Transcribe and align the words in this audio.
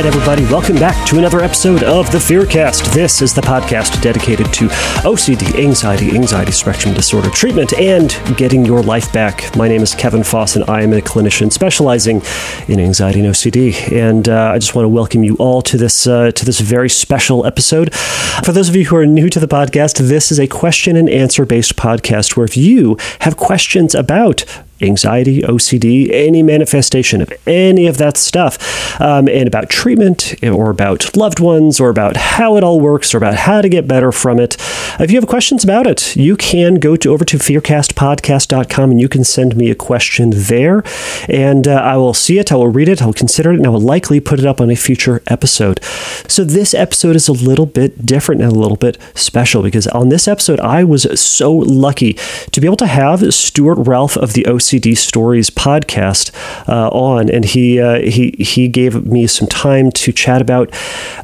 right, 0.00 0.14
everybody, 0.14 0.44
welcome 0.44 0.76
back 0.76 1.06
to 1.06 1.18
another 1.18 1.40
episode 1.40 1.82
of 1.82 2.10
the 2.10 2.16
Fearcast. 2.16 2.94
This 2.94 3.20
is 3.20 3.34
the 3.34 3.42
podcast 3.42 4.00
dedicated 4.00 4.50
to 4.54 4.68
OCD, 5.04 5.62
anxiety, 5.62 6.16
anxiety 6.16 6.52
spectrum 6.52 6.94
disorder 6.94 7.28
treatment, 7.28 7.74
and 7.74 8.16
getting 8.38 8.64
your 8.64 8.82
life 8.82 9.12
back. 9.12 9.54
My 9.56 9.68
name 9.68 9.82
is 9.82 9.94
Kevin 9.94 10.22
Foss, 10.22 10.56
and 10.56 10.64
I 10.70 10.80
am 10.80 10.94
a 10.94 11.02
clinician 11.02 11.52
specializing 11.52 12.22
in 12.66 12.80
anxiety 12.80 13.20
and 13.20 13.28
OCD. 13.28 13.92
And 13.92 14.26
uh, 14.26 14.52
I 14.54 14.58
just 14.58 14.74
want 14.74 14.84
to 14.84 14.88
welcome 14.88 15.22
you 15.22 15.36
all 15.36 15.60
to 15.62 15.76
this 15.76 16.06
uh, 16.06 16.30
to 16.30 16.46
this 16.46 16.60
very 16.60 16.88
special 16.88 17.44
episode. 17.44 17.94
For 17.94 18.52
those 18.52 18.70
of 18.70 18.76
you 18.76 18.86
who 18.86 18.96
are 18.96 19.04
new 19.04 19.28
to 19.28 19.38
the 19.38 19.48
podcast, 19.48 19.98
this 20.08 20.32
is 20.32 20.40
a 20.40 20.46
question 20.46 20.96
and 20.96 21.10
answer 21.10 21.44
based 21.44 21.76
podcast 21.76 22.36
where 22.36 22.46
if 22.46 22.56
you 22.56 22.96
have 23.20 23.36
questions 23.36 23.94
about 23.94 24.46
anxiety, 24.82 25.42
OCD, 25.42 26.10
any 26.12 26.42
manifestation 26.42 27.20
of 27.20 27.32
any 27.46 27.86
of 27.86 27.98
that 27.98 28.16
stuff, 28.16 29.00
um, 29.00 29.28
and 29.28 29.46
about 29.46 29.68
treatment 29.68 30.34
or 30.42 30.70
about 30.70 31.16
loved 31.16 31.40
ones 31.40 31.80
or 31.80 31.90
about 31.90 32.16
how 32.16 32.56
it 32.56 32.64
all 32.64 32.80
works 32.80 33.14
or 33.14 33.18
about 33.18 33.34
how 33.34 33.60
to 33.60 33.68
get 33.68 33.86
better 33.86 34.12
from 34.12 34.38
it. 34.38 34.56
If 34.98 35.10
you 35.10 35.16
have 35.18 35.28
questions 35.28 35.64
about 35.64 35.86
it, 35.86 36.16
you 36.16 36.36
can 36.36 36.74
go 36.74 36.96
to 36.96 37.10
over 37.10 37.24
to 37.24 37.36
fearcastpodcast.com 37.38 38.90
and 38.90 39.00
you 39.00 39.08
can 39.08 39.24
send 39.24 39.56
me 39.56 39.70
a 39.70 39.74
question 39.74 40.30
there, 40.34 40.82
and 41.28 41.68
uh, 41.68 41.74
I 41.74 41.96
will 41.96 42.14
see 42.14 42.38
it, 42.38 42.50
I 42.52 42.56
will 42.56 42.68
read 42.68 42.88
it, 42.88 43.02
I 43.02 43.06
will 43.06 43.12
consider 43.12 43.52
it, 43.52 43.56
and 43.56 43.66
I 43.66 43.70
will 43.70 43.80
likely 43.80 44.20
put 44.20 44.38
it 44.38 44.46
up 44.46 44.60
on 44.60 44.70
a 44.70 44.76
future 44.76 45.22
episode. 45.26 45.82
So 46.28 46.44
this 46.44 46.74
episode 46.74 47.16
is 47.16 47.28
a 47.28 47.32
little 47.32 47.66
bit 47.66 48.06
different 48.06 48.40
and 48.42 48.50
a 48.50 48.54
little 48.54 48.76
bit 48.76 48.98
special 49.14 49.62
because 49.62 49.86
on 49.88 50.08
this 50.08 50.26
episode, 50.26 50.60
I 50.60 50.84
was 50.84 51.20
so 51.20 51.52
lucky 51.52 52.14
to 52.52 52.60
be 52.60 52.66
able 52.66 52.76
to 52.78 52.86
have 52.86 53.34
Stuart 53.34 53.86
Ralph 53.86 54.16
of 54.16 54.32
the 54.32 54.44
OCD 54.44 54.69
OCD 54.70 54.96
Stories 54.96 55.50
podcast 55.50 56.30
uh, 56.68 56.88
on, 56.90 57.28
and 57.28 57.44
he 57.44 57.80
uh, 57.80 58.00
he 58.02 58.30
he 58.38 58.68
gave 58.68 59.04
me 59.04 59.26
some 59.26 59.48
time 59.48 59.90
to 59.92 60.12
chat 60.12 60.40
about 60.40 60.70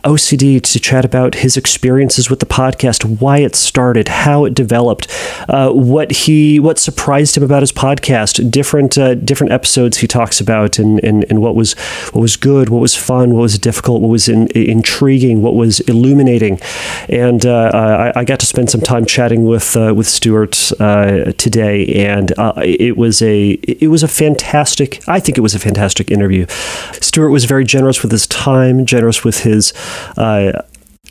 OCD, 0.02 0.60
to 0.60 0.80
chat 0.80 1.04
about 1.04 1.36
his 1.36 1.56
experiences 1.56 2.28
with 2.28 2.40
the 2.40 2.46
podcast, 2.46 3.20
why 3.20 3.38
it 3.38 3.54
started, 3.54 4.08
how 4.08 4.44
it 4.44 4.54
developed, 4.54 5.06
uh, 5.48 5.70
what 5.70 6.10
he 6.10 6.58
what 6.58 6.78
surprised 6.78 7.36
him 7.36 7.44
about 7.44 7.62
his 7.62 7.70
podcast, 7.70 8.50
different 8.50 8.98
uh, 8.98 9.14
different 9.14 9.52
episodes 9.52 9.98
he 9.98 10.08
talks 10.08 10.40
about, 10.40 10.80
and, 10.80 11.02
and 11.04 11.24
and 11.30 11.40
what 11.40 11.54
was 11.54 11.74
what 12.12 12.22
was 12.22 12.36
good, 12.36 12.68
what 12.68 12.80
was 12.80 12.96
fun, 12.96 13.34
what 13.34 13.42
was 13.42 13.58
difficult, 13.60 14.02
what 14.02 14.08
was 14.08 14.28
in, 14.28 14.48
intriguing, 14.56 15.40
what 15.40 15.54
was 15.54 15.78
illuminating, 15.80 16.60
and 17.08 17.46
uh, 17.46 17.70
I, 17.72 18.20
I, 18.20 18.24
got 18.24 18.40
to 18.40 18.46
spend 18.46 18.70
some 18.70 18.80
time 18.80 19.04
chatting 19.04 19.44
with 19.44 19.76
uh, 19.76 19.94
with 19.94 20.08
Stuart 20.08 20.52
today, 21.38 21.86
and 22.06 22.32
it 22.64 22.96
was 22.96 23.22
a 23.22 23.35
it 23.44 23.88
was 23.88 24.02
a 24.02 24.08
fantastic. 24.08 25.06
I 25.08 25.20
think 25.20 25.38
it 25.38 25.42
was 25.42 25.54
a 25.54 25.58
fantastic 25.58 26.10
interview. 26.10 26.46
Stuart 27.00 27.30
was 27.30 27.44
very 27.44 27.64
generous 27.64 28.02
with 28.02 28.12
his 28.12 28.26
time, 28.26 28.86
generous 28.86 29.24
with 29.24 29.40
his 29.40 29.72
uh, 30.16 30.62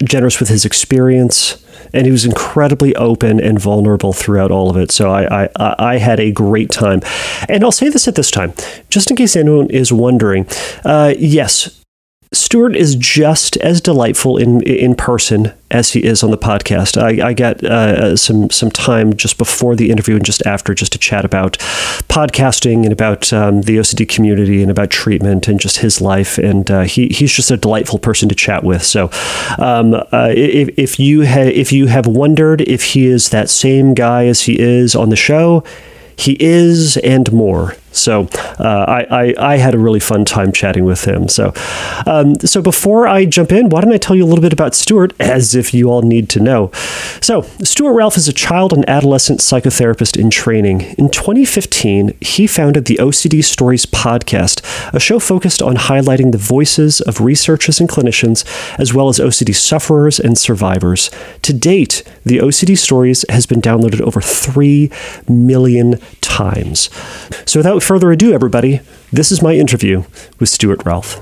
generous 0.04 0.40
with 0.40 0.50
his 0.50 0.66
experience 0.66 1.64
and 1.94 2.06
he 2.06 2.12
was 2.12 2.26
incredibly 2.26 2.96
open 2.96 3.40
and 3.40 3.60
vulnerable 3.60 4.12
throughout 4.12 4.52
all 4.52 4.70
of 4.70 4.76
it. 4.76 4.92
So 4.92 5.12
I, 5.12 5.46
I, 5.56 5.76
I 5.80 5.98
had 5.98 6.20
a 6.20 6.32
great 6.32 6.70
time. 6.70 7.02
And 7.48 7.64
I'll 7.64 7.72
say 7.72 7.90
this 7.90 8.08
at 8.08 8.16
this 8.16 8.30
time, 8.30 8.54
just 8.90 9.10
in 9.10 9.16
case 9.16 9.36
anyone 9.36 9.70
is 9.70 9.94
wondering. 9.94 10.48
Uh, 10.84 11.14
yes, 11.18 11.85
Stuart 12.32 12.76
is 12.76 12.96
just 12.96 13.58
as 13.58 13.82
delightful 13.82 14.38
in 14.38 14.62
in 14.62 14.96
person 14.96 15.54
as 15.72 15.94
he 15.94 16.04
is 16.04 16.24
on 16.24 16.32
the 16.32 16.38
podcast. 16.38 17.02
I, 17.02 17.30
I 17.30 17.34
got 17.34 17.64
uh, 17.64 18.16
some 18.18 18.50
some 18.50 18.72
time 18.72 19.16
just 19.16 19.38
before 19.38 19.76
the 19.76 19.90
interview 19.90 20.16
and 20.16 20.26
just 20.26 20.46
after 20.46 20.74
just 20.74 20.92
to 20.94 20.98
chat 20.98 21.26
about 21.26 21.58
podcasting 22.10 22.84
and 22.84 22.92
about 22.92 23.32
um, 23.32 23.62
the 23.62 23.78
OCD 23.78 24.08
community 24.08 24.62
and 24.62 24.72
about 24.72 24.90
treatment 24.90 25.48
and 25.48 25.60
just 25.60 25.78
his 25.78 26.02
life. 26.02 26.38
And 26.38 26.70
uh, 26.70 26.82
he 26.82 27.08
he's 27.08 27.34
just 27.34 27.52
a 27.52 27.58
delightful 27.58 28.00
person 28.00 28.28
to 28.30 28.36
chat 28.36 28.64
with. 28.64 28.84
So 28.84 29.10
um, 29.58 29.94
uh, 29.94 30.32
if, 30.36 30.70
if 30.78 31.00
you 31.00 31.26
ha- 31.26 31.52
if 31.54 31.72
you 31.72 31.88
have 31.88 32.08
wondered 32.08 32.62
if 32.62 32.84
he 32.84 33.06
is 33.06 33.30
that 33.30 33.50
same 33.50 33.94
guy 33.94 34.26
as 34.26 34.42
he 34.42 34.60
is 34.60 34.96
on 34.96 35.10
the 35.10 35.16
show, 35.16 35.64
he 36.18 36.38
is 36.40 36.98
and 36.98 37.32
more. 37.32 37.76
So 37.96 38.28
uh, 38.60 38.86
I, 38.88 39.06
I, 39.10 39.54
I, 39.54 39.58
had 39.58 39.74
a 39.74 39.80
really 39.80 40.00
fun 40.00 40.26
time 40.26 40.52
chatting 40.52 40.86
with 40.86 41.06
him. 41.06 41.28
So 41.28 41.54
um, 42.06 42.36
so 42.36 42.62
before 42.62 43.08
I 43.08 43.26
jump 43.26 43.52
in, 43.52 43.70
why 43.70 43.82
don't 43.82 43.94
I 43.94 43.98
tell 43.98 44.16
you 44.16 44.24
a 44.24 44.28
little 44.28 44.42
bit 44.42 44.54
about 44.54 44.76
Stuart, 44.76 45.14
as 45.20 45.56
if 45.56 45.74
you 45.74 45.90
all 45.90 46.02
need 46.02 46.30
to 46.30 46.40
know. 46.40 46.72
So 47.22 47.42
Stuart 47.64 47.94
Ralph 47.94 48.18
is 48.18 48.28
a 48.28 48.34
child 48.34 48.74
and 48.74 48.88
adolescent 48.90 49.40
psychotherapist 49.40 50.20
in 50.20 50.30
training. 50.30 50.82
In 50.98 51.10
2015, 51.10 52.18
he 52.22 52.48
founded 52.48 52.86
the 52.86 52.98
OCD 52.98 53.44
Stories 53.44 53.86
podcast, 53.86 54.62
a 54.94 55.00
show 55.00 55.20
focused 55.20 55.62
on 55.62 55.76
highlighting 55.76 56.32
the 56.32 56.38
voices 56.38 57.02
of 57.02 57.22
researchers 57.22 57.80
and 57.80 57.90
clinicians, 57.90 58.46
as 58.80 58.94
well 58.94 59.10
as 59.10 59.20
OCD 59.20 59.56
sufferers 59.56 60.20
and 60.20 60.38
survivors. 60.38 61.10
To 61.44 61.54
date, 61.54 62.04
the 62.26 62.38
OCD 62.40 62.78
Stories 62.78 63.26
has 63.30 63.46
been 63.46 63.62
downloaded 63.62 64.02
over 64.02 64.22
3 64.22 64.92
million 65.28 66.00
times. 66.22 66.90
So 67.46 67.60
without 67.60 67.82
further 67.86 68.12
ado, 68.12 68.34
everybody, 68.34 68.80
this 69.12 69.32
is 69.32 69.44
my 69.44 69.54
interview 69.54 70.04
with 70.40 70.50
Stuart 70.50 70.84
Ralph. 70.86 71.20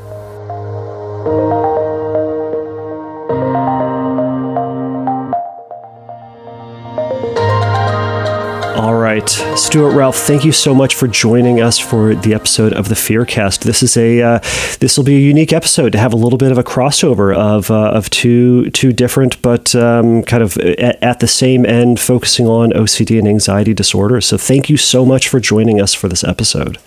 Right, 9.14 9.30
Stuart 9.30 9.94
Ralph, 9.94 10.18
thank 10.18 10.44
you 10.44 10.52
so 10.52 10.74
much 10.74 10.96
for 10.96 11.08
joining 11.08 11.62
us 11.62 11.78
for 11.78 12.16
the 12.16 12.34
episode 12.34 12.74
of 12.74 12.90
the 12.90 12.96
Fearcast. 12.96 13.60
This 13.60 13.84
is 13.84 13.96
a 13.96 14.22
uh, 14.22 14.40
this 14.80 14.98
will 14.98 15.04
be 15.04 15.16
a 15.16 15.20
unique 15.20 15.54
episode 15.54 15.92
to 15.92 16.00
have 16.00 16.14
a 16.14 16.16
little 16.16 16.38
bit 16.38 16.52
of 16.52 16.58
a 16.58 16.64
crossover 16.64 17.36
of 17.36 17.70
uh, 17.70 17.92
of 17.92 18.10
two 18.10 18.72
two 18.72 18.92
different 18.92 19.40
but 19.44 19.76
um, 19.76 20.24
kind 20.24 20.42
of 20.42 20.58
at, 20.58 21.02
at, 21.04 21.20
the 21.20 21.28
same 21.28 21.64
end, 21.66 22.00
focusing 22.00 22.48
on 22.48 22.72
OCD 22.72 23.20
and 23.20 23.28
anxiety 23.28 23.74
disorder. 23.74 24.20
So, 24.20 24.38
thank 24.38 24.70
you 24.70 24.78
so 24.78 25.06
much 25.06 25.28
for 25.28 25.40
joining 25.40 25.80
us 25.80 25.94
for 25.94 26.08
this 26.08 26.24
episode. 26.24 26.80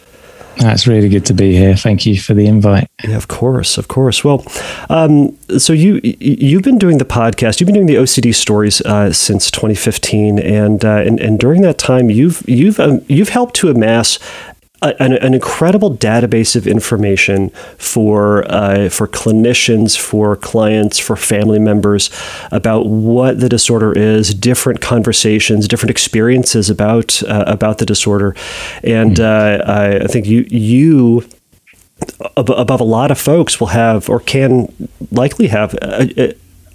That's 0.59 0.87
really 0.87 1.09
good 1.09 1.27
to 1.27 1.34
be 1.34 1.55
here. 1.55 1.77
Thank 1.77 2.06
you 2.06 2.19
for 2.19 2.33
the 2.33 2.47
invite. 2.47 2.89
Yeah, 3.05 3.17
of 3.17 3.28
course, 3.28 3.77
of 3.77 3.89
course. 3.89 4.25
Well, 4.25 4.44
um, 4.89 5.37
so 5.59 5.72
you 5.72 6.00
you've 6.03 6.62
been 6.62 6.78
doing 6.78 6.99
the 6.99 7.05
podcast. 7.05 7.61
You've 7.61 7.67
been 7.67 7.75
doing 7.75 7.87
the 7.87 7.97
OCD 7.97 8.34
stories 8.34 8.81
uh, 8.83 9.12
since 9.12 9.50
2015, 9.50 10.39
and, 10.39 10.84
uh, 10.84 11.03
and 11.06 11.21
and 11.21 11.39
during 11.39 11.61
that 11.62 11.78
time, 11.78 12.11
you've 12.11 12.43
you've 12.49 12.81
um, 12.81 13.05
you've 13.09 13.28
helped 13.28 13.55
to 13.56 13.69
amass 13.69 14.19
an, 14.98 15.12
an, 15.12 15.34
incredible 15.34 15.94
database 15.94 16.56
of 16.56 16.66
information 16.66 17.50
for 17.78 18.44
uh, 18.50 18.88
for 18.88 19.06
clinicians, 19.06 19.98
for 19.98 20.36
clients, 20.36 20.98
for 20.98 21.16
family 21.16 21.58
members 21.58 22.10
about 22.50 22.86
what 22.86 23.41
the 23.41 23.48
disorder 23.48 23.92
is, 23.92 24.34
different 24.34 24.80
conversations, 24.80 25.69
different 25.69 25.91
experiences 25.91 26.70
about 26.70 27.22
uh, 27.25 27.44
about 27.46 27.78
the 27.78 27.86
disorder, 27.86 28.34
and 28.82 29.16
mm-hmm. 29.16 29.70
uh, 29.70 29.72
I, 29.72 30.04
I, 30.04 30.06
think 30.06 30.26
you 30.26 30.46
you 30.48 31.28
above 32.36 32.80
a 32.80 32.84
lot 32.84 33.10
of 33.10 33.19
folks 33.19 33.58
will 33.58 33.69
have 33.69 34.08
or 34.08 34.20
can 34.20 34.72
likely 35.10 35.48
have 35.48 35.75
a, 35.82 36.34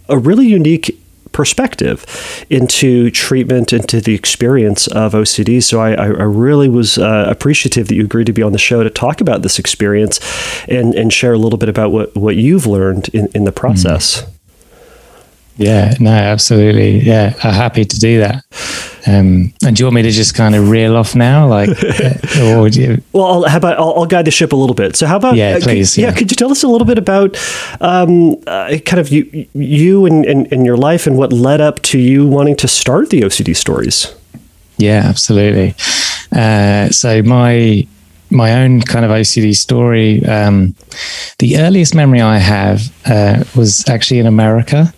a 0.09 0.17
really 0.17 0.47
unique 0.47 1.00
perspective 1.31 2.05
into 2.49 3.09
treatment, 3.11 3.73
into 3.73 4.01
the 4.01 4.13
experience 4.13 4.87
of 4.87 5.13
OCD. 5.13 5.63
So 5.63 5.79
I, 5.79 5.91
I 5.93 6.05
really 6.05 6.69
was 6.69 6.97
uh, 6.97 7.25
appreciative 7.29 7.87
that 7.87 7.95
you 7.95 8.03
agreed 8.03 8.27
to 8.27 8.33
be 8.33 8.43
on 8.43 8.51
the 8.51 8.57
show 8.57 8.83
to 8.83 8.89
talk 8.89 9.21
about 9.21 9.41
this 9.41 9.59
experience 9.59 10.19
and, 10.67 10.93
and 10.95 11.11
share 11.11 11.33
a 11.33 11.37
little 11.37 11.57
bit 11.57 11.69
about 11.69 11.91
what, 11.91 12.15
what 12.15 12.35
you've 12.35 12.67
learned 12.67 13.09
in, 13.09 13.27
in 13.33 13.45
the 13.45 13.51
process. 13.51 14.21
Mm. 14.21 14.40
Yeah, 15.61 15.93
no, 15.99 16.11
absolutely. 16.11 16.99
Yeah, 16.99 17.33
I'm 17.43 17.53
happy 17.53 17.85
to 17.85 17.99
do 17.99 18.19
that. 18.19 18.43
Um, 19.07 19.53
and 19.65 19.75
do 19.75 19.81
you 19.81 19.85
want 19.85 19.95
me 19.95 20.01
to 20.03 20.11
just 20.11 20.35
kind 20.35 20.53
of 20.55 20.69
reel 20.69 20.95
off 20.95 21.15
now, 21.15 21.47
like, 21.47 21.69
uh, 21.69 22.13
or 22.41 22.61
would 22.61 22.75
you? 22.75 23.01
Well, 23.13 23.43
how 23.43 23.57
about 23.57 23.77
I'll, 23.77 23.93
I'll, 23.95 24.05
guide 24.05 24.25
the 24.25 24.31
ship 24.31 24.53
a 24.53 24.55
little 24.55 24.75
bit. 24.75 24.95
So, 24.95 25.07
how 25.07 25.17
about 25.17 25.35
yeah, 25.35 25.59
please, 25.59 25.95
could, 25.95 26.01
yeah. 26.01 26.09
yeah. 26.09 26.15
could 26.15 26.31
you 26.31 26.35
tell 26.35 26.51
us 26.51 26.63
a 26.63 26.67
little 26.67 26.85
bit 26.85 26.97
about 26.97 27.37
um, 27.79 28.35
uh, 28.45 28.77
kind 28.85 28.99
of 28.99 29.09
you, 29.09 29.47
you 29.53 30.05
and, 30.05 30.25
and, 30.25 30.51
and 30.51 30.65
your 30.65 30.77
life 30.77 31.07
and 31.07 31.17
what 31.17 31.33
led 31.33 31.61
up 31.61 31.81
to 31.83 31.99
you 31.99 32.27
wanting 32.27 32.55
to 32.57 32.67
start 32.67 33.09
the 33.09 33.21
OCD 33.21 33.55
stories? 33.55 34.13
Yeah, 34.77 35.03
absolutely. 35.05 35.75
Uh, 36.31 36.89
so 36.89 37.21
my 37.23 37.87
my 38.29 38.63
own 38.63 38.81
kind 38.81 39.03
of 39.03 39.11
OCD 39.11 39.55
story. 39.55 40.23
Um, 40.25 40.75
the 41.39 41.57
earliest 41.57 41.93
memory 41.93 42.21
I 42.21 42.37
have 42.37 42.93
uh, 43.05 43.43
was 43.55 43.87
actually 43.89 44.19
in 44.19 44.27
America. 44.27 44.93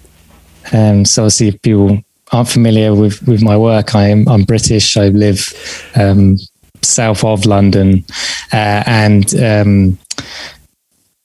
Um, 0.74 1.06
so 1.06 1.24
obviously, 1.24 1.50
if 1.50 1.62
people 1.62 2.00
aren't 2.32 2.50
familiar 2.50 2.94
with 2.96 3.26
with 3.28 3.42
my 3.42 3.58
work, 3.58 3.96
I'm 3.96 4.28
I'm 4.28 4.44
British. 4.44 4.98
I 4.98 5.10
live 5.10 5.54
um, 5.96 6.38
south 6.82 7.24
of 7.24 7.46
London, 7.46 8.04
uh, 8.52 8.84
and 8.86 9.34
um, 9.36 9.98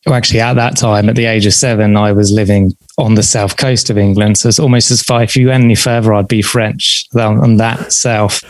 well, 0.08 0.16
actually, 0.16 0.40
at 0.40 0.54
that 0.54 0.76
time, 0.76 1.08
at 1.08 1.16
the 1.16 1.26
age 1.26 1.44
of 1.44 1.52
seven, 1.52 1.96
I 1.96 2.12
was 2.12 2.30
living 2.30 2.72
on 2.96 3.14
the 3.14 3.22
south 3.22 3.58
coast 3.58 3.90
of 3.90 3.98
England. 3.98 4.38
So 4.38 4.48
it's 4.48 4.58
almost 4.58 4.90
as 4.90 5.02
far, 5.02 5.22
if 5.22 5.36
you 5.36 5.48
went 5.48 5.64
any 5.64 5.74
further, 5.74 6.14
I'd 6.14 6.28
be 6.28 6.40
French 6.40 7.06
on, 7.14 7.58
that 7.58 7.92
south. 7.92 8.42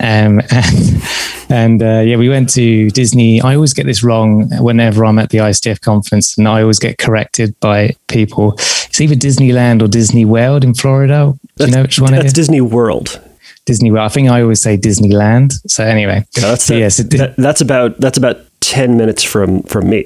Um, 0.00 0.40
and 0.50 1.02
and 1.50 1.82
uh, 1.82 2.00
yeah, 2.00 2.16
we 2.16 2.30
went 2.30 2.48
to 2.50 2.88
Disney. 2.90 3.42
I 3.42 3.54
always 3.54 3.74
get 3.74 3.84
this 3.84 4.02
wrong 4.02 4.48
whenever 4.58 5.04
I'm 5.04 5.18
at 5.18 5.28
the 5.28 5.38
IOCDF 5.38 5.82
conference, 5.82 6.38
and 6.38 6.48
I 6.48 6.62
always 6.62 6.78
get 6.78 6.96
corrected 6.96 7.58
by 7.60 7.94
people. 8.08 8.56
It's 8.92 9.00
either 9.00 9.14
Disneyland 9.14 9.80
or 9.80 9.88
Disney 9.88 10.26
World 10.26 10.64
in 10.64 10.74
Florida. 10.74 11.32
Do 11.56 11.64
you 11.64 11.70
know 11.70 11.80
which 11.80 11.98
one 11.98 12.12
That's 12.12 12.24
it 12.24 12.26
is? 12.26 12.32
Disney 12.34 12.60
World. 12.60 13.22
Disney 13.64 13.90
World. 13.90 14.04
I 14.04 14.08
think 14.10 14.28
I 14.28 14.42
always 14.42 14.60
say 14.60 14.76
Disneyland. 14.76 15.54
So 15.66 15.82
anyway, 15.82 16.26
Yeah, 16.36 16.42
that's 16.48 16.64
so, 16.64 16.74
that, 16.74 16.80
yes, 16.80 16.98
it, 16.98 17.08
that- 17.12 17.36
that's 17.38 17.62
about 17.62 17.98
that's 17.98 18.18
about 18.18 18.36
ten 18.60 18.98
minutes 18.98 19.22
from 19.22 19.62
from 19.62 19.88
me. 19.88 20.04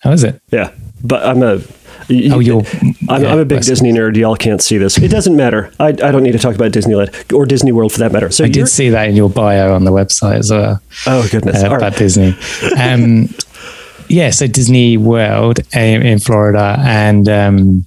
how 0.00 0.12
is 0.12 0.24
it? 0.24 0.40
Yeah, 0.50 0.70
but 1.04 1.22
I'm 1.22 1.42
a. 1.42 1.60
you- 2.08 2.32
Oh, 2.34 2.38
you're- 2.38 2.64
I'm, 3.10 3.22
yeah, 3.22 3.30
I'm 3.32 3.40
a 3.40 3.44
big 3.44 3.60
Disney 3.60 3.92
nerd. 3.92 4.16
Y'all 4.16 4.36
can't 4.36 4.62
see 4.62 4.78
this. 4.78 4.96
It 4.96 5.08
doesn't 5.08 5.36
matter. 5.36 5.70
I, 5.78 5.88
I 5.88 6.10
don't 6.10 6.22
need 6.22 6.32
to 6.32 6.38
talk 6.38 6.54
about 6.54 6.72
Disneyland 6.72 7.30
or 7.34 7.44
Disney 7.44 7.72
World 7.72 7.92
for 7.92 7.98
that 7.98 8.10
matter. 8.12 8.30
So 8.30 8.44
I 8.44 8.48
did 8.48 8.68
see 8.68 8.88
that 8.88 9.06
in 9.10 9.16
your 9.16 9.28
bio 9.28 9.74
on 9.74 9.84
the 9.84 9.92
website 9.92 10.38
as 10.38 10.50
well. 10.50 10.80
Oh 11.06 11.28
goodness! 11.30 11.62
uh, 11.62 11.66
about 11.66 11.82
right. 11.82 11.94
Disney. 11.98 12.34
Um, 12.78 13.28
yeah, 14.08 14.30
so 14.30 14.46
Disney 14.46 14.96
World 14.96 15.60
in, 15.74 16.00
in 16.06 16.18
Florida, 16.20 16.76
and 16.80 17.28
um, 17.28 17.84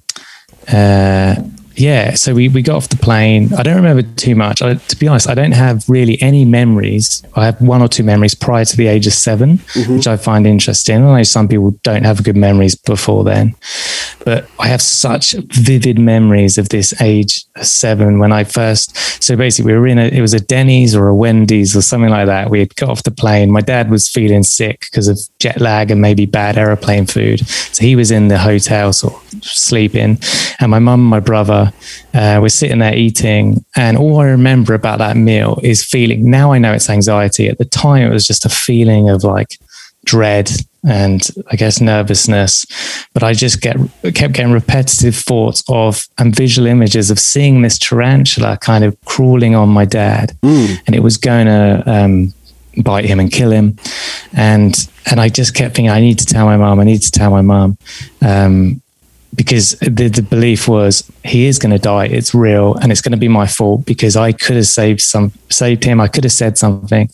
uh, 0.67 1.35
yeah, 1.75 2.15
so 2.15 2.33
we, 2.33 2.49
we 2.49 2.61
got 2.61 2.75
off 2.75 2.89
the 2.89 2.97
plane. 2.97 3.53
I 3.53 3.63
don't 3.63 3.75
remember 3.75 4.03
too 4.15 4.35
much. 4.35 4.61
I, 4.61 4.75
to 4.75 4.95
be 4.95 5.07
honest, 5.07 5.29
I 5.29 5.33
don't 5.33 5.53
have 5.53 5.87
really 5.87 6.21
any 6.21 6.45
memories. 6.45 7.23
I 7.35 7.45
have 7.45 7.61
one 7.61 7.81
or 7.81 7.87
two 7.87 8.03
memories 8.03 8.35
prior 8.35 8.65
to 8.65 8.77
the 8.77 8.87
age 8.87 9.07
of 9.07 9.13
7 9.13 9.57
mm-hmm. 9.57 9.95
which 9.95 10.07
I 10.07 10.17
find 10.17 10.45
interesting. 10.45 10.97
I 10.97 11.17
know 11.17 11.23
some 11.23 11.47
people 11.47 11.71
don't 11.83 12.03
have 12.03 12.23
good 12.23 12.35
memories 12.35 12.75
before 12.75 13.23
then, 13.23 13.55
but 14.25 14.49
I 14.59 14.67
have 14.67 14.81
such 14.81 15.33
vivid 15.33 15.97
memories 15.97 16.57
of 16.57 16.69
this 16.69 16.99
age 17.01 17.45
of 17.55 17.65
seven 17.65 18.19
when 18.19 18.31
I 18.31 18.43
first. 18.43 18.95
So 19.23 19.35
basically, 19.35 19.73
we 19.73 19.79
were 19.79 19.87
in 19.87 19.99
a, 19.99 20.07
it 20.07 20.21
was 20.21 20.33
a 20.33 20.39
Denny's 20.39 20.95
or 20.95 21.07
a 21.07 21.15
Wendy's 21.15 21.75
or 21.75 21.81
something 21.81 22.09
like 22.09 22.27
that. 22.27 22.49
We 22.49 22.59
had 22.59 22.75
got 22.75 22.89
off 22.89 23.03
the 23.03 23.11
plane. 23.11 23.51
My 23.51 23.61
dad 23.61 23.89
was 23.89 24.09
feeling 24.09 24.43
sick 24.43 24.81
because 24.91 25.07
of 25.07 25.19
jet 25.39 25.61
lag 25.61 25.91
and 25.91 26.01
maybe 26.01 26.25
bad 26.25 26.57
aeroplane 26.57 27.05
food. 27.05 27.45
So 27.47 27.83
he 27.83 27.95
was 27.95 28.11
in 28.11 28.27
the 28.27 28.37
hotel, 28.37 28.93
sort 28.93 29.13
of 29.13 29.43
sleeping. 29.43 30.19
And 30.59 30.71
my 30.71 30.79
mum 30.79 31.01
and 31.01 31.09
my 31.09 31.19
brother 31.19 31.60
uh, 32.13 32.39
were 32.41 32.49
sitting 32.49 32.79
there 32.79 32.95
eating. 32.95 33.63
And 33.75 33.97
all 33.97 34.19
I 34.19 34.25
remember 34.25 34.73
about 34.73 34.99
that 34.99 35.17
meal 35.17 35.59
is 35.63 35.83
feeling, 35.83 36.29
now 36.29 36.53
I 36.53 36.59
know 36.59 36.73
it's 36.73 36.89
anxiety. 36.89 37.47
At 37.47 37.57
the 37.57 37.65
time, 37.65 38.03
it 38.03 38.13
was 38.13 38.27
just 38.27 38.45
a 38.45 38.49
feeling 38.49 39.09
of 39.09 39.23
like, 39.23 39.57
dread 40.05 40.49
and 40.83 41.27
I 41.51 41.55
guess 41.55 41.79
nervousness. 41.79 42.65
But 43.13 43.23
I 43.23 43.33
just 43.33 43.61
get 43.61 43.77
kept 44.15 44.33
getting 44.33 44.51
repetitive 44.51 45.15
thoughts 45.15 45.63
of 45.67 46.07
and 46.17 46.35
visual 46.35 46.67
images 46.67 47.11
of 47.11 47.19
seeing 47.19 47.61
this 47.61 47.77
tarantula 47.77 48.57
kind 48.57 48.83
of 48.83 48.99
crawling 49.05 49.55
on 49.55 49.69
my 49.69 49.85
dad, 49.85 50.37
and 50.87 50.95
it 50.95 51.03
was 51.03 51.17
going 51.17 51.45
to 51.45 51.83
um, 51.85 52.33
bite 52.83 53.05
him 53.05 53.19
and 53.19 53.31
kill 53.31 53.51
him. 53.51 53.77
And 54.33 54.75
and 55.09 55.19
I 55.19 55.29
just 55.29 55.53
kept 55.53 55.75
thinking, 55.75 55.91
I 55.91 55.99
need 55.99 56.19
to 56.19 56.25
tell 56.25 56.45
my 56.45 56.57
mom. 56.57 56.79
I 56.79 56.83
need 56.83 57.01
to 57.01 57.11
tell 57.11 57.29
my 57.29 57.41
mom. 57.41 57.77
Um, 58.21 58.81
because 59.35 59.71
the, 59.79 60.09
the 60.09 60.21
belief 60.21 60.67
was 60.67 61.09
he 61.23 61.45
is 61.45 61.59
going 61.59 61.71
to 61.71 61.79
die. 61.79 62.05
It's 62.05 62.33
real, 62.33 62.75
and 62.75 62.91
it's 62.91 63.01
going 63.01 63.13
to 63.13 63.17
be 63.17 63.27
my 63.27 63.47
fault 63.47 63.85
because 63.85 64.15
I 64.15 64.31
could 64.31 64.55
have 64.55 64.67
saved 64.67 65.01
some, 65.01 65.31
saved 65.49 65.83
him. 65.83 66.01
I 66.01 66.07
could 66.07 66.23
have 66.23 66.33
said 66.33 66.57
something. 66.57 67.09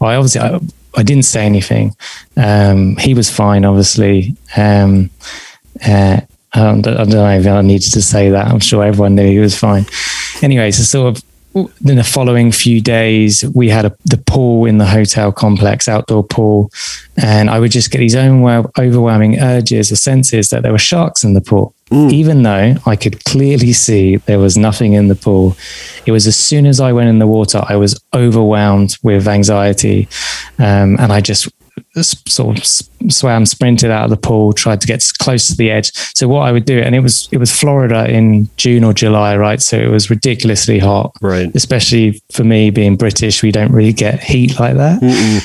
I 0.00 0.14
obviously 0.14 0.40
I, 0.40 0.60
I 0.96 1.02
didn't 1.02 1.24
say 1.24 1.46
anything. 1.46 1.96
Um, 2.36 2.96
he 2.96 3.14
was 3.14 3.30
fine, 3.30 3.64
obviously. 3.64 4.36
Um, 4.56 5.10
uh, 5.84 6.20
I, 6.52 6.60
don't, 6.60 6.86
I 6.86 7.04
don't 7.04 7.08
know 7.10 7.30
if 7.30 7.46
I 7.46 7.60
needed 7.62 7.92
to 7.92 8.02
say 8.02 8.30
that. 8.30 8.48
I'm 8.48 8.60
sure 8.60 8.84
everyone 8.84 9.14
knew 9.14 9.26
he 9.26 9.38
was 9.38 9.58
fine. 9.58 9.86
Anyway, 10.42 10.70
so 10.70 10.82
sort 10.82 11.16
of 11.16 11.24
in 11.54 11.96
the 11.96 12.04
following 12.04 12.50
few 12.50 12.80
days, 12.80 13.44
we 13.54 13.68
had 13.68 13.84
a, 13.84 13.96
the 14.04 14.16
pool 14.16 14.64
in 14.64 14.78
the 14.78 14.86
hotel 14.86 15.32
complex, 15.32 15.88
outdoor 15.88 16.24
pool, 16.24 16.70
and 17.16 17.50
I 17.50 17.60
would 17.60 17.70
just 17.70 17.90
get 17.90 17.98
these 17.98 18.14
overwhel- 18.14 18.70
overwhelming 18.78 19.38
urges 19.38 19.92
or 19.92 19.96
senses 19.96 20.50
that 20.50 20.62
there 20.62 20.72
were 20.72 20.78
sharks 20.78 21.24
in 21.24 21.34
the 21.34 21.40
pool. 21.40 21.74
Even 22.10 22.42
though 22.42 22.74
I 22.86 22.96
could 22.96 23.22
clearly 23.24 23.74
see 23.74 24.16
there 24.16 24.38
was 24.38 24.56
nothing 24.56 24.94
in 24.94 25.08
the 25.08 25.14
pool, 25.14 25.54
it 26.06 26.12
was 26.12 26.26
as 26.26 26.36
soon 26.36 26.64
as 26.64 26.80
I 26.80 26.90
went 26.92 27.10
in 27.10 27.18
the 27.18 27.26
water, 27.26 27.62
I 27.68 27.76
was 27.76 28.02
overwhelmed 28.14 28.96
with 29.02 29.28
anxiety, 29.28 30.08
um, 30.58 30.96
and 30.98 31.12
I 31.12 31.20
just 31.20 31.50
sort 32.02 32.58
of 32.58 32.66
swam, 33.12 33.44
sprinted 33.46 33.90
out 33.90 34.04
of 34.04 34.10
the 34.10 34.16
pool, 34.16 34.52
tried 34.52 34.80
to 34.80 34.86
get 34.86 35.02
close 35.18 35.48
to 35.48 35.56
the 35.56 35.70
edge. 35.70 35.92
So 36.14 36.28
what 36.28 36.40
I 36.42 36.52
would 36.52 36.64
do, 36.64 36.78
and 36.78 36.94
it 36.94 37.00
was 37.00 37.28
it 37.32 37.38
was 37.38 37.50
Florida 37.52 38.10
in 38.10 38.48
June 38.56 38.84
or 38.84 38.92
July, 38.92 39.36
right? 39.36 39.60
So 39.60 39.76
it 39.78 39.88
was 39.88 40.10
ridiculously 40.10 40.78
hot, 40.78 41.12
Right. 41.20 41.54
Especially 41.54 42.22
for 42.32 42.44
me 42.44 42.70
being 42.70 42.96
British, 42.96 43.42
we 43.42 43.50
don't 43.52 43.72
really 43.72 43.92
get 43.92 44.22
heat 44.22 44.58
like 44.58 44.76
that. 44.76 45.02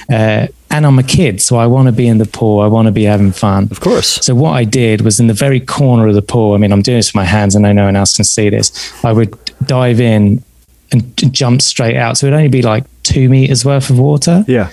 Uh, 0.09 0.51
and 0.69 0.85
I'm 0.85 0.99
a 0.99 1.03
kid, 1.03 1.41
so 1.41 1.55
I 1.57 1.65
want 1.67 1.87
to 1.87 1.91
be 1.93 2.07
in 2.07 2.17
the 2.17 2.25
pool. 2.25 2.59
I 2.59 2.67
want 2.67 2.87
to 2.87 2.91
be 2.91 3.03
having 3.03 3.31
fun. 3.31 3.69
Of 3.71 3.79
course. 3.79 4.07
So 4.25 4.35
what 4.35 4.51
I 4.51 4.65
did 4.65 5.01
was 5.01 5.19
in 5.19 5.27
the 5.27 5.33
very 5.33 5.61
corner 5.61 6.07
of 6.07 6.13
the 6.13 6.21
pool. 6.21 6.53
I 6.53 6.57
mean, 6.57 6.73
I'm 6.73 6.81
doing 6.81 6.97
this 6.97 7.09
with 7.09 7.15
my 7.15 7.23
hands, 7.23 7.55
and 7.55 7.65
I 7.65 7.71
know 7.71 7.83
no 7.83 7.85
one 7.85 7.95
else 7.95 8.15
can 8.15 8.25
see 8.25 8.49
this. 8.49 8.93
I 9.03 9.13
would 9.13 9.33
dive 9.65 10.01
in 10.01 10.43
and 10.91 11.33
jump 11.33 11.61
straight 11.61 11.95
out. 11.95 12.17
So 12.17 12.27
it'd 12.27 12.35
only 12.35 12.49
be 12.49 12.61
like 12.61 12.83
two 13.03 13.29
meters 13.29 13.63
worth 13.63 13.89
of 13.89 13.97
water 13.99 14.43
Yeah. 14.47 14.69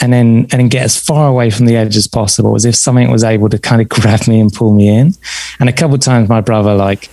And 0.00 0.12
then 0.12 0.46
and 0.50 0.50
then 0.50 0.68
get 0.68 0.84
as 0.84 0.98
far 0.98 1.28
away 1.28 1.50
from 1.50 1.66
the 1.66 1.76
edge 1.76 1.96
as 1.96 2.06
possible, 2.06 2.54
as 2.54 2.64
if 2.64 2.74
something 2.74 3.10
was 3.10 3.24
able 3.24 3.48
to 3.48 3.58
kind 3.58 3.82
of 3.82 3.88
grab 4.00 4.26
me 4.26 4.40
and 4.40 4.52
pull 4.52 4.72
me 4.72 4.88
in. 4.88 5.14
And 5.60 5.68
a 5.68 5.72
couple 5.72 5.94
of 5.94 6.00
times, 6.00 6.28
my 6.28 6.40
brother 6.40 6.74
like 6.74 7.10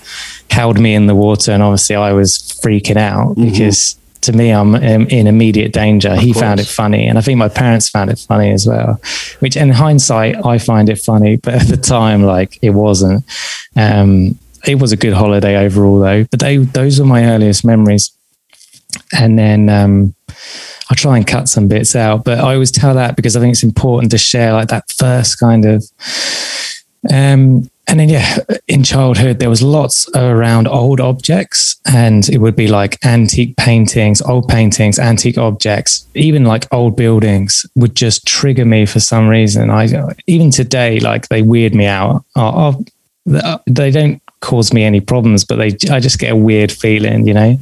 held 0.49 0.79
me 0.79 0.95
in 0.95 1.07
the 1.07 1.15
water, 1.15 1.51
and 1.51 1.61
obviously 1.61 1.95
I 1.95 2.13
was 2.13 2.37
freaking 2.63 2.97
out 2.97 3.35
because 3.35 3.95
to 4.21 4.33
me 4.33 4.51
I'm 4.51 4.75
in 4.75 5.27
immediate 5.27 5.71
danger. 5.71 6.15
he 6.15 6.33
found 6.33 6.59
it 6.59 6.67
funny, 6.67 7.07
and 7.07 7.17
I 7.17 7.21
think 7.21 7.37
my 7.37 7.49
parents 7.49 7.89
found 7.89 8.09
it 8.09 8.19
funny 8.19 8.51
as 8.51 8.65
well. 8.67 8.99
Which, 9.39 9.55
in 9.55 9.69
hindsight, 9.69 10.45
I 10.45 10.57
find 10.57 10.89
it 10.89 10.99
funny, 10.99 11.37
but 11.37 11.55
at 11.55 11.67
the 11.67 11.77
time, 11.77 12.23
like 12.23 12.59
it 12.61 12.71
wasn't. 12.71 13.23
Um, 13.75 14.37
it 14.67 14.79
was 14.79 14.91
a 14.91 14.97
good 14.97 15.13
holiday 15.13 15.57
overall, 15.57 15.99
though. 15.99 16.25
But 16.25 16.39
they 16.39 16.57
those 16.57 16.99
were 16.99 17.05
my 17.05 17.25
earliest 17.25 17.63
memories. 17.63 18.11
And 19.13 19.37
then 19.37 19.69
um, 19.69 20.15
I'll 20.89 20.97
try 20.97 21.17
and 21.17 21.27
cut 21.27 21.47
some 21.47 21.67
bits 21.67 21.95
out, 21.95 22.23
but 22.23 22.39
I 22.39 22.53
always 22.53 22.71
tell 22.71 22.95
that 22.95 23.15
because 23.15 23.35
I 23.35 23.39
think 23.39 23.53
it's 23.53 23.63
important 23.63 24.11
to 24.11 24.17
share 24.17 24.53
like 24.53 24.69
that 24.69 24.91
first 24.91 25.39
kind 25.39 25.65
of. 25.65 25.83
Um, 27.11 27.69
and 27.89 27.99
then, 27.99 28.09
yeah, 28.09 28.37
in 28.67 28.83
childhood, 28.83 29.39
there 29.39 29.49
was 29.49 29.63
lots 29.63 30.07
around 30.15 30.67
old 30.67 31.01
objects, 31.01 31.75
and 31.91 32.29
it 32.29 32.37
would 32.37 32.55
be 32.55 32.67
like 32.67 33.03
antique 33.03 33.57
paintings, 33.57 34.21
old 34.21 34.47
paintings, 34.47 34.99
antique 34.99 35.39
objects, 35.39 36.05
even 36.13 36.43
like 36.43 36.71
old 36.71 36.95
buildings 36.95 37.65
would 37.75 37.95
just 37.95 38.27
trigger 38.27 38.63
me 38.63 38.85
for 38.85 38.99
some 38.99 39.27
reason. 39.27 39.71
I 39.71 39.89
even 40.27 40.51
today, 40.51 40.99
like 40.99 41.29
they 41.29 41.41
weird 41.41 41.73
me 41.73 41.87
out. 41.87 42.23
Oh, 42.35 42.83
oh, 43.25 43.59
they 43.65 43.89
don't 43.89 44.21
cause 44.41 44.71
me 44.71 44.83
any 44.83 45.01
problems, 45.01 45.43
but 45.43 45.55
they, 45.55 45.75
I 45.91 45.99
just 45.99 46.19
get 46.19 46.31
a 46.31 46.35
weird 46.35 46.71
feeling, 46.71 47.25
you 47.25 47.33
know. 47.33 47.57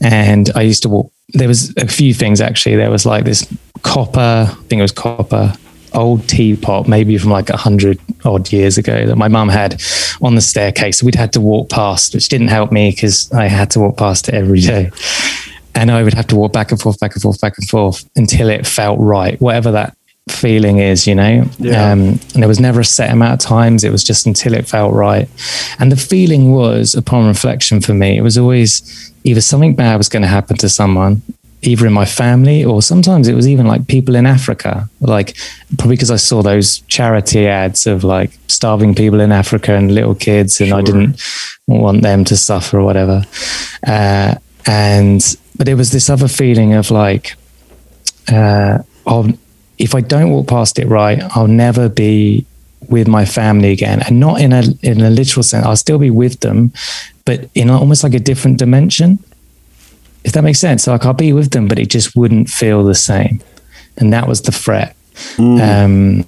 And 0.00 0.50
I 0.54 0.62
used 0.62 0.82
to 0.84 0.88
walk. 0.88 1.12
There 1.30 1.48
was 1.48 1.74
a 1.76 1.88
few 1.88 2.14
things 2.14 2.40
actually. 2.40 2.76
There 2.76 2.90
was 2.90 3.04
like 3.04 3.24
this 3.24 3.52
copper. 3.82 4.46
I 4.50 4.54
think 4.68 4.78
it 4.78 4.82
was 4.82 4.92
copper 4.92 5.52
old 5.96 6.28
teapot, 6.28 6.86
maybe 6.86 7.18
from 7.18 7.30
like 7.30 7.50
a 7.50 7.56
hundred 7.56 7.98
odd 8.24 8.52
years 8.52 8.78
ago, 8.78 9.06
that 9.06 9.16
my 9.16 9.28
mum 9.28 9.48
had 9.48 9.82
on 10.20 10.34
the 10.34 10.40
staircase. 10.40 11.02
We'd 11.02 11.14
had 11.14 11.32
to 11.32 11.40
walk 11.40 11.70
past, 11.70 12.14
which 12.14 12.28
didn't 12.28 12.48
help 12.48 12.70
me 12.70 12.90
because 12.90 13.32
I 13.32 13.46
had 13.46 13.70
to 13.72 13.80
walk 13.80 13.96
past 13.96 14.28
it 14.28 14.34
every 14.34 14.60
day. 14.60 14.90
And 15.74 15.90
I 15.90 16.02
would 16.02 16.14
have 16.14 16.26
to 16.28 16.36
walk 16.36 16.52
back 16.52 16.70
and 16.70 16.80
forth, 16.80 17.00
back 17.00 17.14
and 17.14 17.22
forth, 17.22 17.40
back 17.40 17.58
and 17.58 17.68
forth 17.68 18.08
until 18.16 18.48
it 18.48 18.66
felt 18.66 18.98
right, 18.98 19.40
whatever 19.40 19.72
that 19.72 19.95
feeling 20.28 20.78
is, 20.78 21.06
you 21.06 21.14
know. 21.14 21.44
Yeah. 21.58 21.92
Um, 21.92 22.00
and 22.00 22.42
there 22.42 22.48
was 22.48 22.60
never 22.60 22.80
a 22.80 22.84
set 22.84 23.10
amount 23.10 23.34
of 23.34 23.48
times. 23.48 23.84
It 23.84 23.90
was 23.90 24.02
just 24.02 24.26
until 24.26 24.54
it 24.54 24.66
felt 24.66 24.92
right. 24.92 25.28
And 25.78 25.90
the 25.92 25.96
feeling 25.96 26.52
was, 26.52 26.94
upon 26.94 27.26
reflection 27.26 27.80
for 27.80 27.94
me, 27.94 28.18
it 28.18 28.22
was 28.22 28.36
always 28.36 29.12
either 29.24 29.40
something 29.40 29.74
bad 29.74 29.96
was 29.96 30.08
going 30.08 30.22
to 30.22 30.28
happen 30.28 30.56
to 30.58 30.68
someone, 30.68 31.22
either 31.62 31.86
in 31.86 31.92
my 31.92 32.04
family 32.04 32.64
or 32.64 32.82
sometimes 32.82 33.28
it 33.28 33.34
was 33.34 33.48
even 33.48 33.66
like 33.66 33.86
people 33.86 34.14
in 34.14 34.26
Africa, 34.26 34.88
like 35.00 35.36
probably 35.78 35.96
because 35.96 36.10
I 36.10 36.16
saw 36.16 36.42
those 36.42 36.80
charity 36.80 37.46
ads 37.46 37.86
of 37.86 38.04
like 38.04 38.30
starving 38.48 38.94
people 38.94 39.20
in 39.20 39.32
Africa 39.32 39.74
and 39.74 39.94
little 39.94 40.14
kids, 40.14 40.60
and 40.60 40.72
I 40.72 40.82
didn't 40.82 41.20
want 41.66 42.02
them 42.02 42.24
to 42.24 42.36
suffer 42.36 42.78
or 42.78 42.84
whatever. 42.84 43.24
Uh, 43.86 44.34
and 44.66 45.36
but 45.56 45.68
it 45.68 45.74
was 45.74 45.92
this 45.92 46.10
other 46.10 46.28
feeling 46.28 46.74
of 46.74 46.90
like, 46.90 47.34
uh, 48.30 48.78
I'll, 49.06 49.32
if 49.78 49.94
I 49.94 50.00
don't 50.00 50.30
walk 50.30 50.48
past 50.48 50.78
it 50.78 50.86
right, 50.86 51.22
I'll 51.36 51.48
never 51.48 51.88
be 51.88 52.46
with 52.88 53.08
my 53.08 53.24
family 53.24 53.72
again, 53.72 54.02
and 54.02 54.20
not 54.20 54.40
in 54.40 54.52
a 54.52 54.62
in 54.82 55.00
a 55.00 55.10
literal 55.10 55.42
sense. 55.42 55.66
I'll 55.66 55.76
still 55.76 55.98
be 55.98 56.10
with 56.10 56.40
them, 56.40 56.72
but 57.24 57.48
in 57.54 57.70
almost 57.70 58.04
like 58.04 58.14
a 58.14 58.20
different 58.20 58.58
dimension 58.58 59.18
if 60.26 60.32
that 60.32 60.42
makes 60.42 60.58
sense. 60.58 60.86
Like 60.88 61.06
I'll 61.06 61.14
be 61.14 61.32
with 61.32 61.52
them, 61.52 61.68
but 61.68 61.78
it 61.78 61.88
just 61.88 62.16
wouldn't 62.16 62.50
feel 62.50 62.82
the 62.82 62.96
same. 62.96 63.40
And 63.96 64.12
that 64.12 64.26
was 64.26 64.42
the 64.42 64.50
threat. 64.50 64.96
Um, 65.38 66.26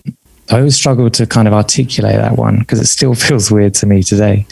I 0.51 0.59
always 0.59 0.77
struggle 0.77 1.11
to 1.11 1.27
kind 1.27 1.49
of 1.49 1.53
articulate 1.53 2.15
that 2.15 2.39
one 2.39 2.61
because 2.61 2.81
it 2.81 2.87
still 2.87 3.15
feels 3.27 3.51
weird 3.51 3.75
to 3.75 3.87
me 3.87 4.05
today. 4.05 4.47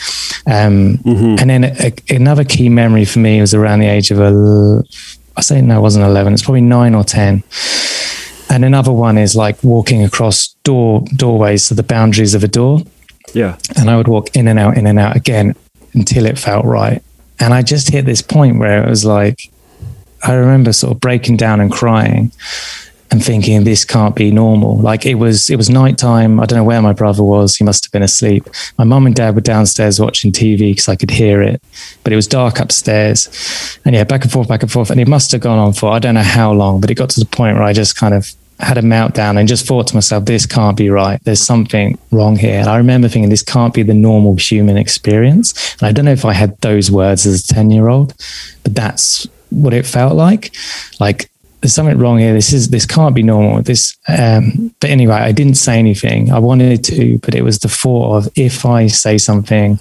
Um, 0.47 0.99
mm-hmm. 0.99 1.37
And 1.39 1.49
then 1.49 1.65
a, 1.65 1.93
another 2.11 2.45
key 2.45 2.69
memory 2.69 3.05
for 3.05 3.21
me 3.21 3.41
was 3.41 3.55
around 3.55 3.79
the 3.79 3.87
age 3.87 4.11
of 4.11 4.19
a, 4.19 4.83
I 5.37 5.41
say 5.43 5.63
no, 5.63 5.79
it 5.79 5.81
wasn't 5.81 6.05
11, 6.05 6.33
it's 6.33 6.43
probably 6.43 6.61
nine 6.61 6.95
or 6.97 7.05
10. 7.05 7.45
And 8.49 8.65
another 8.65 8.93
one 8.93 9.19
is 9.19 9.35
like 9.35 9.63
walking 9.63 10.05
across 10.05 10.49
door 10.63 11.05
doorways 11.17 11.69
to 11.69 11.75
the 11.75 11.83
boundaries 11.83 12.35
of 12.35 12.45
a 12.45 12.49
door. 12.49 12.81
Yeah. 13.35 13.59
And 13.77 13.91
I 13.91 13.97
would 13.97 14.09
walk 14.09 14.35
in 14.37 14.49
and 14.49 14.59
out, 14.59 14.79
in 14.79 14.87
and 14.87 14.99
out 14.99 15.17
again 15.17 15.55
until 15.95 16.27
it 16.27 16.39
felt 16.39 16.65
right. 16.65 17.03
And 17.41 17.53
I 17.53 17.63
just 17.63 17.91
hit 17.91 18.05
this 18.05 18.23
point 18.23 18.59
where 18.59 18.83
it 18.83 18.89
was 18.89 19.05
like, 19.05 19.51
I 20.23 20.35
remember 20.35 20.73
sort 20.73 20.93
of 20.93 21.01
breaking 21.01 21.37
down 21.37 21.61
and 21.61 21.71
crying 21.71 22.33
and 23.11 23.25
thinking 23.25 23.65
this 23.65 23.85
can't 23.85 24.15
be 24.15 24.31
normal. 24.31 24.79
Like 24.79 25.07
it 25.07 25.15
was, 25.15 25.49
it 25.49 25.57
was 25.57 25.71
nighttime. 25.71 26.41
I 26.41 26.47
don't 26.47 26.59
know 26.59 26.65
where 26.65 26.83
my 26.83 26.93
brother 26.93 27.23
was. 27.23 27.57
He 27.57 27.65
must 27.65 27.85
have 27.85 27.93
been 27.93 28.03
asleep. 28.03 28.49
My 28.79 28.85
mum 28.85 29.07
and 29.07 29.15
dad 29.15 29.35
were 29.35 29.41
downstairs 29.41 30.01
watching 30.01 30.33
TV 30.33 30.73
because 30.73 30.89
I 30.89 30.97
could 30.97 31.11
hear 31.11 31.43
it, 31.43 31.63
but 32.03 32.13
it 32.13 32.17
was 32.17 32.27
dark 32.27 32.59
upstairs. 32.59 33.79
And 33.85 33.95
yeah, 33.95 34.05
back 34.05 34.23
and 34.23 34.33
forth, 34.33 34.49
back 34.49 34.63
and 34.63 34.73
forth. 34.73 34.91
And 34.91 35.01
it 35.01 35.09
must 35.09 35.33
have 35.33 35.41
gone 35.41 35.59
on 35.59 35.73
for 35.73 35.91
I 35.91 35.99
don't 35.99 36.15
know 36.15 36.23
how 36.23 36.53
long, 36.53 36.81
but 36.81 36.91
it 36.91 36.95
got 36.95 37.11
to 37.11 37.21
the 37.21 37.27
point 37.27 37.57
where 37.57 37.65
I 37.65 37.73
just 37.73 37.97
kind 37.97 38.15
of 38.15 38.33
had 38.59 38.79
a 38.79 38.83
meltdown 38.83 39.39
and 39.39 39.49
just 39.49 39.67
thought 39.67 39.87
to 39.89 39.95
myself, 39.95 40.25
this 40.25 40.47
can't 40.47 40.77
be 40.77 40.89
right. 40.89 41.23
There's 41.25 41.43
something 41.43 41.99
wrong 42.11 42.37
here. 42.37 42.59
And 42.59 42.69
I 42.69 42.79
remember 42.79 43.09
thinking, 43.09 43.29
this 43.29 43.43
can't 43.43 43.75
be 43.75 43.83
the 43.83 43.95
normal 43.95 44.37
human 44.37 44.77
experience. 44.77 45.75
And 45.75 45.89
I 45.89 45.93
don't 45.93 46.07
know 46.07 46.13
if 46.13 46.25
I 46.25 46.33
had 46.33 46.59
those 46.61 46.91
words 46.91 47.27
as 47.27 47.45
a 47.45 47.55
10 47.55 47.71
year 47.71 47.89
old, 47.89 48.15
but 48.63 48.75
that's 48.75 49.27
what 49.51 49.75
it 49.75 49.87
felt 49.87 50.15
like. 50.15 50.55
Like 51.01 51.31
there's 51.61 51.75
something 51.75 51.99
wrong 51.99 52.19
here. 52.19 52.33
This 52.33 52.53
is 52.53 52.69
this 52.69 52.87
can't 52.87 53.15
be 53.15 53.23
normal. 53.23 53.63
This, 53.63 53.97
um, 54.09 54.75
but 54.81 54.91
anyway, 54.91 55.15
I 55.15 55.33
didn't 55.33 55.55
say 55.55 55.79
anything. 55.79 56.31
I 56.31 56.39
wanted 56.39 56.85
to, 56.85 57.19
but 57.19 57.35
it 57.35 57.43
was 57.43 57.59
the 57.59 57.69
thought 57.69 58.17
of 58.17 58.33
if 58.37 58.67
I 58.67 58.87
say 58.89 59.19
something, 59.19 59.79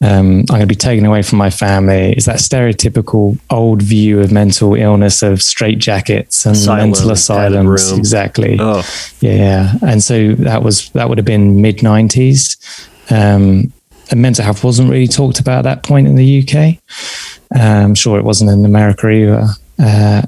um, 0.00 0.40
I'm 0.40 0.46
going 0.46 0.60
to 0.60 0.66
be 0.66 0.74
taken 0.74 1.06
away 1.06 1.22
from 1.22 1.38
my 1.38 1.50
family. 1.50 2.12
Is 2.16 2.24
that 2.24 2.36
stereotypical 2.36 3.38
old 3.50 3.82
view 3.82 4.20
of 4.20 4.32
mental 4.32 4.74
illness 4.74 5.22
of 5.22 5.38
straitjackets 5.38 6.46
and 6.46 6.56
Asylum, 6.56 6.90
mental 6.90 7.10
asylums? 7.10 7.92
Exactly. 7.92 8.56
Oh. 8.58 8.82
Yeah, 9.20 9.74
and 9.82 10.02
so 10.02 10.34
that 10.34 10.62
was 10.62 10.90
that 10.90 11.08
would 11.08 11.18
have 11.18 11.26
been 11.26 11.60
mid 11.60 11.78
'90s. 11.78 12.90
Um, 13.10 13.72
and 14.10 14.20
mental 14.20 14.44
health 14.44 14.64
wasn't 14.64 14.90
really 14.90 15.08
talked 15.08 15.40
about 15.40 15.60
at 15.60 15.62
that 15.62 15.82
point 15.82 16.06
in 16.06 16.16
the 16.16 16.42
UK. 16.42 16.78
I'm 17.54 17.84
um, 17.86 17.94
sure 17.94 18.18
it 18.18 18.24
wasn't 18.24 18.50
in 18.50 18.64
America 18.64 19.08
either. 19.08 19.46
Uh, 19.78 20.22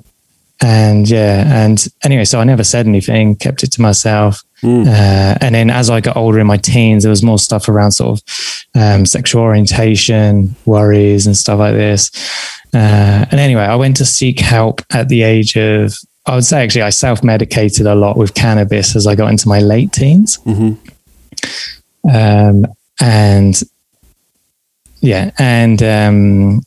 and 0.62 1.08
yeah, 1.08 1.64
and 1.64 1.86
anyway, 2.02 2.24
so 2.24 2.40
I 2.40 2.44
never 2.44 2.64
said 2.64 2.86
anything, 2.86 3.36
kept 3.36 3.62
it 3.62 3.72
to 3.72 3.82
myself. 3.82 4.42
Mm. 4.62 4.86
Uh, 4.86 5.36
and 5.40 5.54
then 5.54 5.70
as 5.70 5.90
I 5.90 6.00
got 6.00 6.16
older 6.16 6.40
in 6.40 6.46
my 6.46 6.56
teens, 6.56 7.02
there 7.02 7.10
was 7.10 7.22
more 7.22 7.38
stuff 7.38 7.68
around 7.68 7.92
sort 7.92 8.18
of 8.18 8.24
um, 8.74 9.04
sexual 9.04 9.42
orientation, 9.42 10.56
worries, 10.64 11.26
and 11.26 11.36
stuff 11.36 11.58
like 11.58 11.74
this. 11.74 12.10
Uh, 12.72 13.26
and 13.30 13.38
anyway, 13.38 13.62
I 13.62 13.76
went 13.76 13.96
to 13.98 14.06
seek 14.06 14.40
help 14.40 14.80
at 14.90 15.08
the 15.08 15.22
age 15.22 15.56
of, 15.56 15.94
I 16.24 16.34
would 16.34 16.44
say 16.44 16.62
actually, 16.62 16.82
I 16.82 16.90
self 16.90 17.22
medicated 17.22 17.86
a 17.86 17.94
lot 17.94 18.16
with 18.16 18.34
cannabis 18.34 18.96
as 18.96 19.06
I 19.06 19.14
got 19.14 19.30
into 19.30 19.48
my 19.48 19.60
late 19.60 19.92
teens. 19.92 20.38
Mm-hmm. 20.38 20.74
Um, 22.08 22.66
and 23.00 23.60
yeah, 25.00 25.30
and 25.38 25.82
um, 25.82 26.62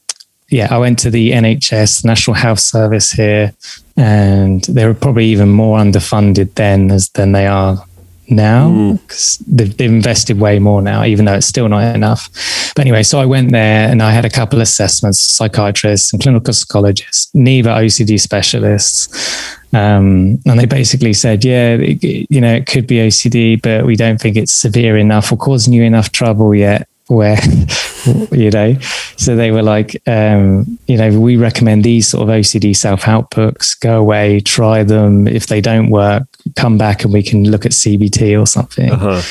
yeah, 0.50 0.68
I 0.72 0.78
went 0.78 1.00
to 1.00 1.12
the 1.12 1.32
NHS, 1.32 2.04
National 2.04 2.36
Health 2.36 2.60
Service 2.60 3.12
here, 3.12 3.54
and 3.96 4.64
they 4.64 4.86
were 4.86 4.94
probably 4.94 5.26
even 5.26 5.50
more 5.50 5.78
underfunded 5.78 6.56
then 6.56 6.92
as 6.92 7.10
than 7.10 7.34
they 7.34 7.48
are 7.48 7.84
now 8.30 8.94
because 8.94 9.38
mm. 9.38 9.58
they've, 9.58 9.78
they've, 9.78 9.92
invested 9.92 10.40
way 10.40 10.60
more 10.60 10.82
now, 10.82 11.04
even 11.04 11.26
though 11.26 11.34
it's 11.34 11.48
still 11.48 11.68
not 11.68 11.96
enough. 11.96 12.30
But 12.76 12.82
anyway, 12.82 13.04
so 13.04 13.20
I 13.20 13.26
went 13.26 13.52
there 13.52 13.90
and 13.90 14.02
I 14.02 14.12
had 14.12 14.26
a 14.26 14.30
couple 14.30 14.60
of 14.60 14.64
assessments, 14.64 15.20
psychiatrists 15.20 16.14
and 16.14 16.22
clinical 16.22 16.54
psychologists, 16.54 17.34
neither 17.34 17.70
OCD 17.70 18.20
specialists. 18.20 19.56
Um, 19.74 20.40
and 20.46 20.60
they 20.60 20.66
basically 20.66 21.14
said, 21.14 21.46
yeah, 21.46 21.76
it, 21.76 22.28
you 22.30 22.42
know, 22.42 22.54
it 22.54 22.66
could 22.66 22.88
be 22.88 22.98
OCD, 22.98 23.62
but 23.62 23.86
we 23.86 23.96
don't 23.96 24.20
think 24.20 24.36
it's 24.36 24.54
severe 24.54 24.98
enough 24.98 25.32
or 25.32 25.38
causing 25.38 25.74
you 25.74 25.84
enough 25.84 26.12
trouble 26.12 26.56
yet 26.56 26.88
where 27.10 27.38
you 28.32 28.50
know 28.52 28.76
so 29.18 29.36
they 29.36 29.52
were 29.52 29.64
like 29.64 30.02
um, 30.08 30.80
you 30.88 30.96
know 30.96 31.20
we 31.20 31.36
recommend 31.36 31.84
these 31.84 32.08
sort 32.08 32.24
of 32.24 32.30
ocd 32.30 32.76
self-help 32.76 33.30
books 33.36 33.76
go 33.76 34.00
away 34.00 34.40
try 34.40 34.84
them 34.84 35.28
if 35.28 35.48
they 35.48 35.60
don't 35.60 35.90
work 35.90 36.24
come 36.56 36.78
back 36.78 37.04
and 37.04 37.12
we 37.12 37.24
can 37.24 37.50
look 37.50 37.66
at 37.66 37.72
cbt 37.72 38.40
or 38.40 38.46
something 38.46 38.92
uh-huh. 38.92 39.22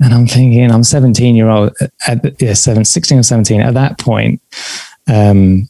and 0.00 0.14
i'm 0.14 0.26
thinking 0.26 0.70
i'm 0.70 0.82
17 0.82 1.36
year 1.36 1.48
old 1.48 1.76
at 2.06 2.40
yeah, 2.42 2.54
seven, 2.54 2.84
16 2.84 3.18
or 3.18 3.22
17 3.22 3.60
at 3.60 3.74
that 3.74 3.98
point 3.98 4.40
um, 5.06 5.68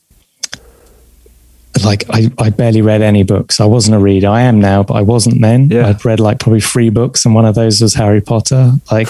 like 1.84 2.04
I, 2.10 2.30
I 2.38 2.50
barely 2.50 2.82
read 2.82 3.02
any 3.02 3.22
books. 3.22 3.60
I 3.60 3.64
wasn't 3.64 3.96
a 3.96 4.00
reader. 4.00 4.28
I 4.28 4.42
am 4.42 4.60
now, 4.60 4.82
but 4.82 4.94
I 4.94 5.02
wasn't 5.02 5.40
then. 5.40 5.68
Yeah. 5.68 5.88
I'd 5.88 6.04
read 6.04 6.20
like 6.20 6.38
probably 6.38 6.60
three 6.60 6.90
books, 6.90 7.24
and 7.24 7.34
one 7.34 7.46
of 7.46 7.54
those 7.54 7.80
was 7.80 7.94
Harry 7.94 8.20
Potter. 8.20 8.72
Like, 8.90 9.08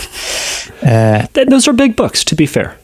uh, 0.83 1.27
those 1.33 1.67
are 1.67 1.73
big 1.73 1.97
books, 1.97 2.25
to 2.25 2.35
be 2.35 2.47
fair. 2.47 2.77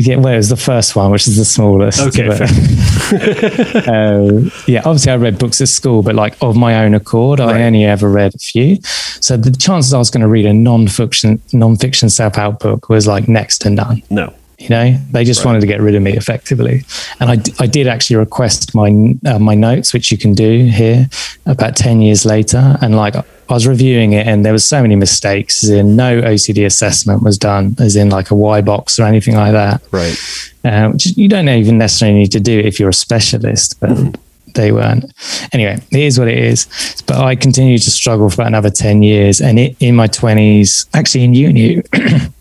Yeah, 0.00 0.14
well, 0.16 0.32
it 0.32 0.36
was 0.36 0.48
the 0.48 0.56
first 0.56 0.94
one, 0.94 1.10
which 1.10 1.26
is 1.26 1.36
the 1.36 1.44
smallest. 1.44 2.00
Okay. 2.00 2.28
But, 2.28 2.42
uh, 3.88 4.48
yeah, 4.68 4.82
obviously, 4.84 5.10
I 5.10 5.16
read 5.16 5.40
books 5.40 5.60
at 5.60 5.66
school, 5.66 6.04
but 6.04 6.14
like 6.14 6.36
of 6.40 6.56
my 6.56 6.84
own 6.84 6.94
accord, 6.94 7.40
right. 7.40 7.56
I 7.56 7.62
only 7.64 7.84
ever 7.84 8.08
read 8.08 8.32
a 8.32 8.38
few. 8.38 8.78
So 9.20 9.36
the 9.36 9.50
chances 9.50 9.92
I 9.92 9.98
was 9.98 10.08
going 10.10 10.20
to 10.20 10.28
read 10.28 10.46
a 10.46 10.52
non-fiction 10.52 11.42
non-fiction 11.52 12.10
self-help 12.10 12.60
book 12.60 12.88
was 12.88 13.08
like 13.08 13.28
next 13.28 13.58
to 13.62 13.70
none. 13.70 14.04
No. 14.08 14.32
You 14.58 14.68
know, 14.70 14.96
they 15.12 15.24
just 15.24 15.40
right. 15.40 15.46
wanted 15.46 15.60
to 15.60 15.68
get 15.68 15.80
rid 15.80 15.94
of 15.94 16.02
me 16.02 16.16
effectively, 16.16 16.82
and 17.20 17.30
I, 17.30 17.62
I 17.62 17.66
did 17.68 17.86
actually 17.86 18.16
request 18.16 18.74
my 18.74 19.14
uh, 19.24 19.38
my 19.38 19.54
notes, 19.54 19.94
which 19.94 20.10
you 20.10 20.18
can 20.18 20.34
do 20.34 20.64
here, 20.64 21.08
about 21.46 21.76
ten 21.76 22.00
years 22.00 22.26
later, 22.26 22.76
and 22.82 22.96
like 22.96 23.14
I 23.14 23.24
was 23.48 23.68
reviewing 23.68 24.14
it, 24.14 24.26
and 24.26 24.44
there 24.44 24.52
was 24.52 24.64
so 24.64 24.82
many 24.82 24.96
mistakes. 24.96 25.62
As 25.62 25.70
in, 25.70 25.94
no 25.94 26.20
OCD 26.20 26.66
assessment 26.66 27.22
was 27.22 27.38
done, 27.38 27.76
as 27.78 27.94
in 27.94 28.10
like 28.10 28.32
a 28.32 28.34
Y-BOCS 28.34 28.98
or 28.98 29.04
anything 29.04 29.36
like 29.36 29.52
that. 29.52 29.80
Right. 29.92 30.16
Uh, 30.64 30.90
which 30.90 31.16
you 31.16 31.28
don't 31.28 31.48
even 31.48 31.78
necessarily 31.78 32.18
need 32.18 32.32
to 32.32 32.40
do 32.40 32.58
if 32.58 32.80
you're 32.80 32.90
a 32.90 32.94
specialist, 32.94 33.78
but. 33.80 33.90
Mm-hmm 33.90 34.22
they 34.54 34.72
weren't. 34.72 35.04
Anyway, 35.52 35.78
it 35.90 36.00
is 36.00 36.18
what 36.18 36.28
it 36.28 36.38
is. 36.38 36.66
But 37.06 37.18
I 37.18 37.36
continued 37.36 37.82
to 37.82 37.90
struggle 37.90 38.28
for 38.28 38.36
about 38.36 38.48
another 38.48 38.70
10 38.70 39.02
years. 39.02 39.40
And 39.40 39.58
it, 39.58 39.76
in 39.80 39.94
my 39.94 40.08
20s, 40.08 40.88
actually 40.94 41.24
in 41.24 41.34
uni, 41.34 41.82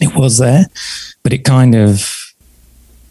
it 0.00 0.14
was 0.14 0.38
there 0.38 0.66
but 1.22 1.32
it 1.32 1.44
kind 1.44 1.74
of 1.74 2.30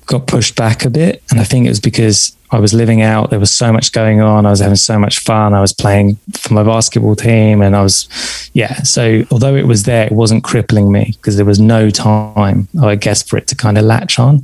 got 0.09 0.25
pushed 0.27 0.55
back 0.55 0.86
a 0.86 0.89
bit. 0.89 1.24
And 1.29 1.39
I 1.39 1.43
think 1.43 1.65
it 1.65 1.69
was 1.69 1.79
because 1.79 2.36
I 2.51 2.60
was 2.60 2.74
living 2.74 3.01
out. 3.01 3.29
There 3.29 3.39
was 3.39 3.51
so 3.51 3.72
much 3.72 3.91
going 3.91 4.22
on. 4.22 4.46
I 4.46 4.50
was 4.50 4.60
having 4.60 4.75
so 4.75 4.98
much 4.98 5.20
fun. 5.20 5.53
I 5.53 5.62
was 5.62 5.74
playing 5.74 6.15
for 6.34 6.53
my 6.53 6.63
basketball 6.63 7.15
team 7.15 7.62
and 7.62 7.75
I 7.75 7.84
was, 7.84 8.08
yeah. 8.53 8.82
So 8.84 9.24
although 9.32 9.56
it 9.56 9.68
was 9.68 9.84
there, 9.84 10.06
it 10.06 10.12
wasn't 10.12 10.44
crippling 10.44 10.91
me 10.91 11.13
because 11.18 11.36
there 11.36 11.46
was 11.46 11.60
no 11.60 11.89
time, 11.89 12.68
I 12.82 12.96
guess, 12.96 13.22
for 13.22 13.38
it 13.38 13.48
to 13.48 13.56
kind 13.56 13.77
of 13.77 13.86
latch 13.86 14.18
on. 14.18 14.41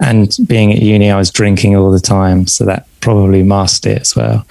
And 0.00 0.36
being 0.46 0.72
at 0.72 0.82
uni, 0.82 1.10
I 1.10 1.16
was 1.16 1.30
drinking 1.30 1.76
all 1.76 1.90
the 1.90 2.00
time. 2.00 2.46
So 2.46 2.64
that 2.64 2.88
probably 3.04 3.42
masked 3.42 3.86
it 3.86 4.00
as 4.00 4.16
well. 4.16 4.46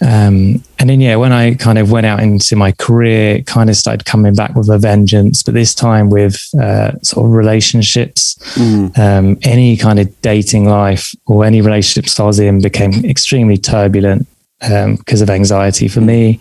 Um, 0.00 0.62
and 0.80 0.90
then, 0.90 1.00
yeah, 1.00 1.14
when 1.14 1.32
I 1.32 1.54
kind 1.54 1.78
of 1.78 1.92
went 1.92 2.04
out 2.04 2.20
into 2.20 2.56
my 2.56 2.72
career, 2.72 3.36
it 3.36 3.46
kind 3.46 3.70
of 3.70 3.76
started 3.76 4.04
coming 4.04 4.34
back 4.34 4.54
with 4.56 4.68
a 4.68 4.76
vengeance, 4.76 5.44
but 5.44 5.54
this 5.54 5.74
time 5.74 6.10
with 6.10 6.36
uh, 6.60 6.98
sort 7.02 7.26
of 7.26 7.32
relationships. 7.32 8.34
Mm. 8.54 8.98
Um, 8.98 9.38
any 9.42 9.76
kind 9.76 9.98
of 10.00 10.20
dating 10.20 10.66
life 10.66 11.14
or 11.26 11.44
any 11.44 11.60
relationships 11.60 12.18
I 12.18 12.24
was 12.24 12.33
in 12.38 12.60
became 12.60 13.04
extremely 13.04 13.56
turbulent 13.56 14.26
um, 14.62 14.96
because 14.96 15.20
of 15.20 15.30
anxiety 15.30 15.88
for 15.88 16.00
me. 16.00 16.40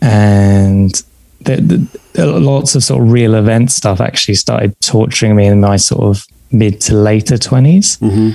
And 0.00 0.92
the, 1.40 1.88
the, 2.14 2.26
lots 2.26 2.74
of 2.74 2.84
sort 2.84 3.02
of 3.02 3.10
real 3.10 3.34
event 3.34 3.70
stuff 3.70 4.00
actually 4.00 4.34
started 4.34 4.78
torturing 4.80 5.36
me 5.36 5.46
in 5.46 5.60
my 5.60 5.76
sort 5.76 6.02
of 6.02 6.26
mid 6.52 6.80
to 6.82 6.94
later 6.94 7.36
20s. 7.36 7.98
Mm-hmm. 7.98 8.30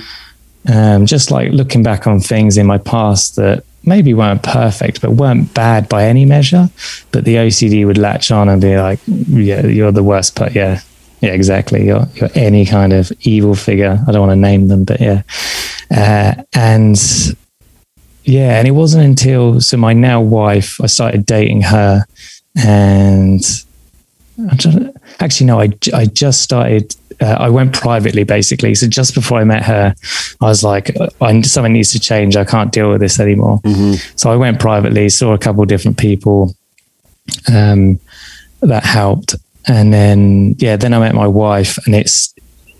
Um, 0.68 1.06
just 1.06 1.30
like 1.30 1.52
looking 1.52 1.84
back 1.84 2.08
on 2.08 2.18
things 2.18 2.56
in 2.58 2.66
my 2.66 2.78
past 2.78 3.36
that 3.36 3.64
maybe 3.84 4.12
weren't 4.14 4.42
perfect, 4.42 5.00
but 5.00 5.12
weren't 5.12 5.54
bad 5.54 5.88
by 5.88 6.04
any 6.04 6.24
measure. 6.24 6.68
But 7.12 7.24
the 7.24 7.36
OCD 7.36 7.86
would 7.86 7.98
latch 7.98 8.32
on 8.32 8.48
and 8.48 8.60
be 8.60 8.76
like, 8.76 8.98
"Yeah, 9.06 9.64
you're 9.64 9.92
the 9.92 10.02
worst." 10.02 10.34
But 10.34 10.56
yeah, 10.56 10.80
yeah, 11.26 11.32
exactly. 11.32 11.86
You're, 11.86 12.06
you're 12.14 12.30
any 12.34 12.64
kind 12.64 12.92
of 12.92 13.10
evil 13.20 13.54
figure. 13.54 13.98
I 14.06 14.12
don't 14.12 14.26
want 14.26 14.32
to 14.32 14.36
name 14.36 14.68
them, 14.68 14.84
but 14.84 15.00
yeah, 15.00 15.22
uh, 15.90 16.42
and 16.54 16.96
yeah, 18.24 18.58
and 18.58 18.68
it 18.68 18.72
wasn't 18.72 19.04
until 19.04 19.60
so 19.60 19.76
my 19.76 19.92
now 19.92 20.20
wife, 20.20 20.80
I 20.80 20.86
started 20.86 21.26
dating 21.26 21.62
her, 21.62 22.04
and 22.56 23.42
actually 25.20 25.46
no, 25.46 25.60
I 25.60 25.72
I 25.92 26.06
just 26.06 26.42
started 26.42 26.94
uh, 27.20 27.36
I 27.38 27.48
went 27.48 27.72
privately 27.72 28.24
basically. 28.24 28.74
So 28.74 28.86
just 28.86 29.14
before 29.14 29.38
I 29.38 29.44
met 29.44 29.64
her, 29.64 29.94
I 30.40 30.44
was 30.44 30.62
like, 30.62 30.94
I, 31.20 31.40
something 31.42 31.72
needs 31.72 31.92
to 31.92 32.00
change. 32.00 32.36
I 32.36 32.44
can't 32.44 32.70
deal 32.72 32.90
with 32.90 33.00
this 33.00 33.18
anymore. 33.18 33.58
Mm-hmm. 33.60 33.94
So 34.16 34.30
I 34.30 34.36
went 34.36 34.60
privately, 34.60 35.08
saw 35.08 35.32
a 35.32 35.38
couple 35.38 35.62
of 35.62 35.68
different 35.68 35.98
people. 35.98 36.54
Um, 37.52 37.98
that 38.60 38.84
helped. 38.84 39.34
And 39.68 39.92
then, 39.92 40.54
yeah, 40.58 40.76
then 40.76 40.94
I 40.94 41.00
met 41.00 41.14
my 41.14 41.26
wife, 41.26 41.78
and 41.86 41.94
it's 41.94 42.32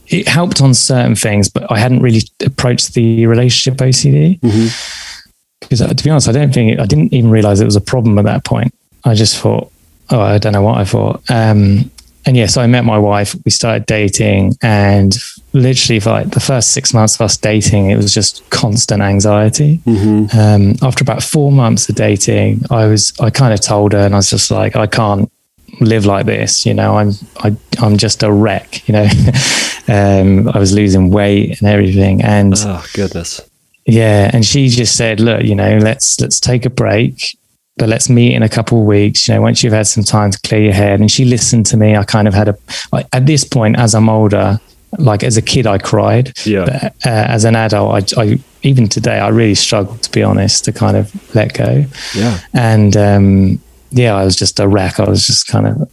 it 0.09 0.28
helped 0.28 0.61
on 0.61 0.73
certain 0.75 1.16
things, 1.16 1.49
but 1.49 1.71
I 1.71 1.78
hadn't 1.78 2.00
really 2.00 2.23
approached 2.45 2.95
the 2.95 3.26
relationship 3.26 3.78
OCD 3.78 4.40
because, 4.40 5.81
mm-hmm. 5.81 5.95
to 5.95 6.05
be 6.05 6.11
honest, 6.11 6.28
I 6.28 6.33
don't 6.33 6.55
think 6.55 6.78
I 6.78 6.87
didn't 6.87 7.12
even 7.12 7.31
realize 7.31 7.61
it 7.61 7.64
was 7.64 7.76
a 7.76 7.81
problem 7.81 8.19
at 8.19 8.25
that 8.25 8.45
point. 8.45 8.73
I 9.05 9.14
just 9.14 9.37
thought, 9.38 9.71
oh, 10.11 10.21
I 10.21 10.38
don't 10.38 10.52
know 10.52 10.62
what 10.62 10.78
I 10.78 10.85
thought. 10.85 11.23
Um, 11.28 11.90
and 12.25 12.37
yeah, 12.37 12.47
so 12.47 12.61
I 12.61 12.66
met 12.66 12.85
my 12.85 12.99
wife. 12.99 13.37
We 13.45 13.52
started 13.52 13.87
dating, 13.87 14.55
and 14.61 15.16
literally 15.52 16.00
for 16.00 16.11
like 16.11 16.31
the 16.31 16.40
first 16.40 16.73
six 16.73 16.93
months 16.93 17.14
of 17.14 17.21
us 17.21 17.37
dating, 17.37 17.90
it 17.90 17.97
was 17.97 18.12
just 18.12 18.49
constant 18.50 19.00
anxiety. 19.00 19.78
Mm-hmm. 19.87 20.37
Um, 20.37 20.75
after 20.83 21.02
about 21.02 21.23
four 21.23 21.52
months 21.52 21.88
of 21.88 21.95
dating, 21.95 22.62
I 22.69 22.87
was 22.87 23.12
I 23.21 23.31
kind 23.31 23.55
of 23.55 23.61
told 23.61 23.93
her, 23.93 24.00
and 24.00 24.14
I 24.14 24.19
was 24.19 24.31
just 24.31 24.50
like, 24.50 24.75
I 24.75 24.88
can't 24.88 25.31
live 25.80 26.06
like 26.06 26.26
this. 26.26 26.66
You 26.66 26.75
know, 26.75 26.97
I'm 26.97 27.12
I, 27.38 27.56
I'm 27.80 27.97
just 27.97 28.23
a 28.23 28.33
wreck. 28.33 28.87
You 28.88 28.92
know, 28.92 29.04
um, 29.88 30.49
I 30.49 30.59
was 30.59 30.73
losing 30.73 31.11
weight 31.11 31.61
and 31.61 31.68
everything, 31.68 32.23
and 32.23 32.54
oh 32.56 32.85
goodness, 32.95 33.40
yeah. 33.87 34.30
And 34.33 34.45
she 34.45 34.68
just 34.68 34.97
said, 34.97 35.21
look, 35.21 35.45
you 35.45 35.54
know, 35.54 35.78
let's 35.78 36.21
let's 36.21 36.40
take 36.40 36.66
a 36.66 36.71
break, 36.71 37.38
but 37.76 37.88
let's 37.88 38.09
meet 38.09 38.35
in 38.35 38.42
a 38.42 38.49
couple 38.49 38.80
of 38.80 38.87
weeks. 38.87 39.28
You 39.28 39.35
know, 39.35 39.42
once 39.42 39.62
you've 39.62 39.73
had 39.73 39.87
some 39.87 40.04
time 40.04 40.33
to 40.33 40.40
clear 40.40 40.62
your 40.62 40.73
head. 40.73 41.00
And 41.00 41.11
she 41.11 41.25
listened 41.25 41.66
to 41.66 41.76
me. 41.76 41.97
I 41.97 42.04
kind 42.04 42.26
of 42.26 42.35
had 42.35 42.49
a 42.49 42.59
like, 42.92 43.06
at 43.12 43.26
this 43.26 43.45
point 43.45 43.78
as 43.78 43.95
I'm 43.95 44.09
older. 44.09 44.61
Like 44.99 45.25
as 45.25 45.37
a 45.37 45.42
kid, 45.42 45.66
I 45.66 45.78
cried. 45.78 46.33
Yeah. 46.47 46.64
But, 46.64 46.85
uh, 47.06 47.26
as 47.28 47.45
an 47.45 47.54
adult, 47.54 48.16
I, 48.16 48.23
I 48.23 48.38
even 48.62 48.88
today 48.88 49.18
I 49.18 49.28
really 49.28 49.54
struggle 49.54 49.97
to 49.99 50.11
be 50.11 50.23
honest 50.23 50.64
to 50.64 50.73
kind 50.73 50.97
of 50.97 51.35
let 51.35 51.54
go. 51.54 51.85
Yeah. 52.14 52.40
And 52.54 52.97
um, 52.97 53.61
yeah, 53.96 54.14
I 54.14 54.24
was 54.24 54.36
just 54.36 54.60
a 54.60 54.68
wreck. 54.68 55.00
I 55.00 55.08
was 55.08 55.26
just 55.26 55.46
kind 55.46 55.66
of 55.66 55.90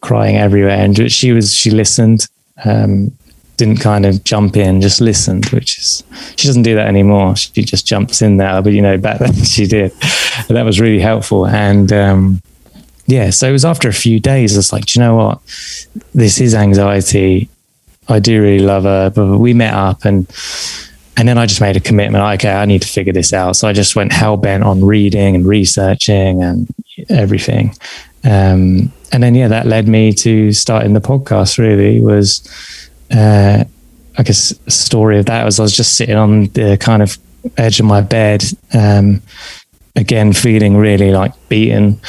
crying 0.00 0.36
everywhere. 0.36 0.78
And 0.78 1.10
she 1.12 1.32
was, 1.32 1.54
she 1.54 1.70
listened, 1.70 2.26
um, 2.64 3.12
didn't 3.56 3.78
kind 3.78 4.06
of 4.06 4.24
jump 4.24 4.56
in, 4.56 4.80
just 4.80 5.00
listened, 5.00 5.46
which 5.50 5.78
is, 5.78 6.02
she 6.36 6.46
doesn't 6.46 6.62
do 6.62 6.74
that 6.74 6.86
anymore. 6.86 7.36
She 7.36 7.62
just 7.62 7.86
jumps 7.86 8.22
in 8.22 8.38
there. 8.38 8.62
But, 8.62 8.72
you 8.72 8.80
know, 8.80 8.96
back 8.96 9.18
then 9.18 9.34
she 9.44 9.66
did. 9.66 9.92
And 10.48 10.56
that 10.56 10.64
was 10.64 10.80
really 10.80 11.00
helpful. 11.00 11.46
And, 11.46 11.92
um, 11.92 12.42
yeah, 13.06 13.30
so 13.30 13.48
it 13.48 13.52
was 13.52 13.64
after 13.64 13.88
a 13.88 13.92
few 13.92 14.18
days, 14.18 14.56
it's 14.56 14.72
like, 14.72 14.86
do 14.86 14.98
you 14.98 15.04
know 15.04 15.16
what? 15.16 15.40
This 16.14 16.40
is 16.40 16.54
anxiety. 16.54 17.50
I 18.08 18.18
do 18.18 18.40
really 18.40 18.64
love 18.64 18.84
her. 18.84 19.10
But 19.10 19.38
we 19.38 19.52
met 19.52 19.74
up 19.74 20.04
and, 20.04 20.26
and 21.16 21.28
then 21.28 21.36
I 21.36 21.44
just 21.44 21.60
made 21.60 21.76
a 21.76 21.80
commitment. 21.80 22.24
Okay, 22.34 22.50
I 22.50 22.64
need 22.64 22.80
to 22.80 22.88
figure 22.88 23.12
this 23.12 23.34
out. 23.34 23.56
So 23.56 23.68
I 23.68 23.74
just 23.74 23.94
went 23.94 24.12
hell 24.12 24.38
bent 24.38 24.64
on 24.64 24.82
reading 24.82 25.34
and 25.34 25.46
researching 25.46 26.42
and 26.42 26.66
everything. 27.08 27.74
Um, 28.24 28.92
and 29.12 29.22
then 29.22 29.34
yeah, 29.34 29.48
that 29.48 29.66
led 29.66 29.88
me 29.88 30.12
to 30.14 30.52
starting 30.52 30.92
the 30.92 31.00
podcast. 31.00 31.58
Really 31.58 32.00
was, 32.00 32.46
uh, 33.10 33.64
I 34.18 34.22
guess, 34.22 34.50
the 34.50 34.70
story 34.70 35.18
of 35.18 35.26
that 35.26 35.44
was 35.44 35.58
I 35.58 35.62
was 35.62 35.76
just 35.76 35.96
sitting 35.96 36.16
on 36.16 36.46
the 36.48 36.76
kind 36.80 37.02
of 37.02 37.18
edge 37.56 37.80
of 37.80 37.86
my 37.86 38.00
bed, 38.00 38.44
um, 38.74 39.22
again 39.96 40.32
feeling 40.32 40.76
really 40.76 41.10
like 41.10 41.32
beaten, 41.48 42.00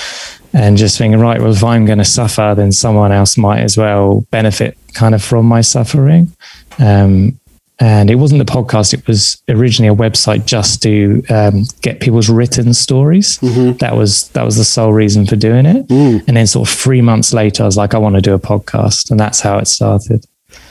and 0.53 0.77
just 0.77 0.97
thinking, 0.97 1.19
right, 1.19 1.41
well, 1.41 1.53
if 1.53 1.63
I'm 1.63 1.85
going 1.85 1.97
to 1.99 2.05
suffer, 2.05 2.53
then 2.55 2.71
someone 2.71 3.11
else 3.11 3.37
might 3.37 3.61
as 3.61 3.77
well 3.77 4.21
benefit 4.31 4.77
kind 4.93 5.15
of 5.15 5.23
from 5.23 5.45
my 5.45 5.61
suffering. 5.61 6.33
Um, 6.79 7.39
and 7.81 8.11
it 8.11 8.15
wasn't 8.15 8.37
the 8.37 8.49
podcast 8.49 8.93
it 8.93 9.05
was 9.07 9.41
originally 9.49 9.91
a 9.91 9.95
website 9.95 10.45
just 10.45 10.81
to 10.83 11.23
um, 11.29 11.63
get 11.81 11.99
people's 11.99 12.29
written 12.29 12.73
stories 12.73 13.39
mm-hmm. 13.39 13.75
that 13.77 13.95
was 13.95 14.29
that 14.29 14.45
was 14.45 14.55
the 14.55 14.63
sole 14.63 14.93
reason 14.93 15.25
for 15.25 15.35
doing 15.35 15.65
it 15.65 15.87
mm. 15.87 16.23
and 16.27 16.37
then 16.37 16.47
sort 16.47 16.69
of 16.69 16.73
three 16.73 17.01
months 17.01 17.33
later 17.33 17.63
i 17.63 17.65
was 17.65 17.75
like 17.75 17.93
i 17.93 17.97
want 17.97 18.15
to 18.15 18.21
do 18.21 18.33
a 18.33 18.39
podcast 18.39 19.11
and 19.11 19.19
that's 19.19 19.41
how 19.41 19.57
it 19.57 19.67
started 19.67 20.25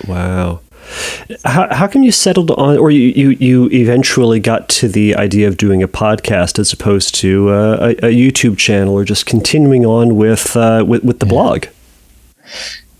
wow 0.06 0.60
how, 1.44 1.72
how 1.72 1.86
come 1.86 2.02
you 2.02 2.10
settled 2.10 2.50
on 2.52 2.76
or 2.76 2.90
you, 2.90 3.12
you, 3.14 3.30
you 3.38 3.70
eventually 3.70 4.40
got 4.40 4.68
to 4.68 4.88
the 4.88 5.14
idea 5.14 5.46
of 5.46 5.56
doing 5.56 5.84
a 5.84 5.88
podcast 5.88 6.58
as 6.58 6.72
opposed 6.72 7.14
to 7.14 7.50
uh, 7.50 7.76
a, 8.02 8.06
a, 8.06 8.14
youtube 8.14 8.58
channel 8.58 8.94
or 8.94 9.04
just 9.04 9.24
continuing 9.24 9.86
on 9.86 10.16
with 10.16 10.56
uh, 10.56 10.84
with, 10.86 11.04
with 11.04 11.20
the 11.20 11.26
yeah. 11.26 11.32
blog 11.32 11.66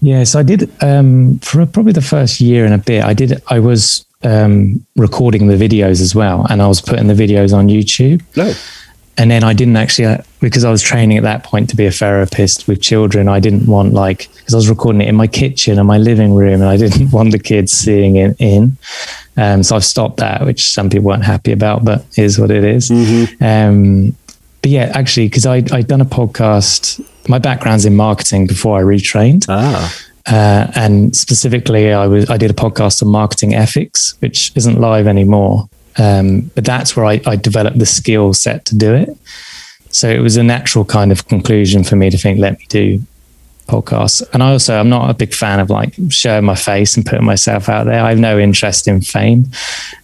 Yes, 0.01 0.35
I 0.35 0.43
did. 0.43 0.71
Um, 0.83 1.39
for 1.41 1.65
probably 1.67 1.93
the 1.93 2.01
first 2.01 2.41
year 2.41 2.65
and 2.65 2.75
a 2.75 2.79
bit, 2.79 3.05
I 3.05 3.13
did. 3.15 3.43
I 3.49 3.59
was 3.61 4.05
um, 4.23 4.85
recording 4.97 5.47
the 5.47 5.57
videos 5.57 6.01
as 6.01 6.15
well, 6.15 6.47
and 6.49 6.63
I 6.63 6.67
was 6.67 6.81
putting 6.81 7.07
the 7.07 7.15
videos 7.15 7.53
on 7.53 7.69
YouTube. 7.69 8.23
No. 8.37 8.53
And 9.19 9.31
then 9.31 9.45
I 9.45 9.53
didn't 9.53 9.77
actually, 9.77 10.07
uh, 10.07 10.19
because 10.41 10.65
I 10.65 10.71
was 10.71 10.83
training 10.83 11.19
at 11.19 11.25
that 11.25 11.45
point 11.45 11.69
to 11.71 11.77
be 11.77 11.85
a 11.85 11.91
therapist 11.91 12.67
with 12.67 12.81
children. 12.81 13.29
I 13.29 13.39
didn't 13.39 13.67
want 13.67 13.93
like 13.93 14.31
because 14.35 14.55
I 14.55 14.57
was 14.57 14.71
recording 14.71 15.03
it 15.03 15.09
in 15.09 15.17
my 15.17 15.27
kitchen 15.27 15.79
and 15.79 15.87
my 15.87 15.99
living 15.99 16.35
room, 16.35 16.63
and 16.63 16.65
I 16.65 16.77
didn't 16.79 17.11
want 17.11 17.33
the 17.33 17.39
kids 17.39 17.73
seeing 17.73 18.17
it 18.17 18.37
in. 18.39 18.79
Um, 19.37 19.63
so 19.63 19.77
I've 19.77 19.85
stopped 19.85 20.19
that, 20.19 20.45
which 20.47 20.73
some 20.73 20.89
people 20.89 21.09
weren't 21.09 21.25
happy 21.25 21.53
about, 21.53 21.85
but 21.85 22.07
is 22.17 22.39
what 22.39 22.51
it 22.51 22.65
is. 22.65 22.89
Mm-hmm. 22.89 23.45
Um, 23.45 24.17
but 24.63 24.71
yeah, 24.71 24.93
actually, 24.95 25.29
because 25.29 25.47
I'd 25.47 25.87
done 25.87 26.01
a 26.01 26.07
podcast. 26.07 27.07
My 27.29 27.39
background's 27.39 27.85
in 27.85 27.97
marketing 27.97 28.47
before 28.47 28.79
I 28.79 28.83
retrained. 28.83 29.47
Ah. 29.49 29.95
Uh, 30.27 30.71
and 30.75 31.17
specifically, 31.17 31.93
I 31.93 32.07
was 32.07 32.29
I 32.31 32.37
did 32.37 32.51
a 32.51 32.55
podcast 32.55 33.03
on 33.03 33.09
marketing 33.09 33.55
ethics, 33.55 34.15
which 34.21 34.53
isn't 34.57 34.81
live 34.81 35.07
anymore. 35.07 35.69
Um, 35.99 36.51
but 36.55 36.65
that's 36.65 36.97
where 36.97 37.05
I, 37.05 37.21
I 37.27 37.37
developed 37.37 37.79
the 37.79 37.87
skill 37.87 38.33
set 38.33 38.65
to 38.67 38.77
do 38.77 38.95
it. 38.95 39.17
So 39.91 40.09
it 40.09 40.21
was 40.21 40.37
a 40.37 40.43
natural 40.43 40.85
kind 40.85 41.11
of 41.11 41.27
conclusion 41.27 41.83
for 41.85 41.97
me 41.97 42.11
to 42.11 42.19
think, 42.19 42.39
let 42.39 42.59
me 42.59 42.67
do 42.69 43.03
podcasts. 43.67 44.23
And 44.33 44.43
I 44.43 44.53
also, 44.53 44.79
I'm 44.79 44.89
not 44.89 45.11
a 45.11 45.15
big 45.15 45.35
fan 45.35 45.61
of 45.61 45.71
like 45.71 45.95
showing 46.09 46.45
my 46.45 46.55
face 46.55 46.97
and 46.97 47.05
putting 47.05 47.25
myself 47.25 47.69
out 47.69 47.87
there. 47.87 48.03
I 48.03 48.11
have 48.11 48.19
no 48.19 48.39
interest 48.39 48.89
in 48.89 49.01
fame. 49.01 49.47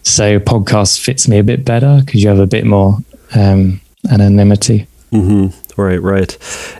So 0.03 0.39
podcast 0.39 0.99
fits 0.99 1.27
me 1.27 1.39
a 1.39 1.43
bit 1.43 1.63
better 1.63 2.01
because 2.05 2.21
you 2.21 2.29
have 2.29 2.39
a 2.39 2.47
bit 2.47 2.65
more 2.65 2.97
um, 3.35 3.81
anonymity. 4.11 4.87
Mm-hmm. 5.11 5.47
Right, 5.77 6.01
right. 6.01 6.37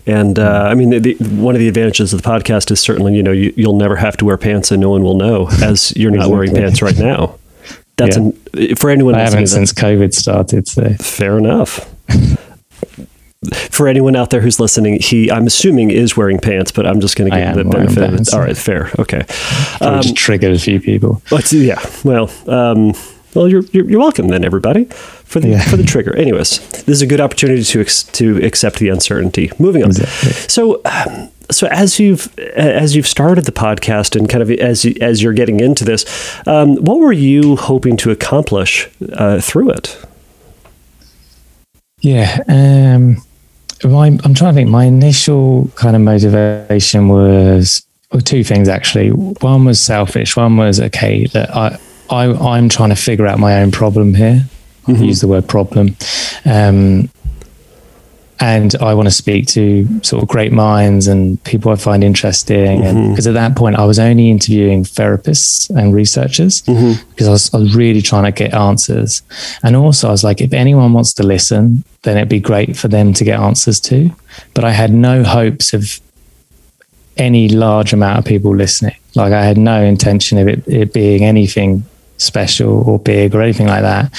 And 0.08 0.40
uh, 0.40 0.68
I 0.70 0.74
mean, 0.74 0.90
the, 0.90 1.00
the, 1.00 1.14
one 1.36 1.54
of 1.54 1.60
the 1.60 1.68
advantages 1.68 2.14
of 2.14 2.22
the 2.22 2.28
podcast 2.28 2.72
is 2.72 2.80
certainly, 2.80 3.16
you 3.16 3.22
know, 3.22 3.32
you, 3.32 3.54
will 3.58 3.78
never 3.78 3.96
have 3.96 4.18
to 4.18 4.26
wear 4.26 4.38
pants 4.38 4.72
and 4.72 4.82
no 4.82 4.90
one 4.90 5.04
will 5.04 5.16
know 5.18 5.48
as 5.62 5.96
you're 5.96 6.12
not 6.12 6.30
wearing 6.30 6.54
pants 6.54 6.82
right 6.82 6.98
now. 6.98 7.38
That's 7.98 8.18
yeah. 8.18 8.32
an, 8.56 8.76
for 8.76 8.90
anyone. 8.90 9.16
I 9.16 9.22
haven't 9.22 9.48
since 9.48 9.72
COVID 9.72 10.14
started. 10.14 10.68
So 10.68 10.90
fair 10.96 11.38
enough. 11.38 11.94
for 13.72 13.88
anyone 13.88 14.16
out 14.16 14.30
there 14.30 14.42
who's 14.42 14.60
listening, 14.60 15.00
he 15.00 15.32
I'm 15.32 15.48
assuming 15.48 15.92
is 15.92 16.18
wearing 16.18 16.40
pants, 16.40 16.72
but 16.72 16.86
I'm 16.88 17.00
just 17.00 17.16
going 17.16 17.30
to 17.32 17.38
give 17.38 17.48
him 17.48 17.56
the 17.56 17.64
benefit 17.64 18.04
of 18.04 18.14
it. 18.14 18.34
All 18.34 18.40
right, 18.40 18.58
fair, 18.58 18.92
okay. 19.00 19.26
Um, 19.82 20.02
just 20.02 20.16
triggered 20.16 20.56
a 20.56 20.60
few 20.60 20.80
people. 20.80 21.22
yeah, 21.52 21.84
well, 22.04 22.32
um, 22.48 22.94
well, 23.34 23.48
you're, 23.48 23.64
you're, 23.72 23.90
you're 23.90 24.00
welcome 24.00 24.28
then, 24.30 24.44
everybody, 24.44 24.90
for 25.28 25.40
the 25.40 25.50
yeah. 25.50 25.62
for 25.62 25.78
the 25.78 25.84
trigger. 25.84 26.16
Anyways, 26.16 26.60
this 26.70 26.88
is 26.88 27.02
a 27.02 27.08
good 27.08 27.22
opportunity 27.22 27.63
to 27.63 27.82
ex- 27.82 28.04
to 28.04 28.44
accept 28.44 28.80
the 28.80 28.90
uncertainty. 28.90 29.52
Moving 29.60 29.84
on. 29.84 29.90
Exactly. 29.90 30.32
So. 30.32 30.82
Um, 30.86 31.30
so 31.50 31.66
as 31.68 31.98
you've 31.98 32.38
as 32.38 32.94
you've 32.94 33.08
started 33.08 33.46
the 33.46 33.54
podcast 33.54 34.18
and 34.18 34.28
kind 34.28 34.42
of 34.42 34.52
as 34.52 34.84
you, 34.84 34.96
as 35.00 35.24
you're 35.24 35.32
getting 35.32 35.62
into 35.62 35.86
this, 35.86 36.04
um, 36.46 36.76
what 36.76 37.00
were 37.00 37.13
you 37.13 37.56
hoping 37.56 37.96
to 37.98 38.12
accomplish 38.12 38.90
uh, 39.13 39.40
through 39.40 39.70
it? 39.70 39.98
Yeah, 42.02 42.44
um, 42.50 43.24
my, 43.90 44.08
I'm 44.08 44.34
trying 44.34 44.52
to 44.52 44.54
think. 44.54 44.70
My 44.70 44.84
initial 44.84 45.72
kind 45.76 45.96
of 45.96 46.02
motivation 46.02 47.08
was 47.08 47.86
well, 48.12 48.22
two 48.22 48.44
things 48.44 48.68
actually. 48.68 49.12
One 49.12 49.63
was 49.63 49.80
selfish. 49.80 50.36
One 50.36 50.58
was 50.58 50.82
okay 50.82 51.28
that 51.28 51.56
I 51.56 51.80
I, 52.10 52.26
I'm 52.26 52.68
trying 52.68 52.90
to 52.90 52.96
figure 52.96 53.26
out 53.26 53.40
my 53.40 53.62
own 53.62 53.72
problem 53.72 54.13
here. 54.13 54.44
Mm-hmm. 54.88 55.04
Use 55.04 55.21
the 55.21 55.28
word 55.28 55.47
problem. 55.47 55.95
Um, 56.45 57.10
and 58.39 58.76
I 58.76 58.93
want 58.93 59.08
to 59.08 59.12
speak 59.12 59.47
to 59.47 59.88
sort 60.04 60.21
of 60.21 60.30
great 60.30 60.52
minds 60.52 61.08
and 61.08 61.43
people 61.43 61.71
I 61.71 61.76
find 61.76 62.04
interesting. 62.04 62.82
Mm-hmm. 62.82 62.97
And 62.97 63.10
because 63.10 63.26
at 63.26 63.34
that 63.34 63.56
point, 63.56 63.78
I 63.78 63.86
was 63.86 63.97
only 63.97 64.30
interviewing 64.30 64.84
therapists 64.84 65.69
and 65.76 65.93
researchers 65.93 66.62
mm-hmm. 66.63 67.04
because 67.10 67.28
I 67.28 67.32
was, 67.32 67.54
I 67.54 67.58
was, 67.58 67.76
really 67.76 68.02
trying 68.02 68.26
to 68.26 68.32
get 68.32 68.54
answers. 68.54 69.23
And 69.63 69.76
also, 69.76 70.08
I 70.08 70.12
was 70.12 70.23
like, 70.23 70.39
if 70.39 70.54
anyone 70.54 70.93
wants 70.93 71.13
to 71.13 71.23
listen, 71.23 71.84
then 72.04 72.17
it'd 72.17 72.30
be 72.30 72.39
great 72.39 72.78
for 72.78 72.88
them 72.88 73.13
to 73.13 73.23
get 73.23 73.39
answers 73.39 73.80
to. 73.82 74.12
But 74.54 74.63
I 74.63 74.71
had 74.71 74.91
no 74.91 75.23
hopes 75.23 75.73
of 75.73 76.00
any 77.17 77.50
large 77.50 77.93
amount 77.93 78.19
of 78.19 78.26
people 78.26 78.56
listening. 78.56 78.95
Like, 79.15 79.34
I 79.34 79.43
had 79.43 79.58
no 79.58 79.84
intention 79.84 80.38
of 80.38 80.47
it, 80.47 80.67
it 80.67 80.93
being 80.93 81.23
anything 81.26 81.84
special 82.18 82.88
or 82.90 83.00
big 83.00 83.36
or 83.36 83.42
anything 83.42 83.68
like 83.68 83.82
that. 83.82 84.12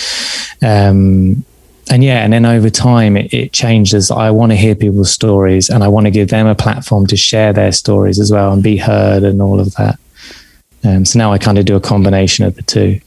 Um, 0.63 1.45
and 1.91 2.05
yeah, 2.05 2.23
and 2.23 2.33
then 2.33 2.45
over 2.45 2.71
time 2.71 3.17
it, 3.17 3.33
it 3.33 3.53
changes. 3.53 4.11
I 4.11 4.31
want 4.31 4.53
to 4.53 4.57
hear 4.57 4.75
people's 4.75 5.11
stories 5.11 5.71
and 5.71 5.83
I 5.83 5.89
want 5.89 6.07
to 6.07 6.11
give 6.11 6.29
them 6.29 6.47
a 6.47 6.55
platform 6.55 7.07
to 7.07 7.17
share 7.17 7.53
their 7.53 7.73
stories 7.73 8.21
as 8.21 8.31
well 8.31 8.53
and 8.53 8.63
be 8.63 8.77
heard 8.77 9.23
and 9.23 9.41
all 9.41 9.59
of 9.59 9.75
that. 9.77 9.99
Um, 10.85 11.05
so 11.05 11.19
now 11.19 11.33
I 11.33 11.39
kind 11.39 11.59
of 11.59 11.65
do 11.65 11.77
a 11.77 11.81
combination 11.81 12.45
of 12.45 12.55
the 12.55 12.63
two. 12.63 13.01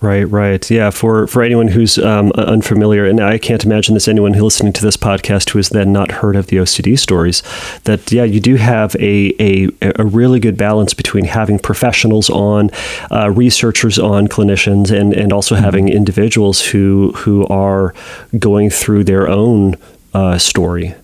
Right, 0.00 0.22
right. 0.22 0.70
Yeah, 0.70 0.90
for, 0.90 1.26
for 1.26 1.42
anyone 1.42 1.66
who's 1.68 1.98
um, 1.98 2.30
unfamiliar, 2.36 3.04
and 3.04 3.20
I 3.20 3.36
can't 3.36 3.64
imagine 3.64 3.94
this 3.94 4.06
anyone 4.06 4.30
listening 4.32 4.72
to 4.74 4.82
this 4.82 4.96
podcast 4.96 5.50
who 5.50 5.58
has 5.58 5.70
then 5.70 5.92
not 5.92 6.12
heard 6.12 6.36
of 6.36 6.46
the 6.46 6.58
OCD 6.58 6.96
stories, 6.96 7.42
that, 7.82 8.12
yeah, 8.12 8.22
you 8.22 8.38
do 8.38 8.54
have 8.54 8.94
a, 9.00 9.34
a, 9.40 9.68
a 9.96 10.06
really 10.06 10.38
good 10.38 10.56
balance 10.56 10.94
between 10.94 11.24
having 11.24 11.58
professionals 11.58 12.30
on, 12.30 12.70
uh, 13.10 13.28
researchers 13.32 13.98
on, 13.98 14.28
clinicians, 14.28 14.96
and, 14.96 15.12
and 15.14 15.32
also 15.32 15.56
mm-hmm. 15.56 15.64
having 15.64 15.88
individuals 15.88 16.62
who, 16.66 17.10
who 17.16 17.44
are 17.48 17.92
going 18.38 18.70
through 18.70 19.02
their 19.02 19.28
own 19.28 19.74
uh, 20.14 20.38
story 20.38 20.94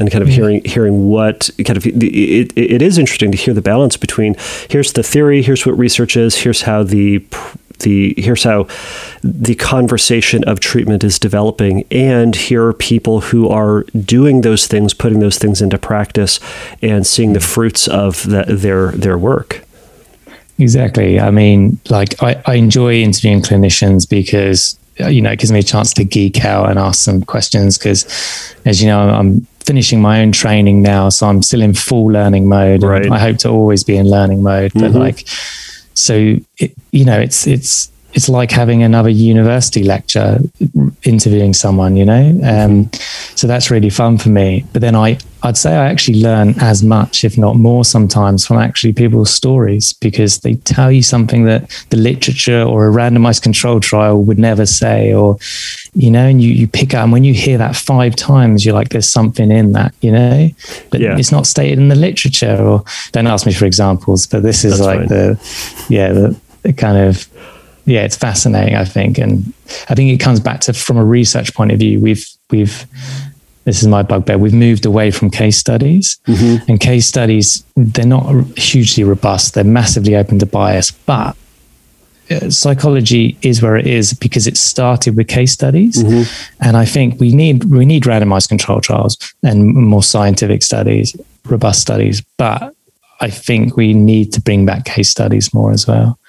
and 0.00 0.10
kind 0.10 0.22
of 0.22 0.28
mm-hmm. 0.28 0.34
hearing 0.34 0.64
hearing 0.64 1.08
what 1.08 1.50
kind 1.64 1.76
of 1.76 1.86
it, 1.86 2.52
it 2.56 2.82
is 2.82 2.98
interesting 2.98 3.30
to 3.30 3.38
hear 3.38 3.54
the 3.54 3.62
balance 3.62 3.96
between 3.96 4.34
here's 4.68 4.92
the 4.94 5.02
theory, 5.02 5.42
here's 5.42 5.64
what 5.66 5.76
research 5.78 6.16
is, 6.16 6.36
here's 6.36 6.62
how 6.62 6.82
the 6.82 7.24
the 7.80 8.14
here's 8.18 8.44
how 8.44 8.66
the 9.22 9.54
conversation 9.54 10.44
of 10.44 10.60
treatment 10.60 11.02
is 11.02 11.18
developing 11.18 11.84
and 11.90 12.36
here 12.36 12.66
are 12.66 12.72
people 12.72 13.20
who 13.20 13.48
are 13.48 13.82
doing 14.04 14.42
those 14.42 14.66
things 14.66 14.92
putting 14.94 15.20
those 15.20 15.38
things 15.38 15.62
into 15.62 15.78
practice 15.78 16.40
and 16.82 17.06
seeing 17.06 17.32
the 17.32 17.38
mm-hmm. 17.38 17.48
fruits 17.48 17.88
of 17.88 18.22
the, 18.24 18.44
their 18.48 18.92
their 18.92 19.18
work. 19.18 19.64
Exactly. 20.58 21.18
I 21.18 21.30
mean 21.30 21.80
like 21.88 22.22
I, 22.22 22.42
I 22.46 22.54
enjoy 22.54 22.96
interviewing 22.96 23.40
clinicians 23.40 24.08
because 24.08 24.78
you 25.08 25.22
know 25.22 25.30
it 25.30 25.38
gives 25.38 25.52
me 25.52 25.60
a 25.60 25.62
chance 25.62 25.92
to 25.94 26.04
geek 26.04 26.44
out 26.44 26.68
and 26.68 26.78
ask 26.78 27.00
some 27.00 27.22
questions 27.22 27.78
because 27.78 28.04
as 28.66 28.82
you 28.82 28.88
know 28.88 29.00
i'm 29.08 29.46
finishing 29.64 30.00
my 30.00 30.20
own 30.20 30.32
training 30.32 30.82
now, 30.82 31.08
so 31.08 31.28
I'm 31.28 31.42
still 31.42 31.62
in 31.62 31.74
full 31.74 32.06
learning 32.06 32.48
mode. 32.48 32.82
Right. 32.82 33.10
I 33.10 33.18
hope 33.18 33.38
to 33.38 33.48
always 33.48 33.84
be 33.84 33.96
in 33.96 34.08
learning 34.08 34.42
mode. 34.42 34.72
But 34.74 34.82
mm-hmm. 34.82 34.98
like, 34.98 35.26
so 35.94 36.36
it, 36.58 36.74
you 36.92 37.04
know, 37.04 37.18
it's 37.20 37.46
it's 37.46 37.90
it's 38.12 38.28
like 38.28 38.50
having 38.50 38.82
another 38.82 39.08
university 39.08 39.82
lecture 39.82 40.38
interviewing 41.04 41.54
someone 41.54 41.96
you 41.96 42.04
know? 42.04 42.40
Um, 42.44 42.90
so 43.34 43.46
that's 43.46 43.70
really 43.70 43.90
fun 43.90 44.18
for 44.18 44.28
me. 44.28 44.64
But 44.72 44.82
then 44.82 44.94
i 44.94 45.18
i'd 45.42 45.56
say 45.56 45.74
i 45.74 45.86
actually 45.86 46.20
learn 46.20 46.54
as 46.60 46.82
much 46.82 47.24
if 47.24 47.38
not 47.38 47.56
more 47.56 47.84
sometimes 47.84 48.46
from 48.46 48.58
actually 48.58 48.92
people's 48.92 49.32
stories 49.32 49.92
because 49.94 50.40
they 50.40 50.54
tell 50.54 50.92
you 50.92 51.02
something 51.02 51.44
that 51.44 51.68
the 51.90 51.96
literature 51.96 52.62
or 52.62 52.86
a 52.86 52.92
randomized 52.92 53.42
control 53.42 53.80
trial 53.80 54.22
would 54.22 54.38
never 54.38 54.66
say 54.66 55.12
or 55.14 55.38
you 55.94 56.10
know 56.10 56.26
and 56.26 56.42
you, 56.42 56.52
you 56.52 56.68
pick 56.68 56.94
up 56.94 57.04
and 57.04 57.12
when 57.12 57.24
you 57.24 57.32
hear 57.32 57.58
that 57.58 57.74
five 57.74 58.14
times 58.16 58.64
you're 58.64 58.74
like 58.74 58.90
there's 58.90 59.08
something 59.08 59.50
in 59.50 59.72
that 59.72 59.94
you 60.00 60.12
know? 60.12 60.48
But 60.90 61.00
yeah. 61.00 61.16
it's 61.18 61.32
not 61.32 61.46
stated 61.46 61.78
in 61.78 61.88
the 61.88 61.94
literature 61.94 62.56
or 62.56 62.84
don't 63.12 63.26
ask 63.26 63.46
me 63.46 63.52
for 63.52 63.64
examples 63.64 64.26
but 64.26 64.42
this 64.42 64.64
is 64.64 64.78
that's 64.78 64.86
like 64.86 65.08
the 65.08 65.38
yeah 65.88 66.12
the, 66.12 66.38
the 66.62 66.72
kind 66.72 66.98
of 66.98 67.26
yeah, 67.84 68.02
it's 68.02 68.16
fascinating. 68.16 68.74
I 68.74 68.84
think, 68.84 69.18
and 69.18 69.52
I 69.88 69.94
think 69.94 70.10
it 70.10 70.22
comes 70.22 70.40
back 70.40 70.60
to 70.62 70.72
from 70.72 70.96
a 70.96 71.04
research 71.04 71.54
point 71.54 71.72
of 71.72 71.78
view. 71.78 72.00
We've 72.00 72.26
we've 72.50 72.86
this 73.64 73.82
is 73.82 73.88
my 73.88 74.02
bugbear. 74.02 74.38
We've 74.38 74.54
moved 74.54 74.86
away 74.86 75.10
from 75.10 75.30
case 75.30 75.58
studies, 75.58 76.18
mm-hmm. 76.26 76.70
and 76.70 76.80
case 76.80 77.06
studies 77.06 77.64
they're 77.76 78.06
not 78.06 78.58
hugely 78.58 79.04
robust. 79.04 79.54
They're 79.54 79.64
massively 79.64 80.16
open 80.16 80.38
to 80.38 80.46
bias, 80.46 80.90
but 80.90 81.36
uh, 82.30 82.48
psychology 82.48 83.36
is 83.42 83.60
where 83.60 83.76
it 83.76 83.86
is 83.86 84.14
because 84.14 84.46
it 84.46 84.56
started 84.56 85.16
with 85.16 85.26
case 85.26 85.52
studies 85.52 86.00
mm-hmm. 86.00 86.22
and 86.64 86.76
i 86.76 86.84
think 86.84 87.18
we 87.18 87.34
need 87.34 87.64
we 87.64 87.84
need 87.84 88.04
randomized 88.04 88.48
control 88.48 88.80
trials 88.80 89.18
and 89.42 89.74
more 89.74 90.02
scientific 90.02 90.62
studies 90.62 91.16
robust 91.46 91.80
studies 91.80 92.22
but 92.36 92.72
i 93.20 93.28
think 93.28 93.76
we 93.76 93.92
need 93.92 94.32
to 94.32 94.40
bring 94.40 94.64
back 94.64 94.84
case 94.84 95.10
studies 95.10 95.52
more 95.52 95.72
as 95.72 95.88
well 95.88 96.20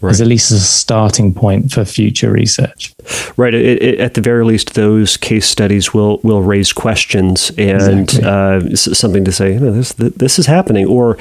right. 0.00 0.10
as 0.10 0.20
at 0.20 0.26
least 0.26 0.50
a 0.50 0.58
starting 0.58 1.32
point 1.34 1.72
for 1.72 1.84
future 1.84 2.30
research. 2.30 2.94
Right. 3.36 3.54
It, 3.54 3.82
it, 3.82 4.00
at 4.00 4.14
the 4.14 4.20
very 4.20 4.44
least, 4.44 4.74
those 4.74 5.16
case 5.16 5.46
studies 5.46 5.94
will 5.94 6.18
will 6.22 6.42
raise 6.42 6.72
questions 6.72 7.50
and 7.58 8.10
exactly. 8.10 8.72
uh, 8.72 8.76
something 8.76 9.24
to 9.24 9.32
say. 9.32 9.54
You 9.54 9.60
know, 9.60 9.72
this 9.72 9.92
this 9.92 10.38
is 10.38 10.46
happening, 10.46 10.86
or 10.86 11.18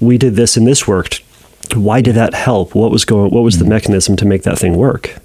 we 0.00 0.18
did 0.18 0.36
this 0.36 0.56
and 0.56 0.66
this 0.66 0.86
worked. 0.86 1.22
Why 1.74 2.00
did 2.00 2.14
that 2.14 2.34
help? 2.34 2.74
What 2.74 2.90
was 2.90 3.04
going? 3.04 3.30
What 3.30 3.42
was 3.42 3.56
mm-hmm. 3.56 3.64
the 3.64 3.70
mechanism 3.70 4.16
to 4.16 4.24
make 4.24 4.42
that 4.42 4.58
thing 4.58 4.76
work? 4.76 5.16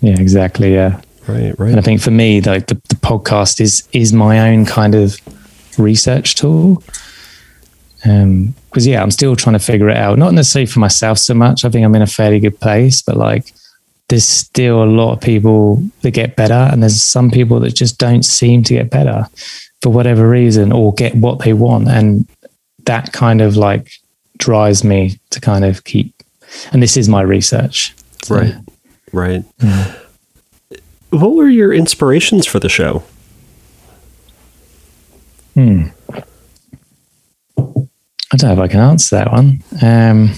Yeah, 0.00 0.18
exactly. 0.18 0.74
Yeah. 0.74 1.00
Right. 1.28 1.58
Right. 1.58 1.70
And 1.70 1.78
I 1.78 1.82
think 1.82 2.00
for 2.00 2.10
me, 2.10 2.40
like 2.40 2.66
the, 2.66 2.74
the 2.88 2.96
podcast 2.96 3.60
is 3.60 3.88
is 3.92 4.12
my 4.12 4.50
own 4.50 4.66
kind 4.66 4.94
of 4.94 5.20
research 5.78 6.34
tool. 6.34 6.82
Um, 8.04 8.54
because 8.70 8.86
yeah, 8.86 9.02
I'm 9.02 9.10
still 9.10 9.36
trying 9.36 9.54
to 9.54 9.64
figure 9.64 9.88
it 9.88 9.96
out. 9.96 10.18
Not 10.18 10.34
necessarily 10.34 10.66
for 10.66 10.80
myself 10.80 11.18
so 11.18 11.34
much. 11.34 11.64
I 11.64 11.70
think 11.70 11.84
I'm 11.84 11.94
in 11.94 12.02
a 12.02 12.06
fairly 12.06 12.38
good 12.40 12.60
place, 12.60 13.02
but 13.02 13.16
like 13.16 13.52
there's 14.08 14.24
still 14.24 14.82
a 14.82 14.84
lot 14.84 15.12
of 15.12 15.20
people 15.20 15.82
that 16.02 16.12
get 16.12 16.36
better, 16.36 16.68
and 16.70 16.82
there's 16.82 17.02
some 17.02 17.30
people 17.30 17.58
that 17.60 17.74
just 17.74 17.98
don't 17.98 18.24
seem 18.24 18.62
to 18.64 18.74
get 18.74 18.90
better 18.90 19.26
for 19.82 19.90
whatever 19.90 20.28
reason 20.28 20.72
or 20.72 20.94
get 20.94 21.14
what 21.16 21.40
they 21.40 21.52
want, 21.52 21.88
and 21.88 22.28
that 22.84 23.12
kind 23.12 23.40
of 23.40 23.56
like 23.56 23.90
drives 24.36 24.84
me 24.84 25.18
to 25.30 25.40
kind 25.40 25.64
of 25.64 25.84
keep. 25.84 26.12
And 26.72 26.82
this 26.82 26.96
is 26.96 27.08
my 27.08 27.22
research, 27.22 27.94
so, 28.22 28.36
right? 28.36 28.54
Right. 29.12 29.44
What 31.10 31.34
were 31.34 31.48
your 31.48 31.72
inspirations 31.72 32.46
for 32.46 32.60
the 32.60 32.68
show? 32.68 33.02
Hmm. 35.54 35.88
I 38.32 38.36
don't 38.36 38.48
know 38.48 38.62
if 38.62 38.70
I 38.70 38.72
can 38.72 38.80
answer 38.80 39.16
that 39.16 39.32
one. 39.32 39.62
Um, 39.82 40.28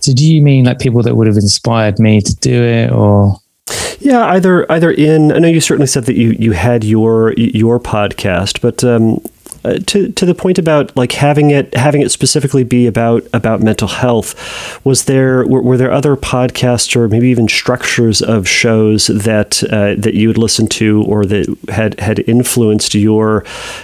so, 0.00 0.14
do 0.14 0.24
you 0.24 0.40
mean 0.40 0.64
like 0.64 0.78
people 0.78 1.02
that 1.02 1.16
would 1.16 1.26
have 1.26 1.36
inspired 1.36 1.98
me 1.98 2.20
to 2.20 2.36
do 2.36 2.62
it, 2.62 2.92
or? 2.92 3.36
Yeah, 3.98 4.24
either 4.26 4.70
either 4.70 4.90
in. 4.90 5.32
I 5.32 5.38
know 5.38 5.48
you 5.48 5.60
certainly 5.60 5.86
said 5.86 6.04
that 6.04 6.16
you 6.16 6.30
you 6.38 6.52
had 6.52 6.84
your 6.84 7.32
your 7.34 7.78
podcast, 7.78 8.60
but 8.60 8.82
um, 8.82 9.20
uh, 9.62 9.78
to 9.86 10.10
to 10.12 10.24
the 10.24 10.34
point 10.34 10.58
about 10.58 10.96
like 10.96 11.12
having 11.12 11.50
it 11.50 11.74
having 11.74 12.00
it 12.00 12.10
specifically 12.10 12.64
be 12.64 12.86
about 12.86 13.26
about 13.34 13.60
mental 13.60 13.88
health 13.88 14.84
was 14.84 15.04
there 15.04 15.46
were, 15.46 15.60
were 15.60 15.76
there 15.76 15.92
other 15.92 16.16
podcasts 16.16 16.96
or 16.96 17.08
maybe 17.08 17.28
even 17.28 17.46
structures 17.46 18.22
of 18.22 18.48
shows 18.48 19.08
that 19.08 19.62
uh, 19.64 19.94
that 19.98 20.14
you 20.14 20.28
would 20.28 20.38
listen 20.38 20.66
to 20.66 21.02
or 21.04 21.26
that 21.26 21.54
had 21.68 22.00
had 22.00 22.20
influenced 22.20 22.94
your 22.94 23.42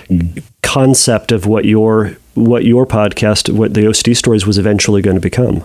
mm. 0.09 0.42
concept 0.62 1.31
of 1.31 1.46
what 1.46 1.66
your 1.66 2.16
what 2.37 2.64
your 2.64 2.87
podcast 2.87 3.53
what 3.53 3.75
the 3.75 3.83
OCD 3.83 4.16
stories 4.16 4.46
was 4.46 4.59
eventually 4.59 5.03
going 5.03 5.16
to 5.16 5.20
become 5.20 5.64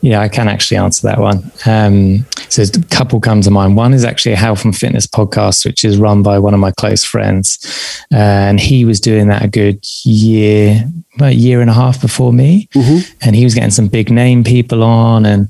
yeah, 0.00 0.20
I 0.20 0.28
can 0.28 0.48
actually 0.48 0.78
answer 0.78 1.06
that 1.06 1.18
one. 1.18 1.50
Um, 1.66 2.26
so 2.48 2.62
a 2.62 2.84
couple 2.94 3.20
come 3.20 3.40
to 3.42 3.50
mind. 3.50 3.76
One 3.76 3.94
is 3.94 4.04
actually 4.04 4.32
a 4.32 4.36
health 4.36 4.64
and 4.64 4.76
fitness 4.76 5.06
podcast, 5.06 5.64
which 5.64 5.84
is 5.84 5.96
run 5.96 6.22
by 6.22 6.38
one 6.38 6.54
of 6.54 6.60
my 6.60 6.72
close 6.72 7.04
friends, 7.04 7.58
uh, 8.12 8.16
and 8.16 8.60
he 8.60 8.84
was 8.84 9.00
doing 9.00 9.28
that 9.28 9.44
a 9.44 9.48
good 9.48 9.84
year, 10.04 10.84
about 11.14 11.32
a 11.32 11.34
year 11.34 11.60
and 11.60 11.70
a 11.70 11.74
half 11.74 12.00
before 12.00 12.32
me, 12.32 12.68
mm-hmm. 12.74 13.12
and 13.22 13.36
he 13.36 13.44
was 13.44 13.54
getting 13.54 13.70
some 13.70 13.88
big 13.88 14.10
name 14.10 14.44
people 14.44 14.82
on, 14.82 15.24
and 15.24 15.48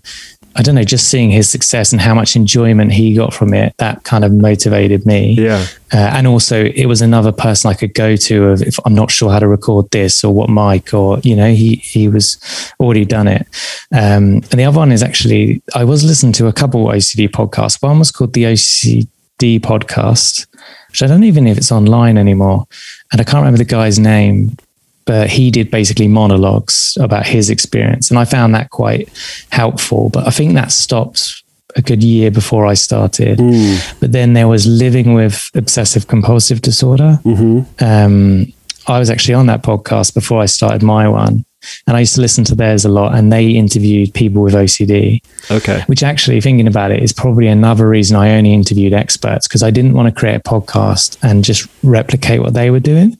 I 0.55 0.63
don't 0.63 0.75
know, 0.75 0.85
just 0.85 1.09
seeing 1.09 1.31
his 1.31 1.49
success 1.49 1.93
and 1.93 2.01
how 2.01 2.15
much 2.15 2.37
enjoyment 2.37 2.93
he 2.93 3.15
got 3.15 3.33
from 3.33 3.55
it, 3.55 3.75
that 3.79 4.05
kind 4.05 4.25
of 4.25 4.33
motivated 4.33 5.07
me. 5.07 5.35
Yeah. 5.35 5.67
Uh, 5.93 5.97
and 5.97 6.27
also, 6.27 6.65
it 6.65 6.87
was 6.87 7.01
another 7.01 7.33
person 7.33 7.71
I 7.71 7.75
could 7.75 7.95
go 7.95 8.17
to 8.17 8.49
of 8.49 8.63
if 8.63 8.77
I'm 8.85 8.95
not 8.95 9.11
sure 9.11 9.31
how 9.31 9.39
to 9.39 9.49
record 9.49 9.91
this 9.91 10.23
or 10.23 10.35
what 10.35 10.51
mic, 10.51 10.93
or 10.93 11.19
you 11.21 11.35
know, 11.37 11.53
he 11.53 11.77
he 11.77 12.09
was 12.09 12.39
already 12.81 13.05
done 13.05 13.29
it. 13.29 13.47
Um, 13.93 14.35
and 14.35 14.59
the 14.59 14.65
other 14.65 14.79
one 14.79 14.93
is 14.93 15.03
actually 15.03 15.63
I 15.75 15.85
was 15.85 16.05
listening 16.05 16.33
to 16.35 16.47
a 16.47 16.53
couple 16.53 16.87
OCD 16.87 17.29
podcasts. 17.29 17.83
One 17.83 17.99
was 17.99 18.11
called 18.11 18.33
the 18.35 18.45
OCD 18.45 19.61
podcast, 19.61 20.47
which 20.89 21.03
I 21.03 21.07
don't 21.07 21.25
even 21.25 21.45
know 21.45 21.51
if 21.51 21.59
it's 21.59 21.73
online 21.73 22.19
anymore, 22.19 22.67
and 23.11 23.21
I 23.21 23.25
can't 23.25 23.41
remember 23.41 23.59
the 23.59 23.65
guy's 23.65 23.99
name, 23.99 24.57
but 25.05 25.29
he 25.29 25.51
did 25.51 25.71
basically 25.71 26.09
monologues 26.09 26.97
about 27.01 27.27
his 27.27 27.51
experience. 27.51 28.11
And 28.11 28.19
I 28.19 28.25
found 28.25 28.55
that 28.55 28.71
quite 28.71 29.09
helpful. 29.51 30.11
But 30.11 30.27
I 30.27 30.31
think 30.31 30.55
that 30.55 30.73
stopped 30.73 31.43
a 31.77 31.83
good 31.83 32.03
year 32.03 32.31
before 32.31 32.67
I 32.67 32.75
started. 32.75 33.39
Mm. 33.39 34.01
But 34.01 34.13
then 34.13 34.35
there 34.35 34.49
was 34.49 34.67
living 34.67 35.15
with 35.15 35.51
obsessive 35.55 36.07
compulsive 36.07 36.63
disorder. 36.63 37.19
Mm-hmm. 37.25 37.85
Um, 37.85 38.53
I 38.87 38.99
was 38.99 39.11
actually 39.11 39.35
on 39.35 39.47
that 39.47 39.63
podcast 39.63 40.15
before 40.15 40.41
I 40.41 40.47
started 40.47 40.83
my 40.83 41.09
one. 41.09 41.45
And 41.87 41.97
I 41.97 42.01
used 42.01 42.17
to 42.17 42.21
listen 42.21 42.43
to 42.45 42.57
theirs 42.57 42.85
a 42.85 42.89
lot, 42.89 43.15
and 43.15 43.33
they 43.33 43.51
interviewed 43.51 44.13
people 44.15 44.43
with 44.43 44.55
OCD. 44.55 45.21
Okay. 45.49 45.85
Which 45.87 46.03
actually, 46.03 46.41
thinking 46.41 46.67
about 46.67 46.91
it, 46.91 47.01
is 47.03 47.13
probably 47.13 47.47
another 47.47 47.89
reason 47.89 48.17
I 48.17 48.35
only 48.37 48.53
interviewed 48.53 48.93
experts 48.93 49.47
because 49.47 49.63
I 49.63 49.71
didn't 49.71 49.95
want 49.95 50.13
to 50.13 50.21
create 50.21 50.35
a 50.35 50.41
podcast 50.41 51.17
and 51.23 51.45
just 51.45 51.69
replicate 51.85 52.41
what 52.41 52.55
they 52.55 52.71
were 52.71 52.81
doing. 52.81 53.17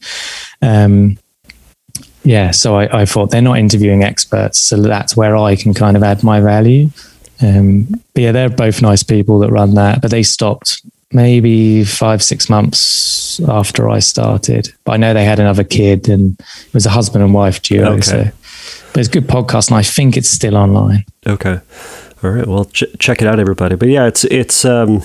Um, 0.61 1.17
yeah, 2.23 2.51
so 2.51 2.75
I, 2.75 3.01
I, 3.01 3.05
thought 3.05 3.31
they're 3.31 3.41
not 3.41 3.57
interviewing 3.57 4.03
experts, 4.03 4.59
so 4.59 4.81
that's 4.81 5.15
where 5.15 5.35
I 5.35 5.55
can 5.55 5.73
kind 5.73 5.97
of 5.97 6.03
add 6.03 6.23
my 6.23 6.39
value. 6.39 6.89
Um, 7.41 7.87
but 8.13 8.23
yeah, 8.23 8.31
they're 8.31 8.49
both 8.49 8.81
nice 8.81 9.03
people 9.03 9.39
that 9.39 9.51
run 9.51 9.75
that, 9.75 10.01
but 10.01 10.11
they 10.11 10.23
stopped 10.23 10.81
maybe 11.11 11.83
five, 11.83 12.23
six 12.23 12.49
months 12.49 13.39
after 13.41 13.89
I 13.89 13.99
started. 13.99 14.73
But 14.83 14.93
I 14.93 14.97
know 14.97 15.13
they 15.13 15.25
had 15.25 15.39
another 15.39 15.63
kid 15.63 16.09
and 16.09 16.39
it 16.39 16.73
was 16.73 16.85
a 16.85 16.89
husband 16.89 17.23
and 17.23 17.33
wife 17.33 17.61
duo. 17.61 17.93
Okay. 17.93 18.01
So, 18.01 18.31
but 18.93 18.99
it's 18.99 19.09
a 19.09 19.11
good 19.11 19.27
podcast, 19.27 19.69
and 19.69 19.77
I 19.77 19.83
think 19.83 20.17
it's 20.17 20.29
still 20.29 20.55
online. 20.55 21.05
Okay. 21.25 21.59
All 22.23 22.29
right, 22.29 22.47
well, 22.47 22.65
ch- 22.65 22.85
check 22.99 23.21
it 23.21 23.27
out, 23.27 23.37
everybody. 23.37 23.75
But 23.75 23.89
yeah, 23.89 24.07
it's 24.07 24.23
it's. 24.23 24.63
Um, 24.63 25.03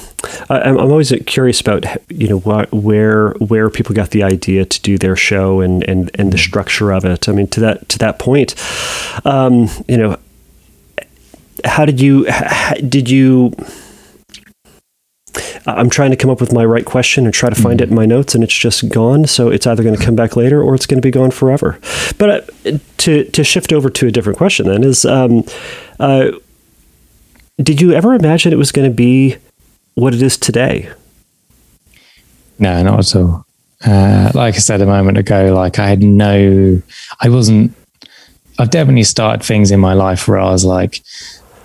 I, 0.49 0.69
am 0.69 0.79
always 0.79 1.13
curious 1.27 1.61
about 1.61 1.85
you 2.09 2.29
know 2.29 2.39
wh- 2.39 2.73
where 2.73 3.31
where 3.41 3.71
people 3.71 3.93
got 3.93 4.11
the 4.11 4.23
idea 4.23 4.65
to 4.65 4.81
do 4.83 4.99
their 4.99 5.17
show 5.17 5.61
and 5.61 5.83
and 5.89 6.13
and 6.15 6.33
the 6.33 6.39
structure 6.39 6.93
of 6.93 7.05
it. 7.05 7.29
I 7.29 7.33
mean, 7.33 7.49
to 7.49 7.61
that 7.61 7.89
to 7.89 7.99
that 7.99 8.21
point, 8.21 8.55
um, 9.25 9.69
you 9.89 9.97
know, 9.97 10.17
how 11.65 11.85
did 11.85 12.01
you 12.01 12.31
how, 12.31 12.75
did 12.75 13.11
you? 13.11 13.53
I'm 15.67 15.91
trying 15.91 16.11
to 16.11 16.17
come 16.17 16.31
up 16.31 16.41
with 16.41 16.53
my 16.53 16.65
right 16.65 16.85
question 16.85 17.25
and 17.25 17.35
try 17.35 17.51
to 17.51 17.61
find 17.61 17.81
it 17.81 17.89
in 17.89 17.95
my 17.97 18.07
notes, 18.07 18.37
and 18.37 18.45
it's 18.45 18.55
just 18.55 18.89
gone. 18.91 19.27
So 19.27 19.49
it's 19.51 19.67
either 19.67 19.83
going 19.83 19.97
to 19.97 20.05
come 20.05 20.15
back 20.15 20.37
later 20.37 20.63
or 20.63 20.75
it's 20.77 20.87
going 20.87 21.01
to 21.03 21.07
be 21.07 21.11
gone 21.11 21.33
forever. 21.33 21.81
But 22.17 22.31
uh, 22.65 22.79
to 22.99 23.25
to 23.25 23.43
shift 23.43 23.73
over 23.73 23.91
to 23.91 24.07
a 24.07 24.11
different 24.13 24.39
question, 24.39 24.69
then 24.69 24.85
is, 24.85 25.05
um, 25.05 25.45
uh, 25.99 26.31
did 27.61 27.81
you 27.81 27.93
ever 27.93 28.15
imagine 28.15 28.53
it 28.53 28.57
was 28.57 28.73
going 28.73 28.89
to 28.89 28.95
be 28.95 29.37
what 29.95 30.15
it 30.15 30.23
is 30.23 30.37
today? 30.37 30.91
No, 32.59 32.83
not 32.83 33.01
at 33.01 33.17
all. 33.17 33.45
Uh, 33.85 34.31
like 34.35 34.55
I 34.55 34.59
said 34.59 34.81
a 34.81 34.87
moment 34.87 35.19
ago, 35.19 35.53
like 35.55 35.79
I 35.79 35.89
had 35.89 36.03
no, 36.03 36.81
I 37.21 37.29
wasn't. 37.29 37.73
I've 38.59 38.71
definitely 38.71 39.05
started 39.05 39.45
things 39.45 39.71
in 39.71 39.79
my 39.79 39.93
life 39.93 40.27
where 40.27 40.39
I 40.39 40.51
was 40.51 40.65
like, 40.65 41.01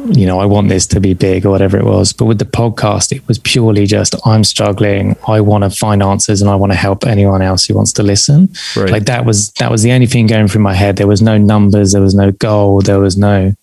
you 0.05 0.27
know, 0.27 0.39
I 0.39 0.45
want 0.45 0.69
this 0.69 0.85
to 0.87 0.99
be 0.99 1.15
big 1.15 1.45
or 1.45 1.49
whatever 1.49 1.77
it 1.77 1.85
was. 1.85 2.13
But 2.13 2.25
with 2.25 2.37
the 2.37 2.45
podcast, 2.45 3.11
it 3.11 3.27
was 3.27 3.39
purely 3.39 3.87
just 3.87 4.15
I'm 4.27 4.43
struggling. 4.43 5.15
I 5.27 5.41
want 5.41 5.63
to 5.63 5.71
find 5.71 6.03
answers 6.03 6.41
and 6.41 6.51
I 6.51 6.55
want 6.55 6.71
to 6.71 6.77
help 6.77 7.05
anyone 7.05 7.41
else 7.41 7.65
who 7.65 7.73
wants 7.73 7.93
to 7.93 8.03
listen. 8.03 8.49
Right. 8.75 8.91
Like 8.91 9.05
that 9.05 9.25
was 9.25 9.51
that 9.53 9.71
was 9.71 9.81
the 9.81 9.91
only 9.91 10.07
thing 10.07 10.27
going 10.27 10.47
through 10.47 10.61
my 10.61 10.73
head. 10.73 10.97
There 10.97 11.07
was 11.07 11.21
no 11.21 11.37
numbers, 11.37 11.93
there 11.93 12.01
was 12.01 12.13
no 12.13 12.31
goal, 12.31 12.81
there 12.81 12.99
was 12.99 13.17
no 13.17 13.55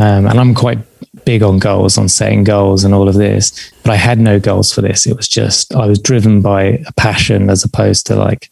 um, 0.00 0.26
and 0.26 0.40
I'm 0.40 0.54
quite 0.54 0.78
big 1.26 1.42
on 1.42 1.58
goals, 1.58 1.98
on 1.98 2.08
setting 2.08 2.42
goals 2.42 2.84
and 2.84 2.94
all 2.94 3.06
of 3.06 3.16
this, 3.16 3.70
but 3.82 3.92
I 3.92 3.96
had 3.96 4.18
no 4.18 4.40
goals 4.40 4.72
for 4.72 4.80
this. 4.80 5.06
It 5.06 5.14
was 5.14 5.28
just 5.28 5.74
I 5.74 5.86
was 5.86 5.98
driven 5.98 6.40
by 6.40 6.62
a 6.62 6.92
passion 6.96 7.50
as 7.50 7.64
opposed 7.64 8.06
to 8.06 8.16
like 8.16 8.50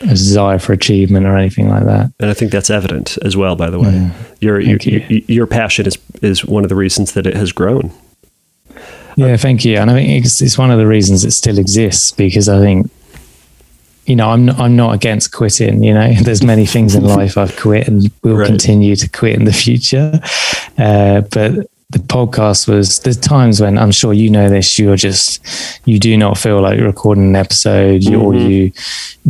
a 0.00 0.08
desire 0.08 0.58
for 0.58 0.72
achievement 0.72 1.26
or 1.26 1.36
anything 1.36 1.68
like 1.68 1.84
that. 1.84 2.12
And 2.18 2.28
I 2.30 2.34
think 2.34 2.50
that's 2.50 2.70
evident 2.70 3.18
as 3.24 3.36
well. 3.36 3.54
By 3.54 3.70
the 3.70 3.78
way, 3.78 3.90
mm. 3.90 4.12
your 4.40 4.58
your, 4.58 4.78
you. 4.78 5.24
your 5.28 5.46
passion 5.46 5.86
is 5.86 5.96
is 6.22 6.44
one 6.44 6.64
of 6.64 6.68
the 6.68 6.76
reasons 6.76 7.12
that 7.12 7.26
it 7.26 7.36
has 7.36 7.52
grown. 7.52 7.92
Yeah, 9.16 9.36
thank 9.36 9.64
you. 9.64 9.76
And 9.76 9.90
I 9.90 9.94
think 9.94 10.24
it's, 10.24 10.40
it's 10.40 10.58
one 10.58 10.70
of 10.70 10.78
the 10.78 10.86
reasons 10.86 11.24
it 11.24 11.32
still 11.32 11.58
exists 11.58 12.12
because 12.12 12.48
I 12.48 12.60
think 12.60 12.90
you 14.08 14.16
know, 14.16 14.30
I'm 14.30 14.46
not, 14.46 14.58
I'm 14.58 14.74
not 14.74 14.94
against 14.94 15.32
quitting. 15.32 15.84
You 15.84 15.94
know, 15.94 16.12
there's 16.22 16.42
many 16.42 16.66
things 16.66 16.94
in 16.94 17.04
life 17.04 17.36
I've 17.36 17.56
quit 17.56 17.86
and 17.86 18.10
will 18.22 18.36
right. 18.36 18.46
continue 18.46 18.96
to 18.96 19.08
quit 19.08 19.36
in 19.36 19.44
the 19.44 19.52
future. 19.52 20.18
Uh, 20.78 21.20
but 21.32 21.68
the 21.90 21.98
podcast 21.98 22.68
was 22.68 23.00
there's 23.00 23.16
times 23.16 23.60
when 23.60 23.78
I'm 23.78 23.92
sure 23.92 24.12
you 24.12 24.28
know 24.28 24.50
this 24.50 24.78
you're 24.78 24.96
just 24.96 25.42
you 25.86 25.98
do 25.98 26.18
not 26.18 26.36
feel 26.36 26.60
like 26.60 26.78
recording 26.80 27.28
an 27.28 27.36
episode 27.36 28.02
mm-hmm. 28.02 28.20
or 28.20 28.34
you 28.34 28.72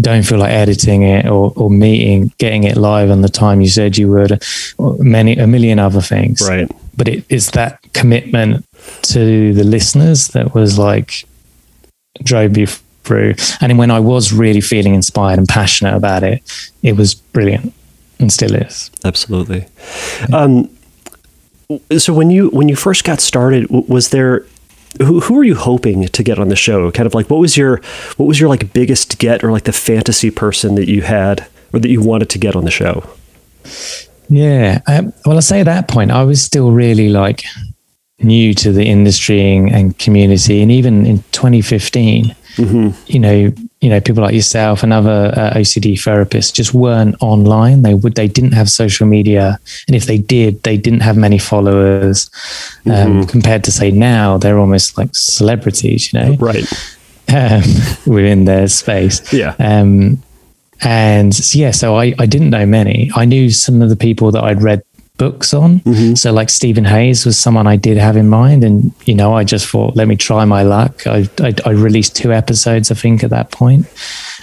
don't 0.01 0.25
feel 0.25 0.38
like 0.38 0.51
editing 0.51 1.03
it 1.05 1.27
or, 1.27 1.53
or 1.55 1.71
meeting 1.71 2.33
getting 2.38 2.64
it 2.64 2.77
live 2.77 3.12
on 3.12 3.23
the 3.23 3.29
time 3.29 3.61
you 3.61 3.69
said 3.69 3.97
you 3.97 4.09
would 4.11 4.43
many 4.99 5.37
a 5.37 5.47
million 5.47 5.79
other 5.79 6.01
things 6.01 6.41
right 6.49 6.69
but 6.97 7.07
it's 7.07 7.53
that 7.53 7.81
commitment 7.93 8.67
to 9.03 9.55
the 9.55 9.62
listeners 9.62 10.27
that 10.29 10.53
was 10.53 10.81
like 10.81 11.27
drove 12.25 12.57
me 12.57 12.67
through 13.09 13.35
and 13.61 13.79
when 13.79 13.90
I 13.90 14.01
was 14.01 14.33
really 14.33 14.61
feeling 14.61 14.94
inspired 14.94 15.38
and 15.38 15.49
passionate 15.49 15.97
about 15.97 16.23
it 16.23 16.42
it 16.83 16.94
was 16.97 17.14
brilliant 17.14 17.73
and 18.21 18.33
still 18.33 18.55
is 18.55 18.90
absolutely 19.05 19.66
um, 20.33 20.68
so 21.99 22.14
when 22.14 22.31
you 22.31 22.49
when 22.51 22.68
you 22.68 22.77
first 22.77 23.05
got 23.05 23.21
started, 23.21 23.68
was 23.71 24.09
there 24.09 24.47
who 24.99 25.21
who 25.21 25.35
were 25.35 25.44
you 25.44 25.55
hoping 25.55 26.07
to 26.07 26.23
get 26.23 26.38
on 26.38 26.49
the 26.49 26.57
show? 26.57 26.90
Kind 26.90 27.07
of 27.07 27.14
like 27.14 27.29
what 27.29 27.40
was 27.40 27.57
your 27.57 27.83
what 28.16 28.27
was 28.27 28.40
your 28.40 28.49
like 28.49 28.73
biggest 28.73 29.18
get 29.18 29.44
or 29.44 29.53
like 29.53 29.64
the 29.64 29.73
fantasy 29.73 30.31
person 30.31 30.77
that 30.77 30.88
you 30.88 31.03
had 31.03 31.47
or 31.73 31.81
that 31.81 31.90
you 31.90 32.01
wanted 32.01 32.31
to 32.31 32.38
get 32.38 32.57
on 32.57 32.64
the 32.64 32.71
show? 32.71 33.05
Yeah, 34.31 34.81
um, 34.87 35.12
well, 35.25 35.37
I 35.37 35.40
say 35.40 35.61
at 35.61 35.64
that 35.64 35.88
point 35.88 36.11
I 36.11 36.25
was 36.25 36.42
still 36.42 36.71
really 36.71 37.11
like 37.11 37.44
new 38.21 38.55
to 38.55 38.73
the 38.73 38.85
industry 38.85 39.57
and 39.57 39.99
community, 39.99 40.62
and 40.62 40.73
even 40.73 41.07
in 41.07 41.18
2015, 41.33 42.35
mm-hmm. 42.59 42.90
you 43.07 43.18
know, 43.18 43.53
you 43.81 43.88
know, 43.88 44.01
people 44.01 44.23
like 44.23 44.35
yourself 44.35 44.83
and 44.83 44.92
other 44.92 45.33
uh, 45.37 45.55
OCD 45.55 45.94
therapists 45.94 46.53
just 46.53 46.75
weren't 46.75 47.16
online. 47.21 47.83
They 47.83 47.94
would, 47.94 48.14
they 48.14 48.29
didn't 48.29 48.53
have 48.53 48.68
social 48.68 49.07
media, 49.07 49.59
and 49.87 49.97
if 49.97 50.07
they 50.07 50.18
did, 50.18 50.62
they 50.64 50.77
didn't 50.77 51.01
have 51.01 51.16
many 51.16 51.38
followers. 51.38 52.31
Um, 52.87 52.92
mm-hmm. 52.92 53.23
Compared 53.25 53.64
to 53.64 53.73
say 53.73 53.90
now, 53.90 54.38
they're 54.38 54.59
almost 54.59 54.99
like 54.99 55.11
celebrities, 55.14 56.12
you 56.12 56.21
know, 56.21 56.35
right, 56.37 56.66
um, 57.33 57.62
within 58.07 58.44
their 58.44 58.68
space. 58.68 59.33
Yeah. 59.33 59.55
Um, 59.59 60.23
and 60.81 61.55
yeah, 61.55 61.73
so 61.73 61.97
I, 61.97 62.14
I 62.18 62.27
didn't 62.27 62.51
know 62.51 62.64
many. 62.64 63.11
I 63.16 63.25
knew 63.25 63.51
some 63.51 63.83
of 63.83 63.88
the 63.88 63.97
people 63.97 64.31
that 64.33 64.44
I'd 64.44 64.62
read 64.62 64.83
books 65.19 65.53
on. 65.53 65.81
Mm-hmm. 65.81 66.15
So 66.15 66.33
like 66.33 66.49
Steven 66.49 66.85
Hayes 66.85 67.27
was 67.27 67.39
someone 67.39 67.67
I 67.67 67.77
did 67.77 67.99
have 67.99 68.17
in 68.17 68.29
mind, 68.29 68.65
and 68.65 68.93
you 69.05 69.15
know 69.15 69.35
I 69.35 69.45
just 69.45 69.69
thought 69.69 69.97
let 69.97 70.09
me 70.09 70.17
try 70.17 70.45
my 70.45 70.63
luck. 70.63 71.07
I 71.07 71.29
I, 71.41 71.55
I 71.67 71.71
released 71.71 72.17
two 72.17 72.33
episodes 72.33 72.91
I 72.91 72.95
think 72.95 73.23
at 73.23 73.31
that 73.31 73.51
point. 73.51 73.87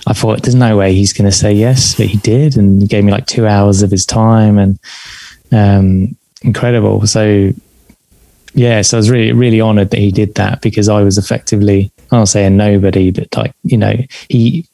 I 0.08 0.14
thought 0.14 0.44
there's 0.44 0.54
no 0.54 0.78
way 0.78 0.94
he's 0.94 1.14
going 1.14 1.30
to 1.30 1.36
say 1.36 1.52
yes, 1.52 1.96
but 1.96 2.06
he 2.06 2.18
did, 2.18 2.58
and 2.58 2.82
he 2.82 2.88
gave 2.88 3.04
me 3.04 3.12
like 3.12 3.26
two 3.26 3.48
hours 3.48 3.82
of 3.82 3.90
his 3.90 4.06
time, 4.06 4.60
and 4.60 4.80
um, 5.52 6.16
incredible. 6.44 7.08
So 7.08 7.52
yeah, 8.54 8.84
so 8.84 8.98
I 8.98 9.00
was 9.00 9.10
really 9.10 9.34
really 9.34 9.62
honored 9.62 9.90
that 9.90 10.00
he 10.00 10.12
did 10.12 10.36
that 10.36 10.62
because 10.62 10.90
I 10.90 11.02
was 11.02 11.18
effectively 11.18 11.92
I'll 12.12 12.28
say 12.28 12.46
a 12.46 12.50
nobody, 12.50 13.12
but 13.12 13.36
like 13.36 13.54
you 13.64 13.78
know 13.78 13.96
he 14.30 14.68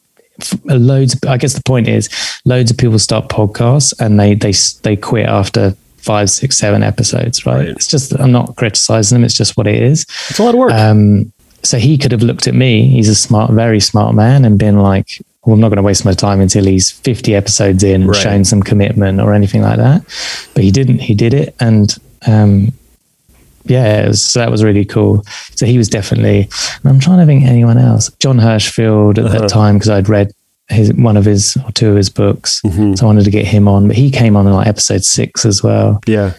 loads 0.66 1.16
i 1.28 1.38
guess 1.38 1.54
the 1.54 1.62
point 1.62 1.88
is 1.88 2.10
loads 2.46 2.72
of 2.72 2.78
people 2.78 2.98
start 2.98 3.30
podcasts 3.30 3.94
and 4.00 4.20
they 4.20 4.34
they 4.34 4.54
they 4.82 4.96
quit 4.96 5.28
after 5.28 5.76
five, 6.02 6.30
six, 6.30 6.58
seven 6.58 6.84
episodes, 6.84 7.46
right? 7.46 7.58
right? 7.58 7.68
It's 7.70 7.88
just 7.88 8.18
I'm 8.20 8.32
not 8.32 8.56
criticizing 8.56 9.16
them. 9.16 9.24
It's 9.24 9.36
just 9.36 9.58
what 9.58 9.68
it 9.68 9.82
is. 9.82 10.04
It's 10.30 10.40
a 10.40 10.44
lot 10.44 10.54
of 10.54 10.60
work. 10.60 10.72
Um, 10.72 11.32
so 11.64 11.78
he 11.78 11.98
could 11.98 12.12
have 12.12 12.24
looked 12.24 12.48
at 12.48 12.56
me. 12.56 12.88
He's 12.88 13.08
a 13.08 13.16
smart, 13.16 13.52
very 13.52 13.80
smart 13.80 14.16
man, 14.16 14.46
and 14.46 14.58
been 14.58 14.80
like, 14.80 15.22
"Well, 15.46 15.54
I'm 15.54 15.60
not 15.60 15.70
going 15.70 15.78
to 15.78 15.84
waste 15.84 16.06
my 16.06 16.14
time 16.14 16.42
until 16.42 16.66
he's 16.66 16.92
50 16.92 17.36
episodes 17.36 17.84
in 17.84 18.02
and 18.02 18.10
right. 18.10 18.22
shown 18.22 18.46
some 18.46 18.64
commitment 18.64 19.22
or 19.22 19.34
anything 19.34 19.62
like 19.62 19.78
that." 19.78 20.04
But 20.54 20.64
he 20.64 20.72
didn't. 20.72 21.00
He 21.00 21.14
did 21.14 21.34
it, 21.34 21.56
and 21.60 21.96
um, 22.28 22.74
yeah, 23.66 24.08
was, 24.08 24.22
so 24.22 24.40
that 24.40 24.52
was 24.52 24.64
really 24.64 24.86
cool. 24.86 25.24
So 25.56 25.66
he 25.66 25.78
was 25.78 25.90
definitely. 25.90 26.50
I'm 26.84 27.00
trying 27.00 27.20
to 27.20 27.26
think 27.26 27.44
anyone 27.44 27.78
else. 27.78 28.10
Jon 28.20 28.38
Hershfield 28.38 29.18
at 29.18 29.26
uh-huh. 29.26 29.40
that 29.40 29.50
time 29.50 29.76
because 29.76 29.90
I'd 29.90 30.10
read 30.10 30.32
his 30.72 30.94
one 30.94 31.18
of 31.18 31.26
his 31.26 31.58
or 31.66 31.72
two 31.72 31.90
of 31.90 31.96
his 31.96 32.10
books. 32.10 32.62
Mm-hmm. 32.66 32.96
So 32.96 33.06
I 33.06 33.08
wanted 33.08 33.26
to 33.26 33.32
get 33.32 33.46
him 33.46 33.68
on, 33.68 33.88
but 33.88 33.96
he 33.96 34.12
came 34.12 34.36
on 34.36 34.48
in 34.48 34.54
like 34.54 34.68
episode 34.68 35.04
six 35.04 35.46
as 35.46 35.64
well. 35.64 36.02
Yeah. 36.08 36.34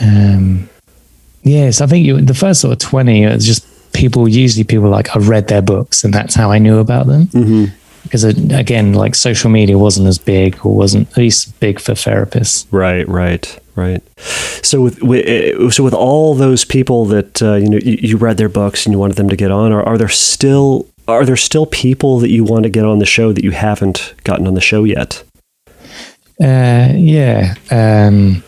Um. 0.00 0.68
Yes, 1.42 1.82
I 1.82 1.86
think 1.86 2.06
you, 2.06 2.20
the 2.20 2.34
first 2.34 2.62
sort 2.62 2.72
of 2.72 2.78
twenty 2.78 3.22
it 3.22 3.32
was 3.32 3.46
just 3.46 3.92
people. 3.92 4.26
Usually, 4.28 4.64
people 4.64 4.88
like 4.88 5.14
I've 5.14 5.28
read 5.28 5.48
their 5.48 5.62
books, 5.62 6.04
and 6.04 6.12
that's 6.12 6.34
how 6.34 6.50
I 6.50 6.58
knew 6.58 6.78
about 6.78 7.06
them. 7.06 7.26
Mm-hmm. 7.26 7.74
Because 8.02 8.24
again, 8.24 8.94
like 8.94 9.14
social 9.14 9.50
media 9.50 9.78
wasn't 9.78 10.08
as 10.08 10.18
big, 10.18 10.58
or 10.64 10.74
wasn't 10.74 11.10
at 11.10 11.16
least 11.16 11.58
big 11.60 11.80
for 11.80 11.92
therapists. 11.92 12.66
Right. 12.70 13.06
Right. 13.08 13.58
Right. 13.76 14.02
So 14.62 14.80
with, 14.80 15.02
with 15.02 15.26
eh, 15.26 15.70
so 15.70 15.82
with 15.82 15.94
all 15.94 16.34
those 16.34 16.64
people 16.64 17.06
that 17.06 17.42
uh, 17.42 17.54
you 17.54 17.68
know 17.68 17.78
you, 17.78 17.98
you, 18.00 18.16
read 18.16 18.36
their 18.36 18.48
books 18.48 18.86
and 18.86 18.92
you 18.92 19.00
wanted 19.00 19.16
them 19.16 19.28
to 19.28 19.36
get 19.36 19.50
on, 19.50 19.72
are, 19.72 19.82
are 19.82 19.98
there 19.98 20.08
still 20.08 20.88
are 21.06 21.24
there 21.24 21.36
still 21.36 21.66
people 21.66 22.18
that 22.20 22.30
you 22.30 22.44
want 22.44 22.64
to 22.64 22.70
get 22.70 22.84
on 22.84 22.98
the 22.98 23.06
show 23.06 23.32
that 23.32 23.44
you 23.44 23.50
haven't 23.50 24.14
gotten 24.24 24.46
on 24.46 24.54
the 24.54 24.60
show 24.60 24.84
yet? 24.84 25.22
Uh, 26.40 26.92
yeah. 26.94 27.54
Um, 27.70 28.42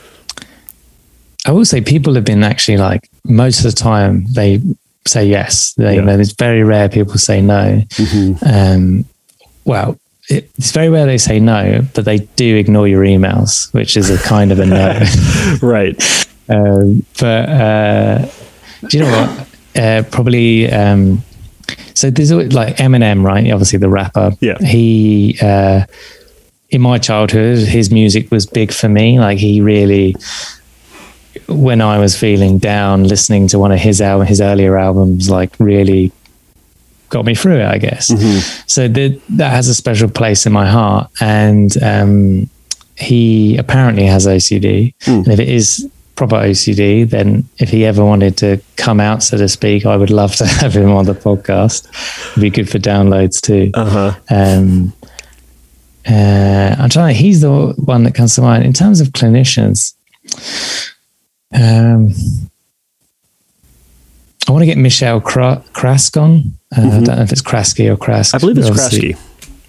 I 1.47 1.53
will 1.53 1.65
say 1.65 1.81
people 1.81 2.15
have 2.15 2.25
been 2.25 2.43
actually 2.43 2.79
like 2.79 3.09
most 3.25 3.65
of 3.65 3.65
the 3.65 3.77
time 3.77 4.27
they 4.33 4.61
say 5.07 5.27
yes. 5.27 5.75
They, 5.75 5.85
yeah. 5.85 6.01
you 6.01 6.03
know, 6.03 6.19
it's 6.19 6.33
very 6.33 6.65
rare 6.65 6.89
people 6.89 7.19
say 7.19 7.41
no. 7.41 7.83
Mm-hmm. 7.91 8.45
Um, 8.45 9.05
well, 9.65 9.99
it, 10.29 10.51
it's 10.57 10.73
very 10.73 10.89
rare 10.89 11.07
they 11.07 11.19
say 11.19 11.39
no, 11.39 11.83
but 11.95 12.05
they 12.05 12.19
do 12.19 12.57
ignore 12.57 12.89
your 12.89 13.05
emails, 13.05 13.73
which 13.73 13.97
is 13.97 14.11
a 14.11 14.19
kind 14.19 14.51
of 14.51 14.59
a 14.59 14.67
no. 14.67 15.01
right. 15.63 16.27
Um, 16.49 17.05
but 17.21 17.49
uh, 17.49 18.29
do 18.89 18.99
you 18.99 19.05
know 19.05 19.11
what? 19.11 19.49
Uh, 19.77 20.03
probably 20.11 20.71
um, 20.73 21.23
so 21.95 22.11
there's 22.11 22.33
always 22.33 22.53
like 22.53 22.77
Eminem, 22.77 23.25
right? 23.25 23.51
Obviously 23.51 23.79
the 23.79 23.89
rapper. 23.89 24.33
Yeah. 24.41 24.59
He 24.59 25.39
uh, 25.41 25.87
in 26.71 26.81
my 26.81 26.99
childhood, 26.99 27.59
his 27.59 27.91
music 27.91 28.31
was 28.31 28.47
big 28.47 28.73
for 28.73 28.89
me. 28.89 29.21
Like 29.21 29.39
he 29.39 29.61
really, 29.61 30.17
when 31.49 31.81
I 31.81 31.99
was 31.99 32.19
feeling 32.19 32.59
down, 32.59 33.05
listening 33.05 33.49
to 33.49 33.59
one 33.59 33.73
of 33.73 33.79
his 33.79 34.01
album, 34.01 34.27
his 34.27 34.41
earlier 34.41 34.77
albums, 34.77 35.31
like 35.31 35.55
really 35.59 36.13
got 37.09 37.25
me 37.25 37.35
through 37.35 37.61
it. 37.61 37.67
I 37.67 37.79
guess. 37.79 38.11
Mm-hmm. 38.11 38.65
So 38.67 38.89
the, 38.89 39.21
that 39.31 39.51
has 39.51 39.69
a 39.69 39.75
special 39.75 40.11
place 40.11 40.47
in 40.47 40.53
my 40.53 40.67
heart, 40.67 41.11
and 41.21 41.81
um, 41.83 42.51
he 42.97 43.57
apparently 43.57 44.07
has 44.07 44.27
OCD, 44.27 44.95
mm. 45.01 45.25
and 45.25 45.29
if 45.29 45.39
it 45.39 45.49
is 45.49 45.89
proper 46.17 46.37
OCD, 46.37 47.09
then 47.09 47.49
if 47.59 47.69
he 47.69 47.85
ever 47.85 48.05
wanted 48.05 48.37
to 48.39 48.61
come 48.77 49.01
out, 49.01 49.23
so 49.23 49.37
to 49.37 49.49
speak, 49.49 49.87
I 49.87 49.97
would 49.97 50.11
love 50.11 50.35
to 50.37 50.47
have 50.61 50.75
him 50.75 50.91
on 50.91 51.05
the 51.05 51.15
podcast. 51.15 51.87
It'd 52.33 52.43
be 52.43 52.51
good 52.51 52.69
for 52.69 52.79
downloads 52.79 53.41
too. 53.41 53.71
Uh-huh. 53.75 54.19
Um, 54.31 54.93
uh, 56.09 56.77
I'm 56.79 56.89
trying. 56.89 57.15
To, 57.15 57.21
He's 57.21 57.41
the 57.43 57.75
one 57.77 58.05
that 58.05 58.15
comes 58.15 58.35
to 58.37 58.43
mind 58.43 58.65
in 58.65 58.73
terms 58.73 59.01
of 59.01 59.09
clinicians. 59.09 59.95
Um, 61.53 62.11
I 64.49 64.53
want 64.53 64.63
to 64.63 64.67
get 64.67 64.79
Michelle 64.79 65.21
Kra- 65.21 65.65
Krask 65.73 66.17
on. 66.17 66.55
Uh, 66.75 66.81
mm-hmm. 66.81 66.89
I 66.89 66.91
don't 67.01 67.17
know 67.17 67.23
if 67.23 67.33
it's 67.33 67.43
Krasky 67.43 67.93
or 67.93 67.97
Krask. 67.97 68.35
I 68.35 68.39
believe 68.39 68.59
it's 68.59 68.71
Krasky. 68.71 69.19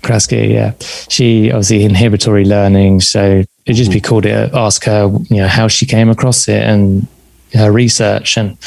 Krasky, 0.03 0.53
yeah. 0.53 0.73
She 1.09 1.51
obviously 1.51 1.83
inhibitory 1.83 2.45
learning, 2.45 3.01
so 3.01 3.43
it 3.67 3.73
just 3.73 3.91
be 3.91 3.99
cool 3.99 4.21
to 4.21 4.49
ask 4.53 4.85
her, 4.85 5.09
you 5.29 5.37
know, 5.37 5.47
how 5.47 5.67
she 5.67 5.85
came 5.85 6.09
across 6.09 6.47
it 6.47 6.63
and 6.63 7.05
her 7.53 7.71
research. 7.71 8.37
And 8.37 8.57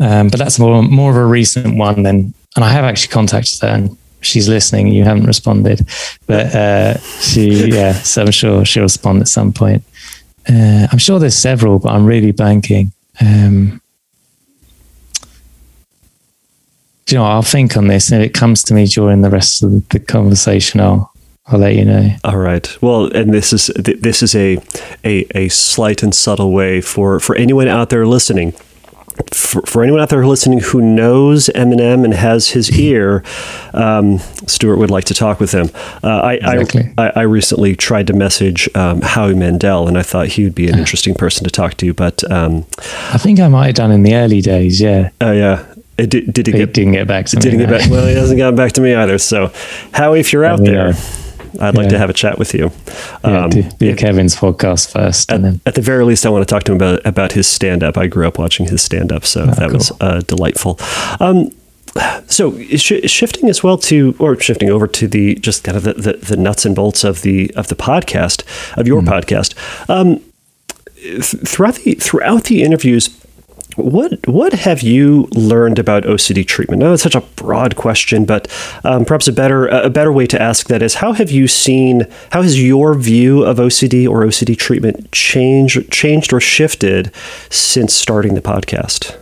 um, 0.00 0.28
but 0.28 0.38
that's 0.38 0.58
more 0.58 0.82
more 0.82 1.10
of 1.10 1.16
a 1.16 1.24
recent 1.24 1.76
one 1.76 2.02
than. 2.02 2.34
And 2.56 2.64
I 2.64 2.68
have 2.68 2.84
actually 2.84 3.12
contacted 3.12 3.60
her, 3.60 3.68
and 3.68 3.96
she's 4.22 4.48
listening. 4.48 4.88
You 4.88 5.04
haven't 5.04 5.26
responded, 5.26 5.86
but 6.26 6.52
uh, 6.52 6.98
she, 6.98 7.70
yeah. 7.70 7.92
So 7.92 8.22
I'm 8.22 8.32
sure 8.32 8.64
she'll 8.64 8.82
respond 8.82 9.20
at 9.20 9.28
some 9.28 9.52
point. 9.52 9.84
Uh, 10.48 10.88
I'm 10.90 10.98
sure 10.98 11.20
there's 11.20 11.38
several, 11.38 11.78
but 11.78 11.92
I'm 11.92 12.04
really 12.04 12.32
blanking. 12.32 12.90
Um, 13.20 13.80
you 17.08 17.18
know, 17.18 17.24
I'll 17.24 17.42
think 17.42 17.76
on 17.76 17.86
this, 17.86 18.10
and 18.10 18.20
if 18.20 18.30
it 18.30 18.34
comes 18.34 18.64
to 18.64 18.74
me 18.74 18.86
during 18.86 19.22
the 19.22 19.30
rest 19.30 19.62
of 19.62 19.88
the 19.88 20.00
conversation, 20.00 20.80
I'll 20.80 21.09
I'll 21.50 21.58
let 21.58 21.74
you 21.74 21.84
know. 21.84 22.14
All 22.22 22.36
right. 22.36 22.80
Well, 22.80 23.06
and 23.06 23.34
this 23.34 23.52
is 23.52 23.66
this 23.76 24.22
is 24.22 24.34
a 24.36 24.58
a, 25.04 25.26
a 25.34 25.48
slight 25.48 26.02
and 26.02 26.14
subtle 26.14 26.52
way 26.52 26.80
for 26.80 27.18
for 27.18 27.34
anyone 27.34 27.68
out 27.68 27.90
there 27.90 28.06
listening. 28.06 28.52
For, 29.34 29.60
for 29.62 29.82
anyone 29.82 30.00
out 30.00 30.08
there 30.08 30.24
listening 30.26 30.60
who 30.60 30.80
knows 30.80 31.50
Eminem 31.54 32.04
and 32.04 32.14
has 32.14 32.50
his 32.50 32.78
ear, 32.78 33.22
um, 33.74 34.18
Stuart 34.46 34.76
would 34.76 34.90
like 34.90 35.04
to 35.06 35.14
talk 35.14 35.40
with 35.40 35.52
him. 35.52 35.68
Uh, 36.02 36.20
I, 36.20 36.34
exactly. 36.34 36.94
I, 36.96 37.12
I, 37.16 37.22
recently 37.22 37.76
tried 37.76 38.06
to 38.06 38.14
message 38.14 38.66
um, 38.74 39.02
Howie 39.02 39.34
Mandel, 39.34 39.88
and 39.88 39.98
I 39.98 40.02
thought 40.02 40.28
he 40.28 40.44
would 40.44 40.54
be 40.54 40.68
an 40.68 40.78
interesting 40.78 41.14
person 41.14 41.44
to 41.44 41.50
talk 41.50 41.74
to. 41.78 41.92
But 41.92 42.28
um, 42.30 42.64
I 43.12 43.18
think 43.18 43.40
I 43.40 43.48
might 43.48 43.66
have 43.66 43.74
done 43.74 43.90
in 43.90 44.04
the 44.04 44.14
early 44.14 44.40
days. 44.40 44.80
Yeah. 44.80 45.10
Oh 45.20 45.28
uh, 45.28 45.32
yeah. 45.32 45.74
Did, 45.98 46.32
did 46.32 46.46
he, 46.46 46.52
he 46.52 46.58
get, 46.58 46.72
didn't 46.72 46.92
get 46.92 47.06
back 47.06 47.26
to 47.26 47.36
me? 47.36 47.42
Didn't 47.42 47.58
get 47.58 47.68
back. 47.68 47.90
Well, 47.90 48.06
he 48.06 48.14
hasn't 48.14 48.38
gotten 48.38 48.56
back 48.56 48.72
to 48.72 48.80
me 48.80 48.94
either. 48.94 49.18
So, 49.18 49.52
Howie, 49.92 50.20
if 50.20 50.32
you're 50.32 50.46
out 50.46 50.64
there, 50.64 50.94
I'd 51.60 51.74
like 51.74 51.84
yeah. 51.84 51.90
to 51.90 51.98
have 51.98 52.10
a 52.10 52.14
chat 52.14 52.38
with 52.38 52.54
you. 52.54 52.70
Um, 53.24 53.50
yeah, 53.52 53.70
do, 53.78 53.96
Kevin's 53.96 54.36
podcast 54.36 54.92
first, 54.92 55.30
at, 55.32 55.42
then... 55.42 55.60
at, 55.66 55.74
the 55.74 55.82
very 55.82 56.04
least, 56.04 56.26
I 56.26 56.30
want 56.30 56.46
to 56.46 56.52
talk 56.52 56.64
to 56.64 56.72
him 56.72 56.76
about 56.76 57.04
about 57.06 57.32
his 57.32 57.46
stand 57.46 57.82
up. 57.82 57.96
I 57.96 58.06
grew 58.06 58.26
up 58.26 58.38
watching 58.38 58.66
his 58.66 58.82
stand 58.82 59.12
up, 59.12 59.24
so 59.24 59.42
oh, 59.42 59.46
that 59.46 59.58
cool. 59.68 59.72
was 59.72 59.92
uh, 60.00 60.20
delightful. 60.20 60.78
Um, 61.18 61.50
so 62.26 62.58
sh- 62.76 63.10
shifting 63.10 63.48
as 63.48 63.62
well 63.62 63.76
to 63.78 64.14
or 64.18 64.38
shifting 64.38 64.70
over 64.70 64.86
to 64.86 65.08
the 65.08 65.34
just 65.36 65.64
kind 65.64 65.76
of 65.76 65.82
the, 65.82 65.94
the, 65.94 66.12
the, 66.12 66.36
nuts 66.36 66.64
and 66.64 66.76
bolts 66.76 67.02
of 67.02 67.22
the 67.22 67.50
of 67.56 67.68
the 67.68 67.74
podcast 67.74 68.44
of 68.78 68.86
your 68.86 69.00
mm. 69.02 69.08
podcast 69.08 69.54
um, 69.90 70.22
th- 70.94 71.22
throughout 71.48 71.74
the 71.76 71.94
throughout 71.94 72.44
the 72.44 72.62
interviews 72.62 73.08
what 73.84 74.26
what 74.26 74.52
have 74.52 74.82
you 74.82 75.28
learned 75.32 75.78
about 75.78 76.04
OCD 76.04 76.46
treatment? 76.46 76.80
Now, 76.82 76.92
it's 76.92 77.02
such 77.02 77.14
a 77.14 77.20
broad 77.20 77.76
question, 77.76 78.24
but 78.24 78.48
um, 78.84 79.04
perhaps 79.04 79.28
a 79.28 79.32
better 79.32 79.66
a 79.68 79.90
better 79.90 80.12
way 80.12 80.26
to 80.26 80.40
ask 80.40 80.68
that 80.68 80.82
is 80.82 80.96
how 80.96 81.12
have 81.12 81.30
you 81.30 81.48
seen 81.48 82.06
how 82.30 82.42
has 82.42 82.62
your 82.62 82.94
view 82.94 83.44
of 83.44 83.58
OCD 83.58 84.08
or 84.08 84.24
OCD 84.24 84.56
treatment 84.56 85.10
changed 85.12 85.90
changed 85.90 86.32
or 86.32 86.40
shifted 86.40 87.14
since 87.50 87.92
starting 87.94 88.34
the 88.34 88.42
podcast? 88.42 89.16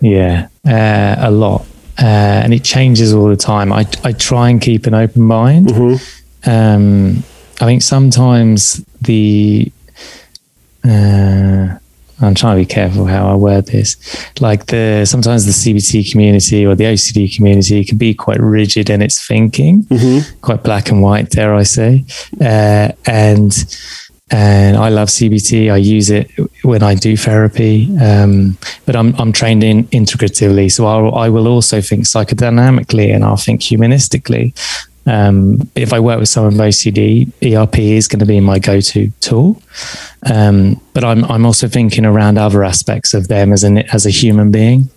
Yeah, 0.00 0.48
uh, 0.66 1.16
a 1.18 1.30
lot, 1.30 1.66
uh, 1.98 2.04
and 2.44 2.54
it 2.54 2.64
changes 2.64 3.12
all 3.12 3.28
the 3.28 3.36
time. 3.36 3.72
I 3.72 3.86
I 4.04 4.12
try 4.12 4.50
and 4.50 4.60
keep 4.60 4.86
an 4.86 4.94
open 4.94 5.22
mind. 5.22 5.68
Mm-hmm. 5.68 6.50
Um, 6.50 7.24
I 7.60 7.66
think 7.66 7.82
sometimes 7.82 8.82
the 9.02 9.70
uh, 10.84 11.78
I'm 12.20 12.34
trying 12.34 12.56
to 12.56 12.62
be 12.62 12.66
careful 12.66 13.06
how 13.06 13.30
I 13.30 13.34
word 13.34 13.66
this. 13.66 13.96
Like 14.40 14.66
the 14.66 15.04
sometimes 15.06 15.46
the 15.46 15.52
CBT 15.52 16.10
community 16.10 16.66
or 16.66 16.74
the 16.74 16.84
OCD 16.84 17.34
community 17.34 17.84
can 17.84 17.98
be 17.98 18.14
quite 18.14 18.40
rigid 18.40 18.90
in 18.90 19.02
its 19.02 19.26
thinking, 19.26 19.84
mm-hmm. 19.84 20.40
quite 20.40 20.62
black 20.62 20.90
and 20.90 21.02
white, 21.02 21.30
dare 21.30 21.54
I 21.54 21.62
say. 21.62 22.04
Uh, 22.40 22.92
and 23.06 23.52
and 24.30 24.76
I 24.76 24.90
love 24.90 25.08
CBT. 25.08 25.72
I 25.72 25.76
use 25.76 26.08
it 26.10 26.30
when 26.62 26.82
I 26.82 26.94
do 26.94 27.16
therapy, 27.16 27.88
um, 27.98 28.56
but 28.86 28.94
I'm 28.94 29.14
I'm 29.16 29.32
trained 29.32 29.64
in 29.64 29.84
integratively, 29.88 30.70
so 30.70 30.86
I'll, 30.86 31.14
I 31.14 31.28
will 31.28 31.48
also 31.48 31.80
think 31.80 32.04
psychodynamically 32.04 33.12
and 33.14 33.24
I'll 33.24 33.36
think 33.36 33.60
humanistically. 33.60 34.54
Um, 35.06 35.68
if 35.74 35.92
I 35.92 36.00
work 36.00 36.20
with 36.20 36.28
someone 36.28 36.56
with 36.56 36.60
OCD, 36.60 37.32
ERP 37.42 37.78
is 37.78 38.08
going 38.08 38.20
to 38.20 38.26
be 38.26 38.40
my 38.40 38.58
go-to 38.58 39.10
tool. 39.20 39.60
Um, 40.30 40.80
but 40.92 41.04
I'm 41.04 41.24
I'm 41.24 41.46
also 41.46 41.68
thinking 41.68 42.04
around 42.04 42.38
other 42.38 42.64
aspects 42.64 43.14
of 43.14 43.28
them 43.28 43.52
as 43.52 43.64
an 43.64 43.78
as 43.78 44.06
a 44.06 44.10
human 44.10 44.50
being. 44.50 44.90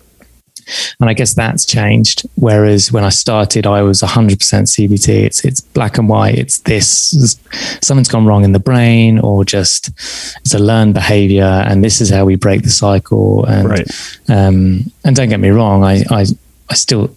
And 1.00 1.10
I 1.10 1.12
guess 1.12 1.34
that's 1.34 1.66
changed. 1.66 2.26
Whereas 2.36 2.90
when 2.90 3.04
I 3.04 3.10
started, 3.10 3.66
I 3.66 3.82
was 3.82 4.00
100% 4.00 4.38
CBT. 4.38 5.08
It's 5.08 5.44
it's 5.44 5.60
black 5.60 5.98
and 5.98 6.08
white. 6.08 6.38
It's 6.38 6.58
this 6.60 7.38
something's 7.82 8.08
gone 8.08 8.26
wrong 8.26 8.44
in 8.44 8.52
the 8.52 8.58
brain, 8.58 9.18
or 9.18 9.44
just 9.44 9.88
it's 10.40 10.54
a 10.54 10.58
learned 10.58 10.94
behavior, 10.94 11.64
and 11.66 11.84
this 11.84 12.00
is 12.00 12.10
how 12.10 12.24
we 12.24 12.36
break 12.36 12.62
the 12.62 12.70
cycle. 12.70 13.44
And 13.44 13.68
right. 13.68 13.86
um, 14.28 14.90
and 15.04 15.16
don't 15.16 15.28
get 15.28 15.40
me 15.40 15.50
wrong, 15.50 15.84
I 15.84 16.04
I 16.10 16.26
I 16.70 16.74
still 16.74 17.14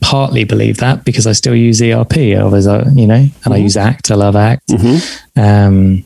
partly 0.00 0.44
believe 0.44 0.78
that 0.78 1.04
because 1.04 1.26
I 1.26 1.32
still 1.32 1.54
use 1.54 1.80
ERP, 1.82 2.16
as 2.16 2.66
I, 2.66 2.82
you 2.90 3.06
know, 3.06 3.14
and 3.14 3.30
mm-hmm. 3.32 3.52
I 3.52 3.56
use 3.56 3.76
ACT. 3.76 4.10
I 4.10 4.14
love 4.14 4.36
ACT. 4.36 4.68
Mm-hmm. 4.68 5.40
Um, 5.40 6.04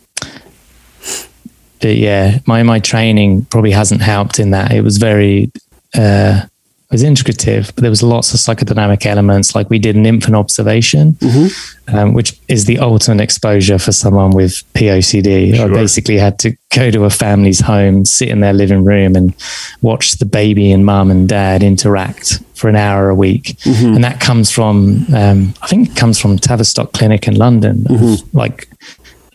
but 1.80 1.96
yeah, 1.96 2.38
my 2.46 2.62
my 2.62 2.78
training 2.78 3.44
probably 3.46 3.72
hasn't 3.72 4.02
helped 4.02 4.38
in 4.38 4.52
that. 4.52 4.72
It 4.72 4.82
was 4.82 4.98
very 4.98 5.50
uh, 5.94 6.46
was 6.92 7.02
integrative, 7.02 7.74
but 7.74 7.82
there 7.82 7.90
was 7.90 8.02
lots 8.02 8.34
of 8.34 8.40
psychodynamic 8.40 9.06
elements. 9.06 9.54
Like 9.54 9.70
we 9.70 9.78
did 9.78 9.96
an 9.96 10.06
infant 10.06 10.36
observation, 10.36 11.14
mm-hmm. 11.14 11.96
um, 11.96 12.12
which 12.12 12.38
is 12.48 12.66
the 12.66 12.78
ultimate 12.78 13.22
exposure 13.22 13.78
for 13.78 13.92
someone 13.92 14.30
with 14.30 14.62
POCD. 14.74 15.56
Sure. 15.56 15.64
I 15.64 15.68
basically 15.68 16.18
had 16.18 16.38
to 16.40 16.56
go 16.74 16.90
to 16.90 17.04
a 17.04 17.10
family's 17.10 17.60
home, 17.60 18.04
sit 18.04 18.28
in 18.28 18.40
their 18.40 18.52
living 18.52 18.84
room, 18.84 19.16
and 19.16 19.34
watch 19.80 20.12
the 20.12 20.26
baby 20.26 20.70
and 20.70 20.86
mum 20.86 21.10
and 21.10 21.28
dad 21.28 21.62
interact 21.62 22.40
for 22.54 22.68
an 22.68 22.76
hour 22.76 23.08
a 23.08 23.14
week. 23.14 23.56
Mm-hmm. 23.64 23.94
And 23.94 24.04
that 24.04 24.20
comes 24.20 24.50
from, 24.50 25.06
um, 25.14 25.54
I 25.62 25.66
think 25.66 25.90
it 25.90 25.96
comes 25.96 26.20
from 26.20 26.38
Tavistock 26.38 26.92
Clinic 26.92 27.26
in 27.26 27.34
London. 27.36 27.78
Mm-hmm. 27.78 28.36
Like, 28.36 28.68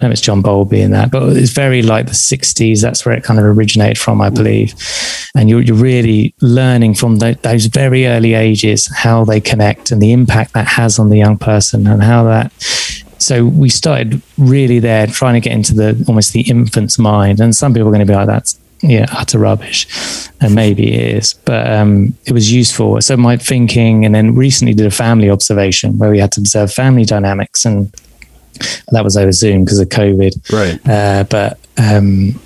Know 0.02 0.12
it's 0.12 0.22
John 0.22 0.44
Bowlby 0.44 0.82
in 0.82 0.92
that, 0.92 1.10
but 1.10 1.36
it's 1.36 1.52
very 1.52 1.82
like 1.82 2.06
the 2.06 2.12
60s. 2.12 2.82
That's 2.82 3.04
where 3.04 3.16
it 3.16 3.24
kind 3.24 3.40
of 3.40 3.46
originated 3.46 3.98
from, 3.98 4.22
I 4.22 4.30
believe. 4.30 4.76
And 5.36 5.50
you're, 5.50 5.62
you're 5.62 5.76
really 5.76 6.36
learning 6.40 6.94
from 6.94 7.18
the, 7.18 7.38
those 7.42 7.66
very 7.66 8.06
early 8.06 8.36
ages 8.36 8.88
how 8.96 9.26
they 9.26 9.42
connect 9.42 9.92
and 9.92 10.00
the 10.00 10.12
impact 10.12 10.54
that 10.54 10.68
has 10.68 11.00
on 11.00 11.10
the 11.10 11.18
young 11.18 11.38
person 11.40 11.88
and 11.88 12.04
how 12.04 12.24
that. 12.26 12.52
So 13.18 13.46
we 13.46 13.70
started 13.70 14.22
really 14.38 14.78
there 14.78 15.08
trying 15.08 15.34
to 15.34 15.40
get 15.40 15.54
into 15.54 15.74
the 15.74 16.06
almost 16.08 16.32
the 16.32 16.42
infant's 16.42 17.00
mind. 17.00 17.40
And 17.40 17.56
some 17.56 17.74
people 17.74 17.88
are 17.88 17.92
going 17.92 18.06
to 18.06 18.12
be 18.12 18.16
like, 18.16 18.28
that's 18.28 18.60
yeah, 18.82 19.08
utter 19.12 19.40
rubbish. 19.40 19.88
And 20.40 20.54
maybe 20.54 20.94
it 20.94 21.16
is, 21.16 21.34
but 21.34 21.72
um, 21.72 22.16
it 22.26 22.34
was 22.34 22.52
useful. 22.52 23.02
So 23.02 23.18
my 23.18 23.38
thinking, 23.38 24.06
and 24.06 24.14
then 24.14 24.36
recently 24.36 24.74
did 24.74 24.86
a 24.86 24.92
family 24.92 25.30
observation 25.30 25.98
where 25.98 26.12
we 26.12 26.20
had 26.20 26.32
to 26.34 26.42
observe 26.42 26.72
family 26.72 27.06
dynamics, 27.06 27.66
and 27.66 27.92
that 28.90 29.04
was 29.04 29.18
over 29.18 29.32
Zoom 29.32 29.64
because 29.64 29.80
of 29.80 29.90
COVID. 29.90 30.52
Right. 30.52 30.90
Uh, 30.90 31.24
but 31.24 31.60
um, 31.78 32.40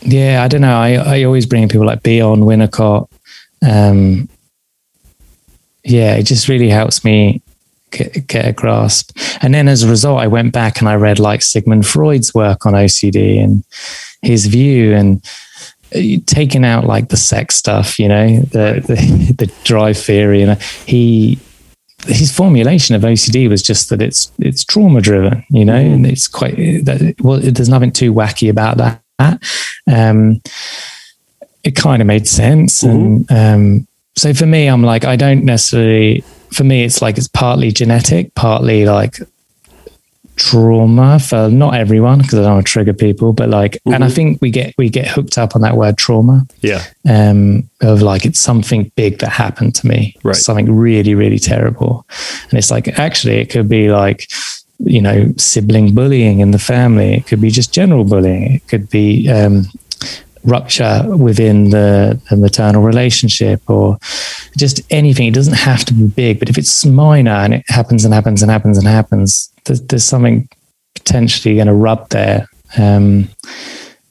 yeah, 0.00 0.42
I 0.42 0.48
don't 0.48 0.60
know. 0.60 0.76
I, 0.76 0.94
I 0.94 1.22
always 1.24 1.46
bring 1.46 1.68
people 1.68 1.86
like 1.86 2.02
Bion 2.02 2.40
Winnicott. 2.40 3.08
Um, 3.66 4.28
yeah, 5.84 6.14
it 6.14 6.24
just 6.24 6.48
really 6.48 6.68
helps 6.68 7.04
me 7.04 7.42
get, 7.90 8.26
get 8.26 8.46
a 8.46 8.52
grasp. 8.52 9.16
And 9.40 9.54
then 9.54 9.68
as 9.68 9.82
a 9.82 9.88
result, 9.88 10.20
I 10.20 10.26
went 10.26 10.52
back 10.52 10.80
and 10.80 10.88
I 10.88 10.94
read 10.94 11.18
like 11.18 11.42
Sigmund 11.42 11.86
Freud's 11.86 12.34
work 12.34 12.66
on 12.66 12.74
OCD 12.74 13.42
and 13.42 13.64
his 14.22 14.46
view 14.46 14.94
and 14.94 15.24
taking 16.26 16.64
out 16.64 16.84
like 16.84 17.08
the 17.08 17.16
sex 17.16 17.56
stuff, 17.56 17.98
you 17.98 18.08
know, 18.08 18.40
the 18.40 18.82
the, 18.86 19.34
the 19.38 19.52
drive 19.64 19.96
theory, 19.96 20.42
and 20.42 20.60
he 20.86 21.38
his 22.06 22.34
formulation 22.34 22.94
of 22.94 23.02
OCD 23.02 23.48
was 23.48 23.62
just 23.62 23.88
that 23.90 24.00
it's 24.00 24.30
it's 24.38 24.64
trauma 24.64 25.00
driven, 25.00 25.44
you 25.50 25.64
know, 25.64 25.74
mm. 25.74 25.94
and 25.94 26.06
it's 26.06 26.28
quite 26.28 26.56
that 26.84 27.14
well, 27.20 27.38
there's 27.40 27.68
nothing 27.68 27.92
too 27.92 28.12
wacky 28.12 28.48
about 28.50 28.76
that. 28.78 29.42
Um, 29.90 30.40
it 31.64 31.74
kind 31.74 32.00
of 32.00 32.06
made 32.06 32.28
sense, 32.28 32.82
mm-hmm. 32.82 33.32
and 33.34 33.80
um, 33.80 33.88
so 34.16 34.32
for 34.32 34.46
me, 34.46 34.66
I'm 34.66 34.82
like, 34.82 35.04
I 35.04 35.16
don't 35.16 35.44
necessarily. 35.44 36.24
For 36.52 36.64
me, 36.64 36.82
it's 36.82 37.02
like 37.02 37.18
it's 37.18 37.28
partly 37.28 37.70
genetic, 37.72 38.34
partly 38.34 38.86
like 38.86 39.18
trauma 40.38 41.18
for 41.18 41.50
not 41.50 41.74
everyone 41.74 42.18
because 42.18 42.38
I 42.38 42.42
don't 42.42 42.54
want 42.54 42.66
to 42.66 42.72
trigger 42.72 42.94
people, 42.94 43.32
but 43.32 43.48
like, 43.48 43.72
mm-hmm. 43.72 43.94
and 43.94 44.04
I 44.04 44.06
mm-hmm. 44.06 44.14
think 44.14 44.40
we 44.40 44.50
get 44.50 44.74
we 44.78 44.88
get 44.88 45.08
hooked 45.08 45.36
up 45.36 45.54
on 45.54 45.62
that 45.62 45.76
word 45.76 45.98
trauma. 45.98 46.46
Yeah. 46.60 46.84
Um, 47.08 47.68
of 47.80 48.02
like 48.02 48.24
it's 48.24 48.40
something 48.40 48.90
big 48.96 49.18
that 49.18 49.30
happened 49.30 49.74
to 49.76 49.86
me, 49.86 50.16
right? 50.22 50.36
Something 50.36 50.74
really 50.74 51.14
really 51.14 51.38
terrible, 51.38 52.06
and 52.50 52.58
it's 52.58 52.70
like 52.70 52.88
actually 52.98 53.36
it 53.36 53.50
could 53.50 53.68
be 53.68 53.90
like 53.90 54.30
you 54.78 55.02
know 55.02 55.32
sibling 55.36 55.94
bullying 55.94 56.40
in 56.40 56.52
the 56.52 56.58
family. 56.58 57.14
It 57.14 57.26
could 57.26 57.40
be 57.40 57.50
just 57.50 57.74
general 57.74 58.04
bullying. 58.04 58.54
It 58.54 58.68
could 58.68 58.88
be 58.90 59.28
um, 59.28 59.66
rupture 60.44 61.04
within 61.16 61.70
the, 61.70 62.20
the, 62.30 62.36
maternal 62.36 62.82
relationship 62.82 63.60
or 63.68 63.98
just 64.56 64.80
anything. 64.90 65.26
It 65.26 65.34
doesn't 65.34 65.54
have 65.54 65.84
to 65.86 65.94
be 65.94 66.06
big, 66.06 66.38
but 66.38 66.48
if 66.48 66.56
it's 66.56 66.84
minor 66.84 67.32
and 67.32 67.54
it 67.54 67.64
happens 67.68 68.04
and 68.04 68.14
happens 68.14 68.42
and 68.42 68.50
happens 68.50 68.78
and 68.78 68.86
happens, 68.86 69.52
there's, 69.68 69.82
there's 69.82 70.04
something 70.04 70.48
potentially 70.94 71.54
going 71.54 71.68
to 71.68 71.74
rub 71.74 72.08
there. 72.08 72.48
Um, 72.76 73.28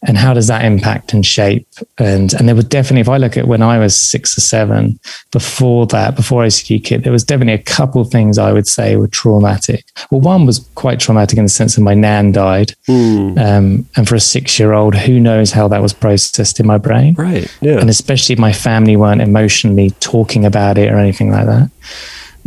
and 0.03 0.15
how 0.15 0.33
does 0.33 0.47
that 0.47 0.63
impact 0.63 1.13
and 1.13 1.25
shape? 1.25 1.67
And 1.97 2.33
and 2.33 2.47
there 2.47 2.55
was 2.55 2.65
definitely 2.65 3.01
if 3.01 3.09
i 3.09 3.17
look 3.17 3.35
at 3.35 3.47
when 3.47 3.61
i 3.61 3.79
was 3.79 3.99
six 3.99 4.37
or 4.37 4.41
seven 4.41 4.99
before 5.31 5.87
that 5.87 6.15
before 6.15 6.43
I 6.43 6.47
ocd 6.47 6.83
kit 6.83 7.03
there 7.03 7.11
was 7.11 7.23
definitely 7.23 7.53
a 7.53 7.63
couple 7.63 8.01
of 8.01 8.09
things 8.09 8.37
i 8.37 8.53
would 8.53 8.67
say 8.67 8.95
were 8.95 9.07
traumatic. 9.07 9.85
Well 10.11 10.21
one 10.21 10.45
was 10.45 10.59
quite 10.75 10.99
traumatic 10.99 11.37
in 11.37 11.45
the 11.45 11.49
sense 11.49 11.75
that 11.75 11.81
my 11.81 11.93
nan 11.93 12.31
died. 12.31 12.73
Mm. 12.87 13.37
um, 13.39 13.85
and 13.95 14.07
for 14.07 14.15
a 14.15 14.19
six 14.19 14.59
year 14.59 14.73
old 14.73 14.95
who 14.95 15.19
knows 15.19 15.51
how 15.51 15.67
that 15.67 15.81
was 15.81 15.93
processed 15.93 16.59
in 16.59 16.67
my 16.67 16.77
brain? 16.77 17.15
Right 17.15 17.53
yeah. 17.61 17.79
And 17.79 17.89
especially 17.89 18.35
my 18.35 18.53
family 18.53 18.95
weren't 18.95 19.21
emotionally 19.21 19.91
talking 19.99 20.45
about 20.45 20.77
it 20.77 20.91
or 20.91 20.97
anything 20.97 21.31
like 21.31 21.47
that 21.47 21.71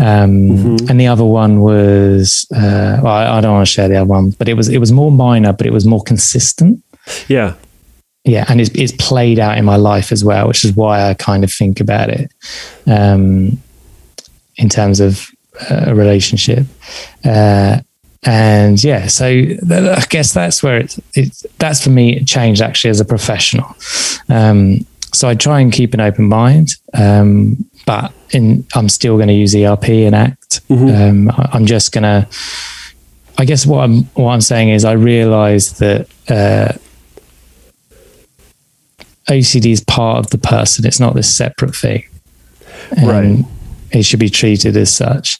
um, 0.01 0.31
mm-hmm. 0.31 0.89
and 0.89 0.99
the 0.99 1.07
other 1.07 1.25
one 1.25 1.61
was 1.61 2.47
uh, 2.55 2.99
well, 3.03 3.13
I, 3.13 3.39
I 3.39 3.41
don't 3.41 3.53
want 3.53 3.67
to 3.67 3.73
share 3.73 3.89
the 3.89 3.97
other 3.97 4.09
one, 4.09 4.31
but 4.31 4.49
it 4.49 4.55
was 4.55 4.69
it 4.69 4.79
was 4.79 4.91
more 4.91 5.13
minor, 5.13 5.53
but 5.53 5.67
it 5.67 5.73
was 5.73 5.87
more 5.87 6.03
consistent. 6.03 6.83
Yeah. 7.29 7.55
Yeah. 8.25 8.45
And 8.49 8.61
it's, 8.61 8.71
it's 8.75 8.93
played 8.93 9.39
out 9.39 9.57
in 9.59 9.65
my 9.65 9.77
life 9.77 10.13
as 10.13 10.23
well, 10.23 10.47
which 10.49 10.65
is 10.65 10.77
why 10.77 11.09
I 11.09 11.15
kind 11.15 11.43
of 11.45 11.53
think 11.53 11.81
about 11.81 12.11
it 12.11 12.31
um, 12.87 13.59
in 14.57 14.69
terms 14.69 15.01
of 15.01 15.27
uh, 15.71 15.85
a 15.87 15.95
relationship. 15.95 16.67
Uh, 17.25 17.81
and 18.23 18.83
yeah, 18.85 19.07
so 19.07 19.27
I 19.27 20.05
guess 20.11 20.35
that's 20.35 20.63
where 20.63 20.77
it's, 20.77 21.01
it's 21.15 21.47
that's 21.59 21.83
for 21.83 21.91
me 21.91 22.23
changed 22.25 22.61
actually 22.61 22.91
as 22.91 23.01
a 23.01 23.05
professional. 23.07 23.75
Um, 24.29 24.87
so 25.15 25.27
I 25.27 25.35
try 25.35 25.61
and 25.61 25.73
keep 25.73 25.95
an 25.95 26.01
open 26.01 26.29
mind, 26.29 26.69
um, 26.93 27.70
but 27.87 28.13
in, 28.31 28.67
I'm 28.75 28.89
still 28.89 29.17
going 29.17 29.29
to 29.29 29.35
use 29.35 29.55
ERP 29.55 29.89
and 29.89 30.15
ACT. 30.15 30.61
Mm-hmm. 30.69 31.29
Um, 31.29 31.49
I'm 31.53 31.67
just 31.67 31.93
going 31.93 32.05
to. 32.05 32.29
I 33.39 33.45
guess 33.47 33.65
what 33.65 33.83
I'm 33.83 34.05
what 34.15 34.33
I'm 34.33 34.43
saying 34.43 34.69
is 34.69 34.85
I 34.85 34.93
realize 34.93 35.79
that 35.79 36.09
uh, 36.29 36.73
OCD 39.29 39.73
is 39.73 39.83
part 39.83 40.19
of 40.19 40.31
the 40.31 40.39
person. 40.39 40.85
It's 40.87 41.01
not 41.01 41.15
this 41.15 41.35
separate 41.35 41.75
thing. 41.75 42.05
right. 43.03 43.45
It 43.93 44.05
should 44.05 44.21
be 44.21 44.29
treated 44.29 44.77
as 44.77 44.95
such. 44.95 45.39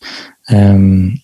Um, 0.49 1.23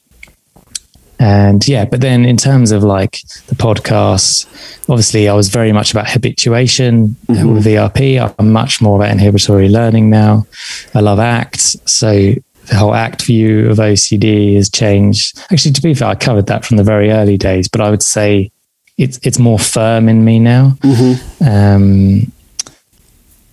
and 1.19 1.67
yeah, 1.67 1.85
but 1.85 2.01
then 2.01 2.25
in 2.25 2.37
terms 2.37 2.73
of 2.73 2.83
like 2.83 3.21
the 3.47 3.55
podcast, 3.55 4.47
obviously 4.89 5.29
I 5.29 5.35
was 5.35 5.49
very 5.49 5.73
much 5.73 5.91
about 5.91 6.09
habituation 6.09 7.17
mm-hmm. 7.27 7.55
with 7.55 7.67
ERP. 7.67 8.35
I'm 8.39 8.53
much 8.53 8.83
more 8.83 8.99
about 8.99 9.12
inhibitory 9.12 9.69
learning 9.69 10.11
now. 10.11 10.47
I 10.95 11.01
love 11.01 11.19
ACT. 11.19 11.59
So 11.89 12.35
the 12.67 12.77
whole 12.77 12.95
ACT 12.95 13.23
view 13.23 13.71
of 13.71 13.79
OCD 13.79 14.57
has 14.57 14.69
changed. 14.69 15.39
Actually, 15.51 15.73
to 15.73 15.83
be 15.83 15.95
fair, 15.95 16.09
I 16.09 16.14
covered 16.14 16.47
that 16.47 16.64
from 16.64 16.77
the 16.77 16.85
very 16.85 17.11
early 17.11 17.39
days, 17.39 17.69
but 17.69 17.81
I 17.81 17.91
would 17.91 18.03
say 18.03 18.51
it's 18.99 19.19
it's 19.23 19.39
more 19.39 19.59
firm 19.59 20.09
in 20.09 20.25
me 20.25 20.39
now. 20.39 20.77
Mm-hmm. 20.81 21.45
Um, 21.49 22.33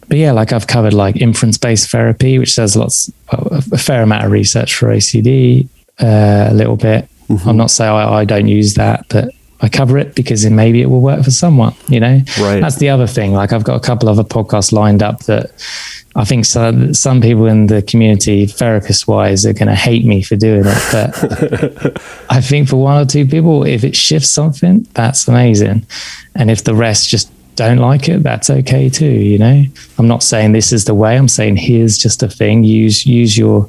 but 0.08 0.18
yeah, 0.18 0.32
like 0.32 0.52
I've 0.52 0.68
covered 0.68 0.94
like 0.94 1.16
inference 1.16 1.58
based 1.58 1.90
therapy, 1.90 2.40
which 2.40 2.56
does 2.56 2.76
lots, 2.76 3.12
a 3.32 3.78
fair 3.78 4.04
amount 4.04 4.26
of 4.26 4.32
research 4.32 4.76
for 4.76 4.88
OCD, 4.88 5.68
uh, 6.00 6.48
a 6.50 6.54
little 6.54 6.76
bit. 6.76 7.08
Mm-hmm. 7.30 7.50
I'm 7.50 7.58
not 7.58 7.72
saying 7.72 7.92
I, 7.92 8.20
I, 8.20 8.26
don't 8.26 8.48
use 8.48 8.74
that, 8.76 9.06
but 9.10 9.30
I 9.62 9.70
cover 9.70 9.98
it 9.98 10.16
because 10.16 10.44
then 10.44 10.56
maybe 10.56 10.82
it 10.82 10.88
will 10.88 11.02
work 11.02 11.24
for 11.24 11.32
someone, 11.32 11.74
you 11.88 12.00
know? 12.00 12.22
Right. 12.40 12.60
That's 12.60 12.78
the 12.78 12.90
other 12.90 13.08
thing. 13.08 13.34
Like 13.34 13.54
I've 13.54 13.64
got 13.64 13.76
a 13.76 13.80
couple 13.80 14.10
of 14.10 14.20
other 14.20 14.28
podcasts 14.28 14.72
lined 14.72 15.02
up 15.02 15.22
that 15.26 15.52
I 16.16 16.26
think 16.26 16.46
some, 16.46 16.94
some 16.94 17.22
people 17.22 17.48
in 17.48 17.68
the 17.68 17.82
community, 17.82 18.46
therapist 18.46 19.08
wise, 19.08 19.46
are 19.46 19.54
going 19.54 19.70
to 19.70 19.76
hate 19.76 20.06
me 20.06 20.22
for 20.22 20.36
doing 20.36 20.64
it. 20.66 20.92
But 20.92 22.02
I 22.30 22.42
think 22.42 22.70
for 22.70 22.76
one 22.76 23.02
or 23.02 23.06
two 23.06 23.26
people, 23.26 23.66
if 23.66 23.84
it 23.84 23.96
shifts 23.96 24.30
something, 24.30 24.86
that's 24.94 25.28
amazing. 25.28 25.86
And 26.36 26.52
if 26.52 26.64
the 26.64 26.76
rest 26.76 27.10
just 27.10 27.32
don't 27.56 27.78
like 27.78 28.10
it, 28.10 28.24
that's 28.24 28.50
okay 28.50 28.90
too. 28.90 29.06
You 29.06 29.38
know, 29.38 29.64
I'm 29.98 30.08
not 30.08 30.24
saying 30.24 30.52
this 30.52 30.72
is 30.72 30.86
the 30.86 30.94
way. 30.94 31.18
I'm 31.18 31.28
saying 31.28 31.58
here's 31.58 31.98
just 31.98 32.24
a 32.24 32.28
thing. 32.28 32.64
Use 32.64 33.06
use 33.06 33.38
your 33.38 33.68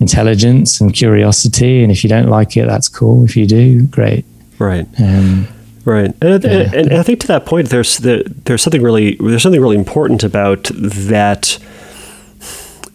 intelligence 0.00 0.80
and 0.80 0.92
curiosity, 0.92 1.82
and 1.82 1.90
if 1.92 2.04
you 2.04 2.10
don't 2.10 2.28
like 2.28 2.56
it, 2.56 2.66
that's 2.66 2.88
cool. 2.88 3.24
If 3.24 3.36
you 3.36 3.46
do, 3.46 3.86
great. 3.86 4.24
Right. 4.58 4.86
Um, 5.00 5.46
right. 5.84 6.12
And, 6.20 6.44
yeah. 6.44 6.50
and, 6.50 6.74
and, 6.74 6.92
I 6.94 7.02
think 7.02 7.20
to 7.20 7.26
that 7.28 7.46
point, 7.46 7.68
there's 7.68 7.98
the, 7.98 8.24
there's 8.44 8.62
something 8.62 8.82
really 8.82 9.16
there's 9.16 9.42
something 9.42 9.60
really 9.60 9.76
important 9.76 10.24
about 10.24 10.64
that 10.74 11.58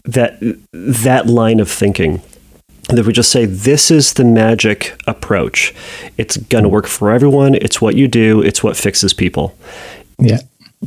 that 0.06 0.40
that 0.74 1.28
line 1.28 1.60
of 1.60 1.72
thinking 1.72 2.22
that 2.90 3.06
we 3.06 3.14
just 3.14 3.32
say 3.32 3.46
this 3.46 3.90
is 3.90 4.14
the 4.14 4.26
magic 4.26 5.00
approach 5.08 5.74
it's 6.18 6.36
going 6.36 6.64
to 6.64 6.70
work 6.70 6.86
for 6.86 7.12
everyone 7.12 7.56
it's 7.56 7.82
what 7.82 7.96
you 7.96 8.10
do 8.10 8.42
it's 8.42 8.62
what 8.62 8.76
fixes 8.76 9.14
people 9.14 9.56
yeah. 10.20 10.40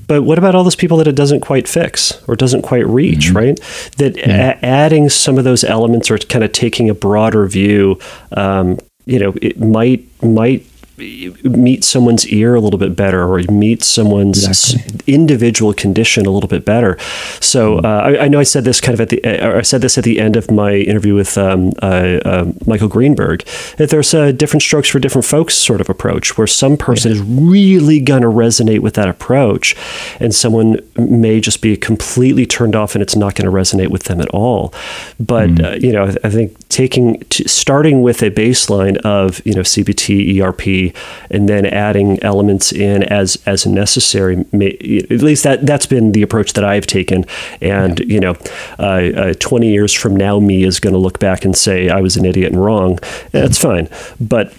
But 0.07 0.23
what 0.23 0.37
about 0.37 0.55
all 0.55 0.63
those 0.63 0.77
people 0.77 0.99
that 0.99 1.07
it 1.07 1.15
doesn't 1.15 1.41
quite 1.41 1.67
fix 1.67 2.23
or 2.29 2.37
doesn't 2.37 2.63
quite 2.63 2.87
reach, 2.87 3.29
mm-hmm. 3.29 3.37
right? 3.37 3.61
That 3.97 4.17
yeah. 4.17 4.59
a- 4.61 4.65
adding 4.65 5.09
some 5.09 5.39
of 5.39 5.45
those 5.45 5.65
elements 5.65 6.11
or 6.11 6.19
kind 6.19 6.45
of 6.45 6.53
taking 6.53 6.91
a 6.91 6.95
broader 6.95 7.47
view, 7.47 7.99
um, 8.33 8.79
you 9.07 9.19
know, 9.19 9.35
it 9.41 9.59
might 9.59 10.05
might 10.23 10.67
meet 10.99 11.85
someone's 11.85 12.27
ear 12.29 12.55
a 12.55 12.61
little 12.61 12.79
bit 12.79 12.97
better 12.97 13.23
or 13.23 13.39
meet 13.51 13.83
someone's 13.83 14.47
exactly. 14.47 15.13
individual 15.13 15.75
condition 15.75 16.25
a 16.25 16.31
little 16.31 16.49
bit 16.49 16.65
better. 16.65 16.97
So 17.41 17.77
mm-hmm. 17.77 17.87
uh, 17.87 17.89
I, 17.89 18.25
I, 18.25 18.29
know 18.29 18.41
I 18.41 18.45
said 18.45 18.65
this 18.65 18.81
kind 18.81 18.95
of 18.95 19.01
at 19.01 19.11
the 19.11 19.23
uh, 19.25 19.59
I 19.59 19.63
said 19.63 19.83
this 19.83 19.99
at 19.99 20.05
the 20.05 20.19
end 20.19 20.37
of 20.37 20.51
my 20.51 20.73
interview 20.73 21.15
with 21.15 21.37
um, 21.37 21.73
uh, 21.83 22.19
uh, 22.25 22.53
Michael 22.67 22.89
Greenberg 22.89 23.45
that 23.77 23.91
there's 23.91 24.15
a 24.15 24.33
different 24.33 24.63
strokes 24.63 24.89
for 24.89 24.99
different 24.99 25.27
folks 25.27 25.55
sort 25.55 25.83
of 25.83 25.91
approach 25.91 26.39
where 26.39 26.47
some 26.47 26.79
person 26.79 27.13
yeah. 27.13 27.21
is 27.21 27.23
really 27.23 28.01
going 28.01 28.23
to 28.23 28.29
resonate 28.29 28.81
with 28.81 28.95
that 28.95 29.09
approach 29.09 29.77
and 30.19 30.35
someone 30.35 30.81
may 30.97 31.41
just 31.41 31.61
be 31.61 31.77
completely 31.77 32.47
turned 32.47 32.75
off 32.75 32.95
and 32.95 33.03
it's 33.03 33.17
not 33.17 33.35
going 33.35 33.45
to 33.45 33.55
resonate 33.55 33.89
with 33.89 34.05
them 34.05 34.21
at 34.21 34.29
all. 34.31 34.73
But 35.21 35.51
mm. 35.51 35.83
you 35.83 35.93
know 35.93 36.05
I, 36.05 36.17
I 36.25 36.31
think 36.31 36.57
taking 36.69 37.23
starting 37.31 38.01
with 38.01 38.23
a 38.23 38.31
baseline 38.31 38.97
of 38.99 39.45
you 39.45 39.53
know 39.53 39.61
CBT 39.61 40.41
ERP 40.41 40.86
and 41.31 41.49
then 41.49 41.67
adding 41.67 42.23
elements 42.23 42.73
in 42.73 43.03
as 43.05 43.37
as 43.47 43.67
necessary. 43.67 44.39
At 44.39 45.23
least 45.23 45.45
that 45.45 45.67
that's 45.67 45.87
been 45.87 46.13
the 46.13 46.23
approach 46.23 46.53
that 46.55 46.65
I've 46.65 46.87
taken. 46.87 47.25
And 47.61 48.01
yeah. 48.01 48.07
you 48.07 48.21
know, 48.21 48.37
uh, 48.79 49.33
uh, 49.33 49.35
20 49.39 49.71
years 49.71 49.93
from 49.93 50.17
now, 50.17 50.39
me 50.41 50.65
is 50.65 50.81
going 50.81 50.93
to 50.93 50.99
look 50.99 51.19
back 51.19 51.45
and 51.45 51.57
say 51.57 51.89
I 51.89 52.01
was 52.01 52.17
an 52.17 52.25
idiot 52.25 52.53
and 52.53 52.63
wrong. 52.63 52.99
That's 53.33 53.59
fine, 53.59 53.89
but 54.21 54.55